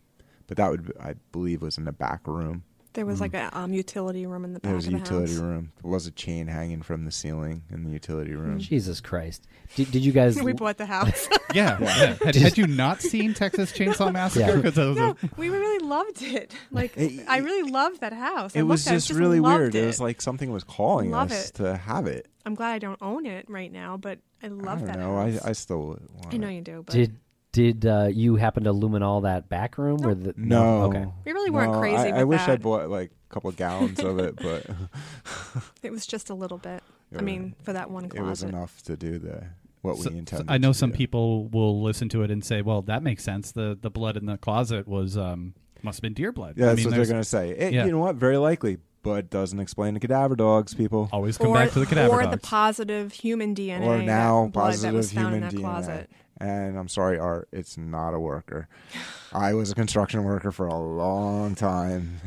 but 0.47 0.57
that 0.57 0.69
would 0.71 0.91
I 0.99 1.13
believe 1.31 1.61
was 1.61 1.77
in 1.77 1.85
the 1.85 1.91
back 1.91 2.27
room. 2.27 2.63
There 2.95 3.05
was 3.05 3.21
like 3.21 3.33
a 3.35 3.55
um, 3.57 3.71
utility 3.73 4.25
room 4.25 4.43
in 4.45 4.53
the 4.53 4.59
back 4.59 4.69
There 4.69 4.75
was 4.75 4.85
a 4.87 4.89
of 4.89 4.93
the 4.93 4.99
utility 4.99 5.33
house. 5.33 5.41
room. 5.41 5.71
There 5.83 5.91
was 5.91 6.07
a 6.07 6.11
chain 6.11 6.47
hanging 6.47 6.81
from 6.81 7.05
the 7.05 7.11
ceiling 7.11 7.61
in 7.69 7.83
the 7.83 7.91
utility 7.91 8.33
room. 8.33 8.59
Jesus 8.59 8.99
Christ! 9.01 9.47
Did, 9.75 9.91
did 9.91 10.03
you 10.03 10.11
guys? 10.11 10.41
we 10.41 10.53
bought 10.53 10.77
the 10.77 10.85
house. 10.87 11.27
yeah, 11.53 11.77
yeah. 11.79 12.15
Had, 12.25 12.35
had 12.35 12.57
you 12.57 12.65
not 12.67 13.01
seen 13.01 13.33
texas 13.33 13.71
chainsaw 13.71 14.11
massacre 14.11 14.55
Yeah. 14.55 14.61
'Cause 14.61 14.73
that 14.75 14.85
was 14.87 14.97
a- 14.97 14.99
no, 15.01 15.15
we 15.37 15.49
really 15.49 15.85
loved 15.85 16.21
it. 16.21 16.53
Like 16.71 16.97
It- 16.97 17.25
I 17.27 17.37
really 17.37 17.69
loved 17.69 18.01
that 18.01 18.13
house. 18.13 18.55
I 18.55 18.59
It 18.59 18.63
was 18.63 18.85
looked 18.85 18.87
at 18.87 18.97
it, 18.97 19.07
just 19.07 19.11
really 19.19 19.39
loved 19.39 19.59
weird. 19.59 19.75
It. 19.75 19.83
It 19.83 19.87
was 19.87 19.99
like 20.01 20.21
something 20.21 20.51
was 20.51 20.63
calling 20.63 21.11
Love 21.11 21.31
us 21.31 21.49
it. 21.49 21.55
to 21.55 21.77
have 21.77 22.07
it. 22.07 22.27
I'm 22.45 22.55
glad 22.55 22.73
I 22.73 22.79
don't 22.79 23.01
own 23.01 23.25
it 23.25 23.49
right 23.49 23.71
now, 23.71 23.97
but 23.97 24.19
I 24.43 24.47
love 24.47 24.77
I 24.83 24.85
don't 24.85 24.85
that 24.87 24.99
know. 24.99 25.15
house. 25.17 25.41
I, 25.43 25.49
I 25.49 25.53
still 25.53 25.99
want 26.13 26.33
I 26.33 26.37
know 26.37 26.47
it. 26.47 26.53
you 26.55 26.61
do, 26.61 26.83
but 26.85 26.93
Did 26.93 27.17
did 27.55 27.85
uh, 27.85 28.09
you 28.11 28.35
happen 28.35 28.65
to 28.65 28.73
luminol 28.73 29.23
that 29.23 29.47
back 29.47 29.77
room 29.77 29.97
where 29.99 30.13
the 30.13 30.33
No. 30.37 30.83
Okay. 30.83 31.05
We 31.23 31.31
really 31.31 31.49
weren't 31.49 31.71
No, 31.71 31.79
crazy 31.79 32.11
I, 32.11 32.19
I 32.19 32.23
wish 32.25 32.41
that. 32.41 32.49
I'd 32.49 32.61
bought 32.61 32.89
like 32.89 33.11
a 33.29 33.33
couple 33.33 33.49
gallons 33.53 33.99
of 34.01 34.19
it, 34.19 34.35
but 34.35 34.65
it 35.83 35.91
was 35.91 36.05
just 36.05 36.29
a 36.29 36.33
little 36.33 36.57
bit. 36.57 36.83
Yeah, 37.11 37.19
I 37.19 37.21
mean, 37.21 37.55
for 37.63 37.71
that 37.73 37.89
one 37.89 38.09
closet. 38.09 38.19
it 38.19 38.29
was 38.29 38.39
closet. 38.41 38.49
enough 38.49 38.81
to 38.83 38.97
do 38.97 39.19
the 39.19 39.43
what 39.81 39.95
So- 39.97 40.09
we 40.09 40.15
so 40.15 40.19
intended. 40.19 40.51
I 40.51 40.57
know 40.57 40.73
to 40.73 40.77
some 40.77 40.91
do. 40.91 40.97
people 40.97 41.47
will 41.47 41.81
listen 41.81 42.09
to 42.09 42.23
it 42.23 42.31
and 42.31 42.43
say, 42.43 42.61
"Well, 42.61 42.81
that 42.83 43.01
makes 43.03 43.23
sense. 43.23 43.51
the 43.51 43.77
The 43.79 43.89
blood 43.89 44.17
in 44.17 44.25
the 44.25 44.37
closet 44.37 44.87
was 44.87 45.17
um 45.17 45.53
must 45.81 45.97
have 45.99 46.01
been 46.01 46.13
deer 46.13 46.31
blood." 46.33 46.55
Yeah, 46.57 46.65
I 46.65 46.67
that's 46.69 46.77
mean, 46.77 46.85
what 46.87 46.89
they're 46.91 47.05
there's- 47.05 47.09
going 47.09 47.21
to 47.21 47.55
say. 47.55 47.55
Eh, 47.55 47.69
yeah. 47.69 47.85
You 47.85 47.91
know 47.91 47.99
what? 47.99 48.15
Very 48.17 48.37
likely, 48.37 48.79
but 49.03 49.29
doesn't 49.29 49.59
explain 49.59 49.93
the 49.93 49.99
cadaver 50.01 50.35
dogs, 50.35 50.73
people. 50.73 51.07
Always 51.13 51.37
come 51.37 51.51
or, 51.51 51.53
back 51.55 51.71
to 51.71 51.79
the 51.79 51.85
cadaver 51.85 52.09
dogs. 52.09 52.19
or 52.19 52.23
dogs. 52.23 52.41
the 52.41 52.47
positive 52.47 53.13
human 53.13 53.55
DNA 53.55 53.85
or 53.85 54.01
now 54.01 54.45
that 54.45 54.51
blood 54.53 54.63
positive 54.65 54.91
that 54.91 54.97
was 54.97 55.13
found 55.13 55.27
human 55.35 55.43
in 55.43 55.49
that 55.49 55.53
DNA. 55.53 55.61
closet. 55.61 56.09
And 56.39 56.77
I'm 56.77 56.87
sorry, 56.89 57.17
Art, 57.17 57.47
it's 57.51 57.77
not 57.77 58.13
a 58.13 58.19
worker. 58.19 58.67
I 59.33 59.53
was 59.53 59.71
a 59.71 59.75
construction 59.75 60.23
worker 60.23 60.51
for 60.51 60.67
a 60.67 60.77
long 60.77 61.55
time. 61.55 62.19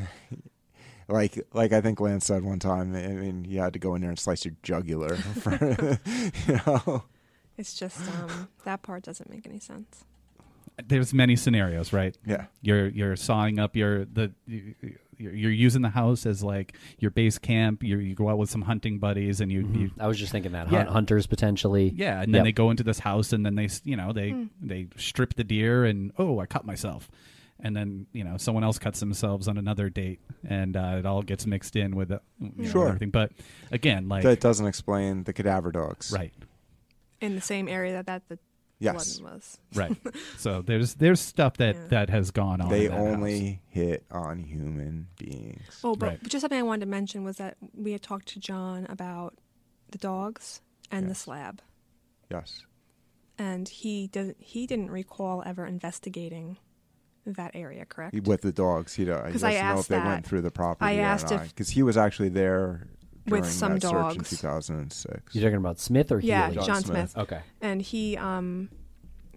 like, 1.09 1.39
like 1.53 1.73
I 1.73 1.81
think 1.81 2.01
Lance 2.01 2.25
said 2.27 2.43
one 2.43 2.59
time. 2.59 2.95
I 2.95 3.07
mean, 3.09 3.45
you 3.45 3.61
had 3.61 3.73
to 3.75 3.79
go 3.79 3.95
in 3.95 4.01
there 4.01 4.11
and 4.11 4.19
slice 4.19 4.45
your 4.45 4.55
jugular. 4.63 5.17
For, 5.17 5.99
you 6.47 6.61
know, 6.67 7.05
It's 7.57 7.75
just 7.75 8.01
um, 8.01 8.49
that 8.65 8.83
part 8.83 9.03
doesn't 9.03 9.29
make 9.31 9.47
any 9.47 9.59
sense. 9.59 10.05
there's 10.87 11.13
many 11.13 11.37
scenarios, 11.37 11.93
right? 11.93 12.17
Yeah. 12.25 12.47
You're 12.63 12.89
you're 12.89 13.17
sawing 13.17 13.59
up 13.59 13.75
your 13.77 14.05
the 14.05 14.33
you're, 15.19 15.35
you're 15.35 15.51
using 15.51 15.83
the 15.83 15.89
house 15.91 16.25
as 16.27 16.43
like 16.43 16.77
your 16.99 17.11
base 17.11 17.39
camp. 17.39 17.83
You 17.83 17.99
you 17.99 18.14
go 18.14 18.29
out 18.29 18.39
with 18.39 18.51
some 18.51 18.62
hunting 18.62 18.99
buddies 18.99 19.41
and 19.41 19.51
you, 19.53 19.69
you 19.75 19.91
I 19.99 20.07
was 20.07 20.19
just 20.19 20.33
thinking 20.33 20.53
that 20.53 20.71
Yeah. 20.71 20.85
hunters 20.85 21.27
potentially. 21.27 21.93
yeah, 21.97 22.23
and 22.23 22.33
then 22.35 22.41
Yep. 22.41 22.45
they 22.45 22.53
go 22.53 22.71
into 22.71 22.83
this 22.85 23.01
house 23.01 23.33
and 23.33 23.45
then 23.45 23.55
they 23.57 23.69
you 23.85 23.97
know 23.97 24.12
they 24.12 24.31
Hmm. 24.31 24.45
they 24.62 24.87
strip 24.97 25.35
the 25.35 25.45
deer 25.45 25.85
and 25.85 26.12
oh 26.19 26.39
I 26.41 26.47
cut 26.47 26.64
myself. 26.64 27.11
And 27.61 27.75
then 27.77 28.07
you 28.12 28.23
know 28.23 28.37
someone 28.37 28.62
else 28.62 28.79
cuts 28.79 29.01
themselves 29.01 29.49
on 29.49 29.59
another 29.59 29.91
date, 29.91 30.21
and 30.49 30.77
uh, 30.77 30.95
it 31.01 31.05
all 31.07 31.23
gets 31.23 31.45
mixed 31.45 31.75
in 31.75 31.97
with 31.97 32.12
uh, 32.12 32.21
you 32.41 32.53
know, 32.57 32.71
Sure. 32.71 32.87
everything. 32.87 33.11
But 33.11 33.33
again, 33.73 34.09
like 34.09 34.23
that 34.23 34.39
doesn't 34.41 34.66
explain 34.66 35.25
the 35.25 35.33
cadaver 35.33 35.73
dogs. 35.73 36.12
right, 36.12 36.33
In 37.21 37.35
the 37.35 37.41
same 37.41 37.66
area 37.66 37.93
that 37.95 38.07
that 38.07 38.29
the 38.29 38.39
Yes. 38.81 39.18
blood 39.18 39.33
was. 39.35 39.59
right. 39.74 39.97
so 40.39 40.62
there's 40.62 40.95
there's 40.95 41.20
stuff 41.20 41.57
that 41.57 41.74
Yeah. 41.74 41.87
that 41.89 42.11
has 42.11 42.31
gone 42.31 42.61
on. 42.61 42.68
They 42.68 42.87
in 42.87 42.93
that 42.93 42.97
house. 42.99 43.07
only 43.14 43.61
hit 43.68 44.05
on 44.11 44.39
human 44.45 45.09
beings. 45.18 45.81
Oh, 45.83 45.95
but 45.97 46.07
Right. 46.07 46.22
just 46.24 46.43
something 46.43 46.59
I 46.59 46.62
wanted 46.62 46.85
to 46.87 46.91
mention 46.91 47.24
was 47.24 47.37
that 47.39 47.57
we 47.74 47.93
had 47.93 48.03
talked 48.03 48.29
to 48.29 48.41
John 48.41 48.87
about 48.89 49.37
the 49.91 49.99
dogs 49.99 50.61
and 50.91 51.07
the 51.07 51.11
Yes. 51.11 51.18
slab, 51.18 51.62
Yes. 52.31 52.64
and 53.37 53.68
he 53.68 54.07
doesn't. 54.07 54.37
He 54.41 54.66
didn't 54.66 54.91
recall 54.91 55.43
ever 55.45 55.66
investigating 55.66 56.57
that 57.26 57.51
area. 57.55 57.85
Correct? 57.85 58.14
With 58.26 58.41
the 58.43 58.53
dogs, 58.53 58.95
he, 58.95 59.05
don't- 59.05 59.26
he 59.26 59.33
'Cause 59.33 59.43
doesn't 59.43 59.51
know 59.51 59.57
if 59.57 59.79
asked 59.79 59.89
they 59.91 59.97
that. 59.97 60.07
went 60.07 60.26
through 60.26 60.41
the 60.43 60.51
property 60.51 60.91
I 60.93 60.99
or 60.99 61.03
asked 61.03 61.31
not. 61.31 61.43
if- 61.43 61.49
Because 61.51 61.70
he 61.70 61.83
was 61.83 61.97
actually 61.97 62.31
there 62.31 62.89
With 63.31 63.47
some 63.51 63.74
that 63.74 63.83
search 63.83 63.93
in 63.93 63.97
dogs. 64.18 64.31
2006. 64.31 65.35
You're 65.35 65.45
talking 65.45 65.57
about 65.59 65.79
Smith 65.79 66.11
or 66.12 66.20
yeah, 66.20 66.45
Healy? 66.51 66.57
John 66.57 66.66
John, 66.66 66.83
Smith. 66.83 67.11
Smith. 67.11 67.18
Okay. 67.24 67.41
And 67.61 67.81
he 67.83 68.16
um, 68.16 68.68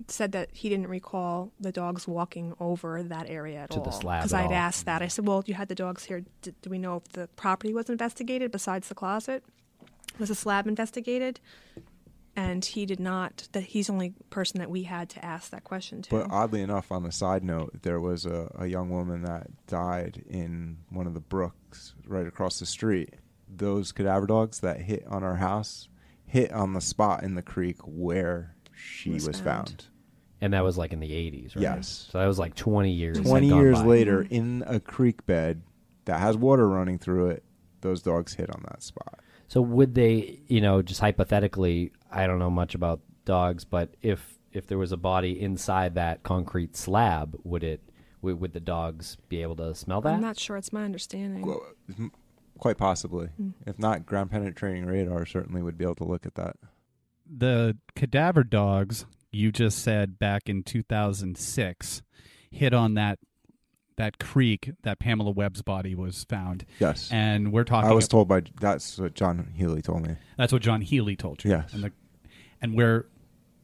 said 0.07 0.31
that 0.33 0.49
he 0.53 0.69
didn't 0.69 0.87
recall 0.87 1.51
the 1.59 1.71
dogs 1.71 2.07
walking 2.07 2.53
over 2.59 3.03
that 3.03 3.29
area 3.29 3.59
at 3.59 3.71
To 3.71 3.77
all. 3.79 3.83
the 3.85 3.91
slab 3.91 4.21
Because 4.21 4.33
at 4.33 4.41
I'd 4.41 4.45
all. 4.47 4.53
asked 4.53 4.85
that. 4.85 5.01
I 5.01 5.07
said, 5.07 5.27
"Well, 5.27 5.43
you 5.45 5.53
had 5.53 5.67
the 5.67 5.75
dogs 5.75 6.05
here. 6.05 6.23
D- 6.41 6.53
do 6.61 6.69
we 6.69 6.77
know 6.77 6.97
if 6.97 7.09
the 7.09 7.27
property 7.35 7.73
was 7.73 7.89
investigated 7.89 8.51
besides 8.51 8.87
the 8.87 8.95
closet? 8.95 9.43
Was 10.19 10.29
the 10.29 10.35
slab 10.35 10.67
investigated?" 10.67 11.39
And 12.33 12.63
he 12.63 12.85
did 12.85 12.99
not. 13.01 13.49
That 13.51 13.63
he's 13.63 13.87
the 13.87 13.93
only 13.93 14.13
person 14.29 14.59
that 14.59 14.69
we 14.69 14.83
had 14.83 15.09
to 15.09 15.23
ask 15.25 15.51
that 15.51 15.65
question 15.65 16.01
to. 16.03 16.09
But 16.09 16.27
oddly 16.31 16.61
enough, 16.61 16.89
on 16.89 17.03
the 17.03 17.11
side 17.11 17.43
note, 17.43 17.81
there 17.81 17.99
was 17.99 18.25
a, 18.25 18.49
a 18.57 18.67
young 18.67 18.89
woman 18.89 19.23
that 19.23 19.47
died 19.67 20.23
in 20.29 20.77
one 20.89 21.07
of 21.07 21.13
the 21.13 21.19
brooks 21.19 21.93
right 22.07 22.25
across 22.25 22.57
the 22.59 22.65
street. 22.65 23.15
Those 23.53 23.91
cadaver 23.91 24.27
dogs 24.27 24.59
that 24.61 24.81
hit 24.81 25.05
on 25.07 25.23
our 25.23 25.35
house 25.35 25.89
hit 26.25 26.51
on 26.53 26.73
the 26.73 26.81
spot 26.81 27.23
in 27.23 27.35
the 27.35 27.41
creek 27.41 27.77
where 27.83 28.55
she 28.73 29.09
Was 29.11 29.27
was, 29.27 29.39
found. 29.41 29.67
found. 29.67 29.85
And 30.39 30.53
that 30.53 30.63
was 30.63 30.77
like 30.77 30.93
in 30.93 30.99
the 31.01 31.11
80s, 31.11 31.55
right? 31.55 31.61
Yes. 31.61 32.07
So 32.09 32.19
that 32.19 32.25
was 32.25 32.39
like 32.39 32.55
20 32.55 32.89
years. 32.91 33.17
had 33.17 33.25
20 33.27 33.49
gone 33.49 33.59
years 33.59 33.79
by. 33.79 33.85
later, 33.85 34.21
in 34.29 34.63
a 34.65 34.79
creek 34.79 35.25
bed 35.25 35.61
that 36.05 36.19
has 36.19 36.37
water 36.37 36.67
running 36.67 36.97
through 36.97 37.27
it, 37.31 37.43
those 37.81 38.01
dogs 38.01 38.33
hit 38.33 38.49
on 38.49 38.63
that 38.69 38.81
spot. 38.81 39.19
So 39.49 39.61
would 39.61 39.93
they, 39.93 40.39
you 40.47 40.61
know, 40.61 40.81
just 40.81 41.01
hypothetically, 41.01 41.91
I 42.09 42.25
don't 42.27 42.39
know 42.39 42.49
much 42.49 42.73
about 42.75 43.01
dogs, 43.25 43.65
but 43.65 43.93
if 44.01 44.37
if 44.53 44.67
there 44.67 44.77
was 44.77 44.91
a 44.91 44.97
body 44.97 45.39
inside 45.39 45.95
that 45.95 46.23
concrete 46.23 46.75
slab, 46.75 47.37
would 47.43 47.63
it 47.63 47.81
would, 48.21 48.39
would 48.39 48.53
the 48.53 48.59
dogs 48.59 49.17
be 49.29 49.41
able 49.41 49.55
to 49.57 49.75
smell 49.75 50.01
that? 50.01 50.13
I'm 50.13 50.21
not 50.21 50.39
sure. 50.39 50.57
It's 50.57 50.71
my 50.73 50.83
understanding. 50.85 51.45
Well, 51.45 51.61
m- 51.99 52.11
Quite 52.61 52.77
possibly. 52.77 53.27
Hmm. 53.27 53.49
If 53.67 53.77
not, 53.77 54.05
ground 54.05 54.31
penetrating 54.31 54.85
radar 54.85 55.25
certainly 55.25 55.61
would 55.61 55.77
be 55.77 55.83
able 55.83 55.95
to 55.95 56.05
look 56.05 56.25
at 56.25 56.35
that. 56.35 56.55
the 57.29 57.77
cadaver 57.95 58.43
dogs 58.45 59.05
you 59.31 59.51
just 59.51 59.79
said 59.79 60.19
back 60.19 60.47
in 60.49 60.61
2006 60.63 62.01
hit 62.51 62.73
on 62.73 62.93
that 62.95 63.17
that 63.97 64.19
creek 64.19 64.71
that 64.83 64.99
Pamela 64.99 65.31
Webb's 65.31 65.61
body 65.61 65.93
was 65.95 66.23
found. 66.25 66.65
Yes. 66.79 67.09
and 67.11 67.51
we're 67.51 67.63
talking. 67.63 67.89
I 67.89 67.93
was 67.93 68.07
told 68.07 68.27
by 68.27 68.41
that's 68.59 68.97
what 68.97 69.13
John 69.13 69.51
Healy 69.55 69.81
told 69.81 70.05
me. 70.07 70.15
That's 70.37 70.51
what 70.53 70.61
John 70.61 70.81
Healy 70.81 71.15
told 71.15 71.43
you. 71.43 71.51
Yes. 71.51 71.73
and 71.73 71.83
the, 71.83 71.91
and 72.61 72.75
we're 72.75 73.05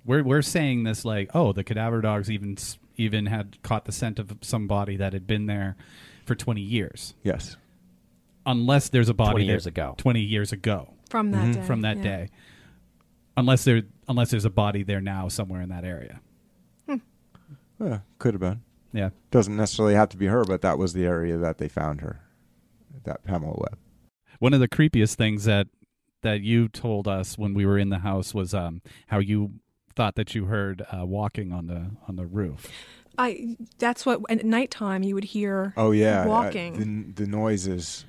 we're 0.05 0.23
we're 0.23 0.41
saying 0.41 0.83
this 0.83 1.03
like, 1.05 1.29
oh, 1.33 1.53
the 1.53 1.63
cadaver 1.63 2.01
dogs 2.01 2.29
even 2.31 2.57
even 2.97 3.25
had 3.27 3.61
caught 3.63 3.85
the 3.85 3.91
scent 3.91 4.17
of 4.19 4.35
somebody 4.41 4.95
that 4.97 5.13
had 5.13 5.27
been 5.27 5.45
there 5.47 5.75
for 6.25 6.35
twenty 6.35 6.61
years. 6.61 7.13
Yes. 7.23 7.57
Unless 8.47 8.89
there's 8.89 9.09
a 9.09 9.13
body 9.13 9.31
20 9.33 9.45
there- 9.45 9.53
years 9.53 9.65
ago. 9.67 9.93
20 9.97 10.21
years 10.21 10.51
ago 10.51 10.93
From 11.11 11.29
that 11.31 11.53
day. 11.53 11.61
from 11.61 11.81
that 11.81 11.97
yeah. 11.97 12.03
day 12.03 12.29
unless 13.35 13.63
there 13.63 13.83
unless 14.07 14.31
there's 14.31 14.45
a 14.45 14.49
body 14.49 14.81
there 14.83 15.01
now 15.01 15.27
somewhere 15.27 15.61
in 15.61 15.69
that 15.69 15.83
area 15.85 16.19
Yeah, 17.79 17.99
could 18.17 18.33
have 18.33 18.41
been. 18.41 18.61
yeah 18.91 19.09
Doesn't 19.29 19.55
necessarily 19.55 19.93
have 19.93 20.09
to 20.09 20.17
be 20.17 20.25
her, 20.27 20.43
but 20.43 20.61
that 20.61 20.77
was 20.79 20.93
the 20.93 21.05
area 21.05 21.37
that 21.37 21.59
they 21.59 21.67
found 21.67 22.01
her. 22.01 22.21
That 23.03 23.23
Pamela 23.23 23.53
Webb. 23.55 23.77
one 24.39 24.53
of 24.53 24.59
the 24.59 24.67
creepiest 24.67 25.15
things 25.15 25.43
that 25.45 25.67
that 26.23 26.41
you 26.41 26.67
told 26.67 27.07
us 27.07 27.37
when 27.37 27.53
we 27.53 27.65
were 27.65 27.77
in 27.77 27.89
the 27.89 27.99
house 27.99 28.33
was 28.33 28.53
um 28.53 28.81
how 29.07 29.19
you 29.19 29.51
thought 29.95 30.15
that 30.15 30.33
you 30.35 30.45
heard 30.45 30.83
uh, 30.91 31.05
walking 31.05 31.51
on 31.53 31.67
the 31.67 31.91
on 32.07 32.15
the 32.15 32.25
roof 32.25 32.67
I 33.17 33.57
that's 33.79 34.05
what 34.05 34.21
at 34.29 34.45
nighttime 34.45 35.03
you 35.03 35.15
would 35.15 35.23
hear 35.23 35.73
Oh 35.75 35.91
yeah, 35.91 36.23
uh, 36.23 36.27
walking. 36.27 37.13
the, 37.15 37.23
the 37.23 37.27
noises. 37.29 38.05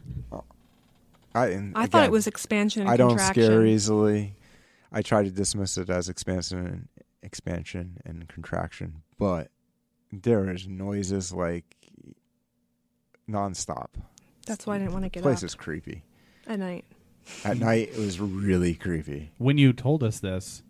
I 1.35 1.47
and 1.49 1.77
I 1.77 1.87
thought 1.87 2.05
it 2.05 2.11
was 2.11 2.27
expansion 2.27 2.83
and 2.83 2.91
I 2.91 2.97
don't 2.97 3.19
scare 3.19 3.65
easily. 3.65 4.35
I 4.91 5.03
try 5.03 5.23
to 5.23 5.31
dismiss 5.31 5.77
it 5.77 5.91
as 5.91 6.09
expansion 6.09 6.59
and 6.67 6.89
expansion 7.23 7.99
and 8.05 8.29
contraction, 8.29 9.03
but 9.19 9.51
there 10.11 10.51
is 10.51 10.67
noises 10.67 11.33
like 11.33 11.77
nonstop. 13.29 13.89
That's 14.47 14.67
why 14.67 14.77
I 14.77 14.79
didn't 14.79 14.93
want 14.93 15.05
to 15.05 15.11
get 15.11 15.23
place 15.23 15.39
up 15.43 15.45
is 15.45 15.55
creepy. 15.55 16.05
at 16.47 16.59
night. 16.59 16.85
At 17.45 17.59
night, 17.59 17.91
it 17.93 17.99
was 17.99 18.19
really 18.19 18.75
creepy. 18.75 19.33
when 19.37 19.59
you 19.59 19.73
told 19.75 20.03
us 20.03 20.21
this 20.21 20.63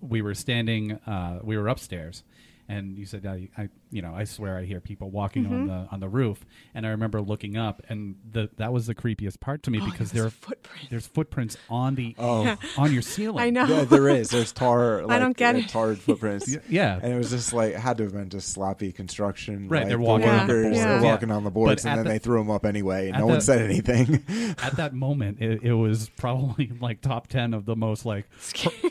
we 0.00 0.22
were 0.22 0.34
standing 0.34 0.92
uh 0.92 1.40
we 1.42 1.56
were 1.58 1.66
upstairs 1.68 2.22
and 2.68 2.98
you 2.98 3.06
said 3.06 3.26
I, 3.26 3.48
I 3.56 3.68
you 3.90 4.02
know 4.02 4.14
I 4.14 4.24
swear 4.24 4.58
I 4.58 4.64
hear 4.64 4.80
people 4.80 5.10
walking 5.10 5.46
on 5.46 5.52
Mhm. 5.52 5.66
the 5.68 5.92
on 5.92 6.00
the 6.00 6.08
roof 6.08 6.44
and 6.74 6.86
I 6.86 6.90
remember 6.90 7.20
looking 7.20 7.56
up 7.56 7.82
and 7.88 8.16
the 8.30 8.50
that 8.56 8.72
was 8.72 8.86
the 8.86 8.94
creepiest 8.94 9.40
part 9.40 9.62
to 9.64 9.70
me 9.70 9.78
Oh, 9.80 9.84
because 9.90 10.12
there 10.12 10.18
there 10.18 10.24
are 10.24 10.28
a 10.28 10.30
footprint. 10.32 10.86
there's 10.90 11.06
footprints 11.06 11.56
on 11.70 11.94
the 11.94 12.14
Oh. 12.18 12.42
Yeah. 12.44 12.56
on 12.76 12.92
your 12.92 13.02
ceiling 13.02 13.42
I 13.44 13.50
know. 13.50 13.66
Yeah, 13.66 13.84
there 13.84 14.08
is. 14.08 14.30
There's 14.30 14.52
tar. 14.52 15.02
Like, 15.06 15.10
I 15.16 15.18
don't 15.20 15.36
get 15.36 15.54
uh, 15.54 15.58
it. 15.58 15.68
Tarred 15.68 15.98
footprints. 15.98 16.56
Yeah. 16.68 16.98
and 17.02 17.12
it 17.12 17.16
was 17.16 17.30
just 17.30 17.52
like 17.52 17.74
it 17.74 17.80
had 17.80 17.96
to 17.98 18.04
have 18.04 18.12
been 18.12 18.28
just 18.30 18.48
sloppy 18.50 18.90
construction. 18.92 19.68
Right, 19.68 19.80
like, 19.80 19.88
they're 19.88 19.96
the 19.96 20.02
walking 20.02 20.28
on 20.28 20.46
the 20.48 20.52
workers 20.54 20.64
boards. 20.64 20.78
were 20.78 20.82
Yeah. 20.94 21.02
walking 21.02 21.30
on 21.30 21.44
the 21.44 21.50
boards, 21.50 21.82
But 21.84 21.88
and 21.90 21.98
then 21.98 22.04
the- 22.06 22.10
they 22.12 22.18
threw 22.18 22.38
them 22.38 22.50
up 22.50 22.66
anyway, 22.66 23.06
and 23.08 23.16
at 23.16 23.20
no 23.20 23.26
one 23.26 23.40
said 23.40 23.62
anything. 23.62 24.24
at 24.62 24.76
that 24.76 24.92
moment 24.94 25.40
it, 25.40 25.62
it 25.62 25.72
was 25.74 26.08
probably 26.16 26.72
like 26.80 27.00
top 27.00 27.28
10 27.28 27.54
of 27.54 27.64
the 27.64 27.76
most 27.76 28.04
like 28.04 28.26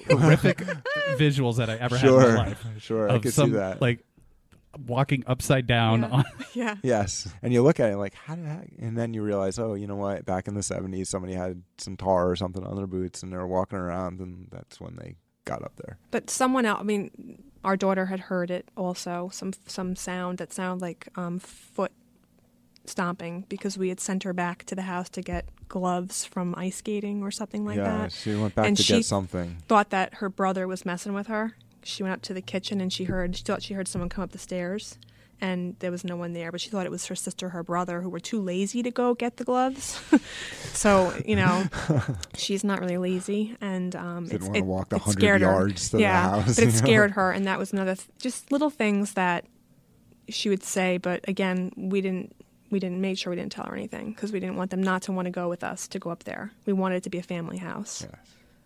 horrific 0.09 0.57
visuals 1.17 1.57
that 1.57 1.69
I 1.69 1.75
ever 1.75 1.97
had 1.97 2.09
in 2.09 2.15
my 2.15 2.35
life 2.35 2.65
sure, 2.79 3.09
I 3.09 3.15
of 3.15 3.21
could 3.21 3.33
see 3.33 3.49
that. 3.51 3.81
like 3.81 3.99
walking 4.85 5.23
upside 5.27 5.67
down 5.67 6.01
Yeah. 6.01 6.07
on 6.09 6.23
yeah. 6.53 6.75
yes, 6.83 7.27
and 7.41 7.53
you 7.53 7.61
look 7.63 7.79
at 7.79 7.91
it 7.91 7.97
like, 7.97 8.13
how 8.13 8.35
did 8.35 8.45
that? 8.45 8.67
And 8.79 8.97
then 8.97 9.13
you 9.13 9.21
realize, 9.23 9.57
oh, 9.59 9.73
you 9.73 9.87
know 9.87 9.95
what? 9.95 10.25
Back 10.25 10.47
in 10.47 10.53
the 10.53 10.61
'70s, 10.61 11.07
somebody 11.07 11.33
had 11.33 11.63
some 11.77 11.97
tar 11.97 12.29
or 12.29 12.35
something 12.35 12.63
on 12.65 12.75
their 12.75 12.87
boots, 12.87 13.23
and 13.23 13.31
they 13.31 13.37
were 13.37 13.47
walking 13.47 13.77
around, 13.77 14.19
and 14.19 14.47
that's 14.51 14.79
when 14.79 14.95
they 14.97 15.15
got 15.45 15.63
up 15.63 15.73
there. 15.77 15.97
But 16.11 16.29
someone 16.29 16.65
else, 16.65 16.79
I 16.79 16.83
mean, 16.83 17.41
our 17.63 17.77
daughter 17.77 18.05
had 18.07 18.19
heard 18.21 18.51
it 18.51 18.69
also, 18.75 19.29
some 19.33 19.53
some 19.65 19.95
sound 19.95 20.37
that 20.39 20.51
sounded 20.53 20.81
like 20.81 21.07
um, 21.15 21.39
foot 21.39 21.91
stomping 22.85 23.45
because 23.49 23.77
we 23.77 23.89
had 23.89 23.99
sent 23.99 24.23
her 24.23 24.33
back 24.33 24.63
to 24.65 24.73
the 24.75 24.83
house 24.83 25.09
to 25.09 25.21
get 25.21 25.49
gloves 25.67 26.23
from 26.23 26.55
ice 26.57 26.77
skating 26.77 27.21
or 27.21 27.31
something 27.31 27.65
like 27.65 27.75
yeah, 27.77 27.97
that. 28.03 28.11
she 28.13 28.33
went 28.35 28.55
back 28.55 28.65
And 28.67 28.77
to 28.77 28.83
she 28.83 28.93
get 28.97 29.05
something. 29.05 29.57
Thought 29.67 29.89
that 29.89 30.15
her 30.15 30.29
brother 30.29 30.67
was 30.67 30.85
messing 30.85 31.13
with 31.13 31.27
her. 31.27 31.53
She 31.87 32.03
went 32.03 32.13
up 32.13 32.21
to 32.23 32.33
the 32.33 32.41
kitchen 32.41 32.81
and 32.81 32.91
she 32.91 33.05
heard, 33.05 33.35
she 33.35 33.43
thought 33.43 33.63
she 33.63 33.73
heard 33.73 33.87
someone 33.87 34.09
come 34.09 34.23
up 34.23 34.31
the 34.31 34.37
stairs. 34.37 34.97
And 35.39 35.75
there 35.79 35.91
was 35.91 36.03
no 36.03 36.15
one 36.15 36.33
there, 36.33 36.51
but 36.51 36.59
she 36.59 36.69
thought 36.71 36.87
it 36.87 36.91
was 36.91 37.05
her 37.05 37.15
sister, 37.15 37.49
her 37.49 37.61
brother, 37.61 38.01
who 38.01 38.09
were 38.09 38.19
too 38.19 38.41
lazy 38.41 38.81
to 38.81 38.89
go 38.89 39.13
get 39.13 39.37
the 39.37 39.43
gloves. 39.43 40.01
so 40.73 41.13
you 41.27 41.35
know, 41.35 41.65
she's 42.35 42.63
not 42.63 42.79
really 42.79 42.97
lazy, 42.97 43.55
and 43.61 43.95
um, 43.95 44.23
Didn't 44.23 44.33
it's- 44.35 44.47
wanna 44.47 44.57
it- 44.57 44.65
walk 44.65 44.89
the 44.89 44.95
it 44.95 45.01
100 45.05 45.19
scared 45.19 45.41
her. 45.41 45.47
yards 45.51 45.89
to 45.91 45.97
the 45.97 46.01
yeah, 46.01 46.29
house, 46.41 46.55
but 46.55 46.63
it 46.63 46.65
know? 46.69 46.71
scared 46.71 47.11
her, 47.11 47.31
and 47.31 47.45
that 47.45 47.59
was 47.59 47.71
another 47.71 47.93
th- 47.93 48.07
just 48.17 48.51
little 48.51 48.71
things 48.71 49.13
that 49.13 49.45
she 50.27 50.49
would 50.49 50.63
say. 50.63 50.97
But 50.97 51.23
again, 51.27 51.71
we 51.77 52.01
didn't 52.01 52.35
we 52.71 52.79
didn't 52.79 52.99
make 52.99 53.19
sure 53.19 53.29
we 53.29 53.37
didn't 53.37 53.51
tell 53.51 53.65
her 53.65 53.75
anything 53.75 54.13
because 54.13 54.31
we 54.31 54.39
didn't 54.39 54.55
want 54.55 54.71
them 54.71 54.81
not 54.81 55.03
to 55.03 55.11
want 55.11 55.27
to 55.27 55.31
go 55.31 55.49
with 55.49 55.63
us 55.63 55.87
to 55.89 55.99
go 55.99 56.09
up 56.09 56.23
there. 56.23 56.51
We 56.65 56.73
wanted 56.73 56.95
it 56.95 57.03
to 57.03 57.11
be 57.11 57.19
a 57.19 57.23
family 57.23 57.57
house. 57.57 58.07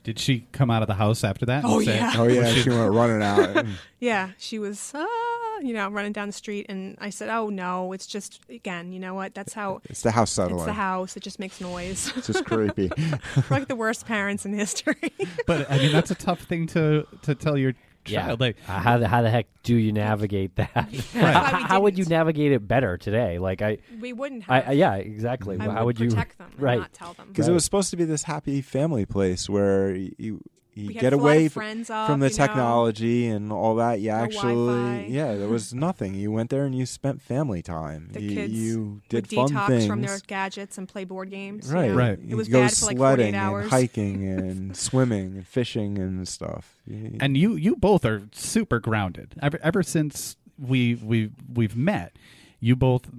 Did 0.04 0.18
she 0.20 0.46
come 0.52 0.72
out 0.72 0.82
of 0.82 0.88
the 0.88 0.96
house 0.96 1.24
after 1.24 1.46
that 1.46 1.64
Oh, 1.66 1.82
say- 1.82 1.96
yeah. 1.98 2.14
Oh 2.16 2.28
yeah, 2.28 2.52
she 2.54 2.70
went 2.70 2.92
running 2.94 3.22
out. 3.22 3.58
and- 3.58 3.70
Yeah, 4.00 4.32
she 4.40 4.58
was, 4.58 4.92
ah, 4.96 5.60
you 5.62 5.74
know, 5.76 5.88
running 5.90 6.12
down 6.12 6.26
the 6.28 6.34
street, 6.34 6.66
and 6.70 6.98
I 7.00 7.12
said, 7.12 7.30
"Oh 7.30 7.50
no, 7.50 7.94
it's 7.94 8.08
just 8.08 8.40
again, 8.50 8.92
you 8.92 9.00
know 9.00 9.14
what? 9.14 9.36
That's 9.36 9.54
how 9.54 9.82
It's 9.86 10.02
the 10.02 10.10
house 10.10 10.36
it's 10.40 10.66
the 10.66 10.74
house. 10.74 11.16
It 11.16 11.22
just 11.22 11.38
makes 11.38 11.62
noise. 11.62 12.12
It's 12.18 12.26
just 12.26 12.46
creepy. 12.46 12.90
We're 12.98 13.20
like 13.52 13.68
the 13.68 13.76
worst 13.76 14.08
parents 14.08 14.44
in 14.44 14.54
history. 14.54 15.14
but 15.46 15.70
I 15.70 15.78
mean 15.78 15.92
that's 15.92 16.10
a 16.10 16.16
tough 16.16 16.42
thing 16.42 16.66
to 16.68 17.06
to 17.22 17.36
tell 17.36 17.58
your 17.60 17.74
Yeah. 18.08 18.36
like 18.40 18.58
Uh, 18.68 18.80
how 18.80 18.98
the 18.98 19.08
how 19.08 19.22
the 19.22 19.30
heck 19.30 19.48
do 19.64 19.76
you 19.76 19.92
navigate 19.92 20.56
that? 20.56 20.72
That's 20.92 21.14
why 21.14 21.32
how 21.32 21.82
would 21.82 21.98
you 21.98 22.06
navigate 22.06 22.52
it 22.52 22.68
better 22.68 22.98
today? 22.98 23.40
Like 23.40 23.62
I, 23.62 23.78
we 24.00 24.14
wouldn't 24.14 24.44
have. 24.44 24.68
I 24.70 24.72
yeah, 24.72 24.96
exactly. 24.96 25.58
I 25.60 25.64
how 25.64 25.86
would 25.86 26.00
would, 26.00 26.00
you 26.00 26.10
protect 26.10 26.38
them 26.38 26.50
and 26.52 26.62
right? 26.62 26.80
not 26.80 26.94
tell 26.94 27.14
them. 27.14 27.28
Because 27.28 27.48
it 27.48 27.54
was 27.54 27.64
supposed 27.64 27.92
to 27.92 27.98
be 27.98 28.06
this 28.06 28.24
happy 28.24 28.62
family 28.62 29.06
place 29.06 29.50
where 29.50 29.94
you 29.96 30.42
you 30.74 30.88
We 30.88 30.94
get 30.94 31.12
away 31.14 31.40
of 31.40 31.46
f- 31.48 31.52
friends 31.52 31.90
up, 31.90 32.08
from 32.08 32.20
the 32.22 32.28
you 32.28 32.32
know. 32.32 32.38
technology 32.48 33.28
and 33.28 33.52
all 33.52 33.76
that. 33.76 34.00
You 34.00 34.10
No 34.10 34.16
actually, 34.16 34.54
Wi-Fi. 34.56 35.06
yeah, 35.10 35.36
there 35.36 35.48
was 35.48 35.74
nothing. 35.88 36.14
You 36.16 36.32
went 36.32 36.50
there 36.50 36.64
and 36.66 36.74
you 36.74 36.86
spent 36.86 37.22
family 37.22 37.62
time. 37.62 38.10
The 38.14 38.22
you, 38.22 38.34
kids 38.36 38.54
you 38.54 39.02
did 39.10 39.28
would 39.30 39.36
fun 39.36 39.48
detox 39.50 39.68
things. 39.68 39.86
from 39.88 40.02
their 40.02 40.20
gadgets 40.28 40.78
and 40.78 40.88
play 40.88 41.04
board 41.04 41.30
games. 41.30 41.70
you 41.70 41.76
Right, 41.76 41.90
know? 41.92 41.96
Right. 41.98 42.20
It 42.20 42.26
You 42.26 42.38
was 42.38 42.48
go 42.48 42.62
bad 42.62 42.72
for 42.74 42.86
like 42.86 42.98
sledding 42.98 43.34
48 43.34 43.36
hours. 43.36 43.64
and 43.64 43.72
hiking 43.72 44.28
and 44.40 44.78
swimming 44.78 45.36
and 45.36 45.48
fishing 45.48 45.98
and 45.98 46.28
stuff. 46.28 46.78
And 47.20 47.36
you 47.36 47.56
you 47.56 47.76
both 47.76 48.06
are 48.06 48.24
super 48.32 48.80
grounded 48.80 49.36
ever 49.42 49.60
ever 49.62 49.84
since 49.84 50.36
we 50.58 50.96
we 50.96 51.32
we've 51.54 51.76
met 51.76 52.16
you 52.60 52.76
both 52.76 53.10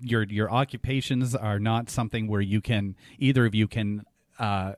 your 0.00 0.22
your 0.24 0.50
occupations 0.50 1.34
are 1.34 1.58
not 1.58 1.90
something 1.90 2.26
where 2.26 2.40
you 2.40 2.60
can 2.60 2.96
either 3.18 3.44
of 3.46 3.54
you 3.54 3.68
can 3.68 4.04
uh 4.38 4.72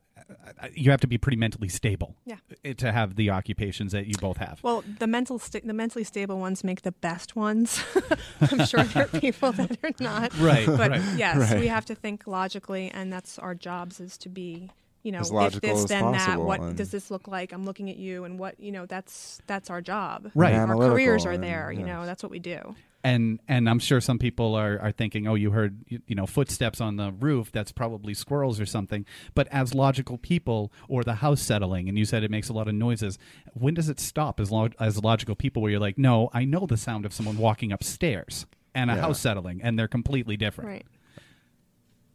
you 0.74 0.90
have 0.90 1.00
to 1.00 1.06
be 1.06 1.18
pretty 1.18 1.36
mentally 1.36 1.68
stable 1.68 2.14
Yeah. 2.24 2.36
eh, 2.64 2.72
to 2.74 2.92
have 2.92 3.16
the 3.16 3.30
occupations 3.30 3.92
that 3.92 4.06
you 4.06 4.14
both 4.20 4.36
have 4.38 4.60
Well, 4.62 4.82
the 4.98 5.06
mental 5.06 5.38
sta- 5.38 5.60
the 5.64 5.72
mentally 5.72 6.04
stable 6.04 6.38
ones 6.38 6.62
make 6.64 6.82
the 6.82 6.92
best 6.92 7.36
ones. 7.36 7.82
I'm 8.40 8.66
sure 8.66 8.82
there 8.84 9.04
are 9.04 9.20
people 9.20 9.52
that 9.52 9.78
are 9.82 9.92
not. 10.00 10.36
Right, 10.38 10.66
But 10.66 10.90
right. 10.90 11.02
yes, 11.16 11.36
Right. 11.36 11.60
we 11.60 11.66
have 11.68 11.84
to 11.86 11.94
think 11.94 12.26
logically, 12.26 12.90
and 12.92 13.12
that's 13.12 13.38
our 13.38 13.54
jobs 13.54 14.00
is 14.00 14.16
to 14.18 14.28
be, 14.28 14.70
you 15.02 15.12
know, 15.12 15.20
As 15.20 15.30
if 15.30 15.60
this 15.60 15.78
as 15.78 15.84
then 15.86 16.12
that. 16.12 16.40
What 16.40 16.60
and- 16.60 16.76
does 16.76 16.90
this 16.90 17.10
look 17.10 17.28
like? 17.28 17.52
I'm 17.52 17.64
looking 17.64 17.88
at 17.88 17.96
you, 17.96 18.24
and 18.24 18.38
what 18.38 18.58
you 18.60 18.72
know. 18.72 18.84
That's 18.86 19.40
that's 19.46 19.70
our 19.70 19.80
job. 19.80 20.30
Right. 20.34 20.54
Our 20.54 20.76
careers 20.76 21.24
are 21.24 21.32
and- 21.32 21.42
there. 21.42 21.70
You 21.72 21.80
yes. 21.80 21.86
know, 21.86 22.04
that's 22.06 22.22
what 22.22 22.30
we 22.30 22.38
do. 22.40 22.74
and 23.04 23.38
and 23.46 23.70
I'm 23.70 23.78
sure 23.78 24.00
some 24.00 24.18
people 24.18 24.56
are, 24.56 24.76
are 24.80 24.90
thinking, 24.90 25.28
oh, 25.28 25.34
you 25.36 25.52
heard 25.52 25.78
you, 25.86 26.00
you 26.08 26.14
know 26.16 26.26
footsteps 26.26 26.80
on 26.80 26.96
the 26.96 27.12
roof. 27.12 27.52
That's 27.52 27.70
probably 27.70 28.12
squirrels 28.12 28.58
or 28.60 28.66
something. 28.66 29.06
But 29.36 29.46
as 29.52 29.72
logical 29.72 30.18
people, 30.18 30.72
or 30.88 31.04
the 31.04 31.14
house 31.14 31.40
settling, 31.40 31.88
and 31.88 31.96
you 31.96 32.04
said 32.04 32.24
it 32.24 32.30
makes 32.30 32.48
a 32.48 32.52
lot 32.52 32.66
of 32.66 32.74
noises. 32.74 33.18
When 33.54 33.74
does 33.74 33.88
it 33.88 34.00
stop? 34.00 34.40
As 34.40 34.50
lo- 34.50 34.68
as 34.80 35.02
logical 35.02 35.36
people, 35.36 35.62
where 35.62 35.70
you're 35.70 35.80
like, 35.80 35.96
no, 35.96 36.28
I 36.34 36.44
know 36.44 36.66
the 36.66 36.76
sound 36.76 37.06
of 37.06 37.12
someone 37.14 37.38
walking 37.38 37.70
upstairs 37.70 38.46
and 38.74 38.90
a 38.90 38.94
Yeah. 38.94 39.00
house 39.02 39.20
settling, 39.20 39.60
and 39.62 39.78
they're 39.78 39.88
completely 39.88 40.36
different. 40.36 40.68
Right. 40.68 40.86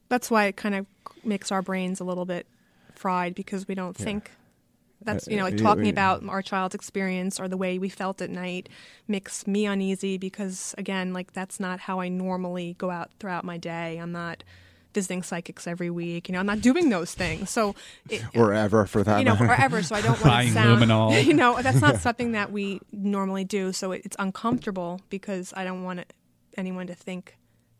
That's 0.09 0.29
why 0.29 0.45
it 0.45 0.57
kind 0.57 0.75
of 0.75 0.85
makes 1.23 1.51
our 1.51 1.61
brains 1.61 1.99
a 1.99 2.03
little 2.03 2.25
bit 2.25 2.45
fried 3.03 3.35
because 3.35 3.67
we 3.67 3.75
don't 3.75 3.97
think. 3.97 4.31
That's 5.01 5.27
you 5.27 5.35
know 5.35 5.43
like 5.43 5.55
Uh, 5.55 5.63
talking 5.69 5.89
about 5.89 6.23
our 6.29 6.41
child's 6.41 6.73
experience 6.73 7.37
or 7.37 7.49
the 7.49 7.57
way 7.57 7.77
we 7.77 7.89
felt 7.89 8.21
at 8.21 8.29
night 8.29 8.69
makes 9.05 9.45
me 9.45 9.65
uneasy 9.65 10.17
because 10.17 10.73
again 10.77 11.11
like 11.11 11.33
that's 11.33 11.59
not 11.59 11.81
how 11.81 11.99
I 11.99 12.07
normally 12.07 12.75
go 12.77 12.89
out 12.89 13.11
throughout 13.19 13.43
my 13.43 13.57
day. 13.57 13.97
I'm 13.97 14.13
not 14.13 14.45
visiting 14.93 15.21
psychics 15.21 15.67
every 15.67 15.89
week. 15.89 16.29
You 16.29 16.33
know 16.33 16.39
I'm 16.39 16.45
not 16.45 16.61
doing 16.61 16.87
those 16.87 17.13
things. 17.13 17.49
So 17.49 17.75
it, 18.09 18.23
or 18.41 18.53
ever 18.53 18.85
for 18.85 19.03
that 19.03 19.19
you 19.19 19.25
know, 19.25 19.33
matter. 19.33 19.47
or 19.51 19.55
ever. 19.55 19.83
So 19.83 19.93
I 19.95 20.01
don't 20.01 20.23
want 20.23 20.47
to 20.47 20.53
sound, 20.53 20.81
luminol. 20.81 21.25
you 21.29 21.33
know, 21.33 21.61
that's 21.61 21.81
not 21.81 21.97
something 22.07 22.31
that 22.31 22.53
we 22.53 22.79
normally 22.93 23.43
do. 23.43 23.73
So 23.73 23.91
it, 23.91 24.03
it's 24.05 24.15
uncomfortable 24.19 25.01
because 25.09 25.53
I 25.57 25.65
don't 25.65 25.83
want 25.83 25.99
anyone 26.55 26.87
to 26.87 26.95
think 26.95 27.35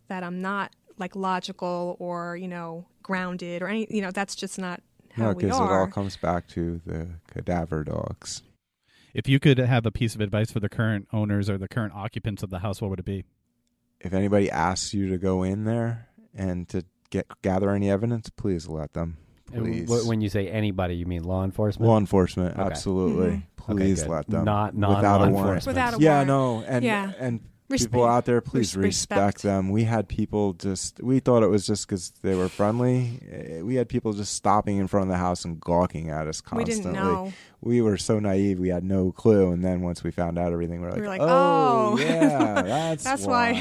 that 0.09 0.23
I'm 0.23 0.41
not 0.41 0.73
like 0.97 1.15
logical 1.15 1.95
or 1.99 2.35
you 2.35 2.49
know 2.49 2.85
grounded 3.01 3.61
or 3.61 3.67
any. 3.69 3.87
You 3.89 4.01
know, 4.01 4.11
that's 4.11 4.35
just 4.35 4.59
not 4.59 4.81
how 5.13 5.23
No, 5.23 5.29
we 5.33 5.43
because 5.43 5.57
it 5.59 5.63
all 5.63 5.87
comes 5.87 6.17
back 6.17 6.47
to 6.49 6.81
the 6.85 7.07
cadaver 7.33 7.83
dogs. 7.83 8.41
If 9.13 9.27
you 9.29 9.39
could 9.39 9.57
have 9.59 9.85
a 9.85 9.91
piece 9.91 10.15
of 10.15 10.21
advice 10.21 10.51
for 10.51 10.59
the 10.59 10.69
current 10.69 11.07
owners 11.13 11.49
or 11.49 11.57
the 11.57 11.67
current 11.67 11.93
occupants 11.95 12.41
of 12.43 12.49
the 12.49 12.59
house, 12.59 12.81
what 12.81 12.89
would 12.89 12.99
it 12.99 13.05
be? 13.05 13.23
if 13.99 14.11
anybody 14.13 14.51
asks 14.51 14.93
you 14.93 15.07
to 15.07 15.17
go 15.17 15.43
in 15.43 15.63
there 15.63 16.09
and 16.35 16.67
to 16.67 16.83
get 17.09 17.25
gather 17.41 17.69
any 17.71 17.89
evidence, 17.89 18.29
please 18.29 18.67
let 18.67 18.91
them. 18.91 19.15
Please. 19.53 19.87
wh- 19.87 20.05
when 20.05 20.19
you 20.19 20.27
say 20.27 20.49
anybody, 20.49 20.95
you 20.95 21.05
mean 21.05 21.23
law 21.23 21.45
enforcement? 21.45 21.87
Law 21.89 21.97
enforcement, 21.97 22.53
Okay. 22.57 22.63
absolutely. 22.63 23.27
Mhm. 23.29 23.43
Please 23.55 24.01
good. 24.01 24.09
let 24.11 24.27
them. 24.27 24.43
Not 24.43 24.73
without 24.75 25.01
non-law 25.01 25.15
a 25.15 25.29
warrant. 25.31 25.35
enforcement. 25.47 25.67
Without 25.67 25.93
a 25.93 25.97
warrant. 25.99 26.01
yeah, 26.01 26.23
no, 26.25 26.63
and 26.67 26.83
Yeah. 26.83 27.11
and 27.17 27.39
Respe- 27.73 27.81
people 27.91 28.05
out 28.05 28.25
there, 28.25 28.41
please 28.41 28.75
respect. 28.75 29.17
respect. 29.37 29.41
them. 29.43 29.69
We 29.71 29.83
had 29.83 30.07
people 30.07 30.53
just. 30.53 31.01
We 31.01 31.19
thought 31.19 31.43
it 31.43 31.47
was 31.47 31.65
just 31.65 31.87
because 31.87 32.11
they 32.21 32.35
were 32.35 32.49
friendly. 32.49 33.19
Eh, 33.31 33.61
We 33.61 33.75
had 33.75 33.89
people 33.89 34.13
just 34.13 34.33
stopping 34.33 34.77
in 34.77 34.87
front 34.87 35.03
of 35.03 35.09
the 35.11 35.17
house 35.17 35.45
and 35.45 35.59
gawking 35.59 36.09
at 36.09 36.27
us 36.27 36.41
constantly. 36.41 36.63
We 36.63 36.93
constantly. 36.93 36.99
didn't 36.99 37.25
know. 37.25 37.33
We 37.61 37.81
were 37.81 37.95
so 37.97 38.19
naive. 38.19 38.59
We 38.59 38.67
had 38.69 38.83
no 38.83 39.11
clue. 39.13 39.51
And 39.53 39.63
then 39.63 39.81
once 39.81 40.03
we 40.03 40.11
found 40.11 40.37
out 40.37 40.51
everything, 40.51 40.81
we 40.81 40.85
were 40.87 40.91
like, 40.91 40.99
were 41.01 41.07
like, 41.07 41.21
oh, 41.21 41.95
"Oh." 41.95 41.97
yeah, 41.97 42.61
that's 42.61 43.03
That's 43.05 43.25
why. 43.25 43.53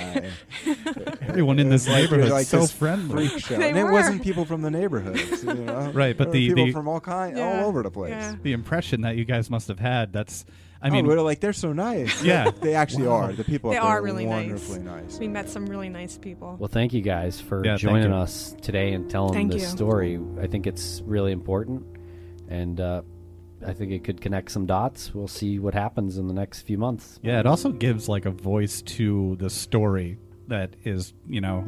why. 0.64 0.74
Everyone 1.22 1.58
in 1.60 1.68
this 1.68 1.82
It's 1.86 1.92
like- 1.92 2.02
neighborhood 2.10 2.32
like 2.32 2.46
so 2.46 2.60
this 2.60 2.72
friendly. 2.72 3.28
freak 3.28 3.44
show. 3.44 3.56
They 3.58 3.68
and 3.70 3.78
it 3.78 3.84
wasn't 3.84 4.22
people 4.22 4.44
from 4.44 4.62
the 4.62 4.70
neighborhood. 4.70 5.18
you 5.42 5.54
know? 5.54 5.90
Right, 5.94 6.16
but 6.16 6.32
the- 6.32 6.48
people 6.48 6.66
the- 6.66 6.72
from 6.72 6.88
all 6.88 7.00
kind, 7.00 7.36
Yeah, 7.36 7.60
all 7.62 7.68
over 7.68 7.82
the 7.82 7.90
place. 7.90 8.10
yeah. 8.10 8.34
The 8.42 8.52
impression 8.52 9.02
that 9.02 9.16
you 9.16 9.24
guys 9.24 9.48
must 9.50 9.68
have 9.68 9.78
had. 9.78 10.12
That's. 10.12 10.44
I 10.82 10.88
I 10.88 10.90
mean, 10.90 11.04
mean, 11.04 11.06
we 11.10 11.14
were 11.14 11.22
like, 11.22 11.38
they're 11.40 11.52
so 11.52 11.72
nice. 11.72 12.22
Yeah. 12.24 12.50
they 12.60 12.74
actually 12.74 13.06
Wow. 13.06 13.14
are. 13.14 13.32
The 13.32 13.44
people 13.44 13.70
They 13.70 13.76
up 13.78 13.84
there 13.84 13.92
are 13.92 14.02
really 14.02 14.26
nice. 14.26 14.42
wonderfully 14.46 14.80
nice. 14.80 15.18
We 15.18 15.28
met 15.28 15.48
some 15.48 15.66
really 15.66 15.88
nice 15.88 16.18
people. 16.18 16.56
Well, 16.58 16.68
thank 16.68 16.92
you 16.92 17.02
guys 17.02 17.40
for 17.40 17.64
Yeah, 17.64 17.76
joining 17.76 18.12
us 18.12 18.56
today 18.60 18.92
and 18.92 19.08
telling 19.08 19.32
Thank 19.32 19.52
this 19.52 19.62
you. 19.62 19.68
story. 19.68 20.18
I 20.40 20.46
think 20.48 20.66
it's 20.66 21.00
really 21.06 21.30
important, 21.32 21.84
and 22.48 22.80
uh, 22.80 23.02
I 23.64 23.72
think 23.74 23.92
it 23.92 24.02
could 24.02 24.20
connect 24.20 24.50
some 24.50 24.66
dots. 24.66 25.14
We'll 25.14 25.28
see 25.28 25.60
what 25.60 25.72
happens 25.74 26.18
in 26.18 26.26
the 26.26 26.34
next 26.34 26.62
few 26.62 26.78
months. 26.78 27.20
Yeah, 27.22 27.38
it 27.38 27.46
also 27.46 27.70
gives 27.70 28.08
like 28.08 28.26
a 28.26 28.30
voice 28.32 28.82
to 28.82 29.36
the 29.36 29.50
story 29.50 30.18
that 30.48 30.74
is, 30.84 31.14
you 31.28 31.40
know, 31.40 31.64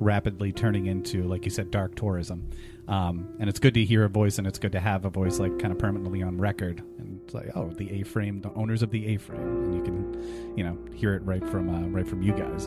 rapidly 0.00 0.50
turning 0.52 0.86
into, 0.86 1.22
like 1.22 1.44
you 1.44 1.50
said, 1.52 1.70
dark 1.70 1.94
tourism. 1.94 2.50
Um, 2.88 3.28
and 3.38 3.50
it's 3.50 3.58
good 3.58 3.74
to 3.74 3.84
hear 3.84 4.04
a 4.04 4.08
voice, 4.08 4.38
and 4.38 4.46
it's 4.46 4.58
good 4.58 4.72
to 4.72 4.80
have 4.80 5.04
a 5.04 5.10
voice 5.10 5.38
like 5.38 5.58
kind 5.58 5.72
of 5.72 5.78
permanently 5.78 6.22
on 6.22 6.38
record. 6.38 6.82
And 6.98 7.20
it's 7.22 7.34
like, 7.34 7.50
oh, 7.54 7.68
the 7.68 8.00
A-frame, 8.00 8.40
the 8.40 8.52
owners 8.54 8.82
of 8.82 8.90
the 8.90 9.06
A-frame, 9.14 9.40
and 9.40 9.74
you 9.74 9.82
can, 9.82 10.56
you 10.56 10.64
know, 10.64 10.78
hear 10.94 11.14
it 11.14 11.22
right 11.22 11.46
from 11.48 11.68
uh, 11.68 11.86
right 11.88 12.08
from 12.08 12.22
you 12.22 12.32
guys. 12.32 12.66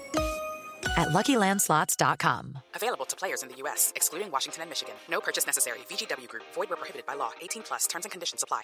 at 0.97 1.09
luckylandslots.com. 1.09 2.59
Available 2.75 3.05
to 3.05 3.15
players 3.15 3.43
in 3.43 3.49
the 3.49 3.55
U.S., 3.57 3.91
excluding 3.95 4.31
Washington 4.31 4.61
and 4.61 4.69
Michigan. 4.69 4.95
No 5.09 5.19
purchase 5.19 5.45
necessary. 5.45 5.79
VGW 5.89 6.27
Group, 6.27 6.43
void 6.53 6.69
where 6.69 6.77
prohibited 6.77 7.05
by 7.05 7.15
law. 7.15 7.31
18 7.41 7.63
plus 7.63 7.87
terms 7.87 8.05
and 8.05 8.11
conditions 8.11 8.43
apply. 8.43 8.63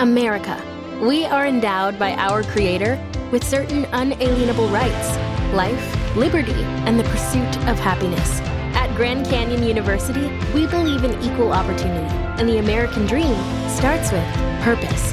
America. 0.00 0.60
We 1.02 1.24
are 1.24 1.46
endowed 1.46 1.98
by 1.98 2.12
our 2.12 2.42
Creator 2.42 3.02
with 3.32 3.42
certain 3.42 3.86
unalienable 3.92 4.68
rights 4.68 5.16
life, 5.52 6.16
liberty, 6.16 6.52
and 6.52 6.98
the 6.98 7.04
pursuit 7.04 7.56
of 7.68 7.78
happiness. 7.78 8.40
At 8.74 8.94
Grand 8.96 9.26
Canyon 9.26 9.62
University, 9.62 10.30
we 10.54 10.66
believe 10.66 11.04
in 11.04 11.20
equal 11.22 11.52
opportunity, 11.52 12.14
and 12.38 12.48
the 12.48 12.58
American 12.58 13.06
dream 13.06 13.36
starts 13.68 14.10
with 14.12 14.24
purpose. 14.62 15.12